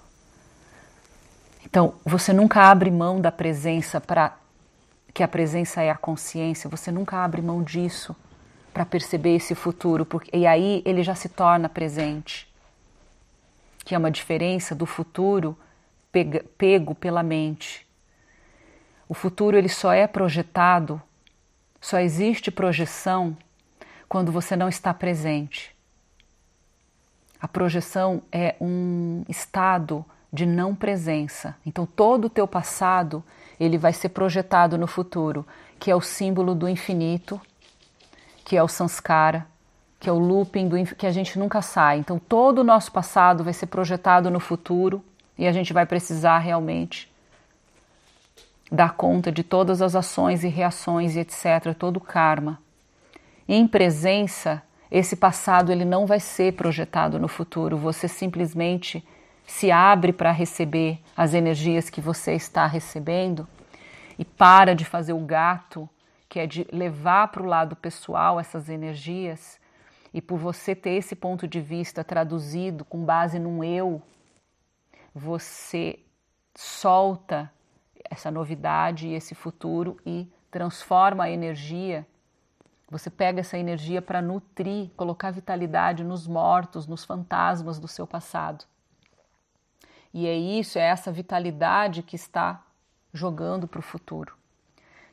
Então, 1.67 1.93
você 2.03 2.33
nunca 2.33 2.63
abre 2.63 2.89
mão 2.89 3.21
da 3.21 3.31
presença 3.31 4.01
para 4.01 4.35
que 5.13 5.21
a 5.21 5.27
presença 5.27 5.83
é 5.83 5.91
a 5.91 5.95
consciência, 5.95 6.67
você 6.67 6.91
nunca 6.91 7.23
abre 7.23 7.43
mão 7.43 7.61
disso 7.61 8.15
para 8.73 8.85
perceber 8.85 9.35
esse 9.35 9.55
futuro, 9.55 10.05
porque, 10.05 10.35
e 10.35 10.45
aí 10.45 10.81
ele 10.85 11.03
já 11.03 11.15
se 11.15 11.29
torna 11.29 11.67
presente. 11.67 12.47
Que 13.83 13.95
é 13.95 13.97
uma 13.97 14.11
diferença 14.11 14.75
do 14.75 14.85
futuro 14.85 15.57
pega, 16.11 16.43
pego 16.57 16.95
pela 16.95 17.23
mente. 17.23 17.87
O 19.07 19.13
futuro 19.13 19.57
ele 19.57 19.69
só 19.69 19.91
é 19.91 20.05
projetado, 20.05 21.01
só 21.81 21.99
existe 21.99 22.51
projeção 22.51 23.35
quando 24.07 24.31
você 24.31 24.55
não 24.55 24.69
está 24.69 24.93
presente. 24.93 25.75
A 27.41 27.47
projeção 27.47 28.21
é 28.31 28.55
um 28.59 29.23
estado 29.29 30.05
de 30.31 30.45
não 30.45 30.75
presença. 30.75 31.55
Então 31.65 31.85
todo 31.85 32.25
o 32.25 32.29
teu 32.29 32.47
passado, 32.47 33.23
ele 33.59 33.77
vai 33.77 33.93
ser 33.93 34.09
projetado 34.09 34.77
no 34.77 34.87
futuro, 34.87 35.45
que 35.79 35.89
é 35.89 35.95
o 35.95 36.01
símbolo 36.01 36.53
do 36.53 36.67
infinito, 36.67 37.39
que 38.49 38.57
é 38.57 38.63
o 38.63 38.67
sanskara, 38.67 39.45
que 39.99 40.09
é 40.09 40.11
o 40.11 40.17
looping 40.17 40.67
do 40.67 40.95
que 40.95 41.05
a 41.05 41.11
gente 41.11 41.37
nunca 41.37 41.61
sai. 41.61 41.99
Então 41.99 42.17
todo 42.17 42.59
o 42.59 42.63
nosso 42.63 42.91
passado 42.91 43.43
vai 43.43 43.53
ser 43.53 43.67
projetado 43.67 44.31
no 44.31 44.39
futuro 44.39 45.05
e 45.37 45.45
a 45.45 45.51
gente 45.51 45.71
vai 45.71 45.85
precisar 45.85 46.39
realmente 46.39 47.13
dar 48.71 48.95
conta 48.95 49.31
de 49.31 49.43
todas 49.43 49.83
as 49.83 49.95
ações 49.95 50.43
e 50.43 50.47
reações 50.47 51.15
e 51.15 51.19
etc, 51.19 51.75
todo 51.77 51.97
o 51.97 52.01
karma. 52.01 52.59
Em 53.47 53.67
presença 53.67 54.63
esse 54.89 55.15
passado 55.15 55.71
ele 55.71 55.85
não 55.85 56.07
vai 56.07 56.19
ser 56.19 56.53
projetado 56.53 57.19
no 57.19 57.27
futuro, 57.27 57.77
você 57.77 58.07
simplesmente 58.07 59.07
se 59.45 59.69
abre 59.69 60.11
para 60.11 60.31
receber 60.31 60.99
as 61.15 61.35
energias 61.35 61.87
que 61.87 62.01
você 62.01 62.33
está 62.33 62.65
recebendo 62.65 63.47
e 64.17 64.25
para 64.25 64.73
de 64.73 64.85
fazer 64.85 65.13
o 65.13 65.19
gato, 65.19 65.87
que 66.29 66.39
é 66.39 66.47
de 66.47 66.65
levar 66.71 67.29
para 67.29 67.43
o 67.43 67.45
lado 67.45 67.75
pessoal 67.75 68.39
essas 68.39 68.69
energias, 68.69 69.59
e 70.13 70.21
por 70.21 70.37
você 70.37 70.73
ter 70.73 70.91
esse 70.91 71.15
ponto 71.15 71.47
de 71.47 71.59
vista 71.59 72.03
traduzido 72.03 72.85
com 72.85 73.03
base 73.03 73.37
num 73.37 73.63
eu, 73.63 74.01
você 75.13 75.99
solta 76.55 77.51
essa 78.09 78.31
novidade 78.31 79.07
e 79.07 79.13
esse 79.13 79.35
futuro 79.35 79.97
e 80.05 80.27
transforma 80.49 81.25
a 81.25 81.29
energia 81.29 82.05
você 82.89 83.09
pega 83.09 83.41
essa 83.41 83.57
energia 83.57 84.01
para 84.01 84.21
nutrir, 84.21 84.89
colocar 84.97 85.29
vitalidade 85.29 86.03
nos 86.03 86.25
mortos, 86.25 86.87
nos 86.87 87.05
fantasmas 87.05 87.77
do 87.77 87.87
seu 87.87 88.07
passado. 88.07 88.65
E 90.11 90.25
é 90.25 90.35
isso, 90.35 90.79
é 90.79 90.81
essa 90.81 91.11
vitalidade 91.11 92.01
que 92.01 92.15
está 92.15 92.63
jogando 93.13 93.67
para 93.67 93.79
o 93.79 93.83
futuro. 93.83 94.35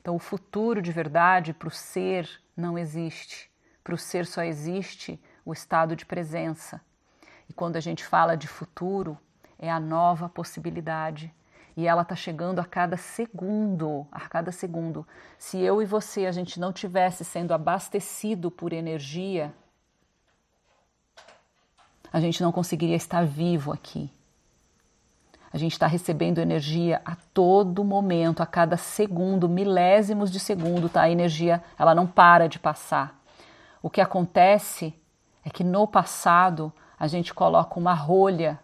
Então, 0.07 0.15
o 0.15 0.20
futuro 0.20 0.81
de 0.81 0.93
verdade 0.93 1.53
para 1.53 1.66
o 1.66 1.70
ser 1.70 2.31
não 2.57 2.78
existe. 2.78 3.51
Para 3.83 3.93
o 3.93 3.99
ser 3.99 4.24
só 4.24 4.45
existe 4.45 5.20
o 5.45 5.53
estado 5.53 5.97
de 5.97 6.07
presença. 6.07 6.81
E 7.49 7.53
quando 7.53 7.74
a 7.74 7.81
gente 7.81 8.05
fala 8.05 8.37
de 8.37 8.47
futuro, 8.47 9.19
é 9.59 9.69
a 9.69 9.81
nova 9.81 10.28
possibilidade, 10.28 11.35
e 11.77 11.89
ela 11.89 12.03
está 12.03 12.15
chegando 12.15 12.61
a 12.61 12.65
cada 12.65 12.97
segundo, 12.97 14.07
a 14.12 14.28
cada 14.28 14.53
segundo. 14.53 15.05
Se 15.41 15.59
eu 15.59 15.83
e 15.83 15.85
você 15.85 16.27
a 16.27 16.31
gente 16.31 16.61
não 16.61 16.73
tivesse 16.73 17.24
sendo 17.24 17.53
abastecido 17.53 18.49
por 18.49 18.73
energia, 18.73 19.53
a 22.12 22.20
gente 22.20 22.41
não 22.45 22.53
conseguiria 22.53 22.95
estar 22.95 23.27
vivo 23.27 23.73
aqui. 23.73 24.09
A 25.52 25.59
gente 25.59 25.73
está 25.73 25.86
recebendo 25.86 26.39
energia 26.39 27.01
a 27.05 27.16
todo 27.32 27.85
momento, 27.85 28.43
a 28.43 28.47
cada 28.47 28.77
segundo, 28.77 29.48
milésimos 29.48 30.31
de 30.31 30.40
segundo, 30.40 30.89
tá? 30.89 31.02
A 31.02 31.10
energia, 31.10 31.62
ela 31.78 31.94
não 31.94 32.06
para 32.06 32.48
de 32.48 32.59
passar. 32.59 33.18
O 33.82 33.89
que 33.89 34.01
acontece 34.01 34.93
é 35.44 35.51
que 35.51 35.62
no 35.62 35.86
passado 35.86 36.73
a 36.98 37.06
gente 37.06 37.32
coloca 37.32 37.78
uma 37.78 37.94
rolha 37.94 38.59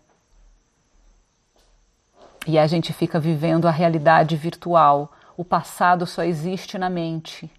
e 2.46 2.59
a 2.59 2.66
gente 2.66 2.92
fica 2.92 3.20
vivendo 3.20 3.68
a 3.68 3.70
realidade 3.70 4.34
virtual. 4.36 5.12
O 5.36 5.44
passado 5.44 6.06
só 6.06 6.24
existe 6.24 6.76
na 6.76 6.90
mente, 6.90 7.50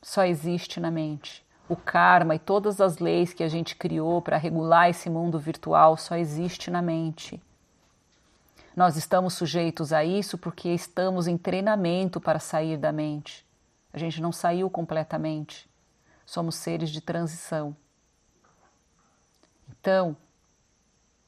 só 0.00 0.24
existe 0.24 0.80
na 0.80 0.90
mente. 0.90 1.44
O 1.68 1.76
karma 1.76 2.34
e 2.34 2.38
todas 2.38 2.80
as 2.80 2.98
leis 2.98 3.34
que 3.34 3.44
a 3.44 3.48
gente 3.48 3.76
criou 3.76 4.20
para 4.22 4.36
regular 4.36 4.88
esse 4.88 5.10
mundo 5.10 5.38
virtual 5.38 5.96
só 5.96 6.16
existe 6.16 6.70
na 6.70 6.80
mente. 6.80 7.40
Nós 8.76 8.96
estamos 8.96 9.34
sujeitos 9.34 9.92
a 9.92 10.04
isso 10.04 10.38
porque 10.38 10.68
estamos 10.68 11.26
em 11.26 11.36
treinamento 11.36 12.20
para 12.20 12.38
sair 12.38 12.76
da 12.76 12.92
mente. 12.92 13.46
A 13.92 13.98
gente 13.98 14.20
não 14.20 14.30
saiu 14.32 14.70
completamente. 14.70 15.68
Somos 16.24 16.54
seres 16.54 16.90
de 16.90 17.00
transição. 17.00 17.76
Então, 19.68 20.16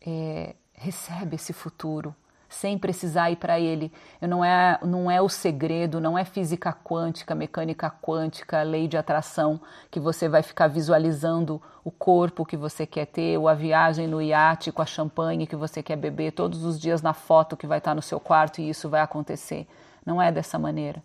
é, 0.01 0.55
recebe 0.73 1.37
esse 1.37 1.53
futuro 1.53 2.15
sem 2.53 2.79
precisar 2.79 3.31
ir 3.31 3.37
para 3.37 3.59
ele. 3.59 3.93
Não 4.21 4.45
é, 4.45 4.79
não 4.83 5.11
é 5.11 5.21
o 5.21 5.29
segredo, 5.29 6.01
não 6.01 6.17
é 6.17 6.25
física 6.25 6.73
quântica, 6.73 7.35
mecânica 7.35 7.91
quântica, 7.91 8.63
lei 8.63 8.87
de 8.87 8.97
atração, 8.97 9.61
que 9.91 9.99
você 9.99 10.29
vai 10.29 10.43
ficar 10.43 10.69
visualizando 10.69 11.61
o 11.83 11.91
corpo 11.91 12.45
que 12.45 12.57
você 12.57 12.87
quer 12.87 13.07
ter, 13.07 13.39
ou 13.39 13.49
a 13.49 13.55
viagem 13.55 14.07
no 14.07 14.21
iate 14.21 14.71
com 14.71 14.83
a 14.83 14.87
champanhe 14.87 15.47
que 15.47 15.57
você 15.57 15.83
quer 15.83 15.97
beber 15.97 16.33
todos 16.33 16.65
os 16.65 16.79
dias 16.79 17.03
na 17.03 17.15
foto 17.15 17.57
que 17.57 17.67
vai 17.67 17.79
estar 17.79 17.95
no 17.95 18.03
seu 18.03 18.21
quarto 18.21 18.61
e 18.61 18.69
isso 18.69 18.89
vai 18.89 19.01
acontecer. 19.01 19.67
Não 20.05 20.21
é 20.21 20.31
dessa 20.31 20.59
maneira. 20.59 21.03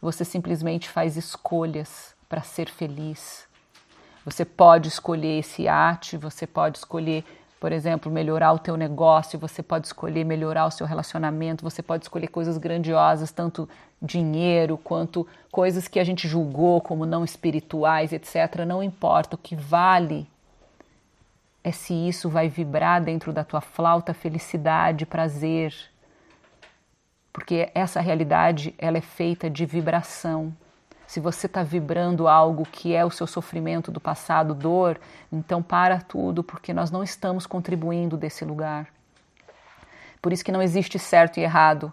Você 0.00 0.24
simplesmente 0.24 0.88
faz 0.88 1.16
escolhas 1.16 2.14
para 2.28 2.42
ser 2.42 2.68
feliz. 2.68 3.46
Você 4.24 4.44
pode 4.44 4.88
escolher 4.88 5.38
esse 5.38 5.62
iate, 5.62 6.16
você 6.16 6.46
pode 6.46 6.78
escolher 6.78 7.24
por 7.58 7.72
exemplo, 7.72 8.12
melhorar 8.12 8.52
o 8.52 8.58
teu 8.58 8.76
negócio, 8.76 9.38
você 9.38 9.62
pode 9.62 9.86
escolher 9.86 10.24
melhorar 10.24 10.66
o 10.66 10.70
seu 10.70 10.86
relacionamento, 10.86 11.64
você 11.64 11.82
pode 11.82 12.04
escolher 12.04 12.28
coisas 12.28 12.58
grandiosas, 12.58 13.32
tanto 13.32 13.68
dinheiro 14.00 14.76
quanto 14.76 15.26
coisas 15.50 15.88
que 15.88 15.98
a 15.98 16.04
gente 16.04 16.28
julgou 16.28 16.80
como 16.80 17.06
não 17.06 17.24
espirituais, 17.24 18.12
etc. 18.12 18.64
Não 18.66 18.82
importa, 18.82 19.36
o 19.36 19.38
que 19.38 19.56
vale 19.56 20.26
é 21.64 21.72
se 21.72 21.94
isso 21.94 22.28
vai 22.28 22.48
vibrar 22.48 23.02
dentro 23.02 23.32
da 23.32 23.42
tua 23.42 23.60
flauta 23.60 24.12
felicidade, 24.12 25.06
prazer. 25.06 25.74
Porque 27.32 27.70
essa 27.74 28.00
realidade, 28.00 28.74
ela 28.78 28.98
é 28.98 29.00
feita 29.00 29.48
de 29.48 29.64
vibração 29.64 30.54
se 31.06 31.20
você 31.20 31.46
está 31.46 31.62
vibrando 31.62 32.26
algo 32.26 32.64
que 32.64 32.94
é 32.94 33.04
o 33.04 33.10
seu 33.10 33.26
sofrimento 33.26 33.90
do 33.90 34.00
passado, 34.00 34.54
dor, 34.54 35.00
então 35.32 35.62
para 35.62 36.00
tudo, 36.00 36.42
porque 36.42 36.74
nós 36.74 36.90
não 36.90 37.02
estamos 37.02 37.46
contribuindo 37.46 38.16
desse 38.16 38.44
lugar. 38.44 38.88
Por 40.20 40.32
isso 40.32 40.44
que 40.44 40.50
não 40.50 40.62
existe 40.62 40.98
certo 40.98 41.38
e 41.38 41.42
errado. 41.42 41.92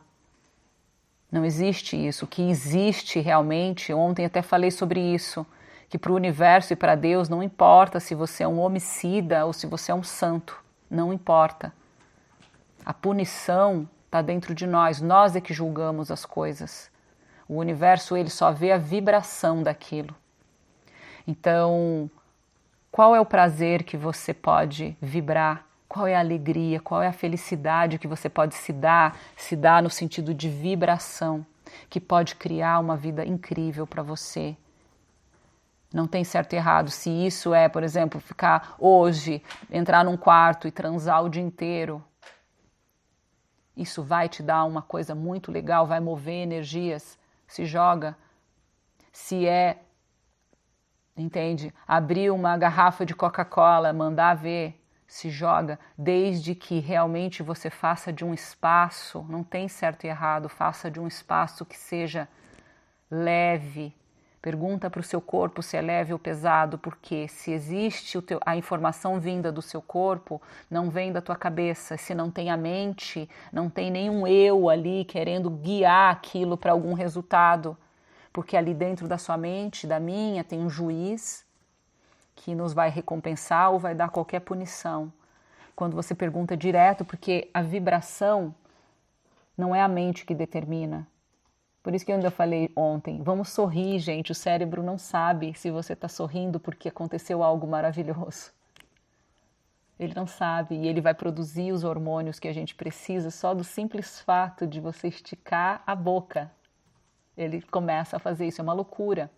Não 1.32 1.46
existe 1.46 1.96
isso. 1.96 2.26
O 2.26 2.28
que 2.28 2.50
existe 2.50 3.20
realmente, 3.20 3.94
ontem 3.94 4.26
até 4.26 4.42
falei 4.42 4.72
sobre 4.72 5.00
isso, 5.00 5.46
que 5.90 5.98
para 6.00 6.12
o 6.12 6.16
universo 6.16 6.74
e 6.74 6.76
para 6.76 6.96
Deus 6.96 7.30
não 7.30 7.44
importa 7.44 8.00
se 8.00 8.16
você 8.16 8.44
é 8.44 8.48
um 8.48 8.60
homicida 8.60 9.46
ou 9.46 9.54
se 9.54 9.68
você 9.68 9.92
é 9.92 9.96
um 9.96 10.04
santo. 10.04 10.60
Não 10.90 11.14
importa. 11.14 11.72
A 12.84 12.94
punição 12.94 13.88
está 14.06 14.22
dentro 14.22 14.54
de 14.54 14.68
nós, 14.68 15.02
nós 15.02 15.36
é 15.36 15.42
que 15.42 15.54
julgamos 15.54 16.12
as 16.12 16.26
coisas. 16.26 16.92
O 17.54 17.58
universo 17.58 18.18
ele 18.18 18.32
só 18.32 18.52
vê 18.52 18.72
a 18.72 18.80
vibração 18.80 19.62
daquilo. 19.62 20.16
Então, 21.28 22.10
qual 22.92 23.16
é 23.16 23.22
o 23.22 23.26
prazer 23.26 23.84
que 23.84 23.96
você 23.96 24.34
pode 24.34 24.98
vibrar? 25.00 25.64
Qual 25.88 26.08
é 26.08 26.16
a 26.16 26.20
alegria? 26.20 26.80
Qual 26.80 27.00
é 27.00 27.08
a 27.08 27.14
felicidade 27.14 28.00
que 28.00 28.08
você 28.08 28.28
pode 28.28 28.56
se 28.56 28.74
dar? 28.74 29.16
Se 29.38 29.56
dar 29.56 29.84
no 29.84 29.90
sentido 29.92 30.34
de 30.34 30.50
vibração, 30.50 31.46
que 31.92 32.00
pode 32.00 32.34
criar 32.34 32.80
uma 32.80 32.98
vida 32.98 33.24
incrível 33.24 33.86
para 33.86 34.02
você. 34.02 34.58
Não 35.94 36.08
tem 36.08 36.24
certo 36.24 36.54
e 36.54 36.56
errado. 36.56 36.90
Se 36.90 37.12
isso 37.12 37.54
é, 37.54 37.70
por 37.70 37.84
exemplo, 37.84 38.20
ficar 38.20 38.76
hoje, 38.80 39.44
entrar 39.70 40.04
num 40.04 40.18
quarto 40.18 40.68
e 40.68 40.72
transar 40.72 41.24
o 41.24 41.30
dia 41.30 41.44
inteiro, 41.44 42.04
isso 43.78 44.02
vai 44.02 44.28
te 44.28 44.42
dar 44.42 44.64
uma 44.64 44.82
coisa 44.82 45.14
muito 45.14 45.52
legal, 45.52 45.86
vai 45.86 46.00
mover 46.00 46.42
energias 46.42 47.22
se 47.54 47.68
joga, 47.68 48.18
se 49.12 49.48
é, 49.48 49.78
entende? 51.16 51.72
Abrir 51.88 52.32
uma 52.32 52.58
garrafa 52.58 53.06
de 53.06 53.14
Coca-Cola, 53.14 53.94
mandar 53.94 54.34
ver, 54.34 54.84
se 55.06 55.30
joga, 55.30 55.80
desde 55.96 56.56
que 56.56 56.80
realmente 56.80 57.44
você 57.44 57.70
faça 57.70 58.12
de 58.12 58.26
um 58.26 58.34
espaço, 58.34 59.24
não 59.30 59.44
tem 59.44 59.68
certo 59.68 60.06
e 60.06 60.08
errado, 60.08 60.50
faça 60.50 60.90
de 60.90 61.00
um 61.00 61.06
espaço 61.06 61.64
que 61.64 61.78
seja 61.78 62.28
leve. 63.12 63.96
Pergunta 64.44 64.90
para 64.90 65.00
o 65.00 65.04
seu 65.04 65.22
corpo 65.22 65.64
se 65.64 65.78
é 65.78 65.82
leve 65.82 66.12
ou 66.12 66.20
pesado, 66.20 66.78
porque 66.78 67.30
se 67.30 67.54
existe 67.54 68.22
teu, 68.22 68.42
a 68.46 68.58
informação 68.58 69.18
vinda 69.18 69.50
do 69.54 69.62
seu 69.62 69.82
corpo, 69.82 70.42
não 70.70 70.90
vem 70.90 71.14
da 71.14 71.22
tua 71.22 71.38
cabeça. 71.38 71.96
Se 71.96 72.14
não 72.14 72.30
tem 72.30 72.52
a 72.52 72.58
mente, 72.58 73.30
não 73.54 73.70
tem 73.70 73.90
nenhum 73.90 74.28
eu 74.28 74.70
ali 74.70 75.06
querendo 75.06 75.50
guiar 75.50 76.12
aquilo 76.12 76.58
para 76.58 76.74
algum 76.74 76.94
resultado. 76.94 77.78
porque 78.34 78.58
ali 78.58 78.74
dentro 78.74 79.08
da 79.08 79.18
sua 79.18 79.38
mente, 79.38 79.88
da 79.88 80.00
minha, 80.00 80.44
tem 80.44 80.60
um 80.60 80.70
juiz 80.70 81.46
que 82.36 82.54
nos 82.54 82.74
vai 82.74 82.90
recompensar 82.90 83.72
ou 83.72 83.80
vai 83.80 83.96
dar 83.96 84.10
qualquer 84.10 84.42
punição. 84.42 85.14
Quando 85.76 85.96
você 85.96 86.14
pergunta 86.14 86.58
direto, 86.58 87.06
porque 87.06 87.50
a 87.54 87.62
vibração 87.62 88.54
não 89.58 89.74
é 89.74 89.82
a 89.82 89.88
mente 89.88 90.26
que 90.26 90.36
determina. 90.36 91.08
Por 91.84 91.94
isso 91.94 92.06
que 92.06 92.12
eu 92.14 92.16
ainda 92.16 92.32
falei 92.32 92.72
ontem, 92.78 93.22
vamos 93.22 93.50
sorrir, 93.50 94.00
gente. 94.00 94.32
O 94.32 94.36
cérebro 94.36 94.82
não 94.82 94.98
sabe 94.98 95.54
se 95.54 95.70
você 95.70 95.92
está 95.92 96.08
sorrindo 96.08 96.58
porque 96.58 96.88
aconteceu 96.88 97.44
algo 97.44 97.68
maravilhoso. 97.68 98.52
Ele 100.00 100.14
não 100.16 100.26
sabe 100.26 100.76
e 100.76 100.88
ele 100.88 101.02
vai 101.02 101.14
produzir 101.14 101.74
os 101.74 101.84
hormônios 101.84 102.40
que 102.40 102.48
a 102.48 102.54
gente 102.54 102.74
precisa 102.74 103.30
só 103.30 103.54
do 103.54 103.66
simples 103.66 104.22
fato 104.22 104.66
de 104.66 104.80
você 104.80 105.10
esticar 105.10 105.84
a 105.86 105.94
boca. 105.94 106.50
Ele 107.38 107.62
começa 107.64 108.16
a 108.16 108.20
fazer 108.20 108.48
isso, 108.48 108.62
é 108.62 108.64
uma 108.64 108.74
loucura. 108.74 109.30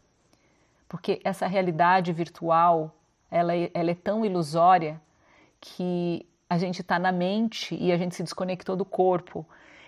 Porque 0.87 1.19
essa 1.23 1.47
realidade 1.47 2.13
virtual, 2.13 2.95
ela 3.29 3.55
é, 3.55 3.71
ela 3.73 3.89
é 3.89 3.95
tão 3.95 4.23
ilusória 4.23 5.01
que 5.59 6.25
a 6.47 6.57
gente 6.59 6.81
está 6.81 6.99
na 6.99 7.11
mente 7.11 7.75
e 7.75 7.91
a 7.91 7.97
gente 7.97 8.15
se 8.15 8.23
desconectou 8.23 8.75
do 8.75 8.85
corpo. 8.85 9.45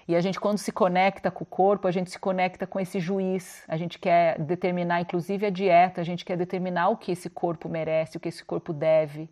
E 0.07 0.15
a 0.15 0.21
gente, 0.21 0.39
quando 0.39 0.57
se 0.57 0.71
conecta 0.71 1.29
com 1.29 1.43
o 1.43 1.47
corpo, 1.47 1.87
a 1.87 1.91
gente 1.91 2.09
se 2.09 2.17
conecta 2.17 2.65
com 2.65 2.79
esse 2.79 2.97
juiz. 2.97 3.63
A 3.67 3.75
gente 3.75 3.99
quer 3.99 4.39
determinar, 4.39 5.01
inclusive, 5.01 5.45
a 5.45 5.49
dieta, 5.49 5.99
a 5.99 6.03
gente 6.03 6.23
quer 6.23 6.37
determinar 6.37 6.89
o 6.89 6.97
que 6.97 7.11
esse 7.11 7.29
corpo 7.29 7.67
merece, 7.67 8.15
o 8.15 8.19
que 8.19 8.29
esse 8.29 8.43
corpo 8.43 8.71
deve. 8.71 9.29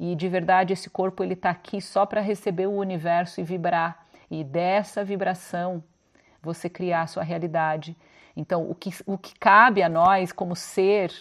E 0.00 0.16
de 0.16 0.28
verdade, 0.28 0.72
esse 0.72 0.90
corpo 0.90 1.22
ele 1.22 1.34
está 1.34 1.50
aqui 1.50 1.80
só 1.80 2.04
para 2.04 2.20
receber 2.20 2.66
o 2.66 2.72
universo 2.72 3.40
e 3.40 3.44
vibrar. 3.44 4.04
E 4.28 4.42
dessa 4.42 5.04
vibração 5.04 5.84
você 6.42 6.68
criar 6.68 7.02
a 7.02 7.06
sua 7.06 7.22
realidade. 7.22 7.96
Então, 8.36 8.68
o 8.68 8.74
que, 8.74 8.90
o 9.06 9.16
que 9.16 9.38
cabe 9.38 9.82
a 9.82 9.88
nós 9.88 10.32
como 10.32 10.56
ser 10.56 11.12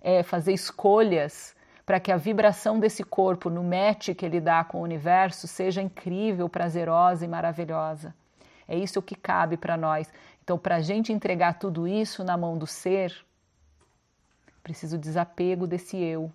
é 0.00 0.22
fazer 0.22 0.52
escolhas 0.52 1.54
para 1.90 1.98
que 1.98 2.12
a 2.12 2.16
vibração 2.16 2.78
desse 2.78 3.02
corpo 3.02 3.50
no 3.50 3.64
match 3.64 4.10
que 4.10 4.24
ele 4.24 4.40
dá 4.40 4.62
com 4.62 4.78
o 4.78 4.82
universo 4.84 5.48
seja 5.48 5.82
incrível, 5.82 6.48
prazerosa 6.48 7.24
e 7.24 7.28
maravilhosa. 7.28 8.14
É 8.68 8.78
isso 8.78 9.02
que 9.02 9.16
cabe 9.16 9.56
para 9.56 9.76
nós. 9.76 10.08
Então, 10.40 10.56
para 10.56 10.76
a 10.76 10.80
gente 10.80 11.12
entregar 11.12 11.58
tudo 11.58 11.88
isso 11.88 12.22
na 12.22 12.36
mão 12.36 12.56
do 12.56 12.64
ser, 12.64 13.12
preciso 14.62 14.96
desapego 14.96 15.66
desse 15.66 15.96
eu. 15.96 16.30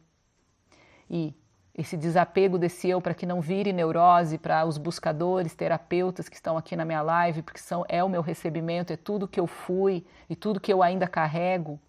E 1.09 1.33
esse 1.73 1.95
desapego 1.95 2.57
desse 2.57 2.89
eu 2.89 2.99
para 2.99 3.13
que 3.13 3.25
não 3.25 3.39
vire 3.39 3.71
neurose 3.71 4.37
para 4.37 4.65
os 4.65 4.77
buscadores, 4.77 5.55
terapeutas 5.55 6.27
que 6.27 6.35
estão 6.35 6.57
aqui 6.57 6.75
na 6.75 6.83
minha 6.83 7.01
live, 7.01 7.41
porque 7.41 7.61
são, 7.61 7.85
é 7.87 8.03
o 8.03 8.09
meu 8.09 8.21
recebimento, 8.21 8.91
é 8.91 8.97
tudo 8.97 9.25
que 9.25 9.39
eu 9.39 9.47
fui 9.47 10.05
e 10.29 10.35
tudo 10.35 10.59
que 10.59 10.73
eu 10.73 10.83
ainda 10.83 11.07
carrego 11.07 11.79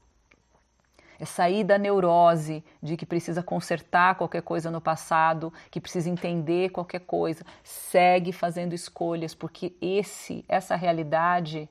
é 1.18 1.24
sair 1.24 1.64
da 1.64 1.78
neurose 1.78 2.64
de 2.82 2.96
que 2.96 3.06
precisa 3.06 3.42
consertar 3.42 4.16
qualquer 4.16 4.42
coisa 4.42 4.70
no 4.70 4.80
passado, 4.80 5.52
que 5.70 5.80
precisa 5.80 6.10
entender 6.10 6.70
qualquer 6.70 7.00
coisa. 7.00 7.44
Segue 7.64 8.32
fazendo 8.32 8.74
escolhas, 8.74 9.34
porque 9.34 9.74
esse, 9.80 10.44
essa 10.48 10.76
realidade, 10.76 11.68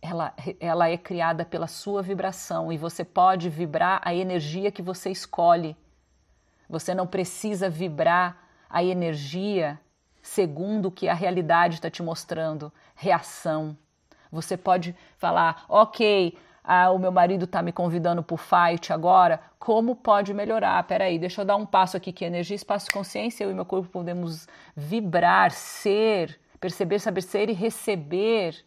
ela, 0.00 0.34
ela 0.58 0.88
é 0.88 0.96
criada 0.96 1.44
pela 1.44 1.68
sua 1.68 2.02
vibração 2.02 2.72
e 2.72 2.76
você 2.76 3.04
pode 3.04 3.48
vibrar 3.48 4.00
a 4.04 4.14
energia 4.14 4.72
que 4.72 4.82
você 4.82 5.10
escolhe. 5.10 5.76
Você 6.68 6.94
não 6.94 7.06
precisa 7.06 7.70
vibrar 7.70 8.36
a 8.68 8.82
energia 8.82 9.78
segundo 10.22 10.86
o 10.86 10.92
que 10.92 11.08
a 11.08 11.14
realidade 11.14 11.74
está 11.74 11.90
te 11.90 12.02
mostrando, 12.02 12.72
reação. 12.94 13.76
Você 14.30 14.56
pode 14.56 14.96
falar, 15.18 15.64
ok, 15.68 16.38
ah, 16.64 16.90
o 16.92 16.98
meu 16.98 17.10
marido 17.10 17.44
está 17.44 17.60
me 17.60 17.72
convidando 17.72 18.22
para 18.22 18.34
o 18.34 18.36
fight 18.36 18.92
agora, 18.92 19.40
como 19.58 19.96
pode 19.96 20.32
melhorar? 20.32 20.82
Peraí, 20.84 21.18
deixa 21.18 21.40
eu 21.40 21.44
dar 21.44 21.56
um 21.56 21.66
passo 21.66 21.96
aqui 21.96 22.12
que 22.12 22.24
energia, 22.24 22.54
espaço 22.54 22.90
consciência, 22.92 23.42
eu 23.42 23.50
e 23.50 23.54
meu 23.54 23.64
corpo 23.64 23.88
podemos 23.88 24.46
vibrar, 24.76 25.50
ser, 25.50 26.38
perceber, 26.60 27.00
saber 27.00 27.22
ser 27.22 27.50
e 27.50 27.52
receber 27.52 28.64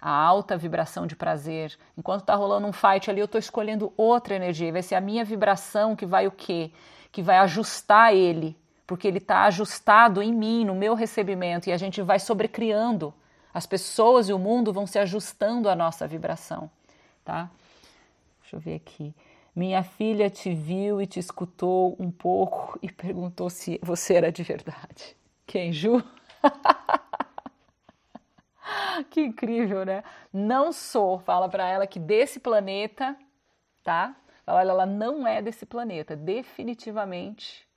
a 0.00 0.10
alta 0.10 0.56
vibração 0.56 1.06
de 1.06 1.14
prazer. 1.14 1.78
Enquanto 1.96 2.22
está 2.22 2.34
rolando 2.34 2.66
um 2.66 2.72
fight 2.72 3.08
ali, 3.08 3.20
eu 3.20 3.26
estou 3.26 3.38
escolhendo 3.38 3.92
outra 3.96 4.34
energia. 4.34 4.72
Vai 4.72 4.82
ser 4.82 4.96
a 4.96 5.00
minha 5.00 5.24
vibração 5.24 5.94
que 5.94 6.06
vai 6.06 6.26
o 6.26 6.32
quê? 6.32 6.72
Que 7.12 7.22
vai 7.22 7.38
ajustar 7.38 8.12
ele, 8.12 8.56
porque 8.86 9.06
ele 9.06 9.18
está 9.18 9.44
ajustado 9.44 10.20
em 10.20 10.32
mim, 10.32 10.64
no 10.64 10.74
meu 10.74 10.94
recebimento, 10.94 11.68
e 11.68 11.72
a 11.72 11.76
gente 11.76 12.02
vai 12.02 12.18
sobrecriando. 12.18 13.14
As 13.54 13.66
pessoas 13.66 14.28
e 14.28 14.32
o 14.32 14.38
mundo 14.38 14.72
vão 14.72 14.86
se 14.86 14.98
ajustando 14.98 15.68
à 15.68 15.76
nossa 15.76 16.06
vibração 16.06 16.68
tá? 17.28 17.50
Deixa 18.40 18.56
eu 18.56 18.60
ver 18.60 18.76
aqui. 18.76 19.14
Minha 19.54 19.82
filha 19.82 20.30
te 20.30 20.54
viu 20.54 20.98
e 20.98 21.06
te 21.06 21.20
escutou 21.20 21.94
um 22.00 22.10
pouco 22.10 22.78
e 22.80 22.90
perguntou 22.90 23.50
se 23.50 23.78
você 23.82 24.14
era 24.14 24.32
de 24.32 24.42
verdade. 24.42 25.14
Quem, 25.46 25.70
Ju? 25.70 26.02
que 29.10 29.20
incrível, 29.20 29.84
né? 29.84 30.02
Não 30.32 30.72
sou. 30.72 31.18
Fala 31.18 31.50
para 31.50 31.68
ela 31.68 31.86
que 31.86 31.98
desse 31.98 32.40
planeta, 32.40 33.14
tá? 33.84 34.16
Fala, 34.46 34.62
ela 34.62 34.86
não 34.86 35.26
é 35.26 35.42
desse 35.42 35.66
planeta, 35.66 36.16
definitivamente. 36.16 37.68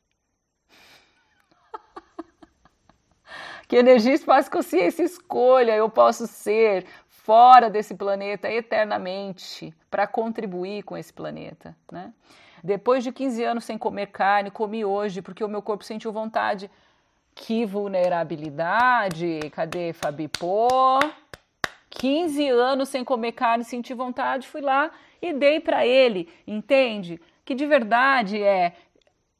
que 3.68 3.76
energia, 3.76 4.14
espaço, 4.14 4.50
consciência, 4.50 5.04
escolha 5.04 5.76
eu 5.76 5.90
posso 5.90 6.26
ser 6.26 6.86
fora 7.32 7.70
desse 7.70 7.96
planeta 7.96 8.52
eternamente 8.52 9.74
para 9.90 10.06
contribuir 10.06 10.84
com 10.84 10.98
esse 10.98 11.14
planeta, 11.14 11.74
né? 11.90 12.12
Depois 12.62 13.06
de 13.06 13.12
15 13.14 13.42
anos 13.46 13.64
sem 13.64 13.78
comer 13.78 14.08
carne, 14.08 14.52
comi 14.52 14.84
hoje 14.84 15.22
porque 15.22 15.42
o 15.42 15.48
meu 15.48 15.62
corpo 15.62 15.86
sentiu 15.86 16.12
vontade. 16.12 16.70
Que 17.34 17.66
vulnerabilidade! 17.66 19.50
Cadê 19.54 19.94
Fabi? 19.94 20.28
Pô, 20.28 21.00
15 21.92 22.50
anos 22.50 22.90
sem 22.90 23.02
comer 23.02 23.32
carne, 23.32 23.64
senti 23.64 23.94
vontade, 23.94 24.46
fui 24.46 24.60
lá 24.60 24.92
e 25.22 25.32
dei 25.32 25.62
para 25.62 25.88
ele, 25.88 26.28
entende? 26.46 27.18
Que 27.46 27.56
de 27.56 27.66
verdade 27.66 28.44
é 28.44 28.74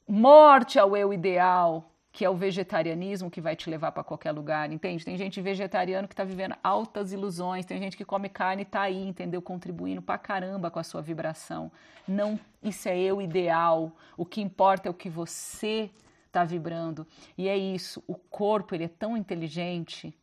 morte 0.08 0.78
ao 0.78 0.96
eu 0.96 1.12
ideal, 1.12 1.91
que 2.12 2.26
é 2.26 2.28
o 2.28 2.36
vegetarianismo 2.36 3.30
que 3.30 3.40
vai 3.40 3.56
te 3.56 3.70
levar 3.70 3.90
para 3.90 4.04
qualquer 4.04 4.32
lugar, 4.32 4.70
entende? 4.70 5.02
Tem 5.02 5.16
gente 5.16 5.40
vegetariano 5.40 6.06
que 6.06 6.12
está 6.12 6.24
vivendo 6.24 6.54
altas 6.62 7.10
ilusões, 7.10 7.64
tem 7.64 7.78
gente 7.78 7.96
que 7.96 8.04
come 8.04 8.28
carne 8.28 8.62
e 8.62 8.66
está 8.66 8.82
aí, 8.82 9.08
entendeu? 9.08 9.40
Contribuindo 9.40 10.02
para 10.02 10.18
caramba 10.18 10.70
com 10.70 10.78
a 10.78 10.84
sua 10.84 11.00
vibração. 11.00 11.72
Não, 12.06 12.38
isso 12.62 12.86
é 12.86 12.98
eu 12.98 13.22
ideal. 13.22 13.90
O 14.14 14.26
que 14.26 14.42
importa 14.42 14.88
é 14.88 14.90
o 14.90 14.94
que 14.94 15.08
você 15.08 15.90
está 16.26 16.44
vibrando. 16.44 17.06
E 17.36 17.48
é 17.48 17.56
isso. 17.56 18.04
O 18.06 18.14
corpo 18.14 18.74
ele 18.74 18.84
é 18.84 18.88
tão 18.88 19.16
inteligente, 19.16 20.14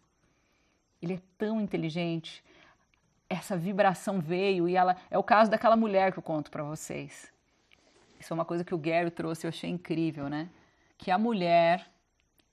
ele 1.02 1.16
é 1.16 1.22
tão 1.40 1.60
inteligente. 1.60 2.44
Essa 3.28 3.57
vibração 3.57 4.20
veio 4.22 4.70
e 4.70 4.76
ela 4.76 4.95
é 5.10 5.18
o 5.18 5.24
caso 5.24 5.49
daquela 5.49 5.76
mulher 5.76 6.11
que 6.11 6.20
eu 6.20 6.24
conto 6.24 6.52
para 6.52 6.61
vocês. 6.61 7.32
Isso 8.20 8.32
é 8.32 8.36
uma 8.36 8.45
coisa 8.45 8.64
que 8.64 8.76
o 8.76 8.78
Gary 8.78 9.10
trouxe, 9.10 9.48
eu 9.48 9.49
achei 9.49 9.70
incrível, 9.72 10.30
né? 10.30 10.49
Que 10.99 11.09
a 11.09 11.17
mulher, 11.17 11.89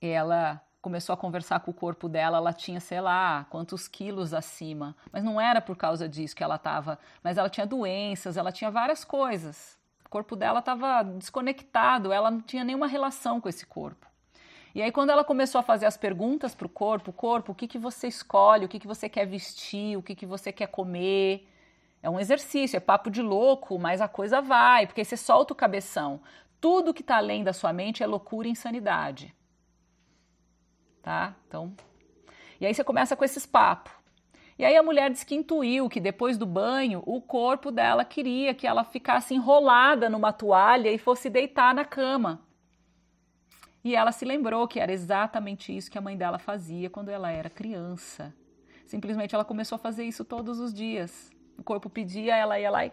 ela 0.01 0.62
começou 0.81 1.12
a 1.12 1.16
conversar 1.16 1.60
com 1.60 1.73
o 1.73 1.74
corpo 1.74 2.09
dela, 2.09 2.39
ela 2.39 2.52
tinha, 2.52 2.78
sei 2.78 3.01
lá, 3.01 3.44
quantos 3.51 3.89
quilos 3.89 4.32
acima. 4.32 4.97
Mas 5.12 5.24
não 5.24 5.40
era 5.40 5.60
por 5.60 5.77
causa 5.77 6.09
disso 6.09 6.35
que 6.35 6.44
ela 6.44 6.55
estava. 6.55 6.97
Mas 7.24 7.36
ela 7.36 7.51
tinha 7.51 7.66
doenças, 7.66 8.36
ela 8.36 8.52
tinha 8.52 8.70
várias 8.70 9.05
coisas. 9.05 9.77
O 10.05 10.09
corpo 10.09 10.36
dela 10.36 10.60
estava 10.60 11.02
desconectado, 11.02 12.12
ela 12.12 12.31
não 12.31 12.40
tinha 12.40 12.62
nenhuma 12.62 12.86
relação 12.86 13.40
com 13.40 13.48
esse 13.48 13.66
corpo. 13.66 14.06
E 14.77 14.81
aí, 14.81 14.93
quando 14.93 15.10
ela 15.10 15.24
começou 15.24 15.59
a 15.59 15.62
fazer 15.62 15.86
as 15.86 15.97
perguntas 15.97 16.55
para 16.55 16.66
o 16.66 16.70
corpo, 16.70 17.12
corpo, 17.12 17.51
o 17.51 17.55
que, 17.55 17.66
que 17.66 17.78
você 17.78 18.06
escolhe, 18.06 18.64
o 18.66 18.68
que, 18.68 18.78
que 18.78 18.86
você 18.86 19.09
quer 19.09 19.27
vestir, 19.27 19.97
o 19.97 20.02
que, 20.02 20.14
que 20.14 20.27
você 20.27 20.52
quer 20.52 20.68
comer, 20.68 21.48
é 22.01 22.09
um 22.09 22.20
exercício, 22.20 22.77
é 22.77 22.81
papo 22.81 23.10
de 23.10 23.20
louco, 23.20 23.77
mas 23.78 24.01
a 24.01 24.06
coisa 24.06 24.40
vai, 24.40 24.86
porque 24.86 25.05
você 25.05 25.16
solta 25.16 25.52
o 25.52 25.56
cabeção. 25.56 26.20
Tudo 26.66 26.93
que 26.93 27.01
está 27.01 27.18
além 27.18 27.44
da 27.44 27.52
sua 27.52 27.72
mente 27.72 28.02
é 28.02 28.06
loucura 28.09 28.48
e 28.48 28.51
insanidade. 28.51 29.32
Tá? 31.01 31.36
Então. 31.47 31.72
E 32.60 32.66
aí 32.66 32.74
você 32.74 32.82
começa 32.82 33.14
com 33.14 33.24
esses 33.24 33.47
papos. 33.47 33.93
E 34.59 34.64
aí 34.64 34.76
a 34.76 34.82
mulher 34.82 35.09
diz 35.09 35.22
que 35.22 35.36
intuiu 35.36 35.88
que 35.88 36.01
depois 36.01 36.36
do 36.36 36.44
banho 36.44 37.05
o 37.06 37.22
corpo 37.22 37.70
dela 37.70 38.05
queria 38.05 38.52
que 38.52 38.66
ela 38.66 38.82
ficasse 38.82 39.32
enrolada 39.32 40.10
numa 40.10 40.32
toalha 40.32 40.90
e 40.90 40.98
fosse 40.98 41.30
deitar 41.30 41.72
na 41.72 41.84
cama. 41.84 42.40
E 43.84 43.94
ela 43.94 44.10
se 44.10 44.24
lembrou 44.24 44.66
que 44.66 44.80
era 44.80 44.93
exatamente 44.93 45.74
isso 45.74 45.88
que 45.88 45.98
a 45.98 46.01
mãe 46.01 46.16
dela 46.16 46.40
fazia 46.40 46.90
quando 46.90 47.10
ela 47.10 47.30
era 47.30 47.48
criança. 47.48 48.34
Simplesmente 48.86 49.36
ela 49.36 49.44
começou 49.44 49.76
a 49.76 49.78
fazer 49.78 50.02
isso 50.02 50.24
todos 50.24 50.59
os 50.59 50.74
dias. 50.74 51.30
O 51.56 51.62
corpo 51.62 51.88
pedia, 51.88 52.34
ela 52.34 52.59
ia 52.59 52.72
lá 52.72 52.84
e 52.84 52.93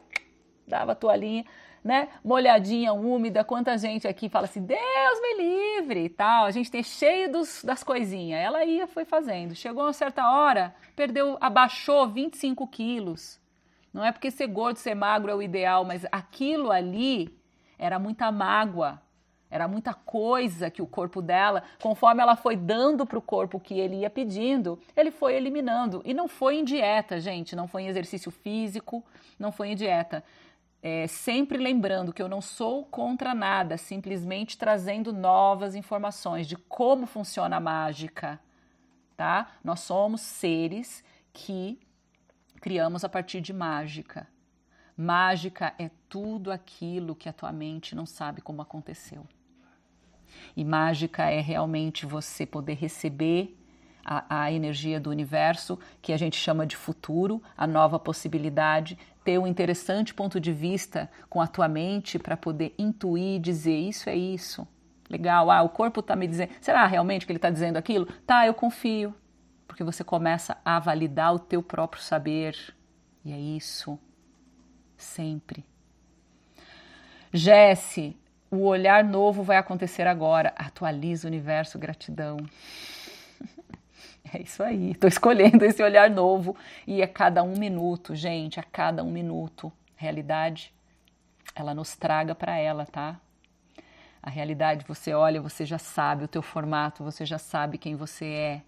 dava 0.68 0.92
a 0.92 0.96
toalhinha 0.96 1.44
né, 1.84 2.08
molhadinha, 2.24 2.94
úmida, 2.94 3.44
quanta 3.44 3.78
gente 3.78 4.08
aqui 4.08 4.30
fala 4.30 4.46
assim, 4.46 4.62
Deus 4.62 5.22
me 5.22 5.38
livre 5.38 6.06
e 6.06 6.10
tal, 6.10 6.46
a 6.46 6.52
gente 6.52 6.72
tem 6.72 6.82
cheio 6.82 7.32
dos, 7.32 7.64
das 7.64 7.84
coisinhas. 7.84 8.40
Ela 8.40 8.64
ia, 8.64 8.88
foi 8.88 9.04
fazendo. 9.04 9.54
Chegou 9.54 9.84
uma 9.84 9.94
certa 9.94 10.32
hora, 10.32 10.74
perdeu, 10.96 11.38
abaixou 11.42 12.08
25 12.08 12.66
quilos. 12.68 13.40
Não 13.94 14.04
é 14.04 14.12
porque 14.12 14.32
ser 14.32 14.48
gordo, 14.48 14.78
ser 14.78 14.96
magro 14.96 15.32
é 15.32 15.36
o 15.36 15.42
ideal, 15.42 15.84
mas 15.84 16.06
aquilo 16.12 16.72
ali 16.72 17.38
era 17.78 18.00
muita 18.00 18.32
mágoa, 18.32 19.02
era 19.52 19.68
muita 19.68 19.94
coisa 19.94 20.72
que 20.72 20.82
o 20.82 20.88
corpo 20.88 21.22
dela, 21.22 21.62
conforme 21.80 22.24
ela 22.24 22.36
foi 22.36 22.56
dando 22.56 23.06
para 23.06 23.20
o 23.20 23.22
corpo 23.22 23.60
que 23.60 23.80
ele 23.80 23.98
ia 23.98 24.10
pedindo, 24.10 24.80
ele 24.96 25.12
foi 25.12 25.36
eliminando. 25.36 26.02
E 26.04 26.12
não 26.12 26.28
foi 26.28 26.56
em 26.56 26.64
dieta, 26.64 27.20
gente, 27.20 27.56
não 27.56 27.68
foi 27.68 27.84
em 27.84 27.88
exercício 27.88 28.32
físico, 28.32 29.04
não 29.38 29.52
foi 29.52 29.68
em 29.68 29.76
dieta. 29.76 30.24
É, 30.86 31.08
sempre 31.08 31.58
lembrando 31.58 32.12
que 32.12 32.22
eu 32.22 32.28
não 32.28 32.42
sou 32.42 32.84
contra 32.84 33.34
nada, 33.34 33.78
simplesmente 33.78 34.58
trazendo 34.58 35.14
novas 35.14 35.76
informações 35.76 36.46
de 36.46 36.58
como 36.58 37.06
funciona 37.06 37.56
a 37.56 37.60
mágica, 37.62 38.38
tá? 39.16 39.50
Nós 39.64 39.80
somos 39.80 40.20
seres 40.20 41.02
que 41.32 41.80
criamos 42.60 43.06
a 43.06 43.10
partir 43.10 43.40
de 43.40 43.54
mágica. 43.54 44.28
Mágica 44.98 45.74
é 45.80 45.90
tudo 46.10 46.52
aquilo 46.52 47.16
que 47.16 47.30
a 47.30 47.34
tua 47.34 47.54
mente 47.54 47.96
não 47.96 48.06
sabe 48.06 48.42
como 48.42 48.62
aconteceu. 48.62 49.26
E 50.54 50.66
mágica 50.66 51.30
é 51.30 51.40
realmente 51.40 52.06
você 52.06 52.46
poder 52.46 52.74
receber 52.74 53.58
a, 54.06 54.44
a, 54.44 54.52
energia 54.52 55.00
do 55.00 55.10
universo, 55.10 55.80
que 56.02 56.14
a 56.14 56.18
gente 56.18 56.38
chama 56.38 56.66
de 56.66 56.76
futuro, 56.76 57.42
a 57.58 57.66
nova 57.66 57.98
possibilidade, 58.00 58.98
ter 59.24 59.40
um 59.40 59.48
interessante 59.48 60.14
ponto 60.14 60.40
de 60.40 60.52
vista 60.52 61.10
com 61.30 61.42
a 61.42 61.48
tua 61.48 61.68
mente 61.68 62.20
para 62.20 62.36
poder 62.36 62.74
intuir, 62.78 63.40
dizer 63.40 63.76
isso 63.76 64.10
é 64.10 64.16
isso. 64.16 64.68
Legal, 65.10 65.52
ah, 65.52 65.62
o 65.62 65.70
corpo 65.70 66.00
está 66.00 66.16
me 66.16 66.28
dizendo. 66.28 66.52
Será 66.60 66.86
realmente 66.86 67.26
que 67.26 67.32
ele 67.32 67.38
está 67.38 67.50
dizendo 67.50 67.78
aquilo? 67.78 68.06
Tá, 68.26 68.48
eu 68.48 68.54
confio. 68.54 69.14
Porque 69.68 69.84
você 69.84 70.04
começa 70.04 70.58
a 70.64 70.80
validar 70.80 71.34
o 71.34 71.40
teu 71.40 71.62
próprio 71.62 72.02
saber. 72.02 72.56
E 73.24 73.32
é 73.32 73.40
isso. 73.40 74.00
Sempre. 74.98 75.66
Jesse, 77.32 78.18
o 78.50 78.66
olhar 78.66 79.04
novo 79.04 79.44
vai 79.44 79.58
acontecer 79.58 80.08
agora. 80.08 80.54
Atualiza 80.56 81.28
o 81.28 81.32
universo, 81.32 81.80
gratidão. 81.80 82.38
É 84.34 84.42
isso 84.42 84.64
aí, 84.64 84.92
estou 84.92 85.08
escolhendo 85.08 85.64
esse 85.64 85.84
olhar 85.84 86.10
novo 86.10 86.58
e 86.88 87.02
a 87.04 87.08
cada 87.08 87.44
um 87.44 87.56
minuto, 87.58 88.16
gente, 88.16 88.60
a 88.60 88.64
cada 88.64 89.04
um 89.04 89.12
minuto. 89.12 89.72
Realidade, 89.96 90.74
ela 91.56 91.74
nos 91.74 91.96
traga 91.96 92.34
para 92.34 92.58
ela, 92.58 92.86
tá? 92.86 93.20
A 94.22 94.30
realidade, 94.30 94.86
você 94.88 95.14
olha, 95.14 95.42
você 95.42 95.66
já 95.66 95.78
sabe 95.78 96.24
o 96.24 96.28
teu 96.28 96.42
formato, 96.42 97.04
você 97.04 97.26
já 97.26 97.38
sabe 97.38 97.78
quem 97.78 97.96
você 97.96 98.26
é, 98.26 98.62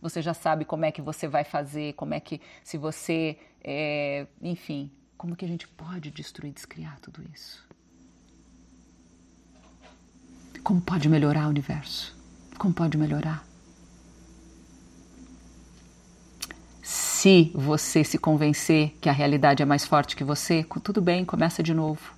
você 0.00 0.20
já 0.20 0.34
sabe 0.34 0.64
como 0.64 0.84
é 0.84 0.92
que 0.92 1.00
você 1.00 1.26
vai 1.26 1.44
fazer, 1.44 1.94
como 1.94 2.14
é 2.14 2.20
que, 2.20 2.40
se 2.62 2.76
você, 2.76 3.38
é, 3.64 4.26
enfim, 4.40 4.90
como 5.16 5.34
que 5.34 5.44
a 5.44 5.48
gente 5.48 5.66
pode 5.66 6.10
destruir, 6.10 6.52
descriar 6.52 7.00
tudo 7.00 7.22
isso? 7.32 7.66
Como 10.62 10.80
pode 10.80 11.08
melhorar 11.08 11.46
o 11.46 11.48
universo? 11.48 12.16
Como 12.58 12.74
pode 12.74 12.96
melhorar? 12.98 13.51
Se 17.22 17.52
você 17.54 18.02
se 18.02 18.18
convencer 18.18 18.96
que 19.00 19.08
a 19.08 19.12
realidade 19.12 19.62
é 19.62 19.64
mais 19.64 19.86
forte 19.86 20.16
que 20.16 20.24
você, 20.24 20.66
tudo 20.82 21.00
bem, 21.00 21.24
começa 21.24 21.62
de 21.62 21.72
novo. 21.72 22.12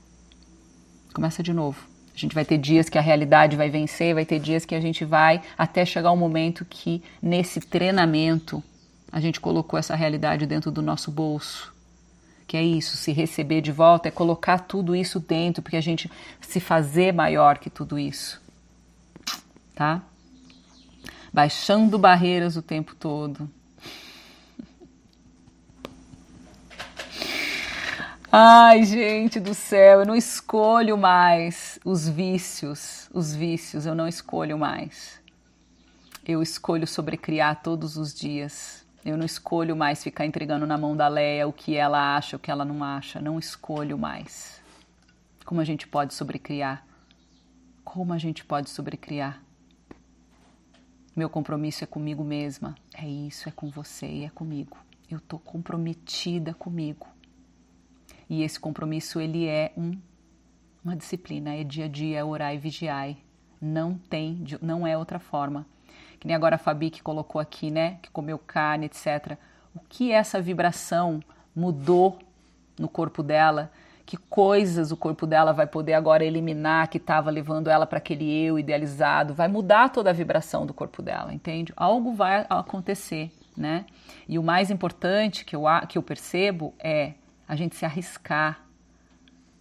Começa 1.13 1.43
de 1.43 1.53
novo. 1.53 1.79
A 2.15 2.19
gente 2.19 2.35
vai 2.35 2.43
ter 2.43 2.57
dias 2.57 2.89
que 2.89 2.97
a 2.97 3.03
realidade 3.03 3.55
vai 3.55 3.69
vencer, 3.69 4.15
vai 4.15 4.25
ter 4.25 4.39
dias 4.39 4.65
que 4.65 4.75
a 4.75 4.81
gente 4.81 5.05
vai 5.05 5.43
até 5.59 5.85
chegar 5.85 6.11
um 6.11 6.17
momento 6.17 6.65
que 6.65 7.03
nesse 7.21 7.61
treinamento 7.61 8.65
a 9.13 9.21
gente 9.21 9.43
colocou 9.43 9.79
essa 9.79 9.95
realidade 9.95 10.47
dentro 10.47 10.71
do 10.71 10.81
nosso 10.81 11.11
bolso. 11.11 11.71
Que 12.47 12.57
é 12.57 12.63
isso, 12.63 12.97
se 12.97 13.13
receber 13.13 13.61
de 13.61 13.73
volta 13.73 14.09
é 14.09 14.11
colocar 14.11 14.61
tudo 14.61 14.97
isso 14.97 15.21
dentro, 15.21 15.63
porque 15.63 15.77
a 15.77 15.83
gente 15.83 16.11
se 16.41 16.61
fazer 16.61 17.13
maior 17.13 17.59
que 17.59 17.69
tudo 17.69 17.99
isso. 17.99 18.41
Tá? 19.75 20.01
Baixando 21.31 21.99
barreiras 21.99 22.57
o 22.57 22.63
tempo 22.63 22.95
todo. 22.95 23.51
Ai, 28.37 28.83
gente 28.83 29.39
do 29.39 29.55
céu, 29.55 30.01
eu 30.01 30.07
não 30.07 30.17
escolho 30.17 30.99
mais 30.99 31.79
os 31.85 32.09
vícios, 32.09 33.09
os 33.15 33.33
vícios, 33.33 33.87
eu 33.87 33.95
não 33.95 34.09
escolho 34.09 34.59
mais. 34.59 35.21
Eu 36.27 36.43
escolho 36.43 36.85
sobrecriar 36.85 37.63
todos 37.63 37.97
os 37.97 38.13
dias. 38.13 38.85
Eu 39.05 39.17
não 39.17 39.25
escolho 39.25 39.77
mais 39.77 40.03
ficar 40.03 40.27
entregando 40.27 40.67
na 40.67 40.77
mão 40.77 40.97
da 40.97 41.07
Leia 41.07 41.47
o 41.47 41.53
que 41.53 41.77
ela 41.77 42.17
acha, 42.17 42.35
o 42.35 42.41
que 42.41 42.51
ela 42.51 42.65
não 42.65 42.83
acha. 42.83 43.21
Não 43.21 43.39
escolho 43.39 43.97
mais. 43.97 44.61
Como 45.45 45.61
a 45.61 45.65
gente 45.65 45.87
pode 45.87 46.13
sobrecriar? 46.13 46.85
Como 47.85 48.13
a 48.13 48.19
gente 48.19 48.45
pode 48.45 48.69
sobrecriar? 48.69 49.41
Meu 51.15 51.31
compromisso 51.31 51.85
é 51.85 51.87
comigo 51.87 52.25
mesma. 52.25 52.75
É 52.93 53.07
isso, 53.07 53.49
é 53.49 53.53
com 53.53 53.71
você 53.71 54.09
e 54.09 54.25
é 54.25 54.29
comigo. 54.31 54.77
Eu 55.09 55.21
tô 55.21 55.39
comprometida 55.39 56.53
comigo. 56.53 57.14
E 58.29 58.43
esse 58.43 58.59
compromisso 58.59 59.21
ele 59.21 59.47
é 59.47 59.73
um, 59.77 59.99
uma 60.85 60.97
disciplina, 60.97 61.55
é 61.55 61.65
dia 61.65 61.87
a 61.87 61.89
dia, 61.89 62.19
é 62.19 62.25
orar 62.25 62.55
e 62.55 62.59
vigiar. 62.59 63.15
Não 63.61 63.95
tem, 63.95 64.45
não 64.61 64.87
é 64.87 64.97
outra 64.97 65.19
forma. 65.19 65.67
Que 66.19 66.27
nem 66.27 66.37
agora 66.37 66.57
a 66.57 66.59
Fabi 66.59 66.91
que 66.91 67.03
colocou 67.03 67.41
aqui, 67.41 67.71
né, 67.71 67.99
que 68.03 68.11
comeu 68.11 68.39
carne, 68.39 68.87
etc. 68.87 69.37
O 69.75 69.81
que 69.81 70.13
essa 70.13 70.41
vibração 70.41 71.21
mudou 71.55 72.19
no 72.79 72.89
corpo 72.89 73.23
dela? 73.23 73.71
Que 74.07 74.17
coisas 74.17 74.93
o 74.93 74.97
corpo 74.97 75.27
dela 75.27 75.53
vai 75.53 75.67
poder 75.67 75.95
agora 75.95 76.25
eliminar 76.25 76.89
que 76.89 76.99
estava 76.99 77.31
levando 77.31 77.69
ela 77.69 77.87
para 77.87 77.99
aquele 77.99 78.31
eu 78.31 78.59
idealizado? 78.59 79.33
Vai 79.33 79.49
mudar 79.49 79.89
toda 79.89 80.11
a 80.11 80.13
vibração 80.13 80.67
do 80.67 80.75
corpo 80.75 81.01
dela, 81.01 81.33
entende? 81.33 81.73
Algo 81.77 82.13
vai 82.13 82.47
acontecer, 82.51 83.33
né? 83.57 83.87
E 84.29 84.39
o 84.39 84.43
mais 84.43 84.71
importante 84.71 85.45
que 85.45 85.57
eu, 85.57 85.65
que 85.89 85.97
eu 85.97 86.03
percebo 86.03 86.75
é 86.79 87.15
a 87.47 87.57
gente 87.57 87.77
se 87.77 87.85
arriscar. 87.85 88.65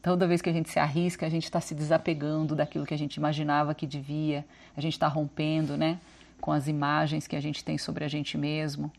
Toda 0.02 0.28
vez 0.28 0.42
que 0.42 0.50
a 0.50 0.54
gente 0.54 0.70
se 0.70 0.80
arrisca, 0.80 1.26
a 1.26 1.30
gente 1.30 1.46
está 1.46 1.62
se 1.62 1.74
desapegando 1.74 2.56
daquilo 2.56 2.86
que 2.86 2.94
a 2.94 2.98
gente 2.98 3.16
imaginava 3.16 3.74
que 3.74 3.88
devia, 3.88 4.46
a 4.76 4.82
gente 4.82 4.94
está 4.94 5.08
rompendo 5.08 5.78
né, 5.78 6.00
com 6.42 6.52
as 6.52 6.68
imagens 6.68 7.26
que 7.26 7.36
a 7.36 7.42
gente 7.42 7.64
tem 7.64 7.78
sobre 7.78 8.04
a 8.04 8.08
gente 8.08 8.38
mesmo. 8.38 8.92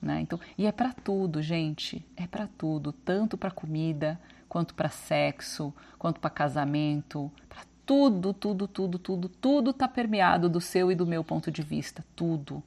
Né? 0.00 0.20
Então, 0.20 0.38
e 0.56 0.66
é 0.66 0.72
para 0.72 0.92
tudo, 0.92 1.42
gente, 1.42 2.04
é 2.16 2.26
para 2.26 2.46
tudo, 2.46 2.92
tanto 2.92 3.36
para 3.36 3.50
comida, 3.50 4.20
quanto 4.48 4.74
para 4.74 4.88
sexo, 4.88 5.74
quanto 5.98 6.20
para 6.20 6.30
casamento, 6.30 7.30
para 7.48 7.62
tudo, 7.84 8.32
tudo, 8.32 8.68
tudo, 8.68 8.98
tudo, 8.98 9.28
tudo 9.28 9.70
está 9.70 9.88
permeado 9.88 10.48
do 10.48 10.60
seu 10.60 10.92
e 10.92 10.94
do 10.94 11.06
meu 11.06 11.24
ponto 11.24 11.50
de 11.50 11.62
vista, 11.62 12.04
tudo. 12.14 12.62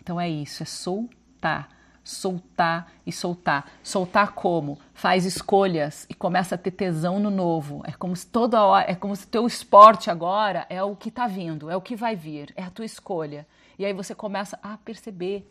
Então 0.00 0.20
é 0.20 0.28
isso, 0.28 0.62
é 0.62 0.66
soltar 0.66 1.68
soltar 2.04 2.92
e 3.06 3.12
soltar. 3.12 3.70
Soltar 3.82 4.32
como? 4.32 4.78
Faz 4.92 5.24
escolhas 5.24 6.06
e 6.08 6.14
começa 6.14 6.54
a 6.54 6.58
ter 6.58 6.72
tesão 6.72 7.18
no 7.18 7.30
novo. 7.30 7.82
É 7.86 7.92
como 7.92 8.14
se 8.16 8.26
toda 8.26 8.64
hora, 8.64 8.90
é 8.90 8.94
como 8.94 9.14
se 9.14 9.26
teu 9.26 9.46
esporte 9.46 10.10
agora 10.10 10.66
é 10.68 10.82
o 10.82 10.96
que 10.96 11.08
está 11.08 11.26
vindo, 11.26 11.70
é 11.70 11.76
o 11.76 11.80
que 11.80 11.96
vai 11.96 12.16
vir, 12.16 12.52
é 12.56 12.62
a 12.62 12.70
tua 12.70 12.84
escolha. 12.84 13.46
E 13.78 13.84
aí 13.84 13.92
você 13.92 14.14
começa 14.14 14.58
a 14.62 14.76
perceber 14.76 15.48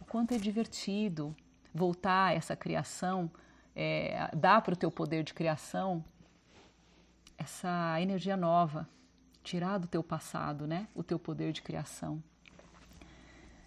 o 0.00 0.04
quanto 0.04 0.34
é 0.34 0.38
divertido 0.38 1.34
voltar 1.74 2.28
a 2.28 2.32
essa 2.32 2.56
criação, 2.56 3.30
é, 3.74 4.30
dar 4.34 4.62
para 4.62 4.74
o 4.74 4.76
teu 4.76 4.90
poder 4.90 5.22
de 5.22 5.34
criação 5.34 6.04
essa 7.38 8.00
energia 8.00 8.36
nova, 8.36 8.88
tirar 9.44 9.78
do 9.78 9.86
teu 9.86 10.02
passado, 10.02 10.66
né? 10.66 10.88
O 10.94 11.04
teu 11.04 11.18
poder 11.18 11.52
de 11.52 11.62
criação. 11.62 12.22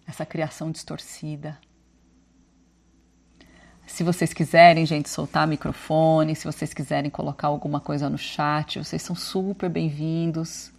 Essa 0.06 0.26
criação 0.26 0.70
distorcida, 0.70 1.58
se 3.86 4.02
vocês 4.02 4.32
quiserem, 4.32 4.86
gente, 4.86 5.08
soltar 5.08 5.46
microfone, 5.46 6.34
se 6.34 6.44
vocês 6.44 6.72
quiserem 6.72 7.10
colocar 7.10 7.48
alguma 7.48 7.80
coisa 7.80 8.08
no 8.08 8.16
chat, 8.16 8.78
vocês 8.78 9.02
são 9.02 9.14
super 9.16 9.68
bem-vindos. 9.68 10.70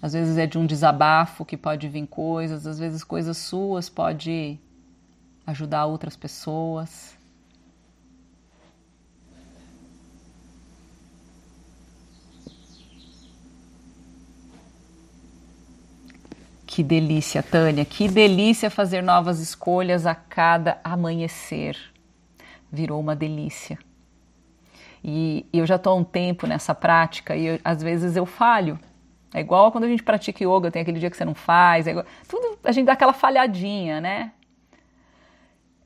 Às 0.00 0.12
vezes 0.12 0.38
é 0.38 0.46
de 0.46 0.56
um 0.56 0.64
desabafo 0.64 1.44
que 1.44 1.56
pode 1.56 1.88
vir 1.88 2.06
coisas, 2.06 2.66
às 2.66 2.78
vezes 2.78 3.02
coisas 3.02 3.36
suas 3.36 3.88
pode 3.88 4.58
ajudar 5.46 5.86
outras 5.86 6.16
pessoas. 6.16 7.17
Que 16.78 16.84
delícia, 16.84 17.42
Tânia, 17.42 17.84
que 17.84 18.06
delícia 18.06 18.70
fazer 18.70 19.02
novas 19.02 19.40
escolhas 19.40 20.06
a 20.06 20.14
cada 20.14 20.78
amanhecer 20.84 21.76
virou 22.70 23.00
uma 23.00 23.16
delícia. 23.16 23.76
E, 25.02 25.44
eu 25.52 25.66
já 25.66 25.74
estou 25.74 25.92
há 25.92 25.96
um 25.96 26.04
tempo 26.04 26.46
nessa 26.46 26.76
prática 26.76 27.34
e 27.34 27.46
eu, 27.46 27.60
às 27.64 27.82
vezes 27.82 28.14
eu 28.14 28.24
falho. 28.24 28.78
É 29.34 29.40
igual 29.40 29.72
quando 29.72 29.82
a 29.82 29.88
gente 29.88 30.04
pratica 30.04 30.44
yoga, 30.44 30.70
tem 30.70 30.82
aquele 30.82 31.00
dia 31.00 31.10
que 31.10 31.16
você 31.16 31.24
não 31.24 31.34
faz, 31.34 31.88
é 31.88 31.90
igual, 31.90 32.06
tudo 32.28 32.56
a 32.62 32.70
gente 32.70 32.86
dá 32.86 32.92
aquela 32.92 33.12
falhadinha, 33.12 34.00
né? 34.00 34.30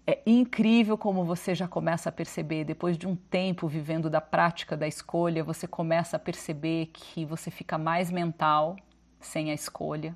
é 0.07 0.21
incrível 0.27 0.99
como 0.99 1.25
você 1.25 1.55
já 1.55 1.67
começa 1.67 2.11
a 2.11 2.13
perceber, 2.13 2.65
depois 2.65 2.99
de 2.99 3.09
um 3.09 3.17
tempo 3.17 3.67
vivendo 3.67 4.11
da 4.11 4.21
prática 4.21 4.77
da 4.77 4.87
escolha, 4.87 5.43
você 5.43 5.67
começa 5.67 6.19
a 6.19 6.21
perceber 6.21 6.91
que 6.93 7.25
você 7.25 7.51
fica 7.51 7.79
mais 7.79 8.11
mental 8.11 8.77
sem 9.19 9.51
a 9.51 9.55
escolha. 9.55 10.15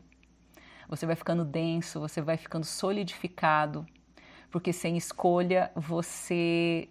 Você 0.89 1.07
vai 1.07 1.17
ficando 1.17 1.45
denso, 1.45 2.01
você 2.01 2.21
vai 2.21 2.37
ficando 2.37 2.65
solidificado, 2.65 3.85
porque 4.51 4.73
sem 4.73 4.97
escolha 4.97 5.71
você 5.75 6.89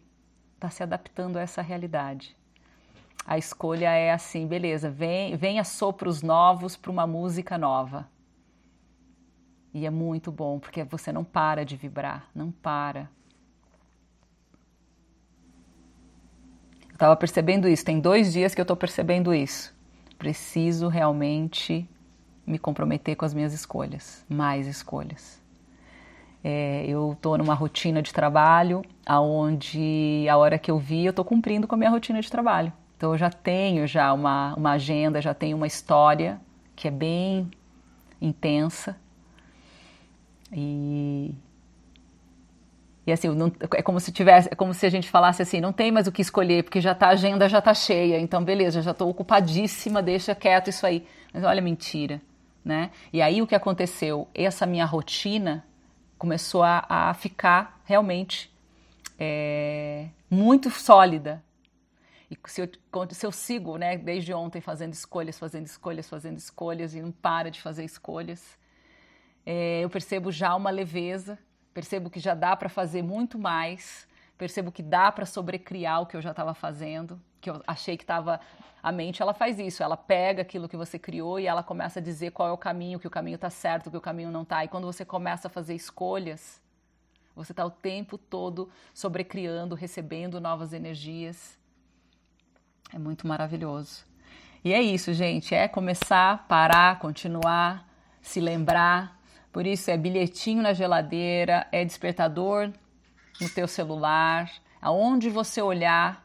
está 0.55 0.69
se 0.69 0.83
adaptando 0.83 1.37
a 1.37 1.41
essa 1.41 1.61
realidade. 1.61 2.35
A 3.25 3.37
escolha 3.37 3.89
é 3.89 4.11
assim, 4.11 4.45
beleza, 4.45 4.89
vem, 4.89 5.35
venha 5.35 5.63
sopros 5.63 6.21
novos 6.21 6.75
para 6.75 6.91
uma 6.91 7.07
música 7.07 7.57
nova. 7.57 8.07
E 9.73 9.85
é 9.85 9.89
muito 9.89 10.31
bom, 10.31 10.59
porque 10.59 10.83
você 10.83 11.11
não 11.11 11.23
para 11.23 11.65
de 11.65 11.75
vibrar, 11.75 12.29
não 12.35 12.51
para. 12.51 13.09
Eu 16.87 16.93
estava 16.93 17.15
percebendo 17.15 17.67
isso, 17.67 17.83
tem 17.83 17.99
dois 17.99 18.31
dias 18.31 18.53
que 18.53 18.61
eu 18.61 18.63
estou 18.63 18.77
percebendo 18.77 19.33
isso. 19.33 19.75
Preciso 20.17 20.87
realmente 20.87 21.89
me 22.45 22.59
comprometer 22.59 23.15
com 23.15 23.25
as 23.25 23.33
minhas 23.33 23.53
escolhas, 23.53 24.23
mais 24.29 24.67
escolhas. 24.67 25.41
É, 26.43 26.85
eu 26.87 27.13
estou 27.13 27.37
numa 27.37 27.55
rotina 27.55 28.03
de 28.03 28.13
trabalho, 28.13 28.83
aonde 29.03 30.27
a 30.29 30.37
hora 30.37 30.59
que 30.59 30.69
eu 30.69 30.77
vi, 30.77 31.03
eu 31.03 31.09
estou 31.09 31.25
cumprindo 31.25 31.67
com 31.67 31.73
a 31.73 31.77
minha 31.77 31.89
rotina 31.89 32.21
de 32.21 32.29
trabalho. 32.29 32.71
Então 32.95 33.11
eu 33.11 33.17
já 33.17 33.31
tenho 33.31 33.87
já 33.87 34.13
uma, 34.13 34.53
uma 34.55 34.71
agenda, 34.73 35.19
já 35.21 35.33
tenho 35.33 35.57
uma 35.57 35.65
história 35.65 36.39
que 36.75 36.87
é 36.87 36.91
bem 36.91 37.49
intensa. 38.21 38.95
E, 40.51 41.33
e 43.07 43.11
assim, 43.11 43.27
não, 43.29 43.51
é 43.73 43.81
como 43.81 43.99
se 43.99 44.11
tivesse, 44.11 44.49
é 44.51 44.55
como 44.55 44.73
se 44.73 44.85
a 44.85 44.89
gente 44.89 45.09
falasse 45.09 45.41
assim, 45.41 45.59
não 45.59 45.73
tem 45.73 45.91
mais 45.91 46.05
o 46.05 46.11
que 46.11 46.21
escolher, 46.21 46.63
porque 46.63 46.79
já 46.79 46.93
tá, 46.93 47.07
a 47.07 47.11
agenda 47.11 47.49
já 47.49 47.59
está 47.59 47.73
cheia, 47.73 48.19
então 48.19 48.43
beleza, 48.43 48.81
já 48.83 48.91
estou 48.91 49.09
ocupadíssima, 49.09 50.01
deixa 50.01 50.35
quieto 50.35 50.69
isso 50.69 50.85
aí. 50.85 51.05
Mas 51.33 51.43
olha, 51.43 51.61
mentira, 51.61 52.21
né? 52.65 52.91
E 53.13 53.21
aí 53.21 53.41
o 53.41 53.47
que 53.47 53.55
aconteceu? 53.55 54.27
Essa 54.33 54.65
minha 54.65 54.85
rotina 54.85 55.63
começou 56.17 56.63
a, 56.63 56.83
a 56.89 57.13
ficar 57.13 57.79
realmente 57.85 58.51
é, 59.19 60.07
muito 60.29 60.71
sólida, 60.71 61.43
e 62.29 62.37
se 62.47 62.61
eu, 62.61 62.69
se 63.11 63.25
eu 63.25 63.31
sigo, 63.31 63.77
né, 63.77 63.97
desde 63.97 64.33
ontem 64.33 64.59
fazendo 64.59 64.93
escolhas, 64.93 65.37
fazendo 65.37 65.65
escolhas, 65.65 66.09
fazendo 66.09 66.37
escolhas 66.37 66.95
e 66.95 67.01
não 67.01 67.11
para 67.11 67.51
de 67.51 67.61
fazer 67.61 67.83
escolhas, 67.83 68.57
é, 69.45 69.81
eu 69.83 69.89
percebo 69.89 70.31
já 70.31 70.55
uma 70.55 70.71
leveza, 70.71 71.37
percebo 71.73 72.09
que 72.09 72.19
já 72.19 72.33
dá 72.33 72.55
para 72.55 72.67
fazer 72.67 73.03
muito 73.03 73.37
mais, 73.37 74.07
percebo 74.37 74.71
que 74.71 74.81
dá 74.81 75.11
para 75.11 75.25
sobrecriar 75.25 76.01
o 76.01 76.05
que 76.05 76.17
eu 76.17 76.21
já 76.21 76.31
estava 76.31 76.53
fazendo, 76.53 77.21
que 77.45 77.49
eu 77.51 77.61
achei 77.67 77.95
que 77.95 78.03
estava. 78.03 78.39
A 78.81 78.91
mente 78.91 79.21
ela 79.21 79.33
faz 79.33 79.59
isso, 79.59 79.83
ela 79.83 79.95
pega 79.95 80.41
aquilo 80.41 80.67
que 80.67 80.75
você 80.75 80.97
criou 80.97 81.39
e 81.39 81.45
ela 81.45 81.63
começa 81.63 81.99
a 81.99 82.01
dizer 82.01 82.31
qual 82.31 82.49
é 82.49 82.51
o 82.51 82.57
caminho, 82.57 82.99
que 82.99 83.07
o 83.07 83.09
caminho 83.09 83.35
está 83.35 83.49
certo, 83.49 83.89
que 83.91 83.97
o 83.97 84.01
caminho 84.01 84.31
não 84.31 84.41
está. 84.41 84.65
E 84.65 84.67
quando 84.67 84.85
você 84.85 85.05
começa 85.05 85.47
a 85.47 85.49
fazer 85.49 85.75
escolhas, 85.75 86.61
você 87.35 87.51
está 87.51 87.63
o 87.63 87.69
tempo 87.69 88.17
todo 88.17 88.69
sobrecriando, 88.93 89.75
recebendo 89.75 90.41
novas 90.41 90.73
energias. 90.73 91.57
É 92.93 92.97
muito 92.97 93.27
maravilhoso. 93.27 94.05
E 94.63 94.73
é 94.73 94.81
isso, 94.81 95.13
gente. 95.13 95.53
É 95.53 95.67
começar, 95.67 96.47
parar, 96.47 96.97
continuar, 96.97 97.87
se 98.21 98.39
lembrar. 98.39 99.19
Por 99.51 99.67
isso 99.67 99.91
é 99.91 99.97
bilhetinho 99.97 100.63
na 100.63 100.73
geladeira, 100.73 101.67
é 101.71 101.85
despertador 101.85 102.71
no 103.39 103.49
teu 103.49 103.67
celular, 103.67 104.51
aonde 104.81 105.29
você 105.29 105.61
olhar, 105.61 106.24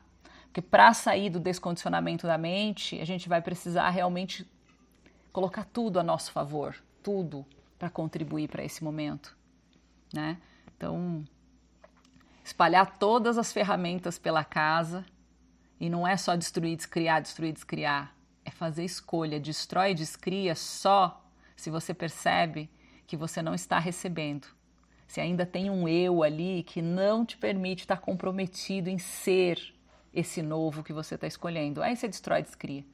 porque 0.51 0.61
para 0.61 0.93
sair 0.93 1.31
do 1.31 1.39
descondicionamento 1.39 2.27
da 2.27 2.37
mente, 2.37 3.01
a 3.01 3.05
gente 3.05 3.29
vai 3.29 3.41
precisar 3.41 3.89
realmente 3.91 4.45
colocar 5.33 5.65
tudo 5.65 6.01
a 6.01 6.03
nosso 6.03 6.33
favor, 6.33 6.75
tudo 7.05 7.47
para 7.79 7.89
contribuir 7.89 8.49
para 8.49 8.65
esse 8.65 8.83
momento, 8.83 9.37
né? 10.13 10.39
Então, 10.77 11.25
espalhar 12.45 12.99
todas 12.99 13.39
as 13.39 13.53
ferramentas 13.53 14.19
pela 14.19 14.43
casa 14.43 15.07
e 15.79 15.89
não 15.89 16.05
é 16.05 16.17
só 16.17 16.35
destruir, 16.35 16.77
descriar, 16.77 17.23
destruir, 17.23 17.53
descriar. 17.53 18.13
É 18.45 18.51
fazer 18.51 18.85
escolha. 18.85 19.39
Destrói, 19.39 19.95
descria 19.95 20.57
só 20.57 21.25
se 21.55 21.71
você 21.71 21.95
percebe 21.95 22.69
que 23.07 23.17
você 23.17 23.41
não 23.41 23.55
está 23.55 23.79
recebendo. 23.79 24.49
Se 25.07 25.21
ainda 25.21 25.47
tem 25.47 25.71
um 25.71 25.87
eu 25.87 26.23
ali 26.25 26.65
que 26.65 26.83
não 26.83 27.25
te 27.25 27.37
permite 27.37 27.83
estar 27.83 27.99
comprometido 27.99 28.89
em 28.91 28.99
ser 28.99 29.75
esse 30.13 30.43
novo 30.43 30.83
que 30.83 30.93
você 30.93 31.15
está 31.15 31.27
escolhendo. 31.27 31.83
Aí 31.83 31.97
você 31.97 32.09
destrói, 32.09 32.43
descria. 32.43 32.85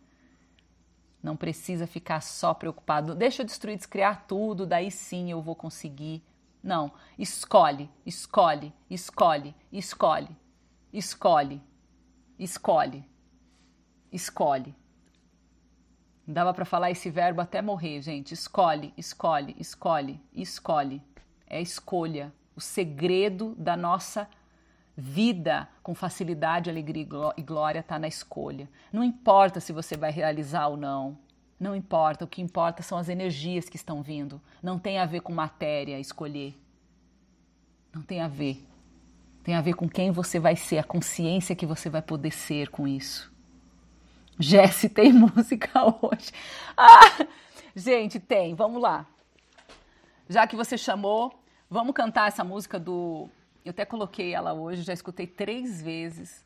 Não 1.23 1.37
precisa 1.37 1.87
ficar 1.87 2.21
só 2.21 2.55
preocupado. 2.55 3.15
Deixa 3.15 3.43
eu 3.43 3.47
destruir, 3.47 3.77
descriar 3.77 4.27
tudo, 4.27 4.67
daí 4.67 4.91
sim 4.91 5.31
eu 5.31 5.41
vou 5.43 5.57
conseguir. 5.57 6.23
Não. 6.63 6.93
Escolhe, 7.19 7.91
escolhe, 8.05 8.73
escolhe, 8.91 9.55
escolhe, 9.73 10.37
escolhe. 10.93 11.61
Escolhe. 12.39 13.05
Escolhe. 14.13 14.75
Dava 16.27 16.53
para 16.53 16.65
falar 16.65 16.91
esse 16.91 17.09
verbo 17.09 17.41
até 17.41 17.63
morrer, 17.63 18.03
gente. 18.03 18.33
Escolhe, 18.33 18.93
escolhe, 18.97 19.57
escolhe, 19.59 20.21
escolhe. 20.35 21.03
É 21.47 21.61
escolha. 21.61 22.33
O 22.55 22.61
segredo 22.61 23.55
da 23.57 23.77
nossa 23.77 24.29
vida 24.97 25.69
com 25.83 25.95
facilidade, 25.95 26.71
alegria 26.71 27.07
e 27.37 27.43
glória 27.43 27.81
está 27.81 27.99
na 27.99 28.09
escolha. 28.09 28.69
Não 28.93 29.05
importa 29.05 29.61
se 29.61 29.73
você 29.73 29.97
vai 29.97 30.11
realizar 30.11 30.69
ou 30.69 30.77
não. 30.77 31.19
Não 31.61 31.77
importa. 31.77 32.25
O 32.25 32.29
que 32.29 32.41
importa 32.41 32.83
são 32.83 32.97
as 32.97 33.09
energias 33.09 33.69
que 33.69 33.77
estão 33.77 34.03
vindo. 34.03 34.41
Não 34.63 34.79
tem 34.79 34.99
a 34.99 35.07
ver 35.07 35.21
com 35.21 35.33
matéria 35.33 36.01
escolher. 36.01 36.55
Não 37.93 38.03
tem 38.03 38.21
a 38.21 38.29
ver. 38.29 38.67
Tem 39.43 39.55
a 39.55 39.61
ver 39.61 39.75
com 39.75 39.89
quem 39.89 40.11
você 40.11 40.41
vai 40.41 40.57
ser, 40.57 40.79
a 40.79 40.83
consciência 40.83 41.55
que 41.55 41.65
você 41.65 41.89
vai 41.89 42.03
poder 42.03 42.33
ser 42.33 42.69
com 42.69 42.87
isso. 42.89 43.33
Jesse, 44.39 44.89
tem 44.89 45.13
música 45.15 45.71
hoje. 45.85 46.33
Ah, 46.77 47.27
gente, 47.75 48.19
tem. 48.19 48.55
Vamos 48.55 48.83
lá. 48.83 49.07
Já 50.29 50.47
que 50.47 50.57
você 50.57 50.77
chamou, 50.77 51.33
vamos 51.71 51.95
cantar 51.95 52.29
essa 52.29 52.43
música 52.43 52.79
do. 52.79 53.29
Eu 53.67 53.71
até 53.71 53.85
coloquei 53.85 54.33
ela 54.33 54.53
hoje, 54.53 54.83
já 54.83 54.93
escutei 54.93 55.27
três 55.27 55.83
vezes. 55.83 56.45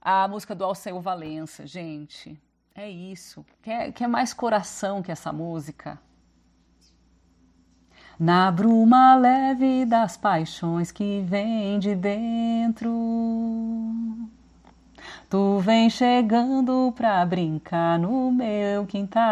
A 0.00 0.26
música 0.26 0.54
do 0.54 0.64
Alceu 0.64 0.98
Valença. 1.00 1.66
Gente, 1.66 2.40
é 2.74 2.88
isso. 2.88 3.44
Quer, 3.62 3.92
quer 3.92 4.08
mais 4.08 4.32
coração 4.32 5.02
que 5.02 5.12
essa 5.12 5.30
música? 5.30 6.00
na 8.18 8.50
bruma 8.50 9.16
leve 9.16 9.84
das 9.84 10.16
paixões 10.16 10.90
que 10.92 11.20
vem 11.26 11.78
de 11.78 11.94
dentro. 11.94 12.90
Tu 15.28 15.58
vem 15.58 15.90
chegando 15.90 16.92
pra 16.96 17.24
brincar 17.26 17.98
no 17.98 18.30
meu 18.30 18.86
quintal. 18.86 19.24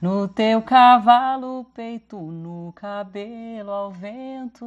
No 0.00 0.28
teu 0.28 0.60
cavalo, 0.60 1.64
peito 1.74 2.18
no 2.18 2.72
cabelo 2.74 3.70
ao 3.70 3.90
vento. 3.90 4.66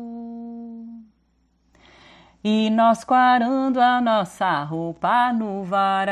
E 2.44 2.70
nós 2.70 3.04
quarando 3.04 3.80
a 3.82 4.02
nossa 4.02 4.64
roupa 4.64 5.32
no 5.34 5.64
varal. 5.64 6.10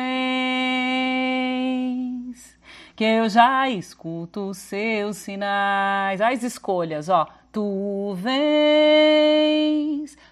que 2.97 3.05
eu 3.05 3.29
já 3.29 3.69
escuto 3.69 4.49
os 4.49 4.59
seus 4.59 5.19
sinais. 5.19 6.21
As 6.21 6.43
escolhas, 6.43 7.09
ó. 7.09 7.29
Tu 7.53 8.15
vens, 8.17 8.35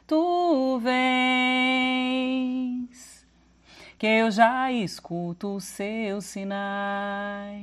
tu 0.08 0.80
vens, 0.82 2.02
que 4.02 4.06
eu 4.08 4.32
já 4.32 4.72
escuto 4.72 5.54
os 5.54 5.62
seus 5.62 6.24
sinais. 6.24 7.62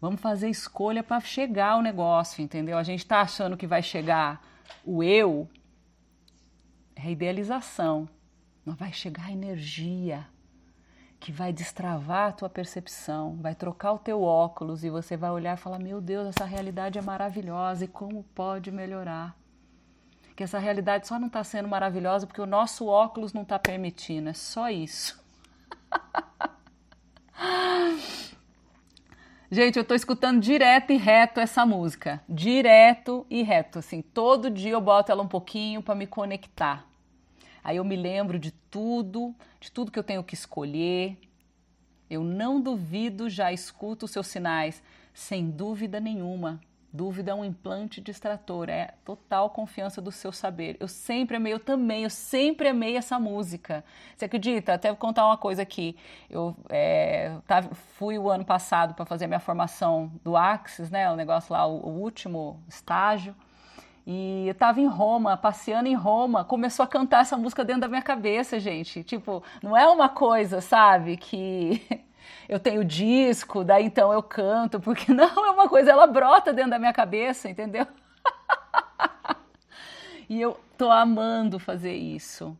Vamos 0.00 0.20
fazer 0.20 0.50
escolha 0.50 1.04
para 1.04 1.20
chegar 1.20 1.74
ao 1.74 1.82
negócio, 1.82 2.42
entendeu? 2.42 2.76
A 2.76 2.82
gente 2.82 2.98
está 2.98 3.20
achando 3.20 3.56
que 3.56 3.64
vai 3.64 3.80
chegar 3.80 4.44
o 4.84 5.04
eu, 5.04 5.48
é 6.96 7.12
idealização. 7.12 8.08
Mas 8.64 8.74
vai 8.74 8.92
chegar 8.92 9.26
a 9.26 9.30
energia 9.30 10.26
que 11.20 11.30
vai 11.30 11.52
destravar 11.52 12.30
a 12.30 12.32
tua 12.32 12.50
percepção, 12.50 13.36
vai 13.36 13.54
trocar 13.54 13.92
o 13.92 14.00
teu 14.00 14.20
óculos 14.20 14.82
e 14.82 14.90
você 14.90 15.16
vai 15.16 15.30
olhar 15.30 15.56
e 15.56 15.60
falar: 15.60 15.78
Meu 15.78 16.00
Deus, 16.00 16.26
essa 16.26 16.44
realidade 16.44 16.98
é 16.98 17.02
maravilhosa 17.02 17.84
e 17.84 17.88
como 17.88 18.24
pode 18.34 18.72
melhorar? 18.72 19.38
Que 20.36 20.44
essa 20.44 20.58
realidade 20.58 21.08
só 21.08 21.18
não 21.18 21.26
está 21.28 21.42
sendo 21.42 21.66
maravilhosa 21.66 22.26
porque 22.26 22.42
o 22.42 22.46
nosso 22.46 22.86
óculos 22.86 23.32
não 23.32 23.42
está 23.42 23.58
permitindo, 23.58 24.28
é 24.28 24.34
só 24.34 24.68
isso. 24.70 25.18
Gente, 29.50 29.78
eu 29.78 29.84
tô 29.84 29.94
escutando 29.94 30.40
direto 30.40 30.92
e 30.92 30.96
reto 30.96 31.40
essa 31.40 31.64
música. 31.64 32.20
Direto 32.28 33.24
e 33.30 33.42
reto, 33.42 33.78
assim, 33.78 34.02
todo 34.02 34.50
dia 34.50 34.72
eu 34.72 34.80
boto 34.80 35.10
ela 35.10 35.22
um 35.22 35.28
pouquinho 35.28 35.80
para 35.82 35.94
me 35.94 36.06
conectar. 36.06 36.84
Aí 37.64 37.78
eu 37.78 37.84
me 37.84 37.96
lembro 37.96 38.38
de 38.38 38.50
tudo, 38.50 39.34
de 39.58 39.72
tudo 39.72 39.90
que 39.90 39.98
eu 39.98 40.04
tenho 40.04 40.22
que 40.22 40.34
escolher. 40.34 41.16
Eu 42.10 42.22
não 42.22 42.60
duvido, 42.60 43.30
já 43.30 43.52
escuto 43.52 44.04
os 44.04 44.10
seus 44.10 44.26
sinais, 44.26 44.82
sem 45.14 45.50
dúvida 45.50 45.98
nenhuma. 45.98 46.60
Dúvida 46.96 47.32
é 47.32 47.34
um 47.34 47.44
implante 47.44 48.00
distrator, 48.00 48.70
é 48.70 48.94
total 49.04 49.50
confiança 49.50 50.00
do 50.00 50.10
seu 50.10 50.32
saber. 50.32 50.78
Eu 50.80 50.88
sempre 50.88 51.36
amei, 51.36 51.52
eu 51.52 51.60
também, 51.60 52.04
eu 52.04 52.10
sempre 52.10 52.68
amei 52.68 52.96
essa 52.96 53.18
música. 53.18 53.84
Você 54.16 54.24
acredita? 54.24 54.72
Até 54.72 54.88
vou 54.88 54.96
contar 54.96 55.26
uma 55.26 55.36
coisa 55.36 55.60
aqui. 55.60 55.94
Eu 56.30 56.56
é, 56.70 57.36
tava, 57.46 57.74
fui 57.74 58.18
o 58.18 58.30
ano 58.30 58.46
passado 58.46 58.94
para 58.94 59.04
fazer 59.04 59.26
minha 59.26 59.38
formação 59.38 60.10
do 60.24 60.38
Axis, 60.38 60.90
né? 60.90 61.10
O 61.10 61.16
negócio 61.16 61.52
lá, 61.52 61.66
o, 61.66 61.86
o 61.86 62.00
último 62.00 62.58
estágio. 62.66 63.34
E 64.06 64.46
eu 64.46 64.52
estava 64.52 64.80
em 64.80 64.86
Roma, 64.86 65.36
passeando 65.36 65.88
em 65.88 65.94
Roma, 65.94 66.44
começou 66.44 66.84
a 66.84 66.86
cantar 66.86 67.22
essa 67.22 67.36
música 67.36 67.62
dentro 67.62 67.82
da 67.82 67.88
minha 67.88 68.02
cabeça, 68.02 68.58
gente. 68.58 69.04
Tipo, 69.04 69.42
não 69.62 69.76
é 69.76 69.86
uma 69.86 70.08
coisa, 70.08 70.62
sabe, 70.62 71.18
que 71.18 71.82
eu 72.48 72.60
tenho 72.60 72.84
disco, 72.84 73.64
daí 73.64 73.84
então 73.84 74.12
eu 74.12 74.22
canto, 74.22 74.80
porque 74.80 75.12
não 75.14 75.46
é 75.46 75.50
uma 75.50 75.68
coisa, 75.68 75.90
ela 75.90 76.06
brota 76.06 76.52
dentro 76.52 76.70
da 76.70 76.78
minha 76.78 76.92
cabeça, 76.92 77.48
entendeu? 77.48 77.86
e 80.28 80.40
eu 80.40 80.58
tô 80.76 80.90
amando 80.90 81.58
fazer 81.58 81.94
isso. 81.94 82.56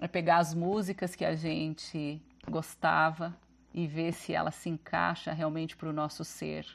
É 0.00 0.06
pegar 0.06 0.38
as 0.38 0.52
músicas 0.52 1.14
que 1.14 1.24
a 1.24 1.34
gente 1.34 2.20
gostava 2.48 3.34
e 3.72 3.86
ver 3.86 4.12
se 4.12 4.32
ela 4.32 4.50
se 4.50 4.68
encaixa 4.68 5.32
realmente 5.32 5.76
para 5.76 5.88
o 5.88 5.92
nosso 5.92 6.24
ser. 6.24 6.66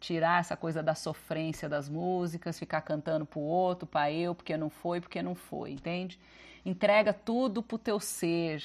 Tirar 0.00 0.40
essa 0.40 0.56
coisa 0.56 0.82
da 0.82 0.94
sofrência 0.94 1.68
das 1.68 1.88
músicas, 1.88 2.58
ficar 2.58 2.82
cantando 2.82 3.26
pro 3.26 3.40
outro, 3.40 3.86
para 3.86 4.12
eu, 4.12 4.34
porque 4.34 4.56
não 4.56 4.70
foi, 4.70 5.00
porque 5.00 5.22
não 5.22 5.34
foi, 5.34 5.72
entende? 5.72 6.18
Entrega 6.64 7.12
tudo 7.12 7.62
pro 7.62 7.78
teu 7.78 7.98
ser, 7.98 8.62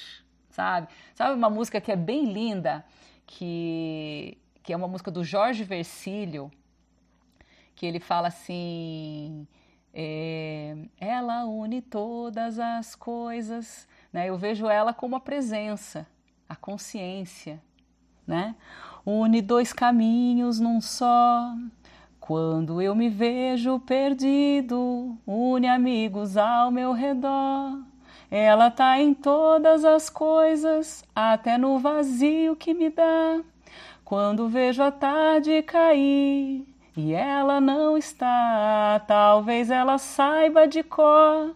sabe? 0.54 0.88
Sabe 1.14 1.36
uma 1.36 1.50
música 1.50 1.82
que 1.82 1.92
é 1.92 1.96
bem 1.96 2.32
linda? 2.32 2.86
que, 3.26 4.38
que 4.62 4.74
é 4.74 4.76
uma 4.76 4.88
música 4.88 5.12
do 5.12 5.24
Jorge 5.24 5.64
Versilio, 5.64 6.52
que 7.76 7.86
ele 7.86 8.00
fala 8.00 8.28
assim: 8.28 9.48
é, 9.94 10.76
ela 11.00 11.46
une 11.46 11.82
todas 11.82 12.60
as 12.60 12.96
coisas, 12.96 13.88
né? 14.12 14.30
Eu 14.30 14.38
vejo 14.38 14.68
ela 14.68 14.94
como 14.94 15.16
a 15.16 15.20
presença, 15.20 16.08
a 16.48 16.56
consciência, 16.56 17.62
né? 18.26 18.56
Une 19.06 19.42
dois 19.42 19.74
caminhos 19.74 20.60
num 20.60 20.80
só. 20.80 21.54
Quando 22.20 22.82
eu 22.82 22.96
me 22.96 23.10
vejo 23.10 23.82
perdido, 23.82 25.18
une 25.28 25.68
amigos 25.68 26.38
ao 26.38 26.72
meu 26.72 26.94
redor. 26.94 27.84
Ela 28.35 28.72
tá 28.72 28.99
em 28.99 29.14
todas 29.14 29.85
as 29.85 30.10
coisas, 30.10 31.05
até 31.15 31.55
no 31.55 31.77
vazio 31.77 32.55
que 32.55 32.73
me 32.73 32.89
dá. 32.89 33.41
Quando 34.03 34.49
vejo 34.49 34.81
a 34.81 34.89
tarde 34.89 35.61
cair 35.61 36.65
e 36.97 37.14
ela 37.14 37.61
não 37.61 37.95
está, 37.95 38.99
talvez 39.05 39.69
ela 39.69 39.99
saiba 39.99 40.68
de 40.68 40.81
cor 40.81 41.55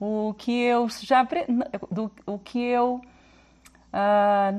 o 0.00 0.34
que 0.38 0.58
eu 0.62 0.88
já 0.88 1.28
do, 1.90 2.10
o 2.24 2.38
que 2.38 2.58
eu 2.58 3.02
ah, 3.92 4.54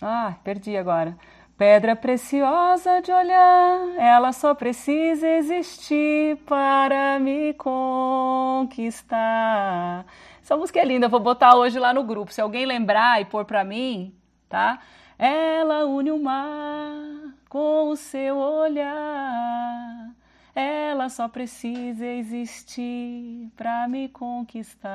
ah 0.00 0.34
perdi 0.42 0.78
agora 0.78 1.14
Pedra 1.56 1.94
preciosa 1.94 3.00
de 3.00 3.12
olhar, 3.12 3.94
ela 3.96 4.32
só 4.32 4.56
precisa 4.56 5.28
existir 5.28 6.36
para 6.38 7.20
me 7.20 7.54
conquistar. 7.54 9.14
Essa 10.44 10.58
música 10.58 10.78
é 10.78 10.84
linda, 10.84 11.08
vou 11.08 11.20
botar 11.20 11.56
hoje 11.56 11.78
lá 11.78 11.94
no 11.94 12.04
grupo. 12.04 12.30
Se 12.30 12.38
alguém 12.38 12.66
lembrar 12.66 13.18
e 13.18 13.24
pôr 13.24 13.46
para 13.46 13.64
mim, 13.64 14.14
tá? 14.46 14.78
Ela 15.18 15.86
une 15.86 16.10
o 16.10 16.22
mar 16.22 17.32
com 17.48 17.88
o 17.88 17.96
seu 17.96 18.36
olhar. 18.36 20.14
Ela 20.54 21.08
só 21.08 21.28
precisa 21.28 22.04
existir 22.04 23.50
para 23.56 23.88
me 23.88 24.10
conquistar. 24.10 24.92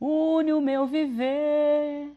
Une 0.00 0.52
o 0.52 0.60
meu 0.60 0.84
viver 0.84 2.10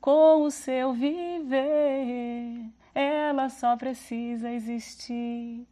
com 0.00 0.44
o 0.44 0.50
seu 0.50 0.94
viver. 0.94 2.70
Ela 2.94 3.50
só 3.50 3.76
precisa 3.76 4.50
existir 4.50 5.68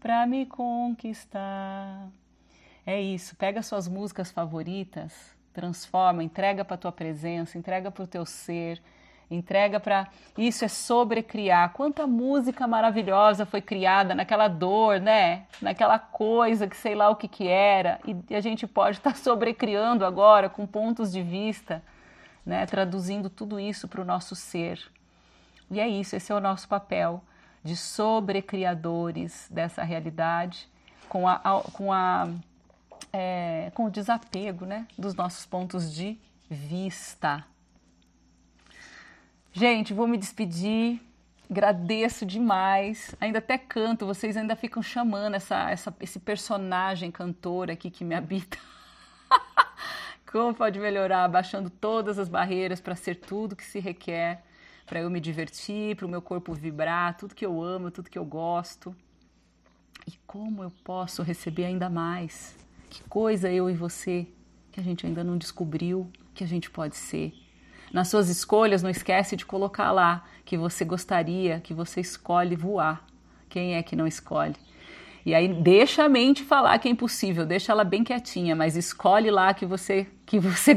para 0.00 0.26
me 0.26 0.46
conquistar. 0.46 2.08
É 2.84 3.00
isso, 3.00 3.36
pega 3.36 3.62
suas 3.62 3.86
músicas 3.86 4.30
favoritas, 4.30 5.12
transforma, 5.52 6.24
entrega 6.24 6.64
para 6.64 6.76
tua 6.76 6.90
presença, 6.90 7.56
entrega 7.56 7.90
para 7.90 8.02
o 8.02 8.06
teu 8.06 8.26
ser, 8.26 8.82
entrega 9.30 9.78
para 9.78 10.08
isso 10.36 10.64
é 10.64 10.68
sobrecriar. 10.68 11.72
Quanta 11.72 12.06
música 12.06 12.66
maravilhosa 12.66 13.46
foi 13.46 13.60
criada 13.60 14.14
naquela 14.14 14.48
dor, 14.48 15.00
né? 15.00 15.44
Naquela 15.60 15.98
coisa 15.98 16.66
que 16.66 16.76
sei 16.76 16.94
lá 16.94 17.08
o 17.08 17.16
que 17.16 17.28
que 17.28 17.46
era 17.46 18.00
e 18.28 18.34
a 18.34 18.40
gente 18.40 18.66
pode 18.66 18.98
estar 18.98 19.12
tá 19.12 19.16
sobrecriando 19.18 20.04
agora 20.04 20.48
com 20.48 20.66
pontos 20.66 21.12
de 21.12 21.22
vista, 21.22 21.82
né? 22.44 22.66
Traduzindo 22.66 23.30
tudo 23.30 23.60
isso 23.60 23.86
para 23.86 24.00
o 24.00 24.04
nosso 24.04 24.34
ser. 24.34 24.80
E 25.70 25.80
é 25.80 25.88
isso, 25.88 26.16
esse 26.16 26.32
é 26.32 26.34
o 26.34 26.40
nosso 26.40 26.68
papel 26.68 27.22
de 27.64 27.76
sobrecriadores 27.76 29.48
dessa 29.50 29.84
realidade 29.84 30.68
com 31.08 31.28
a, 31.28 31.62
com 31.72 31.92
a 31.92 32.28
é, 33.12 33.70
com 33.74 33.86
o 33.86 33.90
desapego 33.90 34.64
né, 34.64 34.86
dos 34.98 35.14
nossos 35.14 35.46
pontos 35.46 35.94
de 35.94 36.18
vista. 36.50 37.44
Gente, 39.52 39.92
vou 39.92 40.06
me 40.06 40.16
despedir. 40.16 41.00
Agradeço 41.50 42.24
demais. 42.24 43.14
Ainda 43.20 43.38
até 43.38 43.58
canto, 43.58 44.06
vocês 44.06 44.36
ainda 44.36 44.56
ficam 44.56 44.82
chamando 44.82 45.34
essa, 45.34 45.70
essa, 45.70 45.94
esse 46.00 46.18
personagem 46.18 47.10
cantor 47.10 47.70
aqui 47.70 47.90
que 47.90 48.04
me 48.04 48.14
habita. 48.14 48.56
Como 50.26 50.54
pode 50.54 50.78
melhorar? 50.78 51.28
Baixando 51.28 51.68
todas 51.68 52.18
as 52.18 52.28
barreiras 52.28 52.80
para 52.80 52.96
ser 52.96 53.16
tudo 53.16 53.54
que 53.54 53.64
se 53.64 53.78
requer, 53.78 54.42
para 54.86 55.00
eu 55.00 55.10
me 55.10 55.20
divertir, 55.20 55.94
para 55.94 56.06
o 56.06 56.08
meu 56.08 56.22
corpo 56.22 56.54
vibrar, 56.54 57.18
tudo 57.18 57.34
que 57.34 57.44
eu 57.44 57.62
amo, 57.62 57.90
tudo 57.90 58.08
que 58.08 58.18
eu 58.18 58.24
gosto. 58.24 58.96
E 60.06 60.12
como 60.26 60.62
eu 60.62 60.70
posso 60.82 61.22
receber 61.22 61.66
ainda 61.66 61.90
mais? 61.90 62.56
Que 62.92 63.02
coisa 63.04 63.50
eu 63.50 63.70
e 63.70 63.72
você 63.72 64.26
que 64.70 64.78
a 64.78 64.82
gente 64.82 65.06
ainda 65.06 65.24
não 65.24 65.38
descobriu 65.38 66.10
que 66.34 66.44
a 66.44 66.46
gente 66.46 66.70
pode 66.70 66.94
ser. 66.94 67.32
Nas 67.90 68.08
suas 68.08 68.28
escolhas, 68.28 68.82
não 68.82 68.90
esquece 68.90 69.34
de 69.34 69.46
colocar 69.46 69.90
lá 69.92 70.26
que 70.44 70.58
você 70.58 70.84
gostaria, 70.84 71.58
que 71.60 71.72
você 71.72 72.02
escolhe 72.02 72.54
voar. 72.54 73.02
Quem 73.48 73.76
é 73.76 73.82
que 73.82 73.96
não 73.96 74.06
escolhe? 74.06 74.56
E 75.24 75.34
aí 75.34 75.48
deixa 75.48 76.04
a 76.04 76.08
mente 76.08 76.44
falar 76.44 76.78
que 76.78 76.86
é 76.86 76.90
impossível, 76.90 77.46
deixa 77.46 77.72
ela 77.72 77.82
bem 77.82 78.04
quietinha, 78.04 78.54
mas 78.54 78.76
escolhe 78.76 79.30
lá 79.30 79.54
que 79.54 79.64
você 79.64 80.06
que 80.26 80.38
você 80.38 80.76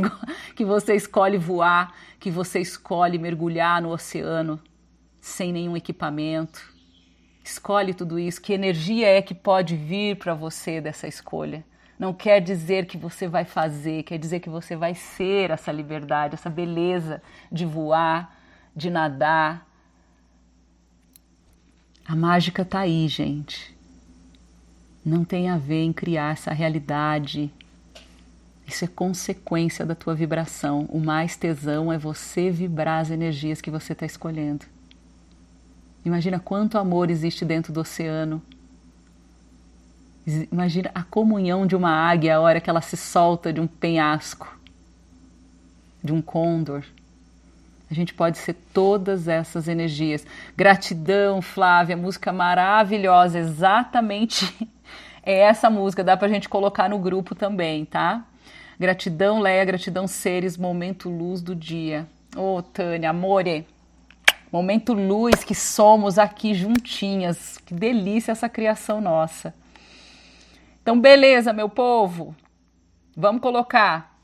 que 0.55 0.63
você 0.63 0.95
escolhe 0.95 1.37
voar, 1.37 1.93
que 2.17 2.31
você 2.31 2.61
escolhe 2.61 3.17
mergulhar 3.17 3.81
no 3.81 3.89
oceano 3.89 4.57
sem 5.19 5.51
nenhum 5.51 5.75
equipamento. 5.75 6.73
Escolhe 7.43 7.93
tudo 7.93 8.17
isso, 8.17 8.41
que 8.41 8.53
energia 8.53 9.05
é 9.05 9.21
que 9.21 9.35
pode 9.35 9.75
vir 9.75 10.15
para 10.15 10.33
você 10.33 10.79
dessa 10.79 11.09
escolha? 11.09 11.65
Não 11.97 12.13
quer 12.13 12.41
dizer 12.41 12.85
que 12.85 12.97
você 12.97 13.27
vai 13.27 13.45
fazer, 13.45 14.03
quer 14.03 14.17
dizer 14.17 14.41
que 14.41 14.49
você 14.49 14.76
vai 14.76 14.93
ser 14.93 15.49
essa 15.51 15.72
liberdade, 15.72 16.35
essa 16.35 16.49
beleza 16.49 17.22
de 17.51 17.65
voar, 17.65 18.35
de 18.76 18.89
nadar. 18.89 19.65
A 22.05 22.15
mágica 22.15 22.63
está 22.63 22.80
aí, 22.81 23.07
gente. 23.07 23.76
Não 25.05 25.23
tem 25.23 25.49
a 25.49 25.57
ver 25.57 25.84
em 25.84 25.93
criar 25.93 26.34
essa 26.34 26.51
realidade. 26.51 27.49
Isso 28.67 28.84
é 28.84 28.88
consequência 28.88 29.85
da 29.85 29.95
tua 29.95 30.13
vibração. 30.13 30.85
O 30.89 30.99
mais 30.99 31.38
tesão 31.38 31.93
é 31.93 31.97
você 31.97 32.51
vibrar 32.51 32.99
as 32.99 33.09
energias 33.09 33.61
que 33.61 33.72
você 33.72 33.93
está 33.93 34.05
escolhendo. 34.05 34.65
Imagina 36.03 36.39
quanto 36.39 36.77
amor 36.77 37.09
existe 37.09 37.45
dentro 37.45 37.72
do 37.72 37.80
oceano 37.80 38.41
Imagina 40.52 40.89
a 40.95 41.03
comunhão 41.03 41.68
de 41.68 41.76
uma 41.76 41.91
águia 41.91 42.35
a 42.35 42.39
hora 42.39 42.60
que 42.60 42.69
ela 42.69 42.81
se 42.81 42.97
solta 42.97 43.53
de 43.53 43.61
um 43.61 43.68
penhasco, 43.68 44.57
de 46.03 46.11
um 46.11 46.22
condor. 46.22 46.84
A 47.89 47.93
gente 47.93 48.14
pode 48.14 48.39
ser 48.39 48.56
todas 48.73 49.27
essas 49.27 49.68
energias. 49.68 50.26
Gratidão, 50.57 51.41
Flávia, 51.41 51.95
música 51.95 52.34
maravilhosa, 52.34 53.38
exatamente 53.38 54.52
é 55.23 55.41
essa 55.41 55.69
música, 55.69 56.03
dá 56.03 56.18
pra 56.18 56.27
gente 56.27 56.49
colocar 56.49 56.89
no 56.89 56.97
grupo 56.97 57.35
também, 57.35 57.85
tá? 57.85 58.26
Gratidão, 58.80 59.39
Leia, 59.39 59.64
gratidão, 59.64 60.07
seres, 60.07 60.57
momento 60.57 61.10
luz 61.10 61.41
do 61.41 61.56
dia. 61.56 62.07
Ô, 62.35 62.57
oh, 62.57 62.61
Tânia, 62.61 63.11
amore, 63.11 63.65
Momento 64.56 64.93
luz 64.93 65.43
que 65.43 65.53
somos 65.53 66.18
aqui 66.18 66.53
juntinhas. 66.53 67.57
Que 67.65 67.73
delícia 67.73 68.31
essa 68.31 68.47
criação 68.47 69.02
nossa. 69.02 69.53
Então, 70.86 71.02
beleza, 71.02 71.52
meu 71.52 71.68
povo. 71.68 72.36
Vamos 73.18 73.41
colocar 73.41 74.20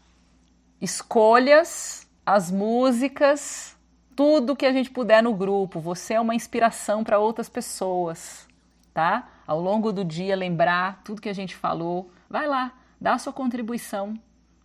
escolhas, 0.79 2.07
as 2.23 2.51
músicas, 2.51 3.75
tudo 4.15 4.55
que 4.55 4.67
a 4.67 4.71
gente 4.71 4.91
puder 4.91 5.23
no 5.23 5.33
grupo. 5.33 5.79
Você 5.79 6.13
é 6.13 6.21
uma 6.21 6.35
inspiração 6.35 7.03
para 7.03 7.17
outras 7.17 7.49
pessoas, 7.49 8.47
tá? 8.93 9.27
Ao 9.47 9.59
longo 9.59 9.91
do 9.91 10.05
dia, 10.05 10.35
lembrar 10.35 11.01
tudo 11.03 11.19
que 11.19 11.29
a 11.29 11.33
gente 11.33 11.55
falou. 11.55 12.11
Vai 12.29 12.45
lá, 12.45 12.73
dá 12.99 13.13
a 13.13 13.17
sua 13.17 13.33
contribuição, 13.33 14.13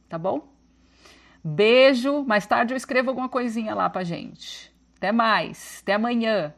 tá 0.06 0.18
bom? 0.18 0.46
Beijo. 1.42 2.24
Mais 2.24 2.46
tarde 2.46 2.74
eu 2.74 2.76
escrevo 2.76 3.08
alguma 3.08 3.30
coisinha 3.30 3.74
lá 3.74 3.88
pra 3.88 4.04
gente. 4.04 4.70
Até 4.98 5.12
mais. 5.12 5.78
Até 5.80 5.94
amanhã. 5.94 6.52